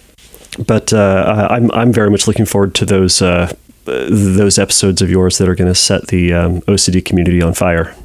but 0.65 0.93
uh, 0.93 1.47
I'm 1.49 1.71
I'm 1.71 1.91
very 1.91 2.09
much 2.09 2.27
looking 2.27 2.45
forward 2.45 2.73
to 2.75 2.85
those 2.85 3.21
uh, 3.21 3.53
those 3.85 4.59
episodes 4.59 5.01
of 5.01 5.09
yours 5.09 5.37
that 5.37 5.47
are 5.47 5.55
going 5.55 5.71
to 5.71 5.75
set 5.75 6.07
the 6.07 6.33
um, 6.33 6.61
OCD 6.61 7.03
community 7.03 7.41
on 7.41 7.53
fire. 7.53 7.95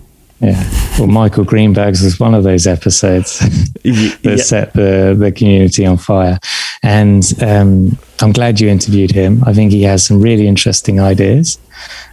Yeah. 0.42 0.98
Well, 0.98 1.06
Michael 1.06 1.44
Greenberg's 1.44 2.02
was 2.02 2.18
one 2.18 2.34
of 2.34 2.42
those 2.42 2.66
episodes 2.66 3.38
that 3.84 4.18
yeah. 4.22 4.36
set 4.36 4.72
the, 4.72 5.14
the 5.16 5.30
community 5.30 5.86
on 5.86 5.96
fire. 5.96 6.40
And 6.82 7.24
um, 7.40 7.96
I'm 8.22 8.32
glad 8.32 8.60
you 8.60 8.68
interviewed 8.68 9.10
him. 9.10 9.42
I 9.44 9.52
think 9.52 9.72
he 9.72 9.82
has 9.82 10.06
some 10.06 10.20
really 10.20 10.46
interesting 10.46 11.00
ideas. 11.00 11.58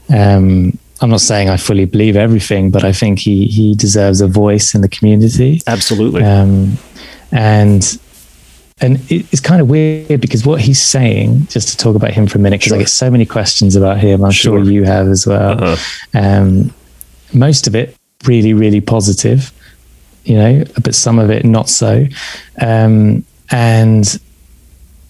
Um, 0.09 0.77
I'm 1.01 1.09
not 1.09 1.21
saying 1.21 1.49
I 1.49 1.57
fully 1.57 1.85
believe 1.85 2.17
everything, 2.17 2.71
but 2.71 2.83
I 2.83 2.91
think 2.91 3.19
he, 3.19 3.45
he 3.45 3.75
deserves 3.75 4.19
a 4.19 4.27
voice 4.27 4.75
in 4.75 4.81
the 4.81 4.89
community. 4.89 5.61
Absolutely. 5.67 6.23
Um, 6.23 6.77
and 7.31 7.99
and 8.81 8.99
it's 9.09 9.41
kind 9.41 9.61
of 9.61 9.69
weird 9.69 10.21
because 10.21 10.45
what 10.45 10.61
he's 10.61 10.81
saying, 10.81 11.45
just 11.47 11.67
to 11.69 11.77
talk 11.77 11.97
about 11.97 12.11
him 12.11 12.27
for 12.27 12.37
a 12.37 12.41
minute, 12.41 12.61
because 12.61 12.69
sure. 12.69 12.77
I 12.77 12.79
get 12.79 12.89
so 12.89 13.11
many 13.11 13.25
questions 13.25 13.75
about 13.75 13.97
him. 13.97 14.23
I'm 14.23 14.31
sure, 14.31 14.63
sure 14.63 14.71
you 14.71 14.85
have 14.85 15.09
as 15.09 15.27
well. 15.27 15.61
Uh-huh. 15.61 15.77
Um, 16.13 16.73
most 17.33 17.67
of 17.67 17.75
it 17.75 17.95
really, 18.23 18.53
really 18.53 18.79
positive, 18.79 19.51
you 20.23 20.35
know, 20.35 20.63
but 20.81 20.95
some 20.95 21.19
of 21.19 21.29
it 21.29 21.43
not 21.43 21.67
so. 21.67 22.05
Um, 22.61 23.25
and 23.51 24.19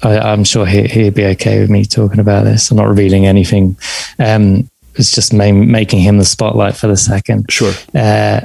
I, 0.01 0.31
am 0.31 0.43
sure 0.43 0.65
he, 0.65 1.03
would 1.03 1.13
be 1.13 1.25
okay 1.25 1.59
with 1.59 1.69
me 1.69 1.85
talking 1.85 2.19
about 2.19 2.43
this. 2.43 2.71
I'm 2.71 2.77
not 2.77 2.87
revealing 2.87 3.25
anything. 3.25 3.77
Um, 4.17 4.69
it's 4.95 5.13
just 5.13 5.33
ma- 5.33 5.51
making 5.51 5.99
him 5.99 6.17
the 6.17 6.25
spotlight 6.25 6.75
for 6.75 6.87
the 6.87 6.97
second. 6.97 7.51
Sure. 7.51 7.73
Uh, 7.93 8.41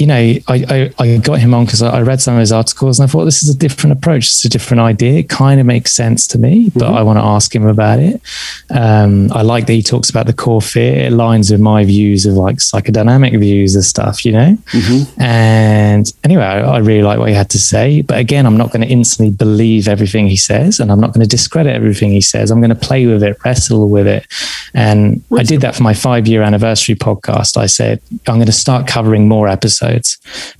you 0.00 0.06
know, 0.06 0.14
I, 0.14 0.42
I, 0.48 0.90
I 0.98 1.16
got 1.18 1.40
him 1.40 1.52
on 1.52 1.66
because 1.66 1.82
I 1.82 2.00
read 2.00 2.22
some 2.22 2.34
of 2.34 2.40
his 2.40 2.52
articles 2.52 2.98
and 2.98 3.06
I 3.06 3.12
thought 3.12 3.26
this 3.26 3.42
is 3.42 3.54
a 3.54 3.58
different 3.58 3.92
approach. 3.92 4.24
It's 4.24 4.44
a 4.46 4.48
different 4.48 4.80
idea. 4.80 5.18
It 5.18 5.28
kind 5.28 5.60
of 5.60 5.66
makes 5.66 5.92
sense 5.92 6.26
to 6.28 6.38
me, 6.38 6.70
but 6.70 6.84
mm-hmm. 6.84 6.94
I 6.94 7.02
want 7.02 7.18
to 7.18 7.22
ask 7.22 7.54
him 7.54 7.66
about 7.66 7.98
it. 7.98 8.22
Um, 8.70 9.30
I 9.30 9.42
like 9.42 9.66
that 9.66 9.74
he 9.74 9.82
talks 9.82 10.08
about 10.08 10.24
the 10.24 10.32
core 10.32 10.62
fear. 10.62 11.04
It 11.04 11.12
aligns 11.12 11.50
with 11.50 11.60
my 11.60 11.84
views 11.84 12.24
of 12.24 12.32
like 12.32 12.56
psychodynamic 12.56 13.38
views 13.38 13.76
of 13.76 13.84
stuff, 13.84 14.24
you 14.24 14.32
know? 14.32 14.56
Mm-hmm. 14.72 15.20
And 15.20 16.10
anyway, 16.24 16.44
I, 16.44 16.60
I 16.60 16.78
really 16.78 17.02
like 17.02 17.18
what 17.18 17.28
he 17.28 17.34
had 17.34 17.50
to 17.50 17.58
say. 17.58 18.00
But 18.00 18.18
again, 18.18 18.46
I'm 18.46 18.56
not 18.56 18.72
going 18.72 18.80
to 18.80 18.88
instantly 18.88 19.34
believe 19.34 19.86
everything 19.86 20.28
he 20.28 20.36
says 20.36 20.80
and 20.80 20.90
I'm 20.90 21.00
not 21.00 21.12
going 21.12 21.20
to 21.20 21.28
discredit 21.28 21.76
everything 21.76 22.10
he 22.10 22.22
says. 22.22 22.50
I'm 22.50 22.60
going 22.60 22.70
to 22.70 22.74
play 22.74 23.04
with 23.04 23.22
it, 23.22 23.36
wrestle 23.44 23.90
with 23.90 24.06
it. 24.06 24.26
And 24.72 25.22
I 25.36 25.42
did 25.42 25.60
that 25.60 25.74
for 25.76 25.82
my 25.82 25.92
five 25.92 26.26
year 26.26 26.40
anniversary 26.40 26.94
podcast. 26.94 27.58
I 27.58 27.66
said, 27.66 28.00
I'm 28.26 28.36
going 28.36 28.46
to 28.46 28.52
start 28.52 28.86
covering 28.86 29.28
more 29.28 29.46
episodes 29.46 29.89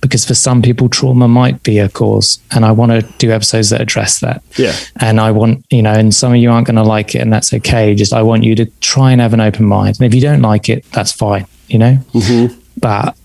because 0.01 0.25
for 0.25 0.33
some 0.33 0.61
people, 0.61 0.89
trauma 0.89 1.27
might 1.27 1.61
be 1.63 1.79
a 1.79 1.89
cause. 1.89 2.39
And 2.51 2.65
I 2.65 2.71
want 2.71 2.91
to 2.91 3.01
do 3.17 3.31
episodes 3.31 3.69
that 3.69 3.81
address 3.81 4.19
that. 4.19 4.43
Yeah. 4.57 4.75
And 4.99 5.19
I 5.19 5.31
want, 5.31 5.65
you 5.69 5.81
know, 5.81 5.93
and 5.93 6.13
some 6.13 6.31
of 6.33 6.37
you 6.37 6.51
aren't 6.51 6.67
going 6.67 6.75
to 6.75 6.83
like 6.83 7.15
it 7.15 7.19
and 7.19 7.31
that's 7.31 7.53
okay. 7.53 7.95
Just 7.95 8.13
I 8.13 8.21
want 8.21 8.43
you 8.43 8.55
to 8.55 8.65
try 8.79 9.11
and 9.11 9.21
have 9.21 9.33
an 9.33 9.41
open 9.41 9.65
mind. 9.65 9.97
And 9.99 10.05
if 10.05 10.13
you 10.13 10.21
don't 10.21 10.41
like 10.41 10.69
it, 10.69 10.83
that's 10.91 11.11
fine, 11.11 11.45
you 11.67 11.79
know? 11.79 11.97
Mm-hmm. 12.13 12.59
But 12.79 13.15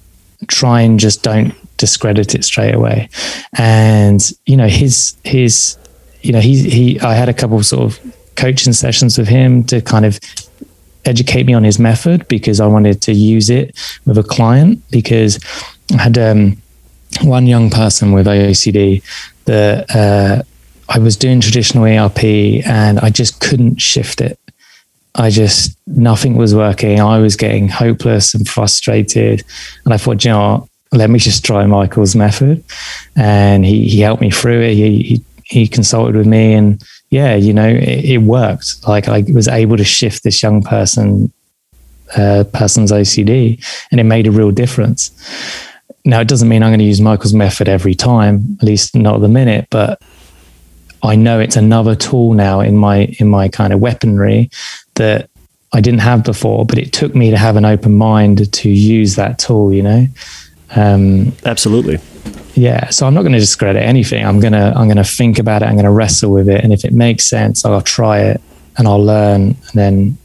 try 0.49 0.83
and 0.83 0.99
just 0.99 1.23
don't 1.23 1.55
discredit 1.77 2.35
it 2.35 2.45
straight 2.45 2.75
away. 2.75 3.09
And, 3.59 4.21
you 4.47 4.57
know, 4.57 4.69
his, 4.69 5.17
his, 5.25 5.77
you 6.23 6.33
know, 6.33 6.41
he, 6.41 6.69
he, 6.69 7.01
I 7.01 7.15
had 7.15 7.29
a 7.29 7.35
couple 7.35 7.57
of 7.57 7.67
sort 7.67 7.85
of 7.85 8.17
coaching 8.37 8.73
sessions 8.73 9.19
with 9.19 9.29
him 9.29 9.65
to 9.65 9.81
kind 9.81 10.05
of 10.05 10.21
educate 11.07 11.45
me 11.45 11.55
on 11.55 11.65
his 11.65 11.79
method 11.79 12.27
because 12.29 12.61
I 12.61 12.67
wanted 12.67 13.01
to 13.03 13.13
use 13.13 13.51
it 13.51 13.77
with 14.05 14.19
a 14.19 14.23
client 14.23 14.83
because 14.91 15.39
I 15.93 16.03
had 16.03 16.19
um, 16.19 16.61
one 17.23 17.47
young 17.47 17.71
person 17.71 18.13
with 18.13 18.27
OCD 18.27 19.03
that 19.45 19.95
uh, 19.95 20.43
I 20.89 20.99
was 20.99 21.17
doing 21.17 21.41
traditional 21.41 21.85
ERP 21.85 22.25
and 22.67 22.99
I 23.01 23.11
just 23.11 23.41
couldn't 23.41 23.81
shift 23.81 24.21
it. 24.21 24.39
I 25.15 25.31
just, 25.31 25.77
nothing 25.87 26.37
was 26.37 26.55
working. 26.55 27.01
I 27.01 27.19
was 27.19 27.37
getting 27.37 27.69
hopeless 27.69 28.35
and 28.35 28.47
frustrated. 28.47 29.45
And 29.85 29.95
I 29.95 29.97
thought, 29.97 30.25
you 30.25 30.31
know, 30.31 30.69
let 30.93 31.11
me 31.11 31.19
just 31.19 31.45
try 31.45 31.65
Michael's 31.67 32.15
method. 32.15 32.63
And 33.17 33.65
he, 33.65 33.89
he 33.89 34.01
helped 34.01 34.21
me 34.21 34.31
through 34.31 34.61
it. 34.61 34.75
He, 34.75 35.03
he, 35.03 35.25
he 35.47 35.68
consulted 35.68 36.16
with 36.16 36.26
me 36.26 36.55
and 36.55 36.82
yeah, 37.11 37.36
you 37.36 37.53
know, 37.53 37.68
it, 37.68 38.05
it, 38.05 38.18
worked. 38.18 38.86
Like 38.86 39.09
I 39.09 39.24
was 39.32 39.47
able 39.47 39.76
to 39.76 39.84
shift 39.84 40.24
this 40.24 40.42
young 40.42 40.61
person, 40.61 41.32
uh, 42.16 42.44
person's 42.53 42.90
OCD, 42.90 43.64
and 43.90 44.01
it 44.01 44.05
made 44.05 44.26
a 44.26 44.32
real 44.32 44.51
difference. 44.51 45.12
Now, 46.05 46.20
it 46.20 46.28
doesn't 46.28 46.49
mean 46.49 46.64
I'm 46.64 46.70
going 46.70 46.80
to 46.80 46.84
use 46.84 47.01
Michael's 47.01 47.34
method 47.34 47.68
every 47.68 47.94
time, 47.94 48.57
at 48.61 48.66
least 48.66 48.97
not 48.97 49.16
at 49.16 49.20
the 49.20 49.28
minute, 49.28 49.68
but 49.70 50.03
I 51.03 51.14
know 51.14 51.38
it's 51.38 51.57
another 51.57 51.94
tool 51.94 52.32
now 52.32 52.61
in 52.61 52.76
my 52.76 53.14
in 53.20 53.28
my 53.28 53.49
kind 53.49 53.72
of 53.72 53.78
weaponry 53.80 54.51
that 54.94 55.30
I 55.72 55.80
didn't 55.80 56.01
have 56.01 56.24
before, 56.24 56.66
but 56.66 56.78
it 56.78 56.92
took 56.92 57.14
me 57.14 57.30
to 57.30 57.36
have 57.36 57.55
an 57.55 57.64
open 57.64 57.92
mind 57.92 58.53
to 58.53 58.68
use 58.68 59.14
that 59.14 59.38
tool, 59.38 59.72
you 59.72 59.82
know. 59.82 60.07
Um, 60.74 61.32
Absolutely 61.44 61.99
yeah 62.57 62.89
so 62.91 63.07
i'm 63.07 63.15
not 63.15 63.23
going 63.23 63.33
to 63.33 63.39
discredit 63.39 63.83
anything. 63.83 64.25
I'm 64.25 64.41
going 64.41 64.53
to 64.53 64.73
i'm 64.77 64.87
going 64.87 64.97
to 64.97 65.05
think 65.05 65.39
about 65.39 65.63
it 65.63 65.67
i'm 65.67 65.75
going 65.75 65.85
to 65.85 65.91
wrestle 65.91 66.33
with 66.33 66.49
it 66.49 66.65
and 66.65 66.73
if 66.73 66.85
it 66.85 66.93
makes 66.93 67.27
sense 67.27 67.65
i'll 67.65 67.81
try 67.83 68.21
it 68.21 68.41
and 68.79 68.89
i'll 68.89 69.03
learn 69.03 69.43
and 69.43 69.75
then 69.75 70.19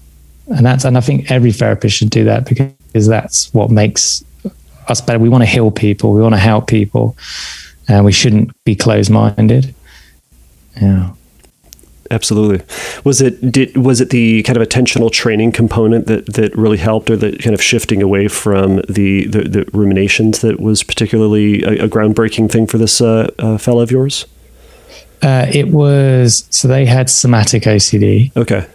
and 0.47 0.65
that's 0.65 0.85
and 0.85 0.97
i 0.97 1.01
think 1.01 1.29
every 1.31 1.51
therapist 1.51 1.95
should 1.95 2.09
do 2.09 2.23
that 2.23 2.45
because 2.45 3.07
that's 3.07 3.53
what 3.53 3.69
makes 3.69 4.23
us 4.87 4.99
better. 4.99 5.19
We 5.19 5.29
want 5.29 5.43
to 5.43 5.49
heal 5.49 5.71
people 5.71 6.13
we 6.13 6.21
want 6.21 6.35
to 6.35 6.39
help 6.39 6.67
people 6.67 7.15
and 7.87 8.05
we 8.05 8.11
shouldn't 8.11 8.51
be 8.63 8.75
closed-minded. 8.75 9.73
Yeah 10.81 11.11
absolutely. 12.11 12.63
Was 13.03 13.21
it 13.21 13.51
did 13.51 13.75
was 13.77 14.01
it 14.01 14.09
the 14.09 14.43
kind 14.43 14.57
of 14.57 14.67
attentional 14.67 15.11
training 15.11 15.51
component 15.51 16.07
that 16.07 16.33
that 16.33 16.55
really 16.55 16.77
helped, 16.77 17.09
or 17.09 17.17
the 17.17 17.35
kind 17.37 17.53
of 17.53 17.61
shifting 17.61 18.01
away 18.01 18.27
from 18.27 18.81
the 18.87 19.25
the, 19.27 19.43
the 19.43 19.69
ruminations 19.73 20.41
that 20.41 20.59
was 20.59 20.83
particularly 20.83 21.63
a, 21.63 21.85
a 21.85 21.87
groundbreaking 21.87 22.51
thing 22.51 22.67
for 22.67 22.77
this 22.77 23.01
uh, 23.01 23.31
uh, 23.39 23.57
fellow 23.57 23.81
of 23.81 23.89
yours? 23.89 24.25
Uh, 25.23 25.47
it 25.51 25.69
was 25.69 26.47
so 26.49 26.67
they 26.67 26.85
had 26.85 27.09
somatic 27.09 27.63
OCD. 27.63 28.35
Okay. 28.35 28.67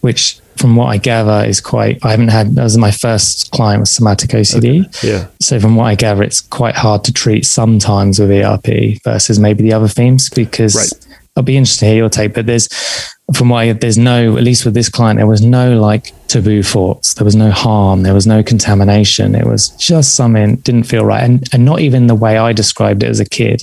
Which, 0.00 0.40
from 0.56 0.76
what 0.76 0.86
I 0.86 0.96
gather, 0.96 1.46
is 1.46 1.60
quite. 1.60 2.02
I 2.02 2.10
haven't 2.10 2.28
had. 2.28 2.54
That 2.54 2.64
was 2.64 2.78
my 2.78 2.90
first 2.90 3.50
client 3.50 3.80
with 3.80 3.90
somatic 3.90 4.30
OCD. 4.30 4.86
Okay. 4.86 5.08
Yeah. 5.08 5.26
So 5.40 5.60
from 5.60 5.76
what 5.76 5.84
I 5.84 5.94
gather, 5.94 6.22
it's 6.22 6.40
quite 6.40 6.74
hard 6.74 7.04
to 7.04 7.12
treat 7.12 7.44
sometimes 7.44 8.18
with 8.18 8.30
ERP 8.30 9.02
versus 9.04 9.38
maybe 9.38 9.62
the 9.62 9.72
other 9.72 9.88
themes 9.88 10.30
because. 10.30 10.74
Right 10.74 11.06
I'll 11.36 11.42
be 11.42 11.56
interested 11.56 11.80
to 11.80 11.86
hear 11.86 11.96
your 11.96 12.08
take, 12.08 12.34
but 12.34 12.46
there's 12.46 12.68
from 13.34 13.50
what 13.50 13.58
I, 13.58 13.72
there's 13.72 13.96
no, 13.96 14.36
at 14.36 14.42
least 14.42 14.64
with 14.64 14.74
this 14.74 14.88
client, 14.88 15.18
there 15.18 15.26
was 15.26 15.40
no 15.40 15.78
like 15.78 16.12
taboo 16.26 16.62
thoughts. 16.64 17.14
There 17.14 17.24
was 17.24 17.36
no 17.36 17.50
harm. 17.50 18.02
There 18.02 18.14
was 18.14 18.26
no 18.26 18.42
contamination. 18.42 19.36
It 19.36 19.46
was 19.46 19.68
just 19.70 20.16
something 20.16 20.56
didn't 20.56 20.82
feel 20.84 21.04
right. 21.04 21.22
And, 21.22 21.48
and 21.52 21.64
not 21.64 21.80
even 21.80 22.08
the 22.08 22.16
way 22.16 22.38
I 22.38 22.52
described 22.52 23.04
it 23.04 23.08
as 23.08 23.20
a 23.20 23.24
kid. 23.24 23.62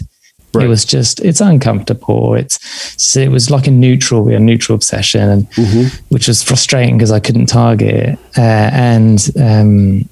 Right. 0.54 0.64
It 0.64 0.68
was 0.70 0.86
just, 0.86 1.20
it's 1.20 1.42
uncomfortable. 1.42 2.34
It's, 2.36 3.18
it 3.18 3.30
was 3.30 3.52
like 3.52 3.68
a 3.68 3.72
neutral, 3.72 4.24
we 4.24 4.34
a 4.34 4.40
neutral 4.40 4.76
obsession, 4.76 5.30
and 5.30 5.52
mm-hmm. 5.52 6.04
which 6.08 6.30
was 6.30 6.42
frustrating 6.42 6.98
because 6.98 7.12
I 7.12 7.20
couldn't 7.20 7.48
target 7.48 7.94
it. 7.94 8.20
Uh, 8.38 8.70
and, 8.72 9.30
um, 9.38 10.10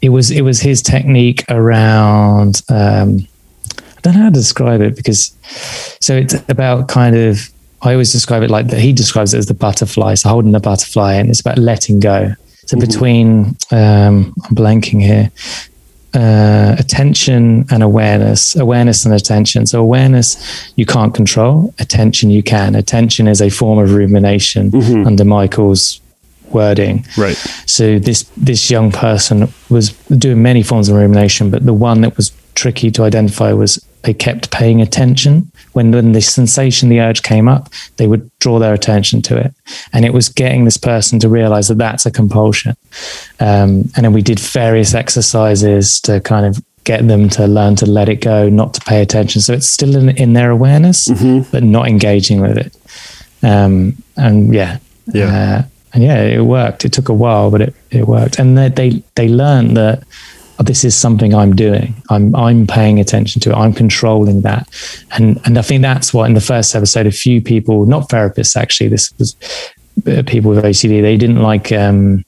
it 0.00 0.10
was, 0.10 0.30
it 0.30 0.42
was 0.42 0.60
his 0.60 0.82
technique 0.82 1.44
around, 1.48 2.62
um, 2.68 3.26
don't 4.06 4.16
know 4.16 4.22
how 4.24 4.28
to 4.28 4.34
describe 4.34 4.80
it 4.80 4.96
because 4.96 5.36
so 6.00 6.16
it's 6.16 6.34
about 6.48 6.88
kind 6.88 7.16
of 7.16 7.50
I 7.82 7.92
always 7.92 8.12
describe 8.12 8.42
it 8.42 8.50
like 8.50 8.68
that 8.68 8.80
he 8.80 8.92
describes 8.92 9.34
it 9.34 9.38
as 9.38 9.46
the 9.46 9.54
butterfly, 9.54 10.14
so 10.14 10.28
holding 10.28 10.52
the 10.52 10.60
butterfly 10.60 11.14
and 11.14 11.28
it's 11.28 11.40
about 11.40 11.58
letting 11.58 12.00
go. 12.00 12.34
So 12.66 12.76
mm-hmm. 12.76 12.86
between 12.86 13.30
um, 13.70 14.34
I'm 14.44 14.56
blanking 14.56 15.00
here. 15.02 15.30
Uh, 16.14 16.74
attention 16.78 17.66
and 17.70 17.82
awareness, 17.82 18.56
awareness 18.56 19.04
and 19.04 19.12
attention. 19.12 19.66
So 19.66 19.82
awareness 19.82 20.72
you 20.74 20.86
can't 20.86 21.12
control, 21.12 21.74
attention 21.78 22.30
you 22.30 22.42
can. 22.42 22.74
Attention 22.74 23.28
is 23.28 23.42
a 23.42 23.50
form 23.50 23.78
of 23.78 23.92
rumination 23.92 24.70
mm-hmm. 24.70 25.06
under 25.06 25.26
Michael's 25.26 26.00
wording. 26.48 27.04
Right. 27.18 27.36
So 27.66 27.98
this 27.98 28.22
this 28.34 28.70
young 28.70 28.92
person 28.92 29.52
was 29.68 29.92
doing 30.08 30.42
many 30.42 30.62
forms 30.62 30.88
of 30.88 30.96
rumination, 30.96 31.50
but 31.50 31.66
the 31.66 31.74
one 31.74 32.00
that 32.00 32.16
was 32.16 32.32
tricky 32.56 32.90
to 32.90 33.04
identify 33.04 33.52
was 33.52 33.76
they 34.02 34.14
kept 34.14 34.50
paying 34.50 34.80
attention. 34.80 35.50
When, 35.72 35.90
when 35.90 36.12
the 36.12 36.20
sensation, 36.20 36.88
the 36.88 37.00
urge 37.00 37.22
came 37.22 37.48
up, 37.48 37.68
they 37.96 38.06
would 38.06 38.30
draw 38.38 38.58
their 38.58 38.72
attention 38.72 39.20
to 39.22 39.36
it. 39.36 39.52
And 39.92 40.04
it 40.04 40.12
was 40.12 40.28
getting 40.28 40.64
this 40.64 40.76
person 40.76 41.18
to 41.20 41.28
realize 41.28 41.68
that 41.68 41.78
that's 41.78 42.06
a 42.06 42.10
compulsion. 42.10 42.76
Um, 43.40 43.90
and 43.94 44.04
then 44.04 44.12
we 44.12 44.22
did 44.22 44.40
various 44.40 44.94
exercises 44.94 46.00
to 46.02 46.20
kind 46.20 46.46
of 46.46 46.64
get 46.84 47.06
them 47.08 47.28
to 47.30 47.46
learn 47.46 47.74
to 47.76 47.86
let 47.86 48.08
it 48.08 48.20
go, 48.20 48.48
not 48.48 48.74
to 48.74 48.80
pay 48.80 49.02
attention. 49.02 49.42
So 49.42 49.52
it's 49.52 49.68
still 49.68 49.96
in, 49.96 50.08
in 50.10 50.32
their 50.34 50.50
awareness, 50.50 51.08
mm-hmm. 51.08 51.50
but 51.50 51.64
not 51.64 51.88
engaging 51.88 52.40
with 52.40 52.56
it. 52.56 52.76
Um, 53.42 54.02
and 54.16 54.54
yeah. 54.54 54.78
Yeah. 55.12 55.26
Uh, 55.26 55.68
and 55.92 56.04
yeah, 56.04 56.22
it 56.22 56.42
worked. 56.42 56.84
It 56.84 56.92
took 56.92 57.08
a 57.08 57.14
while, 57.14 57.50
but 57.50 57.60
it, 57.60 57.74
it 57.90 58.06
worked. 58.06 58.38
And 58.38 58.56
they, 58.56 58.68
they, 58.68 59.02
they 59.16 59.28
learned 59.28 59.76
that 59.76 60.04
this 60.64 60.84
is 60.84 60.96
something 60.96 61.34
I'm 61.34 61.54
doing. 61.54 61.94
I'm 62.10 62.34
I'm 62.34 62.66
paying 62.66 62.98
attention 62.98 63.40
to 63.42 63.50
it. 63.50 63.54
I'm 63.54 63.72
controlling 63.72 64.42
that, 64.42 64.68
and 65.12 65.40
and 65.44 65.58
I 65.58 65.62
think 65.62 65.82
that's 65.82 66.14
what 66.14 66.26
in 66.26 66.34
the 66.34 66.40
first 66.40 66.74
episode, 66.74 67.06
a 67.06 67.12
few 67.12 67.40
people, 67.40 67.86
not 67.86 68.08
therapists 68.08 68.56
actually, 68.56 68.88
this 68.88 69.12
was 69.18 69.36
uh, 70.06 70.22
people 70.26 70.50
with 70.50 70.64
OCD. 70.64 71.02
They 71.02 71.16
didn't 71.16 71.42
like 71.42 71.72
um, 71.72 72.24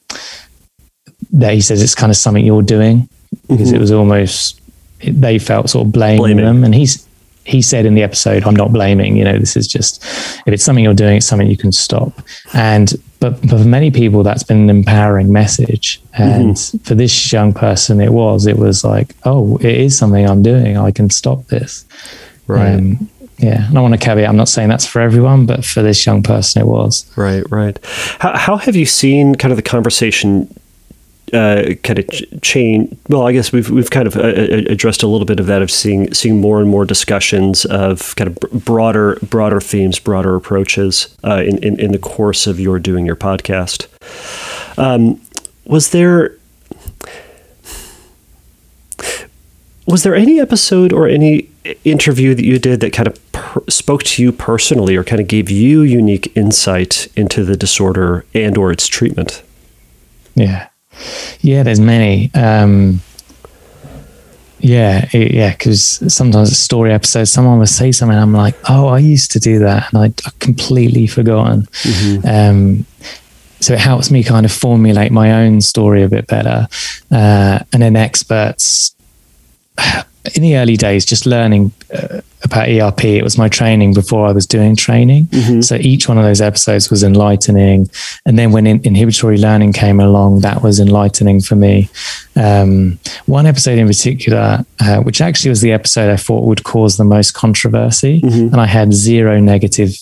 that 1.33 1.55
he 1.55 1.61
says 1.61 1.83
it's 1.83 1.95
kind 1.95 2.11
of 2.11 2.17
something 2.17 2.45
you're 2.45 2.63
doing 2.63 3.09
because 3.49 3.69
mm-hmm. 3.69 3.77
it 3.77 3.81
was 3.81 3.93
almost 3.93 4.61
they 5.01 5.39
felt 5.39 5.71
sort 5.71 5.87
of 5.87 5.93
blaming, 5.93 6.19
blaming 6.19 6.45
them, 6.45 6.65
and 6.65 6.75
he's 6.75 7.08
he 7.49 7.63
said 7.63 7.87
in 7.87 7.95
the 7.95 8.03
episode, 8.03 8.45
I'm 8.45 8.55
not 8.55 8.73
blaming, 8.73 9.17
you 9.17 9.25
know, 9.25 9.39
this 9.39 9.57
is 9.57 9.67
just, 9.67 10.05
if 10.47 10.49
it's 10.49 10.63
something 10.63 10.85
you're 10.85 10.93
doing, 10.95 11.17
it's 11.17 11.27
something 11.27 11.49
you 11.49 11.57
can 11.57 11.73
stop. 11.73 12.13
And, 12.53 12.95
but, 13.21 13.41
but 13.41 13.59
for 13.59 13.65
many 13.65 13.91
people, 13.91 14.23
that's 14.23 14.43
been 14.43 14.69
an 14.69 14.71
empowering 14.71 15.33
message. 15.33 16.01
And 16.13 16.55
mm-hmm. 16.55 16.79
for 16.79 16.95
this 16.95 17.33
young 17.33 17.55
person, 17.55 18.01
it 18.01 18.13
was, 18.13 18.47
it 18.47 18.59
was 18.59 18.85
like, 18.85 19.17
oh, 19.25 19.57
it 19.59 19.77
is 19.77 19.97
something 19.97 20.29
I'm 20.29 20.43
doing. 20.43 20.77
I 20.77 20.91
can 20.91 21.09
stop 21.09 21.47
this. 21.47 21.87
Right. 22.47 22.75
Um, 22.75 23.09
yeah, 23.39 23.69
And 23.69 23.79
I 23.79 23.81
want 23.81 23.95
to 23.95 24.01
caveat. 24.01 24.29
I'm 24.29 24.37
not 24.37 24.49
saying 24.49 24.69
that's 24.69 24.87
for 24.87 25.01
everyone, 25.01 25.47
but 25.47 25.65
for 25.65 25.81
this 25.81 26.05
young 26.05 26.23
person, 26.23 26.61
it 26.61 26.67
was. 26.67 27.11
Right, 27.17 27.49
right. 27.51 27.79
How, 28.19 28.37
how 28.37 28.57
have 28.57 28.75
you 28.75 28.85
seen 28.85 29.37
kind 29.37 29.53
of 29.53 29.57
the 29.57 29.63
conversation 29.63 30.53
uh, 31.33 31.75
kind 31.83 31.99
of 31.99 32.43
change. 32.43 32.97
Well, 33.09 33.27
I 33.27 33.33
guess 33.33 33.53
we've 33.53 33.71
we've 33.71 33.91
kind 33.91 34.07
of 34.07 34.17
uh, 34.17 34.21
uh, 34.21 34.63
addressed 34.69 35.03
a 35.03 35.07
little 35.07 35.27
bit 35.27 35.41
of 35.41 35.47
that 35.47 35.63
of 35.63 35.71
seeing 35.71 36.13
seeing 36.15 36.41
more 36.41 36.61
and 36.61 36.69
more 36.69 36.85
discussions 36.85 37.65
of 37.65 38.15
kind 38.17 38.29
of 38.29 38.65
broader 38.65 39.19
broader 39.23 39.61
themes, 39.61 39.99
broader 39.99 40.35
approaches 40.37 41.17
uh, 41.25 41.43
in, 41.45 41.59
in, 41.59 41.81
in 41.81 41.93
the 41.93 41.99
course 41.99 42.47
of 42.47 42.61
your 42.61 42.79
doing 42.79 43.07
your 43.07 43.17
podcast. 43.17 43.87
Um, 44.79 45.21
was 45.65 45.91
there 45.91 46.37
was 49.87 50.03
there 50.03 50.15
any 50.15 50.39
episode 50.39 50.93
or 50.93 51.09
any 51.09 51.49
interview 51.85 52.35
that 52.35 52.45
you 52.45 52.59
did 52.59 52.81
that 52.81 52.93
kind 52.93 53.07
of 53.07 53.33
per- 53.33 53.65
spoke 53.69 54.03
to 54.03 54.23
you 54.23 54.33
personally 54.33 54.97
or 54.97 55.03
kind 55.03 55.21
of 55.21 55.27
gave 55.29 55.51
you 55.51 55.81
unique 55.83 56.31
insight 56.37 57.09
into 57.17 57.45
the 57.45 57.57
disorder 57.57 58.25
and 58.35 58.59
or 58.59 58.71
its 58.71 58.87
treatment? 58.87 59.43
Yeah. 60.35 60.69
Yeah, 61.41 61.63
there's 61.63 61.81
many. 61.81 62.31
Um, 62.35 63.01
yeah, 64.61 65.09
it, 65.13 65.33
yeah, 65.33 65.53
because 65.53 66.03
sometimes 66.13 66.51
a 66.51 66.55
story 66.55 66.93
episode, 66.93 67.25
someone 67.25 67.59
will 67.59 67.67
say 67.67 67.93
something, 67.93 68.19
I'm 68.19 68.33
like, 68.33 68.57
oh, 68.69 68.89
I 68.89 68.99
used 68.99 69.31
to 69.33 69.39
do 69.39 69.61
that, 69.61 69.93
and 69.93 70.03
I'd 70.03 70.41
completely 70.41 71.07
forgotten. 71.07 71.63
Mm-hmm. 71.63 72.27
Um, 72.27 72.87
so 73.61 73.75
it 73.75 73.81
helps 73.81 74.11
me 74.11 74.23
kind 74.23 74.47
of 74.47 74.53
formulate 74.53 75.13
my 75.13 75.45
own 75.45 75.61
story 75.61 76.03
a 76.03 76.09
bit 76.09 76.27
better. 76.27 76.69
Uh, 77.11 77.61
and 77.73 77.83
then 77.83 77.97
experts 77.97 78.95
in 80.35 80.43
the 80.43 80.57
early 80.57 80.77
days, 80.77 81.05
just 81.05 81.27
learning 81.27 81.73
uh, 81.93 82.21
about 82.45 82.69
ERP, 82.69 83.05
it 83.05 83.23
was 83.25 83.37
my 83.37 83.49
training 83.49 83.95
before 83.95 84.27
I 84.27 84.33
was 84.33 84.47
doing 84.47 84.77
training. 84.77 85.25
Mm-hmm. 85.27 85.61
So 85.63 85.77
each 85.77 86.09
one 86.09 86.19
of 86.19 86.25
those 86.25 86.41
episodes 86.41 86.91
was 86.91 87.03
enlightening. 87.03 87.91
And 88.25 88.39
then 88.39 88.53
when 88.53 88.67
in, 88.67 88.81
inhibitory 88.85 89.39
learning 89.39 89.73
came 89.73 90.01
along, 90.01 90.41
that 90.41 90.63
was 90.63 90.81
enlightening 90.81 91.41
for 91.41 91.57
me. 91.57 91.89
Um, 92.37 92.99
one 93.27 93.47
episode 93.47 93.79
in 93.79 93.87
particular, 93.87 94.65
uh, 94.81 95.01
which 95.01 95.21
actually 95.21 95.51
was 95.51 95.61
the 95.61 95.73
episode 95.73 96.11
I 96.11 96.17
thought 96.17 96.45
would 96.45 96.65
cause 96.65 96.97
the 96.97 97.05
most 97.05 97.33
controversy, 97.35 98.21
mm-hmm. 98.21 98.53
and 98.53 98.61
I 98.61 98.67
had 98.67 98.93
zero 98.93 99.41
negative 99.41 99.97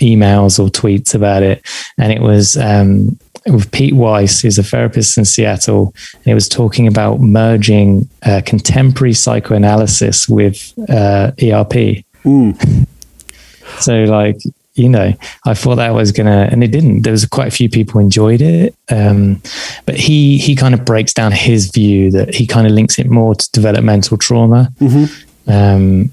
emails 0.00 0.58
or 0.58 0.68
tweets 0.68 1.14
about 1.14 1.42
it. 1.42 1.66
And 1.98 2.12
it 2.12 2.20
was 2.20 2.56
um, 2.56 3.18
with 3.46 3.70
Pete 3.72 3.94
Weiss, 3.94 4.40
who's 4.40 4.58
a 4.58 4.62
therapist 4.62 5.16
in 5.18 5.24
Seattle, 5.24 5.94
and 6.14 6.24
he 6.24 6.34
was 6.34 6.48
talking 6.48 6.86
about 6.86 7.20
merging 7.20 8.08
uh, 8.24 8.42
contemporary 8.44 9.14
psychoanalysis 9.14 10.28
with 10.28 10.72
uh, 10.88 11.32
ERP. 11.42 12.04
Mm. 12.24 12.86
so, 13.80 14.04
like, 14.04 14.40
you 14.74 14.88
know, 14.88 15.12
I 15.44 15.54
thought 15.54 15.76
that 15.76 15.92
was 15.94 16.12
gonna, 16.12 16.48
and 16.50 16.62
it 16.62 16.68
didn't. 16.68 17.02
There 17.02 17.12
was 17.12 17.26
quite 17.26 17.48
a 17.48 17.52
few 17.52 17.68
people 17.68 18.00
enjoyed 18.00 18.40
it, 18.40 18.74
um, 18.90 19.42
but 19.86 19.96
he 19.96 20.38
he 20.38 20.54
kind 20.54 20.72
of 20.72 20.84
breaks 20.84 21.12
down 21.12 21.32
his 21.32 21.70
view 21.70 22.12
that 22.12 22.34
he 22.34 22.46
kind 22.46 22.66
of 22.66 22.72
links 22.72 22.98
it 22.98 23.08
more 23.08 23.34
to 23.34 23.50
developmental 23.50 24.16
trauma. 24.16 24.72
Mm-hmm. 24.80 25.50
Um, 25.50 26.12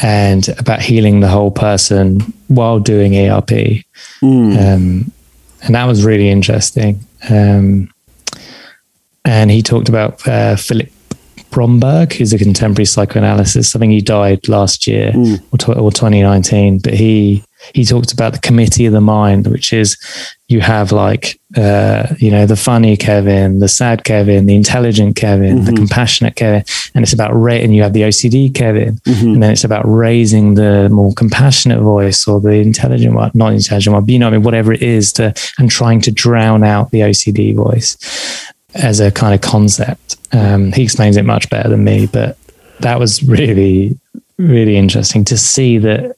and 0.00 0.48
about 0.60 0.80
healing 0.80 1.18
the 1.18 1.28
whole 1.28 1.50
person 1.50 2.20
while 2.48 2.80
doing 2.80 3.16
ERP. 3.16 3.84
Mm. 4.22 4.74
Um, 4.74 5.12
and 5.62 5.74
that 5.74 5.84
was 5.84 6.04
really 6.04 6.28
interesting. 6.28 7.00
Um, 7.28 7.92
and 9.24 9.50
he 9.50 9.62
talked 9.62 9.88
about 9.88 10.26
uh, 10.26 10.56
Philip 10.56 10.90
Bromberg, 11.50 12.12
who's 12.12 12.32
a 12.32 12.38
contemporary 12.38 12.86
psychoanalyst. 12.86 13.74
I 13.74 13.78
think 13.78 13.92
he 13.92 14.00
died 14.00 14.48
last 14.48 14.86
year 14.86 15.12
mm. 15.12 15.40
or, 15.52 15.78
or 15.78 15.90
2019, 15.90 16.78
but 16.78 16.94
he 16.94 17.44
he 17.74 17.84
talked 17.84 18.12
about 18.12 18.32
the 18.32 18.38
committee 18.38 18.86
of 18.86 18.92
the 18.92 19.00
mind, 19.00 19.46
which 19.48 19.72
is 19.72 19.96
you 20.48 20.60
have 20.60 20.92
like 20.92 21.40
uh, 21.56 22.14
you 22.18 22.30
know 22.30 22.46
the 22.46 22.56
funny 22.56 22.96
Kevin, 22.96 23.58
the 23.58 23.68
sad 23.68 24.04
Kevin, 24.04 24.46
the 24.46 24.54
intelligent 24.54 25.16
Kevin, 25.16 25.56
mm-hmm. 25.56 25.64
the 25.64 25.72
compassionate 25.72 26.36
Kevin, 26.36 26.64
and 26.94 27.02
it's 27.02 27.12
about 27.12 27.32
ra- 27.32 27.52
and 27.52 27.74
you 27.74 27.82
have 27.82 27.92
the 27.92 28.02
OCD 28.02 28.54
Kevin, 28.54 28.94
mm-hmm. 28.96 29.26
and 29.26 29.42
then 29.42 29.50
it's 29.50 29.64
about 29.64 29.84
raising 29.84 30.54
the 30.54 30.88
more 30.90 31.12
compassionate 31.14 31.80
voice 31.80 32.28
or 32.28 32.40
the 32.40 32.50
intelligent 32.50 33.14
one, 33.14 33.30
not 33.34 33.52
intelligent 33.52 33.94
one, 33.94 34.04
but 34.04 34.12
you 34.12 34.18
know 34.18 34.28
I 34.28 34.30
mean 34.30 34.42
whatever 34.42 34.72
it 34.72 34.82
is 34.82 35.12
to 35.14 35.34
and 35.58 35.70
trying 35.70 36.00
to 36.02 36.12
drown 36.12 36.62
out 36.62 36.90
the 36.90 37.00
OCD 37.00 37.54
voice 37.54 37.96
as 38.74 39.00
a 39.00 39.10
kind 39.10 39.34
of 39.34 39.40
concept. 39.40 40.16
Um, 40.32 40.72
he 40.72 40.82
explains 40.82 41.16
it 41.16 41.24
much 41.24 41.48
better 41.50 41.68
than 41.68 41.84
me, 41.84 42.06
but 42.06 42.36
that 42.80 42.98
was 42.98 43.22
really 43.22 43.98
really 44.38 44.76
interesting 44.76 45.24
to 45.24 45.36
see 45.36 45.78
that 45.78 46.16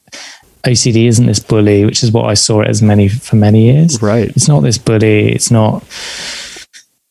OCD 0.63 1.07
isn't 1.07 1.25
this 1.25 1.39
bully, 1.39 1.85
which 1.85 2.03
is 2.03 2.11
what 2.11 2.25
I 2.25 2.35
saw 2.35 2.61
it 2.61 2.67
as 2.67 2.81
many 2.81 3.07
for 3.09 3.35
many 3.35 3.65
years. 3.65 4.01
Right. 4.01 4.29
It's 4.29 4.47
not 4.47 4.61
this 4.61 4.77
bully. 4.77 5.31
It's 5.31 5.49
not 5.49 5.83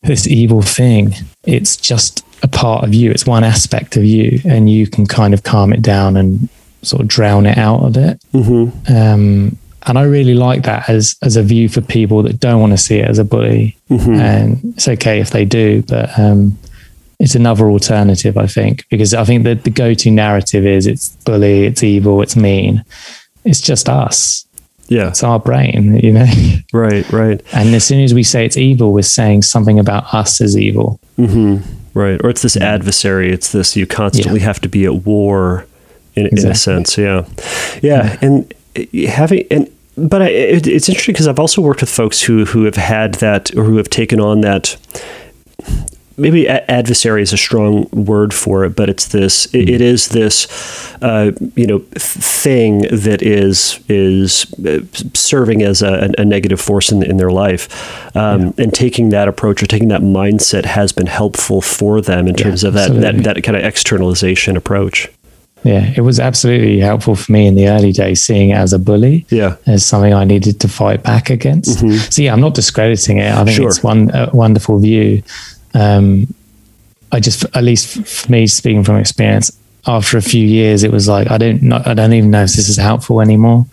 this 0.03 0.26
evil 0.26 0.62
thing. 0.62 1.14
It's 1.44 1.76
just 1.76 2.24
a 2.42 2.48
part 2.48 2.84
of 2.84 2.94
you. 2.94 3.11
It's 3.11 3.26
one 3.26 3.44
aspect 3.44 3.96
of 3.96 4.05
you, 4.05 4.40
and 4.44 4.70
you 4.70 4.86
can 4.86 5.07
kind 5.07 5.34
of 5.34 5.42
calm 5.42 5.72
it 5.72 5.82
down 5.82 6.16
and 6.16 6.48
sort 6.82 7.03
of 7.03 7.09
drown 7.09 7.44
it 7.44 7.59
out 7.59 7.82
of 7.82 7.96
it. 7.96 8.22
Mm-hmm. 8.32 8.94
Um, 8.94 9.59
and 9.86 9.98
I 9.98 10.03
really 10.03 10.34
like 10.34 10.62
that 10.62 10.88
as 10.88 11.16
as 11.22 11.36
a 11.36 11.42
view 11.42 11.68
for 11.68 11.80
people 11.80 12.22
that 12.22 12.38
don't 12.38 12.61
want 12.61 12.72
to 12.72 12.78
see 12.78 12.98
it 12.98 13.09
as 13.09 13.18
a 13.18 13.24
bully. 13.24 13.76
Mm-hmm. 13.90 14.14
And 14.14 14.74
it's 14.76 14.88
okay 14.88 15.20
if 15.20 15.30
they 15.30 15.44
do, 15.44 15.82
but 15.82 16.16
um, 16.18 16.57
it's 17.20 17.36
another 17.36 17.70
alternative, 17.70 18.36
I 18.36 18.46
think, 18.46 18.84
because 18.88 19.14
I 19.14 19.24
think 19.24 19.44
that 19.44 19.62
the 19.62 19.70
go 19.70 19.94
to 19.94 20.10
narrative 20.10 20.66
is 20.66 20.86
it's 20.88 21.10
bully, 21.24 21.66
it's 21.66 21.84
evil, 21.84 22.22
it's 22.22 22.34
mean 22.34 22.84
it's 23.44 23.60
just 23.60 23.88
us. 23.88 24.46
Yeah. 24.88 25.08
It's 25.08 25.22
our 25.22 25.38
brain, 25.38 25.96
you 26.02 26.12
know? 26.12 26.26
Right, 26.72 27.10
right. 27.12 27.40
And 27.52 27.74
as 27.74 27.84
soon 27.84 28.02
as 28.02 28.14
we 28.14 28.22
say 28.22 28.44
it's 28.44 28.56
evil, 28.56 28.92
we're 28.92 29.02
saying 29.02 29.42
something 29.42 29.78
about 29.78 30.12
us 30.12 30.40
as 30.40 30.56
evil. 30.56 31.00
Mm-hmm. 31.18 31.98
Right. 31.98 32.20
Or 32.22 32.30
it's 32.30 32.42
this 32.42 32.56
adversary. 32.56 33.32
It's 33.32 33.52
this, 33.52 33.76
you 33.76 33.86
constantly 33.86 34.40
yeah. 34.40 34.46
have 34.46 34.60
to 34.60 34.68
be 34.68 34.84
at 34.84 34.94
war 35.06 35.66
in, 36.14 36.26
exactly. 36.26 36.44
in 36.44 36.52
a 36.52 36.54
sense. 36.54 36.98
Yeah. 36.98 37.26
Yeah. 37.82 38.16
yeah. 38.16 38.18
And 38.22 38.54
having, 39.08 39.46
and, 39.50 39.70
but 39.96 40.22
I, 40.22 40.28
it, 40.28 40.66
it's 40.66 40.88
interesting 40.88 41.12
because 41.12 41.28
I've 41.28 41.38
also 41.38 41.60
worked 41.62 41.80
with 41.80 41.90
folks 41.90 42.22
who, 42.22 42.44
who 42.46 42.64
have 42.64 42.76
had 42.76 43.14
that 43.14 43.54
or 43.56 43.64
who 43.64 43.76
have 43.76 43.90
taken 43.90 44.20
on 44.20 44.40
that 44.40 44.76
maybe 46.20 46.48
adversary 46.48 47.22
is 47.22 47.32
a 47.32 47.36
strong 47.36 47.88
word 47.90 48.32
for 48.32 48.64
it, 48.64 48.76
but 48.76 48.88
it's 48.88 49.08
this. 49.08 49.46
It, 49.54 49.68
it 49.68 49.80
is 49.80 50.08
this, 50.08 50.46
uh, 51.02 51.32
you 51.56 51.66
know, 51.66 51.78
thing 51.96 52.82
that 52.92 53.22
is 53.22 53.80
is 53.88 54.52
uh, 54.64 54.80
serving 55.14 55.62
as 55.62 55.82
a, 55.82 56.12
a 56.18 56.24
negative 56.24 56.60
force 56.60 56.92
in, 56.92 57.02
in 57.02 57.16
their 57.16 57.30
life, 57.30 58.16
um, 58.16 58.40
yeah. 58.40 58.64
and 58.64 58.74
taking 58.74 59.10
that 59.10 59.28
approach 59.28 59.62
or 59.62 59.66
taking 59.66 59.88
that 59.88 60.02
mindset 60.02 60.64
has 60.64 60.92
been 60.92 61.06
helpful 61.06 61.60
for 61.60 62.00
them 62.00 62.28
in 62.28 62.34
terms 62.34 62.62
yeah, 62.62 62.68
of 62.68 62.74
that, 62.74 62.92
that 63.00 63.16
that 63.24 63.42
kind 63.42 63.56
of 63.56 63.64
externalization 63.64 64.56
approach. 64.56 65.08
Yeah, 65.62 65.92
it 65.94 66.00
was 66.00 66.18
absolutely 66.18 66.78
helpful 66.80 67.16
for 67.16 67.32
me 67.32 67.46
in 67.46 67.54
the 67.54 67.68
early 67.68 67.92
days, 67.92 68.22
seeing 68.22 68.50
it 68.50 68.56
as 68.56 68.72
a 68.72 68.78
bully, 68.78 69.26
yeah, 69.28 69.56
as 69.66 69.84
something 69.84 70.14
I 70.14 70.24
needed 70.24 70.58
to 70.60 70.68
fight 70.68 71.02
back 71.02 71.28
against. 71.28 71.80
Mm-hmm. 71.80 72.10
So 72.10 72.22
yeah, 72.22 72.32
I'm 72.32 72.40
not 72.40 72.54
discrediting 72.54 73.18
it. 73.18 73.30
I 73.30 73.44
think 73.44 73.56
sure. 73.56 73.68
it's 73.68 73.82
one 73.82 74.10
a 74.14 74.30
wonderful 74.32 74.78
view 74.78 75.22
um, 75.74 76.32
I 77.12 77.20
just, 77.20 77.44
at 77.54 77.64
least 77.64 78.06
for 78.06 78.30
me, 78.30 78.46
speaking 78.46 78.84
from 78.84 78.96
experience, 78.96 79.56
after 79.86 80.18
a 80.18 80.22
few 80.22 80.46
years, 80.46 80.82
it 80.82 80.92
was 80.92 81.08
like 81.08 81.30
I 81.30 81.38
don't, 81.38 81.62
not, 81.62 81.86
I 81.86 81.94
don't 81.94 82.12
even 82.12 82.30
know 82.30 82.44
if 82.44 82.52
this 82.52 82.68
is 82.68 82.76
helpful 82.76 83.20
anymore. 83.20 83.66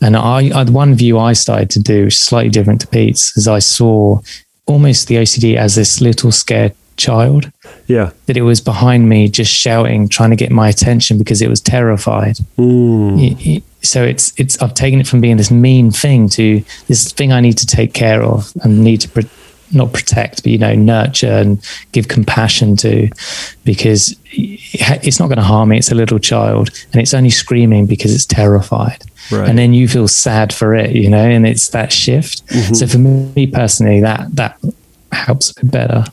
And 0.00 0.16
I, 0.16 0.50
I, 0.50 0.64
one 0.64 0.94
view 0.94 1.18
I 1.18 1.32
started 1.32 1.70
to 1.70 1.80
do, 1.80 2.04
which 2.04 2.14
is 2.14 2.20
slightly 2.20 2.50
different 2.50 2.80
to 2.82 2.86
Pete's, 2.86 3.36
is 3.36 3.48
I 3.48 3.60
saw 3.60 4.20
almost 4.66 5.08
the 5.08 5.16
OCD 5.16 5.56
as 5.56 5.76
this 5.76 6.00
little 6.00 6.32
scared 6.32 6.74
child. 6.96 7.50
Yeah, 7.86 8.10
that 8.26 8.36
it 8.36 8.42
was 8.42 8.60
behind 8.60 9.08
me, 9.08 9.28
just 9.28 9.52
shouting, 9.52 10.08
trying 10.08 10.30
to 10.30 10.36
get 10.36 10.50
my 10.50 10.68
attention 10.68 11.18
because 11.18 11.42
it 11.42 11.48
was 11.48 11.60
terrified. 11.60 12.36
Mm. 12.56 13.62
So 13.82 14.02
it's 14.02 14.32
it's 14.38 14.60
I've 14.62 14.74
taken 14.74 15.00
it 15.00 15.06
from 15.06 15.20
being 15.20 15.36
this 15.36 15.50
mean 15.50 15.90
thing 15.90 16.28
to 16.30 16.62
this 16.88 17.12
thing 17.12 17.32
I 17.32 17.40
need 17.40 17.58
to 17.58 17.66
take 17.66 17.92
care 17.92 18.22
of 18.22 18.52
and 18.62 18.82
need 18.82 19.00
to 19.02 19.08
not 19.74 19.92
protect, 19.92 20.42
but 20.42 20.52
you 20.52 20.58
know, 20.58 20.74
nurture 20.74 21.26
and 21.26 21.62
give 21.92 22.08
compassion 22.08 22.76
to, 22.78 23.10
because 23.64 24.16
it's 24.32 25.18
not 25.18 25.26
going 25.26 25.38
to 25.38 25.44
harm 25.44 25.70
me. 25.70 25.78
It's 25.78 25.90
a 25.92 25.94
little 25.94 26.18
child, 26.18 26.70
and 26.92 27.00
it's 27.00 27.14
only 27.14 27.30
screaming 27.30 27.86
because 27.86 28.14
it's 28.14 28.26
terrified. 28.26 29.04
Right. 29.30 29.48
And 29.48 29.58
then 29.58 29.72
you 29.72 29.88
feel 29.88 30.08
sad 30.08 30.52
for 30.52 30.74
it, 30.74 30.94
you 30.94 31.08
know, 31.08 31.24
and 31.24 31.46
it's 31.46 31.68
that 31.68 31.92
shift. 31.92 32.46
Mm-hmm. 32.48 32.74
So 32.74 32.86
for 32.86 32.98
me 32.98 33.46
personally, 33.46 34.00
that 34.00 34.34
that 34.36 34.58
helps 35.12 35.50
a 35.50 35.54
bit 35.54 35.70
better. 35.70 36.04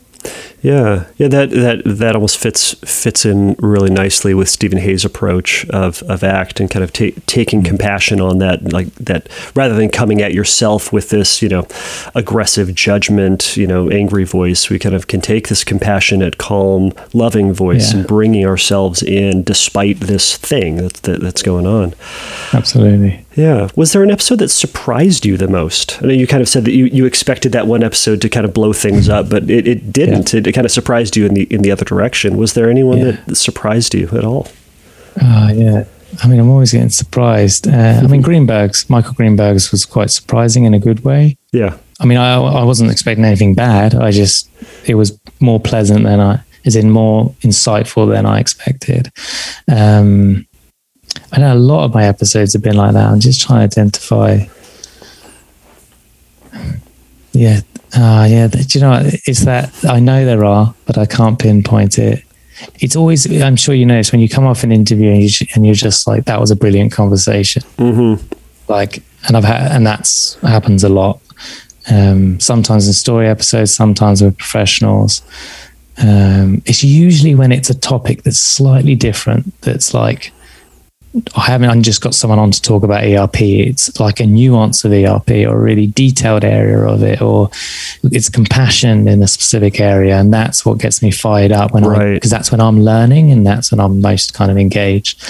Yeah, 0.62 1.06
yeah, 1.16 1.26
that 1.26 1.50
that 1.50 1.82
that 1.84 2.14
almost 2.14 2.38
fits 2.38 2.74
fits 2.84 3.26
in 3.26 3.56
really 3.58 3.90
nicely 3.90 4.32
with 4.32 4.48
Steven 4.48 4.78
Hayes' 4.78 5.04
approach 5.04 5.68
of, 5.70 6.04
of 6.04 6.22
ACT 6.22 6.60
and 6.60 6.70
kind 6.70 6.84
of 6.84 6.92
ta- 6.92 7.20
taking 7.26 7.60
mm-hmm. 7.60 7.68
compassion 7.68 8.20
on 8.20 8.38
that, 8.38 8.72
like 8.72 8.94
that, 8.94 9.28
rather 9.56 9.74
than 9.74 9.88
coming 9.88 10.22
at 10.22 10.32
yourself 10.32 10.92
with 10.92 11.10
this, 11.10 11.42
you 11.42 11.48
know, 11.48 11.66
aggressive 12.14 12.72
judgment, 12.76 13.56
you 13.56 13.66
know, 13.66 13.90
angry 13.90 14.22
voice. 14.22 14.70
We 14.70 14.78
kind 14.78 14.94
of 14.94 15.08
can 15.08 15.20
take 15.20 15.48
this 15.48 15.64
compassionate, 15.64 16.38
calm, 16.38 16.92
loving 17.12 17.52
voice 17.52 17.92
yeah. 17.92 17.98
and 17.98 18.08
bringing 18.08 18.46
ourselves 18.46 19.02
in 19.02 19.42
despite 19.42 19.98
this 19.98 20.36
thing 20.36 20.76
that's 20.76 21.00
that, 21.00 21.20
that's 21.20 21.42
going 21.42 21.66
on. 21.66 21.94
Absolutely. 22.52 23.26
Yeah. 23.34 23.68
Was 23.76 23.92
there 23.92 24.02
an 24.02 24.10
episode 24.10 24.38
that 24.40 24.48
surprised 24.48 25.24
you 25.24 25.36
the 25.36 25.48
most? 25.48 26.02
I 26.02 26.06
know 26.06 26.12
you 26.12 26.26
kind 26.26 26.42
of 26.42 26.48
said 26.48 26.64
that 26.66 26.72
you, 26.72 26.86
you 26.86 27.06
expected 27.06 27.52
that 27.52 27.66
one 27.66 27.82
episode 27.82 28.20
to 28.22 28.28
kind 28.28 28.44
of 28.44 28.52
blow 28.52 28.72
things 28.72 29.08
up, 29.08 29.28
but 29.28 29.48
it, 29.48 29.66
it 29.66 29.92
didn't. 29.92 30.32
Yeah. 30.32 30.40
It, 30.40 30.46
it, 30.46 30.52
kind 30.52 30.64
of 30.64 30.70
surprised 30.70 31.16
you 31.16 31.26
in 31.26 31.34
the 31.34 31.44
in 31.44 31.62
the 31.62 31.70
other 31.70 31.84
direction. 31.84 32.36
Was 32.36 32.54
there 32.54 32.68
anyone 32.68 32.98
yeah. 32.98 33.10
that 33.26 33.36
surprised 33.36 33.94
you 33.94 34.08
at 34.08 34.24
all? 34.24 34.48
Uh, 35.20 35.50
yeah. 35.54 35.84
I 36.22 36.28
mean, 36.28 36.40
I'm 36.40 36.50
always 36.50 36.72
getting 36.72 36.90
surprised. 36.90 37.66
Uh, 37.66 38.00
I 38.02 38.06
mean, 38.06 38.20
Greenberg's, 38.20 38.88
Michael 38.90 39.14
Greenberg's 39.14 39.70
was 39.72 39.86
quite 39.86 40.10
surprising 40.10 40.64
in 40.64 40.74
a 40.74 40.78
good 40.78 41.04
way. 41.04 41.38
Yeah. 41.52 41.78
I 42.00 42.04
mean, 42.04 42.18
I, 42.18 42.34
I 42.34 42.64
wasn't 42.64 42.90
expecting 42.90 43.24
anything 43.24 43.54
bad. 43.54 43.94
I 43.94 44.10
just, 44.10 44.50
it 44.86 44.96
was 44.96 45.18
more 45.40 45.60
pleasant 45.60 46.04
than 46.04 46.20
I, 46.20 46.42
as 46.66 46.76
in 46.76 46.90
more 46.90 47.30
insightful 47.40 48.10
than 48.10 48.26
I 48.26 48.40
expected. 48.40 49.10
Um, 49.70 50.46
I 51.32 51.40
know 51.40 51.54
a 51.54 51.56
lot 51.56 51.84
of 51.84 51.94
my 51.94 52.04
episodes 52.04 52.52
have 52.52 52.62
been 52.62 52.76
like 52.76 52.92
that. 52.92 53.10
I'm 53.10 53.20
just 53.20 53.40
trying 53.40 53.68
to 53.68 53.80
identify. 53.80 54.46
Yeah, 57.32 57.60
uh, 57.96 58.26
yeah. 58.28 58.48
Do 58.48 58.58
you 58.68 58.80
know? 58.80 59.00
It's 59.04 59.44
that 59.44 59.72
I 59.84 59.98
know 59.98 60.24
there 60.24 60.44
are, 60.44 60.74
but 60.84 60.98
I 60.98 61.06
can't 61.06 61.38
pinpoint 61.38 61.98
it. 61.98 62.22
It's 62.80 62.96
always. 62.96 63.30
I'm 63.42 63.56
sure 63.56 63.74
you 63.74 63.86
notice 63.86 64.12
when 64.12 64.20
you 64.20 64.28
come 64.28 64.46
off 64.46 64.62
an 64.62 64.72
interview 64.72 65.10
and, 65.10 65.22
you, 65.22 65.46
and 65.54 65.64
you're 65.64 65.74
just 65.74 66.06
like, 66.06 66.26
"That 66.26 66.38
was 66.38 66.50
a 66.50 66.56
brilliant 66.56 66.92
conversation." 66.92 67.62
Mm-hmm. 67.78 68.24
Like, 68.68 69.02
and 69.26 69.36
I've 69.36 69.44
had, 69.44 69.72
and 69.72 69.86
that's 69.86 70.34
happens 70.42 70.84
a 70.84 70.90
lot. 70.90 71.20
Um, 71.90 72.38
sometimes 72.40 72.86
in 72.86 72.92
story 72.92 73.26
episodes, 73.26 73.74
sometimes 73.74 74.22
with 74.22 74.36
professionals. 74.36 75.22
Um, 75.98 76.62
it's 76.64 76.82
usually 76.82 77.34
when 77.34 77.52
it's 77.52 77.68
a 77.68 77.78
topic 77.78 78.22
that's 78.22 78.40
slightly 78.40 78.94
different. 78.94 79.58
That's 79.62 79.92
like 79.92 80.32
I 81.36 81.42
haven't 81.42 81.82
just 81.82 82.00
got 82.00 82.14
someone 82.14 82.38
on 82.38 82.52
to 82.52 82.62
talk 82.62 82.82
about 82.82 83.04
ERP. 83.04 83.42
It's 83.42 84.00
like 84.00 84.20
a 84.20 84.26
nuance 84.26 84.84
of 84.84 84.92
ERP 84.92 85.30
or 85.46 85.56
a 85.56 85.58
really 85.58 85.86
detailed 85.86 86.42
area 86.42 86.78
of 86.86 87.02
it, 87.02 87.20
or 87.20 87.50
it's 88.04 88.30
compassion 88.30 89.06
in 89.08 89.22
a 89.22 89.28
specific 89.28 89.78
area. 89.78 90.18
And 90.18 90.32
that's 90.32 90.64
what 90.64 90.78
gets 90.78 91.02
me 91.02 91.10
fired 91.10 91.52
up 91.52 91.74
when 91.74 91.84
right. 91.84 92.00
I, 92.00 92.14
because 92.14 92.30
that's 92.30 92.50
when 92.50 92.62
I'm 92.62 92.80
learning 92.80 93.30
and 93.30 93.46
that's 93.46 93.70
when 93.70 93.80
I'm 93.80 94.00
most 94.00 94.32
kind 94.32 94.50
of 94.50 94.56
engaged 94.56 95.22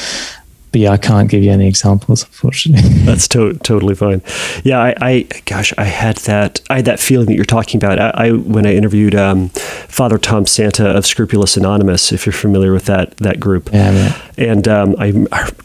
but 0.73 0.81
yeah, 0.81 0.91
I 0.91 0.97
can't 0.97 1.29
give 1.29 1.43
you 1.43 1.51
any 1.51 1.69
examples, 1.69 2.25
unfortunately. 2.25 2.89
That's 3.05 3.29
to- 3.29 3.55
totally 3.59 3.95
fine. 3.95 4.23
Yeah, 4.65 4.79
I, 4.81 4.95
I, 5.01 5.29
gosh, 5.45 5.73
I 5.77 5.85
had 5.85 6.17
that, 6.19 6.63
I 6.71 6.77
had 6.77 6.87
that 6.87 6.99
feeling 6.99 7.27
that 7.27 7.35
you're 7.35 7.45
talking 7.45 7.79
about. 7.79 8.01
I, 8.01 8.29
I 8.29 8.33
when 8.33 8.67
I 8.67 8.75
interviewed 8.75 9.15
um, 9.15 9.51
Father 9.51 10.17
Tom 10.17 10.47
Santa 10.47 10.89
of 10.89 11.07
Scrupulous 11.07 11.57
Anonymous, 11.59 12.11
if 12.11 12.25
you're 12.25 12.33
familiar 12.33 12.73
with 12.73 12.87
that 12.87 13.17
that 13.19 13.39
group, 13.39 13.71
yeah, 13.73 14.19
and 14.39 14.67
um, 14.67 14.97
I, 14.99 15.13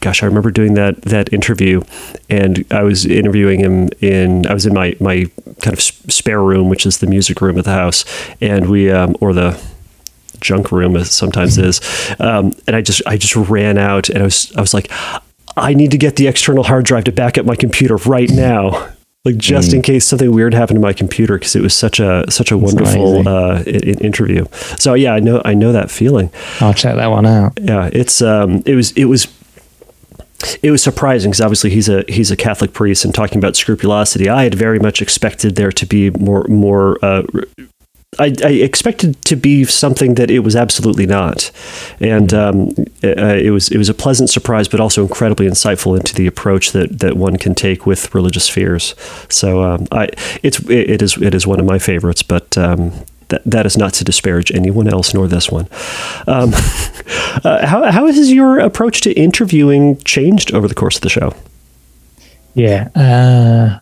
gosh, 0.02 0.22
I 0.24 0.26
remember 0.26 0.52
doing 0.52 0.74
that 0.74 1.02
that 1.04 1.32
interview, 1.32 1.82
and 2.30 2.66
I 2.70 2.84
was 2.84 3.06
interviewing 3.06 3.62
him 3.62 3.90
in, 4.02 4.46
I 4.46 4.54
was 4.54 4.66
in 4.66 4.74
my 4.74 4.96
my 5.00 5.26
kind 5.62 5.74
of 5.74 5.82
spare 5.82 6.42
room, 6.44 6.70
which 6.70 6.86
is 6.86 6.98
the 6.98 7.08
music 7.08 7.40
room 7.40 7.58
of 7.58 7.64
the 7.64 7.72
house, 7.72 8.04
and 8.42 8.70
we, 8.70 8.92
um, 8.92 9.16
or 9.22 9.34
the 9.34 9.60
junk 10.42 10.72
room 10.72 10.96
as 10.96 11.12
sometimes 11.12 11.58
is. 11.58 11.82
Um, 12.20 12.54
and 12.68 12.76
I 12.76 12.82
just 12.82 13.02
I 13.06 13.18
just 13.18 13.36
ran 13.36 13.78
out 13.78 14.10
and 14.10 14.20
I 14.20 14.24
was 14.24 14.54
I 14.56 14.62
was 14.62 14.74
like, 14.74 14.92
I 15.56 15.74
need 15.74 15.92
to 15.92 15.98
get 15.98 16.16
the 16.16 16.28
external 16.28 16.64
hard 16.64 16.86
drive 16.86 17.06
to 17.06 17.12
back 17.12 17.38
up 17.38 17.46
my 17.46 17.56
computer 17.56 17.96
right 17.98 18.30
now. 18.34 18.94
Like 19.26 19.38
just 19.38 19.72
mm. 19.72 19.76
in 19.76 19.82
case 19.82 20.06
something 20.06 20.32
weird 20.32 20.54
happened 20.54 20.78
to 20.78 20.82
my 20.82 20.94
computer, 20.94 21.38
because 21.38 21.54
it 21.54 21.62
was 21.62 21.74
such 21.74 22.00
a 22.00 22.24
such 22.30 22.50
a 22.52 22.58
wonderful 22.58 23.28
uh, 23.28 23.62
interview. 23.64 24.46
So 24.78 24.94
yeah, 24.94 25.14
I 25.14 25.20
know 25.20 25.42
I 25.44 25.54
know 25.54 25.74
that 25.74 25.92
feeling. 25.92 26.32
I'll 26.62 26.74
check 26.74 26.96
that 26.96 27.08
one 27.08 27.26
out. 27.26 27.60
Yeah, 27.62 27.90
it's 27.92 28.22
um, 28.22 28.64
it 28.66 28.76
was 28.76 28.92
it 28.94 29.06
was 29.06 29.28
it 30.62 30.72
was 30.72 30.82
surprising 30.82 31.32
because 31.32 31.42
obviously 31.42 31.72
he's 31.72 31.90
a 31.90 32.06
he's 32.08 32.32
a 32.32 32.38
Catholic 32.38 32.74
priest 32.74 33.04
and 33.04 33.14
talking 33.14 33.38
about 33.38 33.56
scrupulosity. 33.56 34.30
I 34.30 34.44
had 34.44 34.56
very 34.56 34.80
much 34.80 35.02
expected 35.02 35.56
there 35.56 35.72
to 35.72 35.86
be 35.86 36.12
more 36.12 36.46
more 36.48 37.04
uh, 37.04 37.24
I, 38.20 38.34
I, 38.44 38.52
expected 38.52 39.22
to 39.26 39.36
be 39.36 39.64
something 39.66 40.16
that 40.16 40.30
it 40.30 40.40
was 40.40 40.56
absolutely 40.56 41.06
not, 41.06 41.52
and 42.00 42.34
um, 42.34 42.70
uh, 43.04 43.36
it 43.36 43.52
was 43.52 43.70
it 43.70 43.78
was 43.78 43.90
a 43.90 43.94
pleasant 43.94 44.30
surprise, 44.30 44.68
but 44.68 44.80
also 44.80 45.04
incredibly 45.04 45.48
insightful 45.48 45.98
into 45.98 46.14
the 46.16 46.28
approach 46.28 46.72
that, 46.72 47.00
that 47.00 47.18
one 47.18 47.38
can 47.38 47.56
take 47.56 47.86
with 47.86 48.14
religious 48.14 48.50
fears. 48.50 48.96
So 49.30 49.64
um, 49.64 49.88
I 49.92 50.10
it's 50.44 50.60
it, 50.62 50.90
it 50.90 51.02
is 51.02 51.18
it 51.22 51.34
is 51.34 51.48
one 51.48 51.60
of 51.60 51.66
my 51.66 51.80
favorites, 51.80 52.24
but. 52.24 52.58
Um, 52.58 52.92
that, 53.30 53.44
that 53.44 53.66
is 53.66 53.78
not 53.78 53.94
to 53.96 54.06
disparage 54.06 54.54
anyone 54.54 54.88
else 54.88 55.14
nor 55.14 55.28
this 55.28 55.52
one. 55.52 55.68
Um, 56.28 56.54
uh, 57.44 57.68
how, 57.68 57.92
how 57.92 58.06
has 58.06 58.32
your 58.32 58.58
approach 58.60 59.02
to 59.02 59.12
interviewing 59.14 59.98
changed 59.98 60.54
over 60.54 60.66
the 60.66 60.74
course 60.74 60.96
of 60.96 61.02
the 61.02 61.10
show? 61.10 61.34
Yeah, 62.54 62.88
uh, 62.96 63.80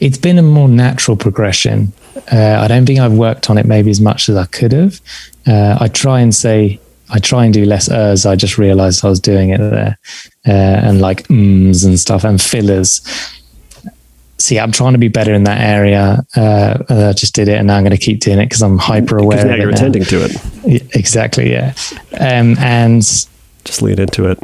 it's 0.00 0.18
been 0.18 0.38
a 0.38 0.42
more 0.42 0.68
natural 0.68 1.16
progression 1.16 1.92
uh, 2.32 2.58
I 2.60 2.68
don't 2.68 2.86
think 2.86 3.00
I've 3.00 3.12
worked 3.12 3.50
on 3.50 3.58
it 3.58 3.66
maybe 3.66 3.90
as 3.90 4.00
much 4.00 4.28
as 4.28 4.36
I 4.36 4.46
could 4.46 4.72
have. 4.72 5.00
Uh, 5.46 5.76
I 5.80 5.88
try 5.88 6.20
and 6.20 6.34
say, 6.34 6.80
I 7.10 7.18
try 7.18 7.44
and 7.44 7.52
do 7.52 7.64
less 7.64 7.90
ers. 7.90 8.24
I 8.24 8.36
just 8.36 8.56
realized 8.56 9.04
I 9.04 9.08
was 9.08 9.20
doing 9.20 9.50
it 9.50 9.58
there. 9.58 9.98
Uh, 10.46 10.50
and 10.50 11.00
like 11.00 11.28
ums 11.30 11.84
and 11.84 11.98
stuff 11.98 12.24
and 12.24 12.40
fillers. 12.40 13.02
See, 14.38 14.58
I'm 14.58 14.72
trying 14.72 14.92
to 14.92 14.98
be 14.98 15.08
better 15.08 15.32
in 15.32 15.44
that 15.44 15.60
area. 15.60 16.24
Uh, 16.36 16.82
I 16.88 17.12
just 17.12 17.34
did 17.34 17.48
it 17.48 17.56
and 17.56 17.66
now 17.66 17.76
I'm 17.76 17.84
going 17.84 17.96
to 17.96 18.02
keep 18.02 18.20
doing 18.20 18.38
it 18.38 18.46
because 18.46 18.62
I'm 18.62 18.78
hyper 18.78 19.18
aware. 19.18 19.44
Now 19.44 19.54
you're 19.54 19.70
now. 19.70 19.76
attending 19.76 20.04
to 20.04 20.24
it. 20.24 20.94
Exactly. 20.94 21.50
Yeah. 21.50 21.74
Um, 22.12 22.56
and 22.58 23.02
just 23.02 23.82
lean 23.82 23.98
into 23.98 24.30
it. 24.30 24.38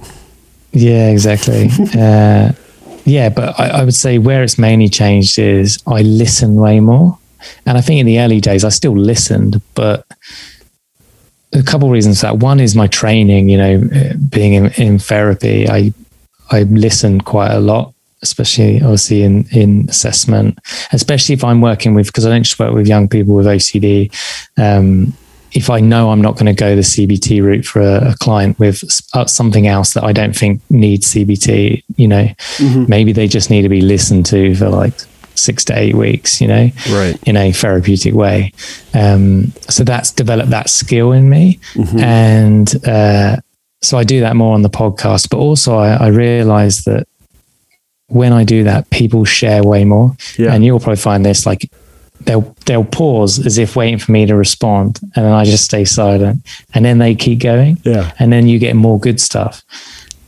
Yeah, 0.72 1.10
exactly. 1.10 1.68
yeah, 3.10 3.28
but 3.28 3.58
I, 3.58 3.80
I, 3.80 3.84
would 3.84 3.94
say 3.94 4.18
where 4.18 4.42
it's 4.42 4.58
mainly 4.58 4.88
changed 4.88 5.38
is 5.38 5.82
I 5.86 6.02
listen 6.02 6.54
way 6.54 6.80
more. 6.80 7.18
And 7.66 7.76
I 7.76 7.80
think 7.80 8.00
in 8.00 8.06
the 8.06 8.20
early 8.20 8.40
days, 8.40 8.64
I 8.64 8.68
still 8.68 8.96
listened, 8.96 9.60
but 9.74 10.06
a 11.52 11.62
couple 11.62 11.88
of 11.88 11.92
reasons 11.92 12.20
for 12.20 12.26
that. 12.26 12.38
One 12.38 12.60
is 12.60 12.76
my 12.76 12.86
training, 12.86 13.48
you 13.48 13.58
know, 13.58 14.14
being 14.28 14.54
in, 14.54 14.66
in 14.72 14.98
therapy, 14.98 15.68
I, 15.68 15.92
I 16.50 16.62
listen 16.62 17.20
quite 17.20 17.50
a 17.50 17.60
lot, 17.60 17.92
especially 18.22 18.76
obviously 18.76 19.22
in, 19.22 19.46
in 19.50 19.86
assessment, 19.88 20.58
especially 20.92 21.34
if 21.34 21.42
I'm 21.42 21.60
working 21.60 21.94
with, 21.94 22.06
because 22.06 22.26
I 22.26 22.30
don't 22.30 22.44
just 22.44 22.58
work 22.58 22.72
with 22.72 22.86
young 22.86 23.08
people 23.08 23.34
with 23.34 23.46
OCD. 23.46 24.12
Um, 24.56 25.14
if 25.52 25.70
I 25.70 25.80
know 25.80 26.10
I'm 26.10 26.22
not 26.22 26.34
going 26.34 26.46
to 26.46 26.52
go 26.52 26.76
the 26.76 26.82
CBT 26.82 27.42
route 27.42 27.64
for 27.64 27.80
a, 27.80 28.10
a, 28.10 28.14
client 28.18 28.58
with 28.58 28.82
uh, 29.14 29.26
something 29.26 29.66
else 29.66 29.94
that 29.94 30.04
I 30.04 30.12
don't 30.12 30.34
think 30.34 30.60
needs 30.70 31.12
CBT, 31.12 31.82
you 31.96 32.08
know, 32.08 32.24
mm-hmm. 32.56 32.84
maybe 32.88 33.12
they 33.12 33.26
just 33.26 33.50
need 33.50 33.62
to 33.62 33.68
be 33.68 33.80
listened 33.80 34.26
to 34.26 34.54
for 34.54 34.68
like 34.68 34.94
six 35.34 35.64
to 35.64 35.78
eight 35.78 35.94
weeks, 35.94 36.40
you 36.40 36.48
know, 36.48 36.70
right. 36.90 37.18
in 37.24 37.36
a 37.36 37.52
therapeutic 37.52 38.14
way. 38.14 38.52
Um, 38.94 39.52
so 39.68 39.84
that's 39.84 40.12
developed 40.12 40.50
that 40.50 40.70
skill 40.70 41.12
in 41.12 41.28
me. 41.28 41.58
Mm-hmm. 41.74 41.98
And 41.98 42.86
uh, 42.86 43.36
so 43.82 43.98
I 43.98 44.04
do 44.04 44.20
that 44.20 44.36
more 44.36 44.54
on 44.54 44.62
the 44.62 44.70
podcast, 44.70 45.30
but 45.30 45.38
also 45.38 45.76
I, 45.76 45.94
I 45.94 46.08
realize 46.08 46.84
that 46.84 47.06
when 48.08 48.32
I 48.32 48.44
do 48.44 48.64
that, 48.64 48.90
people 48.90 49.24
share 49.24 49.62
way 49.62 49.84
more. 49.84 50.16
Yeah. 50.36 50.52
And 50.52 50.64
you'll 50.64 50.80
probably 50.80 50.96
find 50.96 51.24
this 51.24 51.46
like 51.46 51.70
they'll 52.20 52.54
they'll 52.66 52.84
pause 52.84 53.44
as 53.44 53.58
if 53.58 53.76
waiting 53.76 53.98
for 53.98 54.12
me 54.12 54.26
to 54.26 54.34
respond, 54.34 55.00
and 55.16 55.24
then 55.24 55.32
I 55.32 55.44
just 55.44 55.64
stay 55.64 55.84
silent, 55.84 56.44
and 56.74 56.84
then 56.84 56.98
they 56.98 57.14
keep 57.14 57.40
going. 57.40 57.78
Yeah. 57.84 58.12
And 58.18 58.32
then 58.32 58.48
you 58.48 58.58
get 58.58 58.76
more 58.76 58.98
good 58.98 59.20
stuff. 59.20 59.62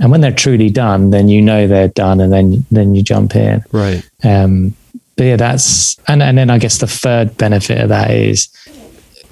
And 0.01 0.11
when 0.11 0.21
they're 0.21 0.33
truly 0.33 0.71
done, 0.71 1.11
then 1.11 1.29
you 1.29 1.41
know 1.41 1.67
they're 1.67 1.89
done, 1.89 2.21
and 2.21 2.33
then 2.33 2.65
then 2.71 2.95
you 2.95 3.03
jump 3.03 3.37
in. 3.37 3.63
Right. 3.73 4.09
Um, 4.25 4.75
but 5.17 5.25
yeah, 5.25 5.37
that's 5.37 5.97
and 6.09 6.23
and 6.23 6.39
then 6.39 6.51
I 6.51 6.59
guess 6.59 6.79
the 6.79 6.87
third 6.87 7.37
benefit 7.37 7.81
of 7.81 7.89
that 7.91 8.11
is 8.11 8.49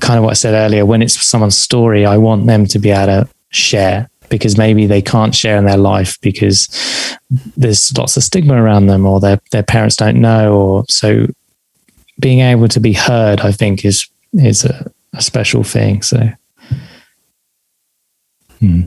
kind 0.01 0.19
of 0.19 0.25
what 0.25 0.31
I 0.31 0.35
said 0.35 0.55
earlier. 0.55 0.87
When 0.87 1.03
it's 1.03 1.21
someone's 1.21 1.57
story, 1.57 2.07
I 2.07 2.19
want 2.19 2.47
them 2.47 2.67
to 2.67 2.79
be 2.79 2.91
able 2.91 3.25
to 3.25 3.29
share 3.51 4.09
because 4.29 4.57
maybe 4.57 4.87
they 4.87 5.03
can't 5.03 5.35
share 5.35 5.57
in 5.57 5.65
their 5.65 5.77
life 5.77 6.19
because 6.21 6.69
there's 7.57 7.97
lots 7.99 8.17
of 8.17 8.23
stigma 8.23 8.63
around 8.63 8.87
them 8.87 9.05
or 9.05 9.19
their 9.21 9.41
their 9.51 9.63
parents 9.63 9.97
don't 9.97 10.21
know 10.21 10.55
or 10.55 10.85
so 10.89 11.27
being 12.21 12.41
able 12.41 12.69
to 12.69 12.81
be 12.81 12.93
heard 12.93 13.41
I 13.41 13.53
think 13.53 13.85
is 13.85 14.09
is 14.35 14.65
a, 14.65 14.91
a 15.15 15.23
special 15.23 15.65
thing 15.65 16.03
so 16.03 16.31
hmm. 18.61 18.83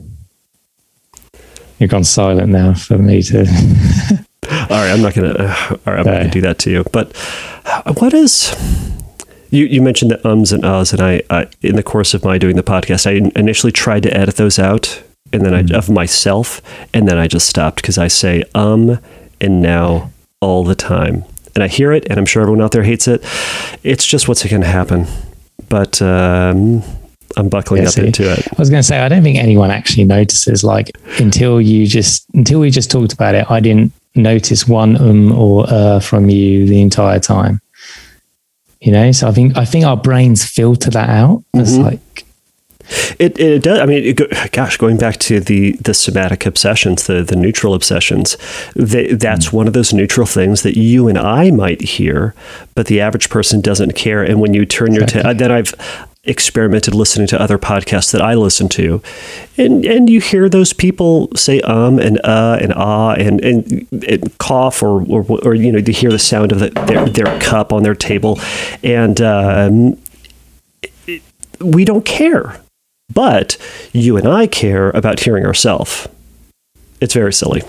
you've 1.80 1.90
gone 1.90 2.04
silent 2.04 2.52
now 2.52 2.74
for 2.74 2.98
me 2.98 3.22
to 3.24 3.46
all 4.50 4.68
right, 4.70 4.92
I'm 4.92 5.02
not 5.02 5.14
gonna. 5.14 5.34
Uh, 5.34 5.78
all 5.86 5.94
right, 5.94 6.00
I'm 6.00 6.06
gonna 6.06 6.30
do 6.30 6.42
that 6.42 6.60
to 6.60 6.72
you. 6.72 6.84
But 6.92 7.16
what 7.98 8.14
is? 8.14 8.56
You, 9.52 9.66
you 9.66 9.82
mentioned 9.82 10.12
the 10.12 10.28
ums 10.28 10.52
and 10.52 10.66
ahs, 10.66 10.94
and 10.94 11.02
I, 11.02 11.22
I, 11.30 11.48
in 11.62 11.76
the 11.76 11.84
course 11.84 12.14
of 12.14 12.24
my 12.24 12.38
doing 12.38 12.56
the 12.56 12.64
podcast, 12.64 13.06
I 13.06 13.32
initially 13.40 13.72
tried 13.72 14.04
to 14.04 14.16
edit 14.16 14.36
those 14.36 14.58
out, 14.58 15.02
and 15.32 15.46
then 15.46 15.54
mm-hmm. 15.54 15.76
I 15.76 15.78
of 15.78 15.90
myself, 15.90 16.62
and 16.94 17.08
then 17.08 17.18
I 17.18 17.28
just 17.28 17.48
stopped 17.48 17.78
because 17.78 17.98
I 17.98 18.08
say 18.08 18.44
um 18.56 19.00
and 19.40 19.62
now 19.62 20.12
all 20.42 20.64
the 20.64 20.76
time, 20.76 21.24
and 21.56 21.64
I 21.64 21.68
hear 21.68 21.92
it, 21.92 22.06
and 22.10 22.20
I'm 22.20 22.26
sure 22.26 22.42
everyone 22.42 22.62
out 22.62 22.72
there 22.72 22.84
hates 22.84 23.08
it. 23.08 23.24
It's 23.84 24.06
just 24.06 24.28
what's 24.28 24.44
going 24.46 24.62
to 24.62 24.68
happen, 24.68 25.06
but. 25.70 26.02
Um, 26.02 26.84
I'm 27.36 27.50
buckling 27.50 27.82
yeah, 27.82 27.88
up 27.88 27.94
see, 27.96 28.06
into 28.06 28.32
it. 28.32 28.48
I 28.48 28.56
was 28.60 28.70
going 28.70 28.82
to 28.82 28.88
say, 28.88 29.00
I 29.00 29.10
don't 29.10 29.24
think 29.24 29.38
anyone 29.38 29.72
actually 29.72 30.04
notices. 30.04 30.64
Like 30.64 30.92
until 31.20 31.60
you 31.60 31.88
just 31.88 32.26
until 32.34 32.60
we 32.60 32.70
just 32.70 32.92
talked 32.92 33.14
about 33.14 33.36
it, 33.36 33.50
I 33.50 33.60
didn't 33.60 33.92
notice 34.16 34.68
one 34.68 34.96
um 34.98 35.32
or 35.32 35.66
uh 35.68 36.00
from 36.00 36.30
you 36.30 36.68
the 36.68 36.82
entire 36.82 37.20
time. 37.20 37.60
You 38.82 38.92
know, 38.92 39.12
so 39.12 39.28
I 39.28 39.32
think 39.32 39.58
I 39.58 39.66
think 39.66 39.86
our 39.86 39.98
brains 39.98 40.46
filter 40.46 40.90
that 40.92 41.10
out. 41.10 41.44
It's 41.54 41.72
mm-hmm. 41.72 41.84
like 41.84 42.26
It, 43.20 43.40
it 43.40 43.64
does. 43.64 43.80
I 43.80 43.86
mean, 43.86 44.04
it 44.04 44.52
gosh, 44.52 44.78
going 44.78 44.98
back 44.98 45.18
to 45.18 45.40
the 45.40 45.74
the 45.74 45.94
somatic 45.94 46.46
obsessions, 46.46 47.08
the 47.08 47.24
the 47.24 47.36
neutral 47.36 47.74
obsessions, 47.74 48.38
they, 48.76 49.14
that's 49.14 49.48
mm. 49.48 49.54
one 49.54 49.68
of 49.68 49.74
those 49.74 49.94
neutral 49.94 50.28
things 50.28 50.64
that 50.64 50.78
you 50.78 51.08
and 51.08 51.18
I 51.18 51.52
might 51.52 51.82
hear, 51.82 52.34
but 52.76 52.88
the 52.88 53.02
average 53.02 53.30
person 53.30 53.62
doesn't 53.62 53.94
care. 53.96 54.24
And 54.24 54.40
when 54.40 54.54
you 54.54 54.66
turn 54.66 54.94
your 54.94 55.04
exactly. 55.04 55.34
then 55.34 55.52
I've 55.52 55.74
experimented 56.26 56.96
listening 56.96 57.28
to 57.28 57.40
other 57.40 57.58
podcasts 57.58 58.12
that 58.12 58.22
I 58.22 58.34
listen 58.34 58.70
to, 58.70 59.02
and 59.58 59.86
and 59.86 60.10
you 60.10 60.20
hear 60.20 60.50
those 60.50 60.74
people 60.74 61.30
say 61.36 61.62
um 61.62 62.00
and 62.00 62.20
uh 62.24 62.58
and 62.62 62.74
ah 62.74 63.14
and 63.14 63.44
and, 63.44 63.88
and 63.92 64.38
cough 64.38 64.82
or, 64.82 65.04
or, 65.04 65.26
or 65.44 65.54
you 65.54 65.72
know 65.72 65.80
you 65.80 65.94
hear 65.94 66.12
the 66.12 66.20
sound 66.20 66.52
of 66.52 66.60
the, 66.60 66.70
their 66.88 67.08
their 67.10 67.40
cup 67.40 67.74
on 67.74 67.84
their 67.84 67.96
table, 67.96 68.40
and 68.84 69.22
um, 69.22 69.98
we 71.60 71.86
don't 71.86 72.06
care 72.06 72.63
but 73.14 73.58
you 73.92 74.18
and 74.18 74.28
I 74.28 74.48
care 74.48 74.90
about 74.92 75.20
hearing 75.20 75.46
ourselves. 75.46 76.08
It's 77.02 77.14
very 77.14 77.34
silly. 77.34 77.62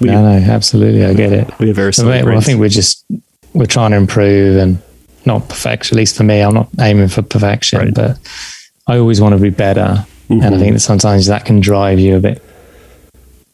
We, 0.00 0.08
no, 0.08 0.22
no, 0.22 0.52
absolutely. 0.52 1.04
I 1.04 1.14
get 1.14 1.32
it. 1.32 1.58
We 1.58 1.68
have 1.68 1.76
very 1.76 1.94
silly. 1.94 2.22
Well, 2.22 2.36
I 2.36 2.40
think 2.40 2.60
we're 2.60 2.68
just 2.68 3.04
we're 3.54 3.66
trying 3.66 3.92
to 3.92 3.96
improve 3.96 4.56
and 4.56 4.82
not 5.24 5.48
perfect. 5.48 5.86
At 5.86 5.96
least 5.96 6.16
for 6.16 6.24
me, 6.24 6.40
I'm 6.40 6.54
not 6.54 6.68
aiming 6.80 7.08
for 7.08 7.22
perfection, 7.22 7.78
right. 7.78 7.94
but 7.94 8.18
I 8.86 8.98
always 8.98 9.20
want 9.20 9.34
to 9.34 9.40
be 9.40 9.50
better. 9.50 9.80
Mm-hmm. 9.80 10.32
And 10.32 10.44
I 10.44 10.48
mm-hmm. 10.48 10.58
think 10.60 10.72
that 10.74 10.80
sometimes 10.80 11.26
that 11.26 11.44
can 11.44 11.60
drive 11.60 11.98
you 11.98 12.16
a 12.16 12.20
bit. 12.20 12.42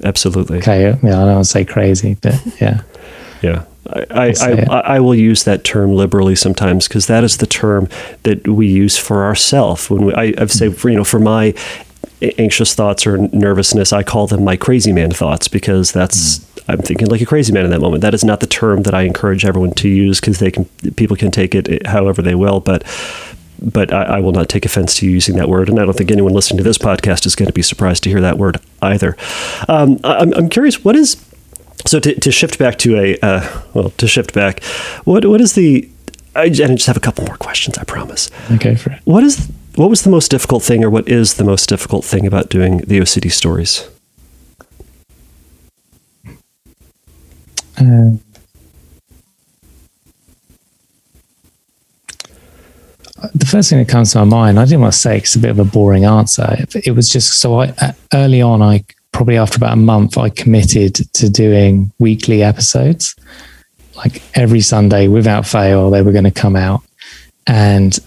Absolutely. 0.03 0.59
Okay. 0.59 0.83
Yeah, 0.83 0.97
I 0.97 1.25
don't 1.25 1.35
want 1.35 1.45
to 1.45 1.51
say 1.51 1.65
crazy, 1.65 2.17
but 2.21 2.41
yeah. 2.61 2.83
Yeah. 3.43 3.65
I, 3.91 4.07
I, 4.11 4.67
I, 4.71 4.81
I, 4.97 5.01
will 5.01 5.15
use 5.15 5.45
that 5.45 5.65
term 5.65 5.95
liberally 5.95 6.37
sometimes 6.37 6.89
because 6.89 7.07
that 7.07 7.25
is 7.25 7.39
the 7.39 7.47
term 7.47 7.89
that 8.25 8.47
we 8.47 8.67
use 8.67 8.99
for 8.99 9.25
ourselves. 9.25 9.89
When 9.89 10.07
we, 10.07 10.15
I, 10.15 10.35
I've 10.37 10.53
said, 10.53 10.77
for, 10.77 10.91
you 10.91 10.97
know, 10.97 11.05
for 11.05 11.19
my 11.19 11.55
anxious 12.39 12.75
thoughts 12.75 13.07
or 13.07 13.19
nervousness, 13.19 13.93
I 13.93 14.03
call 14.03 14.27
them 14.27 14.45
my 14.45 14.57
crazy 14.57 14.93
man 14.93 15.11
thoughts 15.11 15.49
because 15.49 15.93
that's 15.93 16.39
mm. 16.39 16.45
I'm 16.69 16.83
thinking 16.83 17.07
like 17.07 17.23
a 17.23 17.27
crazy 17.27 17.53
man 17.53 17.65
in 17.65 17.71
that 17.71 17.81
moment. 17.81 18.03
That 18.03 18.15
is 18.15 18.25
not 18.25 18.41
the 18.41 18.47
term 18.47 18.83
that 18.83 18.95
I 18.95 19.03
encourage 19.03 19.45
everyone 19.45 19.73
to 19.73 19.89
use 19.89 20.21
because 20.21 20.39
they 20.39 20.51
can 20.51 20.67
people 20.97 21.17
can 21.17 21.31
take 21.31 21.55
it 21.55 21.87
however 21.87 22.21
they 22.21 22.35
will, 22.35 22.61
but 22.61 22.85
but 23.61 23.93
I, 23.93 24.03
I, 24.03 24.21
will 24.21 24.33
not 24.33 24.49
take 24.49 24.65
offense 24.65 24.95
to 24.97 25.07
using 25.07 25.37
that 25.37 25.49
word, 25.49 25.69
and 25.69 25.81
I 25.81 25.85
don't 25.85 25.97
think 25.97 26.13
anyone 26.13 26.33
listening 26.33 26.59
to 26.59 26.65
this 26.65 26.79
podcast 26.79 27.27
is 27.27 27.35
going 27.35 27.49
to 27.49 27.53
be 27.53 27.63
surprised 27.63 28.05
to 28.05 28.11
hear 28.11 28.21
that 28.21 28.39
word 28.39 28.61
either. 28.83 29.17
Um, 29.67 29.99
I'm, 30.05 30.33
I'm 30.35 30.49
curious, 30.49 30.85
what 30.85 30.95
is 30.95 31.17
so 31.87 32.01
to, 32.01 32.19
to 32.19 32.31
shift 32.33 32.59
back 32.59 32.79
to 32.79 32.97
a 32.97 33.19
uh, 33.21 33.63
well 33.75 33.91
to 33.91 34.07
shift 34.07 34.33
back, 34.35 34.63
what 35.05 35.25
what 35.25 35.41
is 35.41 35.55
the 35.55 35.89
I, 36.39 36.49
just 36.51 36.87
have 36.87 36.97
a 36.97 37.01
couple 37.01 37.25
more 37.25 37.37
questions. 37.37 37.79
I 37.79 37.85
promise. 37.85 38.31
Okay, 38.53 38.77
for. 38.77 38.99
What 39.05 39.25
is 39.25 39.51
what 39.75 39.91
was 39.91 40.03
the 40.03 40.11
most 40.11 40.31
difficult 40.31 40.63
thing, 40.63 40.85
or 40.85 40.91
what 40.91 41.09
is 41.09 41.35
the 41.35 41.45
most 41.45 41.69
difficult 41.69 42.05
thing 42.05 42.27
about 42.27 42.49
doing 42.49 42.79
the 42.79 43.01
OCD 43.01 43.31
stories? 43.31 43.89
Um, 47.79 48.21
the 53.35 53.47
first 53.47 53.71
thing 53.71 53.79
that 53.79 53.89
comes 53.89 54.13
to 54.13 54.19
my 54.19 54.25
mind, 54.25 54.61
I 54.61 54.65
didn't 54.65 54.81
want 54.81 54.93
to 54.93 54.99
say 54.99 55.19
it's 55.19 55.35
a 55.35 55.39
bit 55.39 55.51
of 55.51 55.59
a 55.59 55.65
boring 55.65 56.05
answer. 56.05 56.57
It, 56.59 56.87
it 56.89 56.91
was 56.93 57.09
just 57.09 57.41
so 57.41 57.61
I 57.61 57.95
early 58.15 58.43
on, 58.43 58.63
I 58.63 58.85
probably 59.13 59.37
after 59.37 59.57
about 59.57 59.73
a 59.73 59.77
month, 59.77 60.19
I 60.19 60.31
committed 60.31 60.95
to 61.15 61.29
doing 61.29 61.93
weekly 61.99 62.43
episodes. 62.43 63.15
Like 63.97 64.23
every 64.35 64.61
Sunday, 64.61 65.09
without 65.09 65.47
fail, 65.47 65.91
they 65.91 66.03
were 66.03 66.13
going 66.13 66.25
to 66.25 66.31
come 66.31 66.57
out. 66.57 66.83
And 67.47 67.99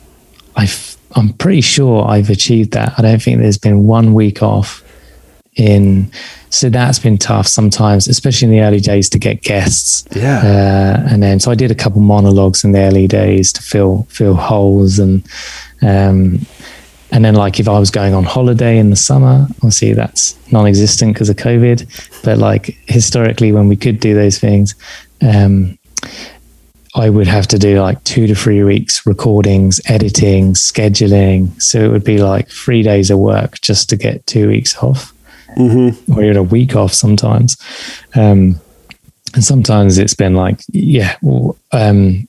i 0.55 0.67
am 1.15 1.33
pretty 1.33 1.61
sure 1.61 2.07
I've 2.07 2.29
achieved 2.29 2.71
that. 2.71 2.93
I 2.97 3.01
don't 3.01 3.21
think 3.21 3.39
there's 3.39 3.57
been 3.57 3.87
one 3.87 4.13
week 4.13 4.41
off 4.41 4.83
in. 5.55 6.11
So 6.49 6.69
that's 6.69 6.99
been 6.99 7.17
tough 7.17 7.47
sometimes, 7.47 8.07
especially 8.07 8.47
in 8.47 8.51
the 8.51 8.61
early 8.61 8.79
days 8.79 9.09
to 9.09 9.19
get 9.19 9.41
guests. 9.41 10.05
Yeah. 10.15 10.39
Uh, 10.39 11.09
and 11.09 11.23
then, 11.23 11.39
so 11.39 11.49
I 11.49 11.55
did 11.55 11.71
a 11.71 11.75
couple 11.75 12.01
monologues 12.01 12.63
in 12.63 12.73
the 12.73 12.79
early 12.79 13.07
days 13.07 13.53
to 13.53 13.61
fill, 13.61 14.05
fill 14.09 14.35
holes 14.35 14.99
and, 14.99 15.25
um, 15.81 16.45
and 17.12 17.26
then, 17.26 17.36
like, 17.36 17.59
if 17.59 17.68
I 17.68 17.78
was 17.78 17.91
going 17.91 18.14
on 18.14 18.24
holiday 18.24 18.78
in 18.78 18.89
the 18.89 18.95
summer, 18.95 19.47
obviously 19.57 19.93
that's 19.93 20.36
non 20.51 20.66
existent 20.66 21.14
because 21.14 21.30
of 21.30 21.36
COVID. 21.36 22.24
But, 22.24 22.38
like, 22.38 22.78
historically, 22.88 23.51
when 23.51 23.68
we 23.68 23.76
could 23.76 23.99
do 23.99 24.14
those 24.14 24.39
things, 24.39 24.76
um, 25.22 25.78
I 26.95 27.09
would 27.09 27.28
have 27.28 27.47
to 27.47 27.59
do 27.59 27.82
like 27.82 28.03
two 28.03 28.28
to 28.28 28.36
three 28.36 28.64
weeks 28.64 29.05
recordings, 29.05 29.80
editing, 29.86 30.53
scheduling. 30.53 31.62
So 31.62 31.80
it 31.80 31.88
would 31.88 32.03
be 32.03 32.18
like 32.18 32.49
three 32.49 32.84
days 32.84 33.09
of 33.09 33.20
work 33.20 33.62
just 33.62 33.89
to 33.89 33.95
get 33.95 34.26
two 34.28 34.49
weeks 34.49 34.76
off, 34.78 35.14
mm-hmm. 35.57 36.12
or 36.12 36.24
even 36.24 36.38
a 36.38 36.43
week 36.43 36.76
off 36.76 36.93
sometimes. 36.93 37.55
Um, 38.14 38.59
and 39.34 39.43
sometimes 39.43 39.97
it's 39.97 40.14
been 40.14 40.36
like, 40.36 40.59
yeah, 40.68 41.16
um, 41.72 42.28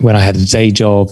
when 0.00 0.16
I 0.16 0.20
had 0.20 0.36
a 0.36 0.44
day 0.44 0.70
job, 0.70 1.08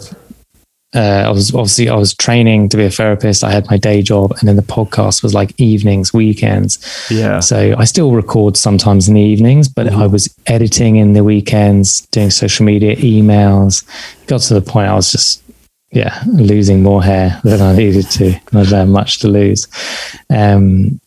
uh, 0.94 1.24
I 1.26 1.30
was 1.30 1.52
obviously 1.52 1.88
I 1.88 1.96
was 1.96 2.14
training 2.14 2.68
to 2.70 2.76
be 2.76 2.84
a 2.84 2.90
therapist. 2.90 3.42
I 3.42 3.50
had 3.50 3.68
my 3.68 3.76
day 3.76 4.02
job, 4.02 4.32
and 4.38 4.48
then 4.48 4.56
the 4.56 4.62
podcast 4.62 5.22
was 5.22 5.34
like 5.34 5.52
evenings, 5.60 6.12
weekends. 6.12 6.78
Yeah. 7.10 7.40
So 7.40 7.74
I 7.76 7.84
still 7.84 8.12
record 8.12 8.56
sometimes 8.56 9.08
in 9.08 9.14
the 9.14 9.20
evenings, 9.20 9.68
but 9.68 9.86
mm-hmm. 9.86 10.00
I 10.00 10.06
was 10.06 10.34
editing 10.46 10.96
in 10.96 11.12
the 11.12 11.24
weekends, 11.24 12.02
doing 12.12 12.30
social 12.30 12.64
media, 12.64 12.96
emails. 12.96 13.84
It 14.22 14.28
got 14.28 14.40
to 14.42 14.54
the 14.54 14.62
point 14.62 14.88
I 14.88 14.94
was 14.94 15.10
just 15.10 15.42
yeah 15.90 16.22
losing 16.26 16.82
more 16.82 17.02
hair 17.02 17.40
than 17.42 17.60
I 17.60 17.74
needed 17.74 18.08
to. 18.12 18.28
I 18.28 18.62
didn't 18.62 18.66
have 18.66 18.88
much 18.88 19.18
to 19.18 19.28
lose. 19.28 19.66
Um, 20.30 21.00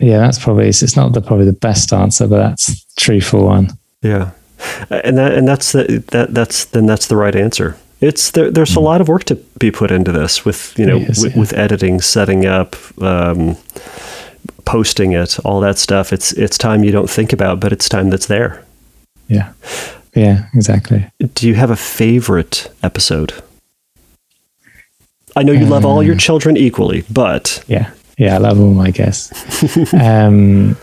yeah, 0.00 0.18
that's 0.18 0.42
probably 0.42 0.68
it's 0.68 0.96
not 0.96 1.12
the 1.12 1.20
probably 1.20 1.46
the 1.46 1.52
best 1.52 1.92
answer, 1.92 2.26
but 2.26 2.38
that's 2.38 2.84
truthful 2.96 3.44
one. 3.44 3.68
Yeah, 4.00 4.30
and 4.90 5.18
that 5.18 5.34
and 5.34 5.46
that's 5.46 5.70
the 5.70 6.02
that 6.08 6.34
that's 6.34 6.64
then 6.64 6.86
that's 6.86 7.06
the 7.06 7.16
right 7.16 7.36
answer 7.36 7.76
it's 8.02 8.32
there, 8.32 8.50
there's 8.50 8.76
a 8.76 8.80
hmm. 8.80 8.84
lot 8.84 9.00
of 9.00 9.08
work 9.08 9.24
to 9.24 9.36
be 9.58 9.70
put 9.70 9.90
into 9.90 10.12
this 10.12 10.44
with 10.44 10.78
you 10.78 10.84
know 10.84 10.98
is, 10.98 11.18
w- 11.18 11.34
yeah. 11.34 11.40
with 11.40 11.52
editing, 11.54 12.00
setting 12.00 12.44
up, 12.44 12.76
um, 13.00 13.56
posting 14.64 15.12
it, 15.12 15.38
all 15.44 15.60
that 15.60 15.78
stuff. 15.78 16.12
It's 16.12 16.32
it's 16.32 16.58
time 16.58 16.84
you 16.84 16.90
don't 16.90 17.08
think 17.08 17.32
about, 17.32 17.60
but 17.60 17.72
it's 17.72 17.88
time 17.88 18.10
that's 18.10 18.26
there. 18.26 18.64
Yeah, 19.28 19.52
yeah, 20.14 20.46
exactly. 20.52 21.10
Do 21.34 21.46
you 21.46 21.54
have 21.54 21.70
a 21.70 21.76
favorite 21.76 22.70
episode? 22.82 23.32
I 25.34 25.44
know 25.44 25.52
you 25.52 25.64
um, 25.64 25.70
love 25.70 25.86
all 25.86 26.02
your 26.02 26.14
um, 26.14 26.18
children 26.18 26.56
equally, 26.56 27.04
but 27.08 27.62
yeah, 27.68 27.92
yeah, 28.18 28.34
I 28.34 28.38
love 28.38 28.58
them. 28.58 28.80
I 28.80 28.90
guess. 28.90 29.32
um, 29.94 30.76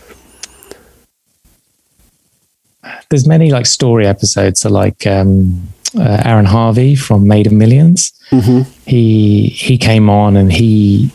there's 3.10 3.26
many 3.26 3.50
like 3.50 3.66
story 3.66 4.06
episodes. 4.06 4.60
So 4.60 4.70
like 4.70 5.06
um, 5.06 5.68
uh, 5.98 6.22
Aaron 6.24 6.46
Harvey 6.46 6.94
from 6.94 7.26
Made 7.26 7.46
of 7.46 7.52
Millions 7.52 8.12
mm-hmm. 8.30 8.70
He 8.86 9.48
he 9.48 9.78
came 9.78 10.08
on 10.08 10.36
and 10.36 10.52
he 10.52 11.10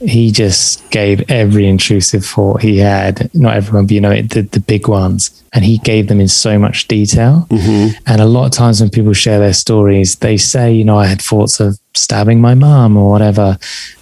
he 0.00 0.30
just 0.30 0.88
gave 0.90 1.28
every 1.30 1.66
intrusive 1.66 2.24
thought 2.24 2.60
he 2.60 2.78
had. 2.78 3.30
Not 3.34 3.56
everyone, 3.56 3.86
but 3.86 3.92
you 3.92 4.00
know 4.00 4.22
the 4.22 4.42
the 4.42 4.60
big 4.60 4.88
ones, 4.88 5.42
and 5.52 5.64
he 5.64 5.78
gave 5.78 6.08
them 6.08 6.20
in 6.20 6.28
so 6.28 6.58
much 6.58 6.88
detail. 6.88 7.46
Mm-hmm. 7.50 7.96
And 8.06 8.20
a 8.20 8.26
lot 8.26 8.46
of 8.46 8.52
times 8.52 8.80
when 8.80 8.90
people 8.90 9.12
share 9.12 9.38
their 9.38 9.52
stories, 9.52 10.16
they 10.16 10.36
say, 10.36 10.72
you 10.72 10.84
know, 10.84 10.98
I 10.98 11.06
had 11.06 11.22
thoughts 11.22 11.60
of 11.60 11.78
stabbing 11.94 12.40
my 12.40 12.54
mom 12.54 12.96
or 12.96 13.10
whatever, 13.10 13.58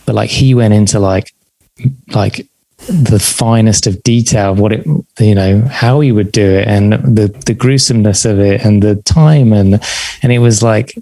but 0.06 0.14
like 0.14 0.30
he 0.30 0.54
went 0.54 0.74
into 0.74 0.98
like 0.98 1.32
like 2.08 2.46
the 2.88 3.18
finest 3.18 3.86
of 3.86 4.02
detail 4.02 4.52
of 4.52 4.58
what 4.58 4.72
it 4.72 4.84
you 5.18 5.34
know 5.34 5.60
how 5.62 6.00
he 6.00 6.10
would 6.10 6.32
do 6.32 6.44
it 6.44 6.66
and 6.66 6.92
the 6.92 7.28
the 7.46 7.54
gruesomeness 7.54 8.24
of 8.24 8.40
it 8.40 8.64
and 8.64 8.82
the 8.82 8.96
time 8.96 9.52
and 9.52 9.80
and 10.22 10.32
it 10.32 10.38
was 10.38 10.62
like 10.62 10.96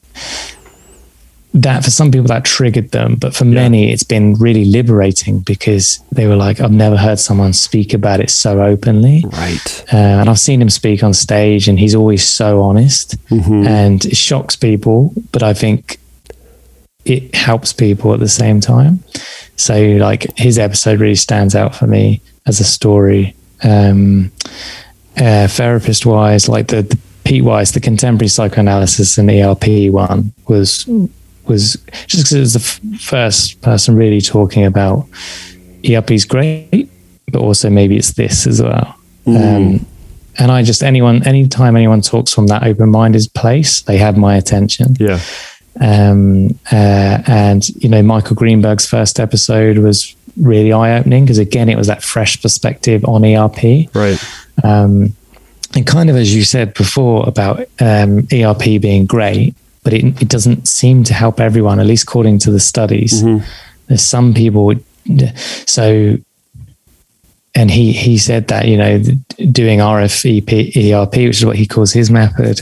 that 1.52 1.82
for 1.82 1.90
some 1.90 2.10
people 2.10 2.26
that 2.26 2.44
triggered 2.44 2.90
them 2.90 3.16
but 3.16 3.34
for 3.34 3.44
yeah. 3.44 3.54
many 3.54 3.92
it's 3.92 4.04
been 4.04 4.34
really 4.34 4.64
liberating 4.64 5.40
because 5.40 5.98
they 6.12 6.26
were 6.26 6.36
like 6.36 6.60
i've 6.60 6.70
never 6.70 6.96
heard 6.96 7.18
someone 7.18 7.52
speak 7.52 7.92
about 7.94 8.20
it 8.20 8.30
so 8.30 8.62
openly 8.62 9.24
right 9.32 9.84
uh, 9.92 9.96
and 9.96 10.28
i've 10.28 10.38
seen 10.38 10.60
him 10.60 10.70
speak 10.70 11.02
on 11.02 11.14
stage 11.14 11.66
and 11.66 11.80
he's 11.80 11.94
always 11.94 12.24
so 12.24 12.62
honest 12.62 13.16
mm-hmm. 13.28 13.66
and 13.66 14.04
it 14.04 14.16
shocks 14.16 14.54
people 14.54 15.12
but 15.32 15.42
i 15.42 15.52
think 15.52 15.99
it 17.04 17.34
helps 17.34 17.72
people 17.72 18.12
at 18.12 18.20
the 18.20 18.28
same 18.28 18.60
time 18.60 19.02
so 19.60 19.78
like 19.78 20.26
his 20.38 20.58
episode 20.58 21.00
really 21.00 21.14
stands 21.14 21.54
out 21.54 21.74
for 21.74 21.86
me 21.86 22.22
as 22.46 22.60
a 22.60 22.64
story. 22.64 23.36
Um, 23.62 24.32
uh, 25.18 25.48
therapist 25.48 26.06
wise, 26.06 26.48
like 26.48 26.68
the, 26.68 26.82
the 26.82 26.98
Pete 27.24 27.44
Wise, 27.44 27.72
the 27.72 27.80
contemporary 27.80 28.28
psychoanalysis 28.28 29.18
and 29.18 29.30
ERP 29.30 29.92
one 29.92 30.32
was 30.48 30.86
was 31.46 31.74
just 32.06 32.24
because 32.24 32.32
it 32.32 32.40
was 32.40 32.52
the 32.54 32.60
f- 32.60 33.00
first 33.00 33.60
person 33.60 33.96
really 33.96 34.20
talking 34.20 34.64
about 34.64 35.06
ERP 35.88 36.12
is 36.12 36.24
great, 36.24 36.88
but 37.30 37.42
also 37.42 37.68
maybe 37.68 37.96
it's 37.96 38.14
this 38.14 38.46
as 38.46 38.62
well. 38.62 38.96
Mm. 39.26 39.36
Um, 39.36 39.86
and 40.38 40.50
I 40.50 40.62
just 40.62 40.82
anyone 40.82 41.26
anytime 41.26 41.76
anyone 41.76 42.00
talks 42.00 42.32
from 42.32 42.46
that 42.46 42.62
open 42.62 42.90
minded 42.90 43.28
place, 43.34 43.82
they 43.82 43.98
have 43.98 44.16
my 44.16 44.36
attention. 44.36 44.96
Yeah. 44.98 45.20
Um, 45.78 46.58
uh, 46.72 47.22
and 47.26 47.68
you 47.82 47.88
know, 47.88 48.02
Michael 48.02 48.36
Greenberg's 48.36 48.86
first 48.86 49.20
episode 49.20 49.78
was 49.78 50.14
really 50.36 50.72
eye 50.72 50.98
opening 50.98 51.24
because 51.24 51.38
again, 51.38 51.68
it 51.68 51.76
was 51.76 51.86
that 51.86 52.02
fresh 52.02 52.40
perspective 52.40 53.04
on 53.04 53.24
ERP. 53.24 53.94
Right. 53.94 54.18
Um, 54.64 55.14
and 55.74 55.86
kind 55.86 56.10
of 56.10 56.16
as 56.16 56.34
you 56.34 56.42
said 56.42 56.74
before 56.74 57.28
about 57.28 57.60
um, 57.80 58.26
ERP 58.32 58.80
being 58.80 59.06
great, 59.06 59.54
but 59.82 59.92
it, 59.92 60.20
it 60.20 60.28
doesn't 60.28 60.66
seem 60.66 61.04
to 61.04 61.14
help 61.14 61.40
everyone, 61.40 61.78
at 61.78 61.86
least 61.86 62.04
according 62.04 62.38
to 62.40 62.50
the 62.50 62.60
studies. 62.60 63.22
Mm-hmm. 63.22 63.44
There's 63.86 64.02
some 64.02 64.34
people, 64.34 64.74
so, 65.66 66.16
and 67.54 67.70
he 67.70 67.92
he 67.92 68.18
said 68.18 68.48
that 68.48 68.68
you 68.68 68.76
know 68.76 69.02
doing 69.50 69.78
RFEP 69.78 70.92
ERP, 70.92 71.14
which 71.14 71.38
is 71.38 71.46
what 71.46 71.56
he 71.56 71.66
calls 71.66 71.92
his 71.92 72.10
method, 72.10 72.60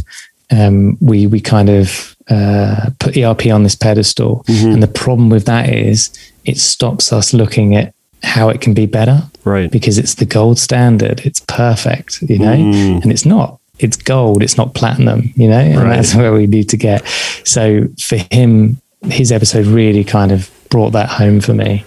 um, 0.50 0.96
we 1.00 1.26
we 1.26 1.40
kind 1.40 1.68
of 1.68 2.16
uh, 2.30 2.90
put 2.98 3.16
ERP 3.16 3.46
on 3.46 3.62
this 3.62 3.74
pedestal, 3.74 4.44
Mm-hmm. 4.48 4.72
and 4.72 4.82
the 4.82 4.86
problem 4.88 5.30
with 5.30 5.46
that 5.46 5.68
is 5.70 6.10
it 6.44 6.58
stops 6.58 7.12
us 7.12 7.32
looking 7.32 7.74
at 7.76 7.94
how 8.22 8.48
it 8.48 8.60
can 8.60 8.74
be 8.74 8.86
better 8.86 9.22
Right. 9.44 9.70
because 9.70 9.96
it's 9.98 10.14
the 10.16 10.24
gold 10.26 10.58
standard. 10.58 11.20
It's 11.24 11.40
perfect, 11.40 12.20
you 12.22 12.38
know, 12.38 12.56
Mm. 12.56 13.02
and 13.02 13.12
it's 13.12 13.24
not. 13.24 13.58
It's 13.78 13.96
gold. 13.96 14.42
It's 14.42 14.56
not 14.56 14.74
platinum, 14.74 15.32
you 15.36 15.48
know, 15.48 15.58
and 15.60 15.76
Right. 15.78 15.96
that's 15.96 16.14
where 16.14 16.32
we 16.32 16.46
need 16.46 16.68
to 16.70 16.76
get. 16.76 17.06
So 17.44 17.86
for 18.00 18.16
him, 18.32 18.80
his 19.08 19.30
episode 19.30 19.66
really 19.66 20.02
kind 20.04 20.32
of 20.32 20.50
brought 20.68 20.90
that 20.92 21.08
home 21.08 21.40
for 21.40 21.54
me. 21.54 21.84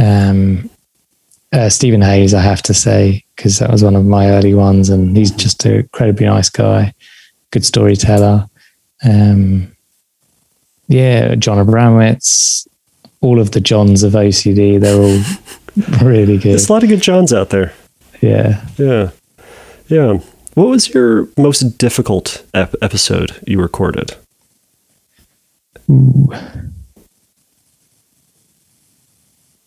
Um, 0.00 0.70
uh, 1.52 1.68
Steven 1.68 2.00
Hayes, 2.02 2.32
I 2.34 2.40
have 2.40 2.62
to 2.62 2.74
say, 2.74 3.24
because 3.36 3.58
that 3.58 3.70
was 3.70 3.84
one 3.84 3.94
of 3.96 4.04
my 4.06 4.30
early 4.30 4.54
ones, 4.54 4.88
and 4.88 5.16
he's 5.16 5.30
just 5.30 5.64
an 5.66 5.74
incredibly 5.74 6.26
nice 6.26 6.48
guy, 6.48 6.92
good 7.50 7.64
storyteller. 7.64 8.46
Um, 9.04 9.72
yeah, 10.88 11.34
John 11.34 11.64
Abramowitz, 11.64 12.66
all 13.20 13.40
of 13.40 13.52
the 13.52 13.60
Johns 13.60 14.02
of 14.02 14.12
OCD, 14.12 14.80
they're 14.80 14.94
all 14.96 16.02
really 16.06 16.38
good. 16.38 16.52
There's 16.52 16.68
a 16.68 16.72
lot 16.72 16.82
of 16.82 16.88
good 16.88 17.02
Johns 17.02 17.32
out 17.32 17.50
there. 17.50 17.72
Yeah. 18.20 18.64
Yeah. 18.78 19.10
Yeah. 19.88 20.18
What 20.54 20.68
was 20.68 20.92
your 20.94 21.28
most 21.36 21.76
difficult 21.78 22.44
ep- 22.54 22.74
episode 22.80 23.38
you 23.46 23.60
recorded? 23.60 24.14
Ooh. 25.90 26.28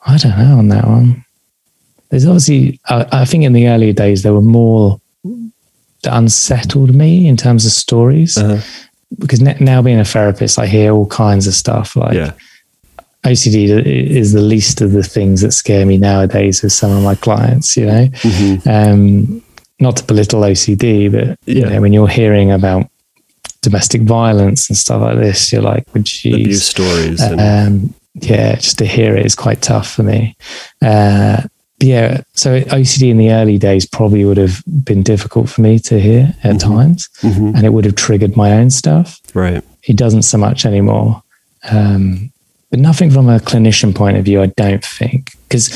I 0.06 0.18
don't 0.18 0.38
know 0.38 0.58
on 0.58 0.68
that 0.70 0.88
one. 0.88 1.26
There's 2.10 2.26
obviously, 2.26 2.80
I, 2.88 3.06
I 3.12 3.26
think 3.26 3.44
in 3.44 3.54
the 3.54 3.68
earlier 3.68 3.94
days, 3.94 4.24
there 4.24 4.34
were 4.34 4.42
more 4.42 5.00
that 6.04 6.16
unsettled 6.18 6.96
me 6.96 7.28
in 7.28 7.38
terms 7.38 7.66
of 7.66 7.72
stories. 7.72 8.38
Uh-huh. 8.38 8.62
Because 9.18 9.42
now 9.42 9.82
being 9.82 10.00
a 10.00 10.06
therapist, 10.06 10.60
I 10.60 10.68
hear 10.68 10.92
all 10.94 11.08
kinds 11.08 11.48
of 11.48 11.54
stuff 11.54 11.96
like 11.96 12.14
Yeah. 12.14 12.32
OCD 13.26 13.70
is 13.86 14.32
the 14.34 14.42
least 14.42 14.82
of 14.82 14.92
the 14.94 15.04
things 15.04 15.42
that 15.42 15.52
scare 15.52 15.86
me 15.86 15.98
nowadays 15.98 16.62
with 16.64 16.72
some 16.72 16.92
of 16.92 17.04
my 17.04 17.16
clients, 17.16 17.76
you 17.76 17.86
know? 17.86 18.06
Mm-hmm. 18.08 18.70
um, 18.70 19.42
not 19.82 19.98
to 19.98 20.04
belittle 20.04 20.42
OCD, 20.42 21.10
but 21.12 21.38
you 21.46 21.62
Yeah. 21.62 21.70
know, 21.70 21.82
when 21.82 21.92
you're 21.94 22.08
hearing 22.08 22.52
about 22.52 22.88
domestic 23.62 24.02
violence 24.04 24.70
and 24.70 24.78
stuff 24.78 25.02
like 25.02 25.18
this, 25.18 25.52
you're 25.52 25.62
like, 25.62 25.86
"Would 25.94 26.08
Abuse 26.24 26.24
you?" 26.48 26.54
stories. 26.56 27.22
And, 27.22 27.40
Um, 27.42 27.94
yeah, 28.16 28.56
just 28.56 28.78
to 28.80 28.86
hear 28.86 29.16
it 29.16 29.26
is 29.26 29.36
quite 29.36 29.62
tough 29.62 29.90
for 29.90 30.04
me. 30.04 30.36
Uh, 30.82 31.42
yeah, 31.82 32.22
so 32.34 32.60
OCD 32.62 33.10
in 33.10 33.18
the 33.18 33.32
early 33.32 33.58
days 33.58 33.86
probably 33.86 34.26
would 34.26 34.38
have 34.38 34.62
been 34.84 35.04
difficult 35.04 35.50
for 35.50 35.62
me 35.62 35.80
to 35.80 36.00
hear 36.00 36.34
at 36.44 36.56
Mhm. 36.56 36.60
times, 36.60 37.10
Mhm. 37.22 37.56
and 37.56 37.66
it 37.66 37.74
would 37.74 37.86
have 37.86 37.96
triggered 37.96 38.36
my 38.36 38.52
own 38.54 38.70
stuff. 38.70 39.20
Right. 39.34 39.64
It 39.88 39.96
doesn't 39.96 40.24
so 40.24 40.38
much 40.38 40.66
anymore. 40.66 41.24
Um, 41.70 42.32
but 42.70 42.80
nothing 42.80 43.10
from 43.12 43.30
a 43.30 43.40
clinician 43.40 43.94
point 43.96 44.18
of 44.18 44.26
view, 44.26 44.42
I 44.42 44.48
don't 44.58 44.84
think, 44.86 45.32
because 45.48 45.70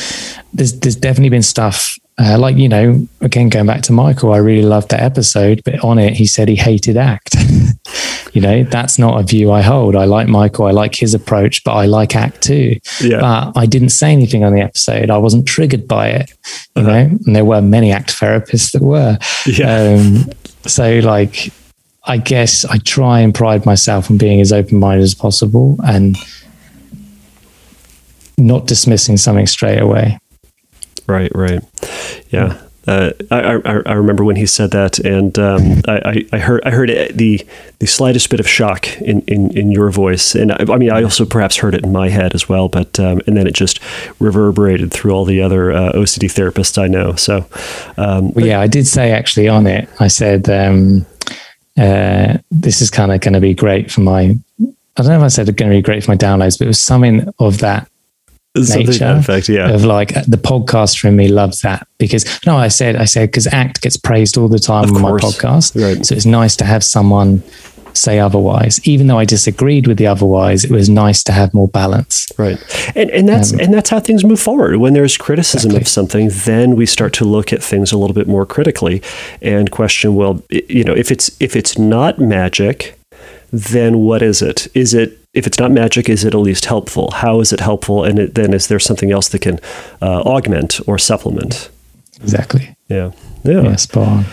there's 0.54 0.74
there's 0.74 0.95
definitely 0.95 1.30
been 1.30 1.41
stuff 1.41 1.95
uh, 2.20 2.38
like 2.38 2.56
you 2.58 2.70
know, 2.70 3.08
again 3.22 3.49
going 3.49 3.66
back 3.66 3.82
to 3.82 3.91
Michael, 3.91 4.34
I 4.34 4.38
really 4.38 4.62
loved 4.62 4.89
that 4.91 5.01
episode, 5.01 5.62
but 5.66 5.80
on 5.84 5.97
it 5.97 6.14
he 6.14 6.28
said 6.28 6.47
he 6.47 6.56
hated 6.56 6.95
ACT. 6.95 7.36
you 8.34 8.42
know, 8.42 8.64
that's 8.64 9.00
not 9.00 9.20
a 9.20 9.24
view 9.24 9.52
I 9.52 9.62
hold. 9.62 9.96
I 9.96 10.06
like 10.06 10.28
Michael, 10.28 10.66
I 10.66 10.72
like 10.72 10.96
his 10.96 11.14
approach, 11.14 11.64
but 11.64 11.74
I 11.74 11.86
like 11.86 12.16
ACT 12.16 12.42
too. 12.42 12.80
Yeah. 13.02 13.20
But 13.22 13.54
I 13.60 13.66
didn't 13.66 13.90
say 13.90 14.12
anything 14.12 14.44
on 14.44 14.54
the 14.54 14.62
episode. 14.62 15.10
I 15.10 15.18
wasn't 15.18 15.48
triggered 15.48 15.88
by 15.88 16.10
it, 16.10 16.32
you 16.76 16.82
Uh-huh. 16.82 16.92
know. 16.92 17.20
And 17.26 17.36
there 17.36 17.46
were 17.46 17.62
many 17.62 17.92
ACT 17.92 18.10
therapists 18.20 18.72
that 18.74 18.82
were. 18.82 19.18
Yeah. 19.46 19.96
Um, 20.00 20.30
so, 20.66 21.00
like, 21.00 21.54
I 22.06 22.18
guess 22.18 22.66
I 22.66 22.80
try 22.80 23.20
and 23.22 23.34
pride 23.34 23.66
myself 23.66 24.10
on 24.12 24.18
being 24.18 24.42
as 24.42 24.52
open 24.52 24.80
minded 24.80 25.04
as 25.04 25.14
possible 25.16 25.78
and 25.86 26.18
not 28.38 28.68
dismissing 28.68 29.18
something 29.18 29.48
straight 29.48 29.80
away. 29.80 30.18
Right, 31.08 31.32
right. 31.36 31.62
Yeah. 32.30 32.60
Uh, 32.86 33.12
I, 33.32 33.40
I, 33.66 33.82
I 33.86 33.94
remember 33.94 34.24
when 34.26 34.36
he 34.36 34.46
said 34.46 34.72
that, 34.72 35.00
and 35.00 35.38
um, 35.40 35.82
I, 35.88 36.26
I- 36.34 36.38
heard 36.40 36.62
I 36.66 36.72
heard 36.72 36.90
the 37.14 37.46
the 37.80 37.86
slightest 37.88 38.30
bit 38.30 38.40
of 38.40 38.48
shock 38.48 38.88
in, 39.02 39.22
in, 39.22 39.56
in 39.58 39.72
your 39.72 39.90
voice, 39.90 40.36
and 40.36 40.52
I, 40.52 40.76
mean 40.78 40.92
I 40.92 41.02
also 41.04 41.26
perhaps 41.26 41.58
heard 41.58 41.76
it 41.76 41.84
in 41.84 41.92
my 41.94 42.10
head 42.10 42.36
as 42.36 42.50
well, 42.50 42.68
but 42.68 43.00
um, 43.00 43.22
and 43.26 43.38
then 43.38 43.48
it 43.48 43.54
just 43.54 43.80
reverberated 44.20 44.92
through 44.92 45.12
all 45.12 45.24
the 45.26 45.42
other 45.42 45.72
uh, 45.72 45.94
OCD 45.94 46.28
therapists 46.28 46.78
I 46.78 46.88
know. 46.88 47.16
So, 47.16 47.46
um, 47.98 48.34
Well, 48.34 48.46
yeah, 48.46 48.60
I 48.60 48.68
did 48.68 48.86
say 48.88 49.12
actually 49.12 49.48
on 49.48 49.66
it, 49.66 49.88
I 50.00 50.08
said, 50.10 50.50
um, 50.50 51.06
uh, 51.78 52.38
this 52.52 52.82
is 52.82 52.90
kind 52.90 53.12
of 53.14 53.22
going 53.22 53.34
to 53.34 53.40
be 53.40 53.54
great 53.54 53.92
for 53.92 54.02
my, 54.02 54.36
I 54.62 55.02
don't 55.02 55.08
know 55.08 55.18
if 55.18 55.24
I 55.24 55.28
said 55.30 55.48
it's 55.50 55.56
going 55.58 55.72
to 55.72 55.78
be 55.78 55.82
great 55.82 56.04
for 56.04 56.12
my 56.12 56.18
downloads, 56.18 56.60
but 56.60 56.66
it 56.66 56.68
was 56.68 56.82
something 56.82 57.28
of 57.40 57.60
that 57.60 57.90
nature 58.56 59.06
effect, 59.18 59.49
yeah, 59.49 59.72
of 59.72 59.84
like 59.84 60.14
the 60.26 60.38
podcaster 60.38 61.06
in 61.06 61.16
me 61.16 61.28
loves 61.28 61.62
that 61.62 61.88
because 61.97 62.26
no, 62.45 62.58
I 62.58 62.68
said, 62.68 62.95
I 62.95 63.06
said, 63.06 63.30
because 63.30 63.47
ACT 63.47 63.82
gets 63.82 63.97
praised 63.97 64.38
all 64.38 64.47
the 64.47 64.60
time 64.60 64.86
Of 64.86 64.95
on 64.95 65.01
my 65.01 65.12
podcast. 65.12 65.82
Right. 65.82 66.06
So 66.06 66.16
it's 66.16 66.26
nice 66.26 66.56
to 66.58 66.66
have 66.66 66.84
someone 66.84 67.43
say 67.95 68.20
otherwise. 68.20 68.80
Even 68.88 69.08
though 69.08 69.20
I 69.20 69.26
disagreed 69.26 69.88
with 69.88 69.97
the 69.97 70.08
otherwise, 70.08 70.64
it 70.64 70.72
was 70.72 70.89
nice 70.89 71.24
to 71.24 71.32
have 71.32 71.54
more 71.54 71.68
balance. 71.68 72.28
Right, 72.38 72.58
and 72.95 73.10
and 73.12 73.28
that's 73.28 73.54
um, 73.54 73.60
and 73.60 73.74
that's 73.74 73.89
how 73.89 73.99
things 73.99 74.24
move 74.24 74.39
forward. 74.39 74.78
When 74.78 74.93
there's 74.93 75.18
criticism 75.18 75.72
Exactly. 75.72 75.82
of 75.82 75.88
something, 75.88 76.30
then 76.45 76.76
we 76.76 76.86
start 76.86 77.14
to 77.14 77.26
look 77.26 77.54
at 77.54 77.64
things 77.64 77.91
a 77.91 77.97
little 77.97 78.14
bit 78.14 78.28
more 78.28 78.45
critically 78.45 79.01
and 79.41 79.72
question. 79.72 80.16
Well, 80.16 80.43
you 80.49 80.84
know, 80.84 80.93
if 80.93 81.12
it's 81.12 81.36
if 81.39 81.56
it's 81.56 81.78
not 81.78 82.20
magic, 82.20 82.99
then 83.51 83.99
what 83.99 84.22
is 84.22 84.41
it? 84.41 84.68
Is 84.74 84.93
it 84.93 85.23
if 85.34 85.48
it's 85.48 85.60
not 85.60 85.72
magic, 85.72 86.10
is 86.10 86.24
it 86.24 86.34
at 86.34 86.40
least 86.40 86.66
helpful? 86.66 87.12
How 87.12 87.40
is 87.40 87.52
it 87.52 87.60
helpful? 87.60 88.04
And 88.04 88.20
it, 88.20 88.36
then 88.36 88.54
is 88.54 88.68
there 88.68 88.80
something 88.80 89.12
else 89.12 89.30
that 89.30 89.40
can 89.40 89.60
uh, 90.02 90.22
augment 90.22 90.80
or 90.88 90.98
supplement? 90.98 91.70
Exactly. 92.22 92.76
Yeah, 92.88 93.12
yeah. 93.44 93.62
Yeah, 93.62 93.76
spot 93.76 94.08
on. 94.08 94.26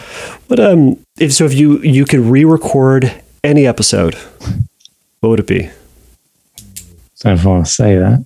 But 0.48 0.60
um, 0.60 1.04
if 1.18 1.32
so, 1.32 1.44
if 1.44 1.54
you 1.54 1.78
you 1.78 2.04
could 2.04 2.20
re-record 2.20 3.22
any 3.42 3.66
episode, 3.66 4.14
what 5.20 5.30
would 5.30 5.40
it 5.40 5.46
be? 5.46 5.70
don't 7.22 7.34
if 7.34 7.46
I 7.46 7.48
want 7.48 7.66
to 7.66 7.72
say 7.72 7.96
that. 7.96 8.24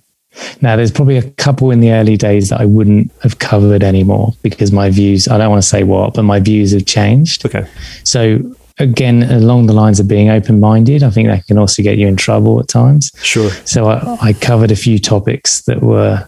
Now, 0.61 0.75
there's 0.75 0.91
probably 0.91 1.17
a 1.17 1.29
couple 1.31 1.71
in 1.71 1.79
the 1.79 1.91
early 1.91 2.17
days 2.17 2.49
that 2.49 2.59
I 2.59 2.65
wouldn't 2.65 3.11
have 3.23 3.39
covered 3.39 3.83
anymore 3.83 4.33
because 4.41 4.71
my 4.71 4.89
views, 4.89 5.27
I 5.27 5.37
don't 5.37 5.49
want 5.49 5.63
to 5.63 5.67
say 5.67 5.83
what, 5.83 6.13
but 6.13 6.23
my 6.23 6.39
views 6.39 6.71
have 6.71 6.85
changed. 6.85 7.45
Okay. 7.45 7.67
So, 8.03 8.39
again, 8.79 9.23
along 9.23 9.67
the 9.67 9.73
lines 9.73 9.99
of 9.99 10.07
being 10.07 10.29
open 10.29 10.59
minded, 10.59 11.03
I 11.03 11.09
think 11.09 11.27
that 11.27 11.45
can 11.47 11.57
also 11.57 11.81
get 11.83 11.97
you 11.97 12.07
in 12.07 12.15
trouble 12.15 12.59
at 12.59 12.67
times. 12.67 13.11
Sure. 13.21 13.49
So, 13.65 13.87
I, 13.87 14.17
I 14.21 14.33
covered 14.33 14.71
a 14.71 14.75
few 14.75 14.99
topics 14.99 15.61
that 15.63 15.81
were 15.81 16.27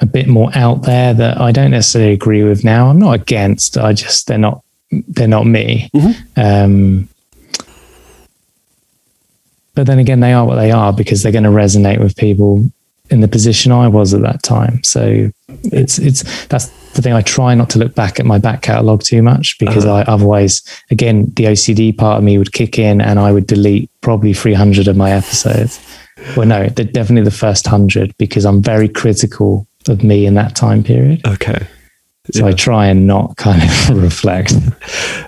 a 0.00 0.06
bit 0.06 0.28
more 0.28 0.50
out 0.54 0.82
there 0.82 1.14
that 1.14 1.40
I 1.40 1.52
don't 1.52 1.70
necessarily 1.70 2.12
agree 2.12 2.42
with 2.42 2.64
now. 2.64 2.88
I'm 2.88 2.98
not 2.98 3.14
against, 3.14 3.78
I 3.78 3.92
just, 3.92 4.26
they're 4.26 4.38
not, 4.38 4.62
they're 4.90 5.26
not 5.26 5.46
me. 5.46 5.90
Um, 6.36 7.08
but 9.74 9.86
then 9.86 9.98
again, 9.98 10.20
they 10.20 10.32
are 10.32 10.44
what 10.44 10.56
they 10.56 10.70
are 10.70 10.92
because 10.92 11.22
they're 11.22 11.32
going 11.32 11.44
to 11.44 11.50
resonate 11.50 12.00
with 12.00 12.16
people 12.16 12.70
in 13.10 13.20
the 13.20 13.28
position 13.28 13.72
I 13.72 13.88
was 13.88 14.14
at 14.14 14.22
that 14.22 14.42
time. 14.42 14.82
So 14.82 15.30
it's 15.64 15.98
it's 15.98 16.46
that's 16.46 16.72
the 16.96 17.02
thing. 17.02 17.12
I 17.12 17.22
try 17.22 17.54
not 17.54 17.70
to 17.70 17.78
look 17.78 17.94
back 17.94 18.18
at 18.18 18.26
my 18.26 18.38
back 18.38 18.62
catalogue 18.62 19.02
too 19.02 19.22
much 19.22 19.58
because 19.58 19.84
uh-huh. 19.84 19.96
I 19.96 20.02
otherwise, 20.12 20.62
again, 20.90 21.32
the 21.36 21.44
OCD 21.44 21.96
part 21.96 22.18
of 22.18 22.24
me 22.24 22.38
would 22.38 22.52
kick 22.52 22.78
in 22.78 23.00
and 23.00 23.18
I 23.18 23.32
would 23.32 23.46
delete 23.46 23.90
probably 24.00 24.32
300 24.32 24.88
of 24.88 24.96
my 24.96 25.12
episodes. 25.12 25.80
Well, 26.36 26.46
no, 26.46 26.68
they're 26.68 26.84
definitely 26.84 27.24
the 27.24 27.36
first 27.36 27.66
hundred 27.66 28.16
because 28.18 28.44
I'm 28.44 28.62
very 28.62 28.88
critical 28.88 29.66
of 29.88 30.02
me 30.02 30.26
in 30.26 30.34
that 30.34 30.56
time 30.56 30.82
period. 30.82 31.26
Okay. 31.26 31.66
So 32.32 32.46
I 32.46 32.52
try 32.52 32.86
and 32.86 33.06
not 33.06 33.36
kind 33.36 33.62
of 33.62 34.02
reflect. 34.02 34.54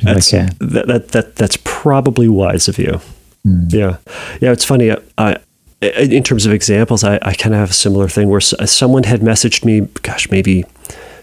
That's, 0.03 0.31
can. 0.31 0.51
that, 0.59 0.87
that, 0.89 1.09
that, 1.09 1.37
that's 1.37 1.57
probably 1.63 2.29
wise 2.29 2.67
of 2.67 2.79
you. 2.79 3.01
Hmm. 3.45 3.67
Yeah. 3.69 3.99
Yeah. 4.41 4.51
It's 4.51 4.65
funny. 4.65 4.91
I, 4.91 4.99
I, 5.17 5.37
in 5.81 6.25
terms 6.25 6.45
of 6.45 6.53
examples, 6.53 7.05
I, 7.05 7.21
I 7.23 7.35
kind 7.35 7.55
of 7.55 7.61
have 7.61 7.71
a 7.71 7.75
similar 7.75 8.09
thing 8.09 8.29
where 8.29 8.41
someone 8.41 9.05
had 9.05 9.21
messaged 9.21 9.65
me, 9.65 9.83
gosh, 10.03 10.29
maybe 10.29 10.65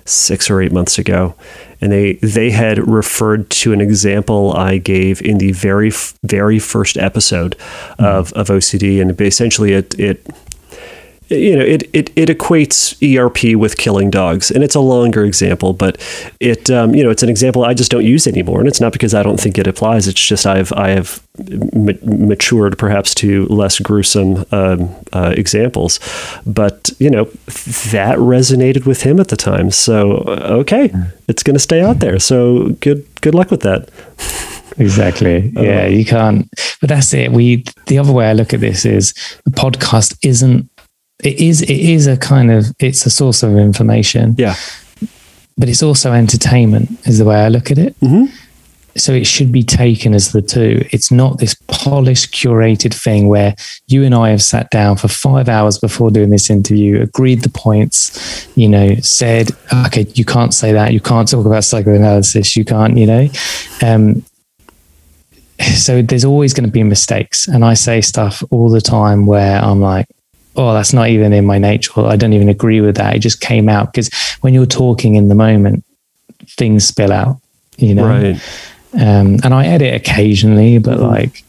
six 0.06 0.50
or 0.50 0.62
eight 0.62 0.72
months 0.72 0.98
ago, 0.98 1.36
and 1.82 1.92
they 1.92 2.14
they 2.14 2.52
had 2.52 2.78
referred 2.88 3.50
to 3.50 3.74
an 3.74 3.82
example 3.82 4.54
I 4.54 4.78
gave 4.78 5.22
in 5.22 5.40
the 5.40 5.52
very 5.52 5.92
very 6.24 6.60
first 6.60 6.98
episode 6.98 7.58
mm-hmm. 7.58 8.06
of, 8.06 8.32
of 8.34 8.48
OCD, 8.48 9.02
and 9.02 9.20
essentially 9.20 9.74
it 9.74 9.98
it 10.00 10.26
you 11.30 11.56
know, 11.56 11.64
it, 11.64 11.84
it, 11.94 12.12
it 12.16 12.30
equates 12.30 12.96
ERP 13.02 13.58
with 13.58 13.78
killing 13.78 14.10
dogs, 14.10 14.52
and 14.52 14.64
it's 14.64 14.76
a 14.76 14.80
longer 14.80 15.24
example, 15.24 15.74
but 15.74 15.98
it 16.40 16.70
um, 16.70 16.94
you 16.94 17.04
know 17.04 17.10
it's 17.10 17.24
an 17.24 17.30
example 17.30 17.66
I 17.66 17.74
just 17.74 17.92
don't 17.92 18.06
use 18.06 18.28
anymore, 18.28 18.60
and 18.60 18.68
it's 18.68 18.82
not 18.82 18.94
because 18.94 19.14
I 19.14 19.24
don't 19.24 19.40
think 19.40 19.58
it 19.58 19.68
applies. 19.68 20.08
It's 20.08 20.24
just 20.24 20.46
I've 20.46 20.72
I 20.74 20.90
have 20.90 21.22
ma- 21.74 21.94
matured 22.04 22.78
perhaps 22.78 23.16
to 23.16 23.46
less 23.48 23.80
gruesome 23.80 24.46
um, 24.52 24.96
uh, 25.14 25.34
examples, 25.36 26.00
but 26.46 26.92
you 27.00 27.10
know 27.10 27.26
that 27.92 28.18
resonated 28.18 28.86
with 28.86 29.02
him 29.02 29.20
at 29.20 29.30
the 29.30 29.38
time. 29.38 29.72
So 29.72 30.18
uh, 30.28 30.58
okay, 30.62 30.94
it's 31.28 31.44
going 31.44 31.56
to 31.56 31.60
stay 31.60 31.82
out 31.82 32.00
there. 32.00 32.20
So 32.20 32.70
good 32.82 33.06
good 33.22 33.34
luck 33.34 33.52
with 33.52 33.62
that. 33.62 33.90
Exactly. 34.78 35.54
Yeah, 35.66 35.88
you 35.88 36.06
can't. 36.06 36.50
But 36.82 36.90
that's 36.90 37.14
it. 37.14 37.32
We 37.32 37.64
the 37.88 37.98
other 37.98 38.12
way 38.12 38.30
I 38.30 38.34
look 38.34 38.54
at 38.54 38.60
this 38.60 38.86
is 38.86 39.14
the 39.46 39.52
podcast 39.52 40.18
isn't 40.22 40.70
it 41.24 41.40
is 41.40 41.62
it 41.62 41.70
is 41.70 42.08
a 42.08 42.18
kind 42.18 42.52
of 42.52 42.66
it's 42.80 43.06
a 43.06 43.10
source 43.10 43.44
of 43.44 43.56
information. 43.58 44.36
Yeah. 44.38 44.56
But 45.58 45.70
it's 45.70 45.82
also 45.82 46.12
entertainment, 46.12 46.90
is 47.08 47.18
the 47.20 47.26
way 47.26 47.38
I 47.38 47.48
look 47.48 47.72
at 47.72 47.78
it. 47.78 47.98
Mm-hmm. 48.02 48.26
So 48.98 49.14
it 49.14 49.26
should 49.28 49.52
be 49.52 49.64
taken 49.64 50.14
as 50.14 50.32
the 50.32 50.42
two. 50.42 50.86
It's 50.92 51.12
not 51.12 51.38
this 51.38 51.56
polished, 51.68 52.34
curated 52.34 52.94
thing 52.94 53.28
where 53.28 53.56
you 53.88 54.04
and 54.04 54.16
I 54.16 54.30
have 54.30 54.42
sat 54.42 54.70
down 54.70 54.96
for 54.98 55.10
five 55.10 55.50
hours 55.50 55.78
before 55.78 56.12
doing 56.12 56.30
this 56.30 56.50
interview, 56.50 57.02
agreed 57.02 57.42
the 57.42 57.50
points, 57.50 58.48
you 58.58 58.70
know, 58.70 58.96
said, 58.96 59.52
okay, 59.86 60.06
you 60.14 60.24
can't 60.24 60.54
say 60.54 60.72
that, 60.72 60.94
you 60.94 61.02
can't 61.02 61.28
talk 61.28 61.46
about 61.46 61.66
psychoanalysis, 61.66 62.56
you 62.56 62.64
can't, 62.64 62.98
you 62.98 63.06
know. 63.06 63.28
Um, 63.82 64.24
so 65.60 66.02
there's 66.02 66.26
always 66.26 66.54
going 66.54 66.66
to 66.66 66.72
be 66.72 66.84
mistakes. 66.84 67.48
And 67.48 67.66
I 67.66 67.74
say 67.74 68.00
stuff 68.00 68.44
all 68.50 68.70
the 68.70 68.82
time 68.82 69.26
where 69.26 69.62
I'm 69.62 69.82
like, 69.82 70.08
oh, 70.56 70.74
that's 70.74 70.94
not 70.94 71.10
even 71.10 71.34
in 71.34 71.46
my 71.46 71.58
nature. 71.58 71.92
I 72.02 72.16
don't 72.16 72.34
even 72.34 72.50
agree 72.50 72.82
with 72.82 72.96
that. 72.98 73.16
It 73.16 73.20
just 73.20 73.42
came 73.42 73.70
out 73.70 73.92
because 73.92 74.10
when 74.42 74.54
you're 74.54 74.66
talking 74.66 75.16
in 75.16 75.28
the 75.28 75.36
moment, 75.36 75.84
things 76.48 76.88
spill 76.88 77.12
out, 77.12 77.40
you 77.78 77.94
know? 77.94 78.08
Right. 78.08 78.42
Um, 78.94 79.40
and 79.44 79.54
I 79.54 79.66
edit 79.66 79.94
occasionally, 79.94 80.78
but 80.78 80.98
mm-hmm. 80.98 81.08
like, 81.08 81.44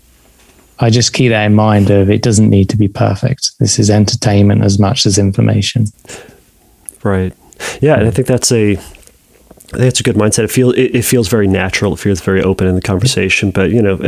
I 0.78 0.90
just 0.90 1.12
keep 1.12 1.30
that 1.30 1.44
in 1.44 1.54
mind 1.54 1.90
of 1.90 2.10
it 2.10 2.22
doesn't 2.22 2.50
need 2.50 2.68
to 2.70 2.76
be 2.76 2.88
perfect. 2.88 3.58
This 3.58 3.78
is 3.78 3.88
entertainment 3.88 4.62
as 4.62 4.78
much 4.78 5.06
as 5.06 5.16
information. 5.18 5.86
Right. 7.02 7.32
Yeah, 7.80 7.98
and 7.98 8.06
I 8.06 8.10
think 8.10 8.26
that's 8.28 8.52
a 8.52 8.76
I 9.72 9.78
think 9.78 9.88
it's 9.88 10.00
a 10.00 10.04
good 10.04 10.14
mindset. 10.14 10.44
It 10.44 10.50
feels 10.50 10.74
it, 10.74 10.94
it, 10.94 11.04
feels 11.04 11.28
very 11.28 11.48
natural. 11.48 11.92
It 11.94 11.98
feels 11.98 12.20
very 12.20 12.40
open 12.40 12.68
in 12.68 12.76
the 12.76 12.80
conversation. 12.80 13.50
But 13.50 13.70
you 13.70 13.82
know, 13.82 13.98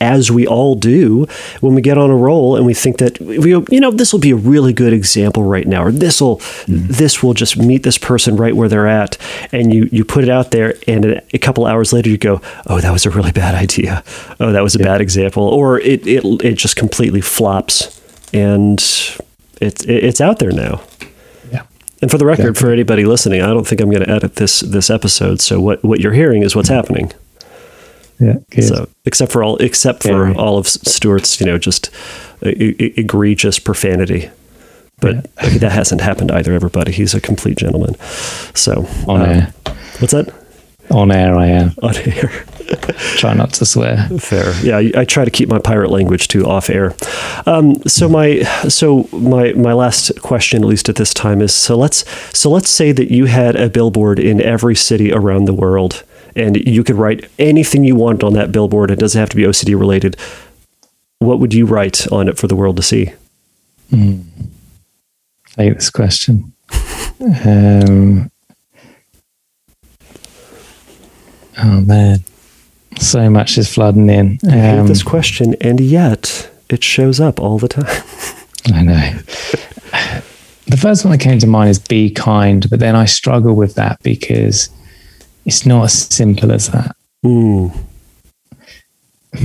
as 0.00 0.30
we 0.30 0.46
all 0.46 0.74
do 0.74 1.26
when 1.60 1.74
we 1.74 1.80
get 1.80 1.96
on 1.96 2.10
a 2.10 2.16
roll 2.16 2.56
and 2.56 2.66
we 2.66 2.74
think 2.74 2.98
that 2.98 3.18
we, 3.20 3.50
you 3.50 3.80
know, 3.80 3.90
this 3.90 4.12
will 4.12 4.20
be 4.20 4.32
a 4.32 4.36
really 4.36 4.74
good 4.74 4.92
example 4.92 5.44
right 5.44 5.66
now, 5.66 5.84
or 5.84 5.92
this 5.92 6.20
will 6.20 6.38
mm. 6.38 6.86
this 6.88 7.22
will 7.22 7.32
just 7.32 7.56
meet 7.56 7.84
this 7.84 7.96
person 7.96 8.36
right 8.36 8.54
where 8.54 8.68
they're 8.68 8.86
at, 8.86 9.16
and 9.50 9.72
you 9.72 9.88
you 9.90 10.04
put 10.04 10.24
it 10.24 10.30
out 10.30 10.50
there, 10.50 10.74
and 10.86 11.22
a 11.32 11.38
couple 11.38 11.64
hours 11.64 11.92
later 11.92 12.10
you 12.10 12.18
go, 12.18 12.42
oh, 12.66 12.80
that 12.80 12.92
was 12.92 13.06
a 13.06 13.10
really 13.10 13.32
bad 13.32 13.54
idea. 13.54 14.04
Oh, 14.40 14.52
that 14.52 14.62
was 14.62 14.76
a 14.76 14.78
yeah. 14.78 14.84
bad 14.84 15.00
example, 15.00 15.42
or 15.42 15.80
it 15.80 16.06
it 16.06 16.22
it 16.44 16.54
just 16.54 16.76
completely 16.76 17.22
flops, 17.22 17.98
and 18.34 18.78
it's 18.78 19.84
it's 19.86 20.20
out 20.20 20.38
there 20.38 20.52
now. 20.52 20.82
And 22.00 22.10
for 22.10 22.18
the 22.18 22.26
record, 22.26 22.56
for 22.56 22.70
anybody 22.70 23.04
listening, 23.04 23.42
I 23.42 23.48
don't 23.48 23.66
think 23.66 23.80
I'm 23.80 23.90
going 23.90 24.04
to 24.04 24.10
edit 24.10 24.36
this 24.36 24.60
this 24.60 24.90
episode. 24.90 25.40
So 25.40 25.60
what 25.60 25.82
what 25.84 26.00
you're 26.00 26.12
hearing 26.12 26.42
is 26.42 26.54
what's 26.54 26.68
happening. 26.68 27.12
Yeah. 28.20 28.38
So 28.60 28.88
except 29.04 29.32
for 29.32 29.42
all 29.42 29.56
except 29.58 30.02
for 30.02 30.28
yeah. 30.28 30.34
all 30.34 30.58
of 30.58 30.66
Stuart's, 30.68 31.40
you 31.40 31.46
know, 31.46 31.58
just 31.58 31.90
egregious 32.42 33.58
profanity. 33.58 34.30
But 35.00 35.28
yeah. 35.42 35.58
that 35.58 35.72
hasn't 35.72 36.00
happened 36.00 36.30
either. 36.32 36.52
Everybody, 36.52 36.92
he's 36.92 37.14
a 37.14 37.20
complete 37.20 37.58
gentleman. 37.58 37.94
So 38.54 38.86
um. 39.08 39.52
What's 40.00 40.12
that? 40.12 40.32
On 40.90 41.10
air, 41.10 41.36
I 41.36 41.46
am. 41.46 41.74
On 41.82 41.94
air. 41.96 42.44
try 43.16 43.34
not 43.34 43.52
to 43.54 43.66
swear. 43.66 44.08
Fair. 44.18 44.54
Yeah, 44.62 44.78
I, 44.78 45.00
I, 45.00 45.04
try 45.04 45.24
to 45.24 45.30
keep 45.30 45.48
my 45.48 45.58
pirate 45.58 45.90
language 45.90 46.28
too 46.28 46.46
off 46.46 46.70
air. 46.70 46.94
Um, 47.46 47.76
so 47.86 48.08
my 48.08 48.42
so 48.68 49.08
my 49.12 49.52
my 49.52 49.72
last 49.72 50.20
question, 50.22 50.62
at 50.62 50.68
least 50.68 50.88
at 50.88 50.96
this 50.96 51.14
time, 51.14 51.40
is 51.40 51.54
so 51.54 51.76
let's 51.76 52.04
so 52.36 52.50
let's 52.50 52.70
say 52.70 52.92
that 52.92 53.10
you 53.10 53.26
had 53.26 53.56
a 53.56 53.68
billboard 53.68 54.18
in 54.18 54.40
every 54.40 54.74
city 54.74 55.12
around 55.12 55.44
the 55.44 55.54
world, 55.54 56.04
and 56.36 56.56
you 56.56 56.84
could 56.84 56.96
write 56.96 57.30
anything 57.38 57.84
you 57.84 57.96
want 57.96 58.22
on 58.22 58.34
that 58.34 58.52
billboard. 58.52 58.90
It 58.90 58.98
doesn't 58.98 59.18
have 59.18 59.30
to 59.30 59.36
be 59.36 59.44
OCD 59.44 59.78
related. 59.78 60.16
What 61.18 61.40
would 61.40 61.54
you 61.54 61.66
write 61.66 62.10
on 62.12 62.28
it 62.28 62.38
for 62.38 62.46
the 62.46 62.56
world 62.56 62.76
to 62.76 62.82
see? 62.82 63.12
Mm. 63.90 64.24
I 65.56 65.64
hate 65.64 65.74
this 65.74 65.90
question. 65.90 66.52
um, 67.20 68.30
Oh 71.58 71.80
man, 71.80 72.20
so 72.98 73.28
much 73.30 73.58
is 73.58 73.72
flooding 73.72 74.08
in. 74.08 74.38
Um, 74.44 74.50
I 74.50 74.56
hate 74.56 74.86
this 74.86 75.02
question, 75.02 75.54
and 75.60 75.80
yet 75.80 76.50
it 76.68 76.84
shows 76.84 77.20
up 77.20 77.40
all 77.40 77.58
the 77.58 77.68
time. 77.68 77.86
I 78.74 78.82
know. 78.82 79.18
the 80.66 80.76
first 80.76 81.04
one 81.04 81.12
that 81.12 81.20
came 81.20 81.38
to 81.38 81.46
mind 81.46 81.70
is 81.70 81.78
be 81.78 82.10
kind, 82.10 82.68
but 82.70 82.80
then 82.80 82.94
I 82.94 83.06
struggle 83.06 83.54
with 83.54 83.74
that 83.74 84.02
because 84.02 84.68
it's 85.44 85.64
not 85.64 85.84
as 85.84 85.94
simple 86.14 86.52
as 86.52 86.68
that. 86.70 86.94
Ooh. 87.26 87.72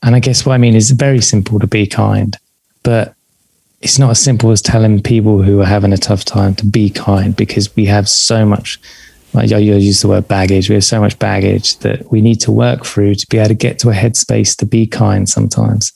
And 0.00 0.14
I 0.14 0.20
guess 0.20 0.46
what 0.46 0.54
I 0.54 0.58
mean 0.58 0.76
is 0.76 0.92
very 0.92 1.20
simple 1.20 1.58
to 1.58 1.66
be 1.66 1.86
kind, 1.86 2.36
but 2.84 3.14
it's 3.80 3.98
not 3.98 4.10
as 4.10 4.22
simple 4.22 4.50
as 4.50 4.62
telling 4.62 5.02
people 5.02 5.42
who 5.42 5.60
are 5.60 5.66
having 5.66 5.92
a 5.92 5.98
tough 5.98 6.24
time 6.24 6.54
to 6.56 6.66
be 6.66 6.90
kind 6.90 7.34
because 7.34 7.74
we 7.76 7.84
have 7.86 8.08
so 8.08 8.44
much 8.44 8.80
like 9.38 9.50
you 9.50 9.58
use 9.58 10.02
the 10.02 10.08
word 10.08 10.28
baggage. 10.28 10.68
We 10.68 10.74
have 10.74 10.84
so 10.84 11.00
much 11.00 11.18
baggage 11.18 11.78
that 11.78 12.10
we 12.10 12.20
need 12.20 12.40
to 12.40 12.52
work 12.52 12.84
through 12.84 13.14
to 13.16 13.26
be 13.28 13.38
able 13.38 13.48
to 13.48 13.54
get 13.54 13.78
to 13.80 13.90
a 13.90 13.94
headspace 13.94 14.56
to 14.58 14.66
be 14.66 14.86
kind 14.86 15.28
sometimes. 15.28 15.92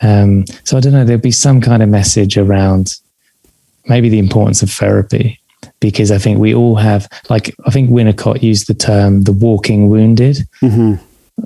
Um, 0.00 0.44
so 0.64 0.76
I 0.76 0.80
don't 0.80 0.92
know, 0.92 1.04
there'll 1.04 1.20
be 1.20 1.30
some 1.30 1.60
kind 1.60 1.82
of 1.82 1.88
message 1.88 2.36
around 2.36 2.96
maybe 3.86 4.08
the 4.08 4.18
importance 4.18 4.62
of 4.62 4.70
therapy 4.70 5.40
because 5.80 6.10
I 6.10 6.18
think 6.18 6.38
we 6.38 6.54
all 6.54 6.76
have, 6.76 7.08
like, 7.28 7.54
I 7.66 7.70
think 7.70 7.90
Winnicott 7.90 8.42
used 8.42 8.66
the 8.66 8.74
term 8.74 9.22
the 9.22 9.32
walking 9.32 9.88
wounded. 9.88 10.38
Mm-hmm. 10.60 10.94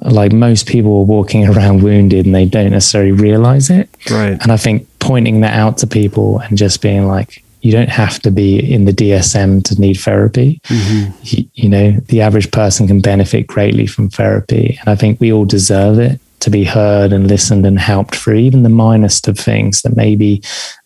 Like 0.02 0.32
most 0.32 0.66
people 0.66 0.98
are 1.00 1.04
walking 1.04 1.46
around 1.46 1.82
wounded 1.82 2.26
and 2.26 2.34
they 2.34 2.44
don't 2.44 2.70
necessarily 2.70 3.12
realize 3.12 3.70
it. 3.70 3.88
Right. 4.10 4.38
And 4.42 4.52
I 4.52 4.56
think 4.56 4.86
pointing 4.98 5.40
that 5.40 5.54
out 5.54 5.78
to 5.78 5.86
people 5.86 6.40
and 6.40 6.58
just 6.58 6.82
being 6.82 7.06
like, 7.06 7.42
you 7.66 7.72
don't 7.72 7.88
have 7.88 8.20
to 8.20 8.30
be 8.30 8.72
in 8.72 8.84
the 8.84 8.92
DSM 8.92 9.64
to 9.64 9.80
need 9.80 9.94
therapy. 9.94 10.60
Mm-hmm. 10.66 11.12
You, 11.22 11.44
you, 11.54 11.68
know, 11.68 11.90
the 12.06 12.20
average 12.20 12.52
person 12.52 12.86
can 12.86 13.00
benefit 13.00 13.48
greatly 13.48 13.88
from 13.88 14.08
therapy. 14.08 14.78
And 14.78 14.88
I 14.88 14.94
think 14.94 15.18
we 15.18 15.32
all 15.32 15.44
deserve 15.44 15.98
it 15.98 16.20
to 16.40 16.50
be 16.50 16.62
heard 16.62 17.12
and 17.12 17.26
listened 17.26 17.66
and 17.66 17.76
helped 17.76 18.14
for 18.14 18.32
even 18.32 18.62
the 18.62 18.68
minest 18.68 19.26
of 19.26 19.36
things 19.36 19.82
that 19.82 19.96
maybe 19.96 20.40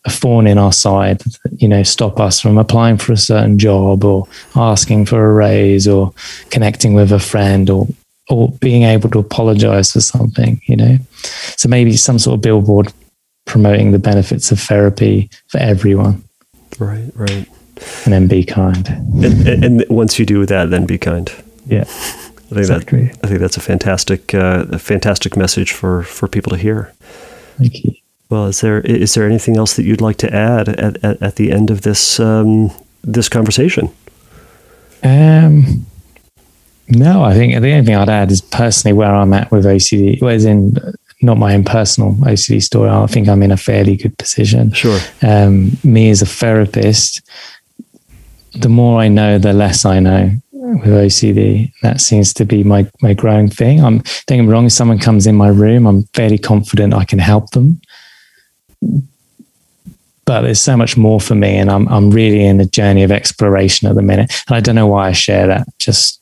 a 0.05 0.09
thorn 0.09 0.47
in 0.47 0.57
our 0.57 0.73
side, 0.73 1.21
you 1.51 1.67
know, 1.67 1.83
stop 1.83 2.19
us 2.19 2.39
from 2.39 2.57
applying 2.57 2.97
for 2.97 3.13
a 3.13 3.17
certain 3.17 3.59
job 3.59 4.03
or 4.03 4.27
asking 4.55 5.05
for 5.05 5.23
a 5.23 5.33
raise 5.33 5.87
or 5.87 6.11
connecting 6.49 6.95
with 6.95 7.11
a 7.11 7.19
friend 7.19 7.69
or 7.69 7.87
or 8.29 8.49
being 8.61 8.83
able 8.83 9.09
to 9.09 9.19
apologize 9.19 9.91
for 9.91 10.01
something, 10.01 10.61
you 10.65 10.75
know. 10.75 10.97
So 11.57 11.69
maybe 11.69 11.95
some 11.95 12.17
sort 12.17 12.35
of 12.35 12.41
billboard 12.41 12.91
promoting 13.45 13.91
the 13.91 13.99
benefits 13.99 14.51
of 14.51 14.59
therapy 14.59 15.29
for 15.47 15.59
everyone. 15.59 16.23
Right, 16.81 17.11
right. 17.15 17.47
And 18.05 18.13
then 18.13 18.27
be 18.27 18.43
kind. 18.43 18.87
And, 18.89 19.47
and, 19.47 19.63
and 19.63 19.85
once 19.89 20.17
you 20.17 20.25
do 20.25 20.45
that, 20.47 20.71
then 20.71 20.85
be 20.85 20.97
kind. 20.97 21.31
Yeah. 21.67 21.81
I 21.81 21.85
think 21.85 22.57
exactly. 22.57 23.05
that 23.05 23.19
I 23.23 23.27
think 23.27 23.39
that's 23.39 23.57
a 23.57 23.61
fantastic, 23.61 24.33
uh, 24.33 24.65
a 24.71 24.79
fantastic 24.79 25.37
message 25.37 25.71
for, 25.71 26.03
for 26.03 26.27
people 26.27 26.49
to 26.51 26.57
hear. 26.57 26.91
Thank 27.57 27.83
you. 27.83 27.93
Well, 28.29 28.47
is 28.47 28.61
there 28.61 28.79
is 28.79 29.13
there 29.13 29.25
anything 29.25 29.57
else 29.57 29.75
that 29.75 29.83
you'd 29.83 29.99
like 29.99 30.15
to 30.17 30.33
add 30.33 30.69
at, 30.69 31.03
at, 31.03 31.21
at 31.21 31.35
the 31.35 31.51
end 31.51 31.69
of 31.69 31.81
this 31.81 32.17
um, 32.17 32.71
this 33.03 33.27
conversation? 33.27 33.91
Um, 35.03 35.85
no, 36.87 37.23
I 37.23 37.33
think 37.33 37.51
the 37.61 37.73
only 37.73 37.85
thing 37.85 37.95
I'd 37.95 38.07
add 38.07 38.31
is 38.31 38.41
personally 38.41 38.93
where 38.93 39.13
I'm 39.13 39.33
at 39.33 39.51
with 39.51 39.65
OCD, 39.65 40.21
whereas 40.21 40.45
in 40.45 40.77
not 41.21 41.37
my 41.37 41.53
own 41.53 41.63
personal 41.63 42.13
OCD 42.13 42.61
story. 42.61 42.89
I 42.89 43.05
think 43.07 43.27
I'm 43.27 43.43
in 43.43 43.51
a 43.51 43.57
fairly 43.57 43.95
good 43.95 44.17
position. 44.17 44.71
Sure. 44.71 44.99
Um, 45.21 45.77
me 45.83 46.09
as 46.09 46.21
a 46.21 46.25
therapist, 46.25 47.21
the 48.53 48.69
more 48.69 48.99
I 48.99 49.07
know, 49.07 49.37
the 49.37 49.53
less 49.53 49.85
I 49.85 49.99
know 49.99 50.31
with 50.51 50.85
OCD. 50.85 51.71
That 51.81 52.01
seems 52.01 52.33
to 52.33 52.45
be 52.45 52.63
my 52.63 52.89
my 53.01 53.13
growing 53.13 53.49
thing. 53.49 53.83
I'm 53.83 53.97
don't 54.27 54.37
get 54.37 54.41
me 54.41 54.47
wrong. 54.47 54.65
If 54.65 54.73
someone 54.73 54.99
comes 54.99 55.27
in 55.27 55.35
my 55.35 55.49
room, 55.49 55.85
I'm 55.85 56.03
fairly 56.13 56.37
confident 56.37 56.93
I 56.93 57.05
can 57.05 57.19
help 57.19 57.51
them. 57.51 57.81
but 60.25 60.41
there's 60.41 60.61
so 60.61 60.77
much 60.77 60.95
more 60.97 61.19
for 61.19 61.35
me, 61.35 61.57
and 61.57 61.69
I'm 61.69 61.87
I'm 61.89 62.11
really 62.11 62.45
in 62.45 62.59
a 62.61 62.65
journey 62.65 63.03
of 63.03 63.11
exploration 63.11 63.87
at 63.87 63.95
the 63.95 64.01
minute. 64.01 64.31
And 64.47 64.55
I 64.55 64.59
don't 64.59 64.75
know 64.75 64.87
why 64.87 65.09
I 65.09 65.11
share 65.11 65.47
that. 65.47 65.67
Just 65.79 66.20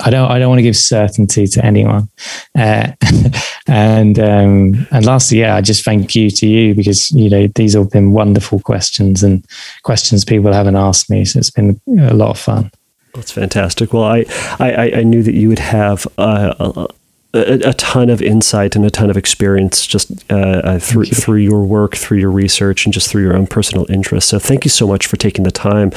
I 0.00 0.10
don't 0.10 0.30
I 0.30 0.38
don't 0.38 0.48
want 0.48 0.58
to 0.58 0.64
give 0.64 0.76
certainty 0.76 1.46
to 1.46 1.64
anyone. 1.64 2.08
Uh, 2.56 2.92
and 3.66 4.18
um, 4.18 4.86
and 4.90 5.04
lastly, 5.04 5.40
yeah, 5.40 5.56
I 5.56 5.60
just 5.60 5.84
thank 5.84 6.14
you 6.14 6.30
to 6.30 6.46
you 6.46 6.74
because 6.74 7.10
you 7.10 7.30
know 7.30 7.46
these 7.54 7.74
have 7.74 7.90
been 7.90 8.12
wonderful 8.12 8.60
questions 8.60 9.22
and 9.22 9.44
questions 9.82 10.24
people 10.24 10.52
haven't 10.52 10.76
asked 10.76 11.10
me. 11.10 11.24
So 11.24 11.38
it's 11.38 11.50
been 11.50 11.80
a 11.98 12.14
lot 12.14 12.30
of 12.30 12.38
fun. 12.38 12.70
That's 13.14 13.32
fantastic. 13.32 13.92
Well, 13.92 14.04
I 14.04 14.24
I, 14.58 14.92
I 14.96 15.02
knew 15.02 15.22
that 15.22 15.34
you 15.34 15.48
would 15.48 15.58
have 15.58 16.06
uh, 16.18 16.86
a, 17.34 17.68
a, 17.68 17.74
ton 17.74 18.10
of 18.10 18.22
insight 18.22 18.74
and 18.74 18.84
a 18.84 18.90
ton 18.90 19.10
of 19.10 19.16
experience 19.16 19.86
just 19.86 20.10
uh, 20.30 20.36
uh, 20.36 20.78
through 20.78 21.04
you. 21.04 21.12
through 21.12 21.36
your 21.36 21.62
work, 21.62 21.96
through 21.96 22.18
your 22.18 22.30
research, 22.30 22.84
and 22.84 22.92
just 22.92 23.10
through 23.10 23.22
your 23.22 23.36
own 23.36 23.46
personal 23.46 23.90
interest. 23.90 24.28
So 24.28 24.38
thank 24.38 24.64
you 24.64 24.70
so 24.70 24.86
much 24.86 25.06
for 25.06 25.16
taking 25.16 25.44
the 25.44 25.50
time 25.50 25.90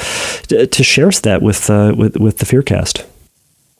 to, 0.48 0.66
to 0.66 0.84
share 0.84 1.10
that 1.10 1.42
with 1.42 1.70
uh, 1.70 1.94
with 1.96 2.16
with 2.16 2.38
the 2.38 2.46
Fearcast. 2.46 3.06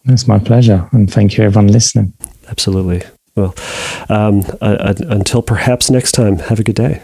It's 0.07 0.27
my 0.27 0.39
pleasure, 0.39 0.89
and 0.93 1.11
thank 1.11 1.37
you 1.37 1.45
everyone 1.45 1.69
listening. 1.69 2.13
Absolutely. 2.49 3.03
Well, 3.37 3.55
um, 4.09 4.43
uh, 4.61 4.95
until 5.09 5.43
perhaps 5.43 5.91
next 5.91 6.13
time. 6.13 6.39
Have 6.39 6.61
a 6.61 6.65
good 6.65 6.75
day. 6.75 7.01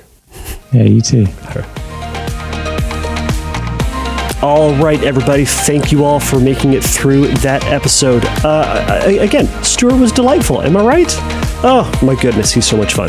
Yeah, 0.73 0.83
you 0.83 1.01
too. 1.01 1.27
All 4.41 4.73
right, 4.77 5.03
everybody. 5.03 5.45
Thank 5.45 5.91
you 5.91 6.05
all 6.05 6.21
for 6.21 6.39
making 6.39 6.75
it 6.75 6.85
through 6.85 7.27
that 7.39 7.65
episode. 7.65 8.23
Uh, 8.45 9.03
again, 9.19 9.49
Stuart 9.65 9.99
was 9.99 10.13
delightful. 10.13 10.63
Am 10.63 10.77
I 10.77 10.85
right? 10.85 11.13
Oh 11.65 11.93
my 12.05 12.15
goodness, 12.15 12.53
he's 12.53 12.65
so 12.65 12.77
much 12.77 12.95
fun. 12.95 13.09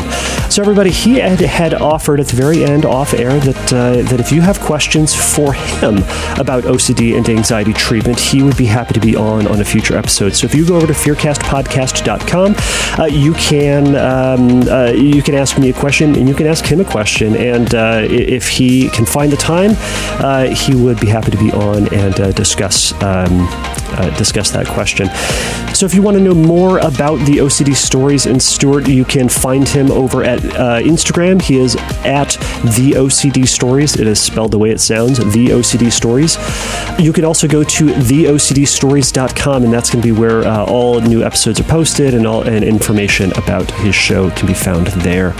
So 0.50 0.60
everybody, 0.60 0.90
he 0.90 1.20
had, 1.20 1.38
had 1.38 1.72
offered 1.74 2.18
at 2.18 2.26
the 2.26 2.34
very 2.34 2.64
end, 2.64 2.84
off 2.84 3.14
air, 3.14 3.38
that 3.38 3.72
uh, 3.72 4.02
that 4.10 4.18
if 4.18 4.32
you 4.32 4.40
have 4.40 4.58
questions 4.58 5.14
for 5.14 5.52
him 5.52 5.98
about 6.36 6.64
OCD 6.64 7.16
and 7.16 7.28
anxiety 7.28 7.72
treatment, 7.72 8.18
he 8.18 8.42
would 8.42 8.56
be 8.56 8.64
happy 8.64 8.92
to 8.94 9.00
be 9.00 9.14
on 9.14 9.46
on 9.46 9.60
a 9.60 9.64
future 9.64 9.96
episode. 9.96 10.34
So 10.34 10.46
if 10.46 10.54
you 10.56 10.66
go 10.66 10.74
over 10.74 10.88
to 10.88 10.92
fearcastpodcast.com, 10.92 12.56
uh, 12.98 13.04
you 13.06 13.34
can 13.34 13.94
um, 13.94 14.68
uh, 14.68 14.90
you 14.96 15.22
can 15.22 15.36
ask 15.36 15.56
me 15.56 15.70
a 15.70 15.72
question 15.72 16.16
and 16.16 16.28
you 16.28 16.34
can 16.34 16.48
ask 16.48 16.64
him 16.64 16.80
a 16.80 16.84
question, 16.84 17.36
and 17.36 17.72
uh, 17.72 18.00
if 18.02 18.48
he 18.48 18.90
can 18.90 19.06
find 19.06 19.30
the 19.30 19.36
time, 19.36 19.74
uh, 20.18 20.48
he 20.48 20.74
would 20.74 20.98
be 20.98 21.06
happy 21.06 21.19
to 21.28 21.38
be 21.38 21.52
on 21.52 21.92
and 21.92 22.18
uh, 22.20 22.32
discuss 22.32 22.92
um, 23.02 23.48
discuss 24.16 24.50
that 24.50 24.66
question. 24.66 25.08
So 25.74 25.84
if 25.84 25.94
you 25.94 26.02
want 26.02 26.16
to 26.16 26.22
know 26.22 26.34
more 26.34 26.78
about 26.78 27.16
the 27.26 27.38
OCD 27.38 27.74
stories 27.74 28.26
and 28.26 28.40
Stuart. 28.40 28.88
You 28.88 29.04
can 29.04 29.28
find 29.28 29.68
him 29.68 29.90
over 29.90 30.22
at 30.22 30.44
uh, 30.44 30.80
Instagram. 30.80 31.40
He 31.42 31.58
is 31.58 31.76
at 32.04 32.30
the 32.76 32.92
OCD 32.96 33.46
Stories. 33.46 33.96
It 33.96 34.06
is 34.06 34.20
spelled 34.20 34.52
the 34.52 34.58
way 34.58 34.70
it 34.70 34.80
sounds, 34.80 35.18
the 35.18 35.48
OCD 35.48 35.90
Stories. 35.90 36.36
You 36.98 37.12
can 37.12 37.24
also 37.24 37.48
go 37.48 37.64
to 37.64 37.84
theocdstories.com, 37.86 39.64
and 39.64 39.72
that's 39.72 39.90
going 39.90 40.02
to 40.02 40.06
be 40.06 40.18
where 40.18 40.44
uh, 40.46 40.64
all 40.64 41.00
new 41.00 41.22
episodes 41.22 41.60
are 41.60 41.64
posted, 41.64 42.14
and 42.14 42.26
all 42.26 42.42
and 42.42 42.64
information 42.64 43.32
about 43.36 43.70
his 43.70 43.94
show 43.94 44.30
can 44.30 44.46
be 44.46 44.54
found 44.54 44.88
there. 44.88 45.34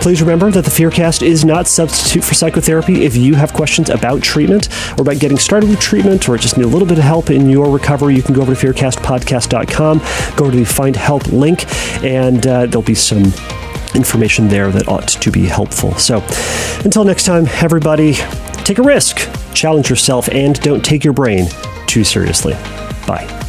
Please 0.00 0.20
remember 0.20 0.50
that 0.50 0.64
the 0.64 0.70
Fearcast 0.70 1.22
is 1.22 1.44
not 1.44 1.66
substitute 1.66 2.22
for 2.22 2.34
psychotherapy. 2.34 3.04
If 3.04 3.16
you 3.16 3.34
have 3.34 3.52
questions 3.52 3.90
about 3.90 4.22
treatment 4.22 4.68
or 4.98 5.02
about 5.02 5.18
getting 5.18 5.38
started 5.38 5.70
with 5.70 5.80
treatment, 5.80 6.28
or 6.28 6.36
just 6.36 6.56
need 6.56 6.64
a 6.64 6.68
little 6.68 6.88
bit 6.88 6.98
of 6.98 7.04
help 7.04 7.30
in 7.30 7.48
your 7.48 7.70
recovery, 7.70 8.16
you 8.16 8.22
can 8.22 8.34
go 8.34 8.42
over 8.42 8.54
to 8.54 8.66
fearcastpodcast.com, 8.66 10.02
go 10.36 10.50
to 10.50 10.56
the 10.56 10.64
Find 10.64 10.96
Help 10.96 11.26
link, 11.28 11.64
and 12.04 12.46
uh, 12.46 12.66
there'll 12.66 12.82
be 12.82 12.94
some 12.94 13.32
information 13.94 14.48
there 14.48 14.70
that 14.70 14.88
ought 14.88 15.08
to 15.08 15.30
be 15.30 15.46
helpful. 15.46 15.94
So 15.94 16.22
until 16.84 17.04
next 17.04 17.24
time, 17.24 17.46
everybody, 17.62 18.14
take 18.64 18.78
a 18.78 18.82
risk, 18.82 19.28
challenge 19.54 19.88
yourself, 19.88 20.28
and 20.30 20.60
don't 20.60 20.84
take 20.84 21.04
your 21.04 21.14
brain 21.14 21.46
too 21.86 22.04
seriously. 22.04 22.54
Bye. 23.06 23.47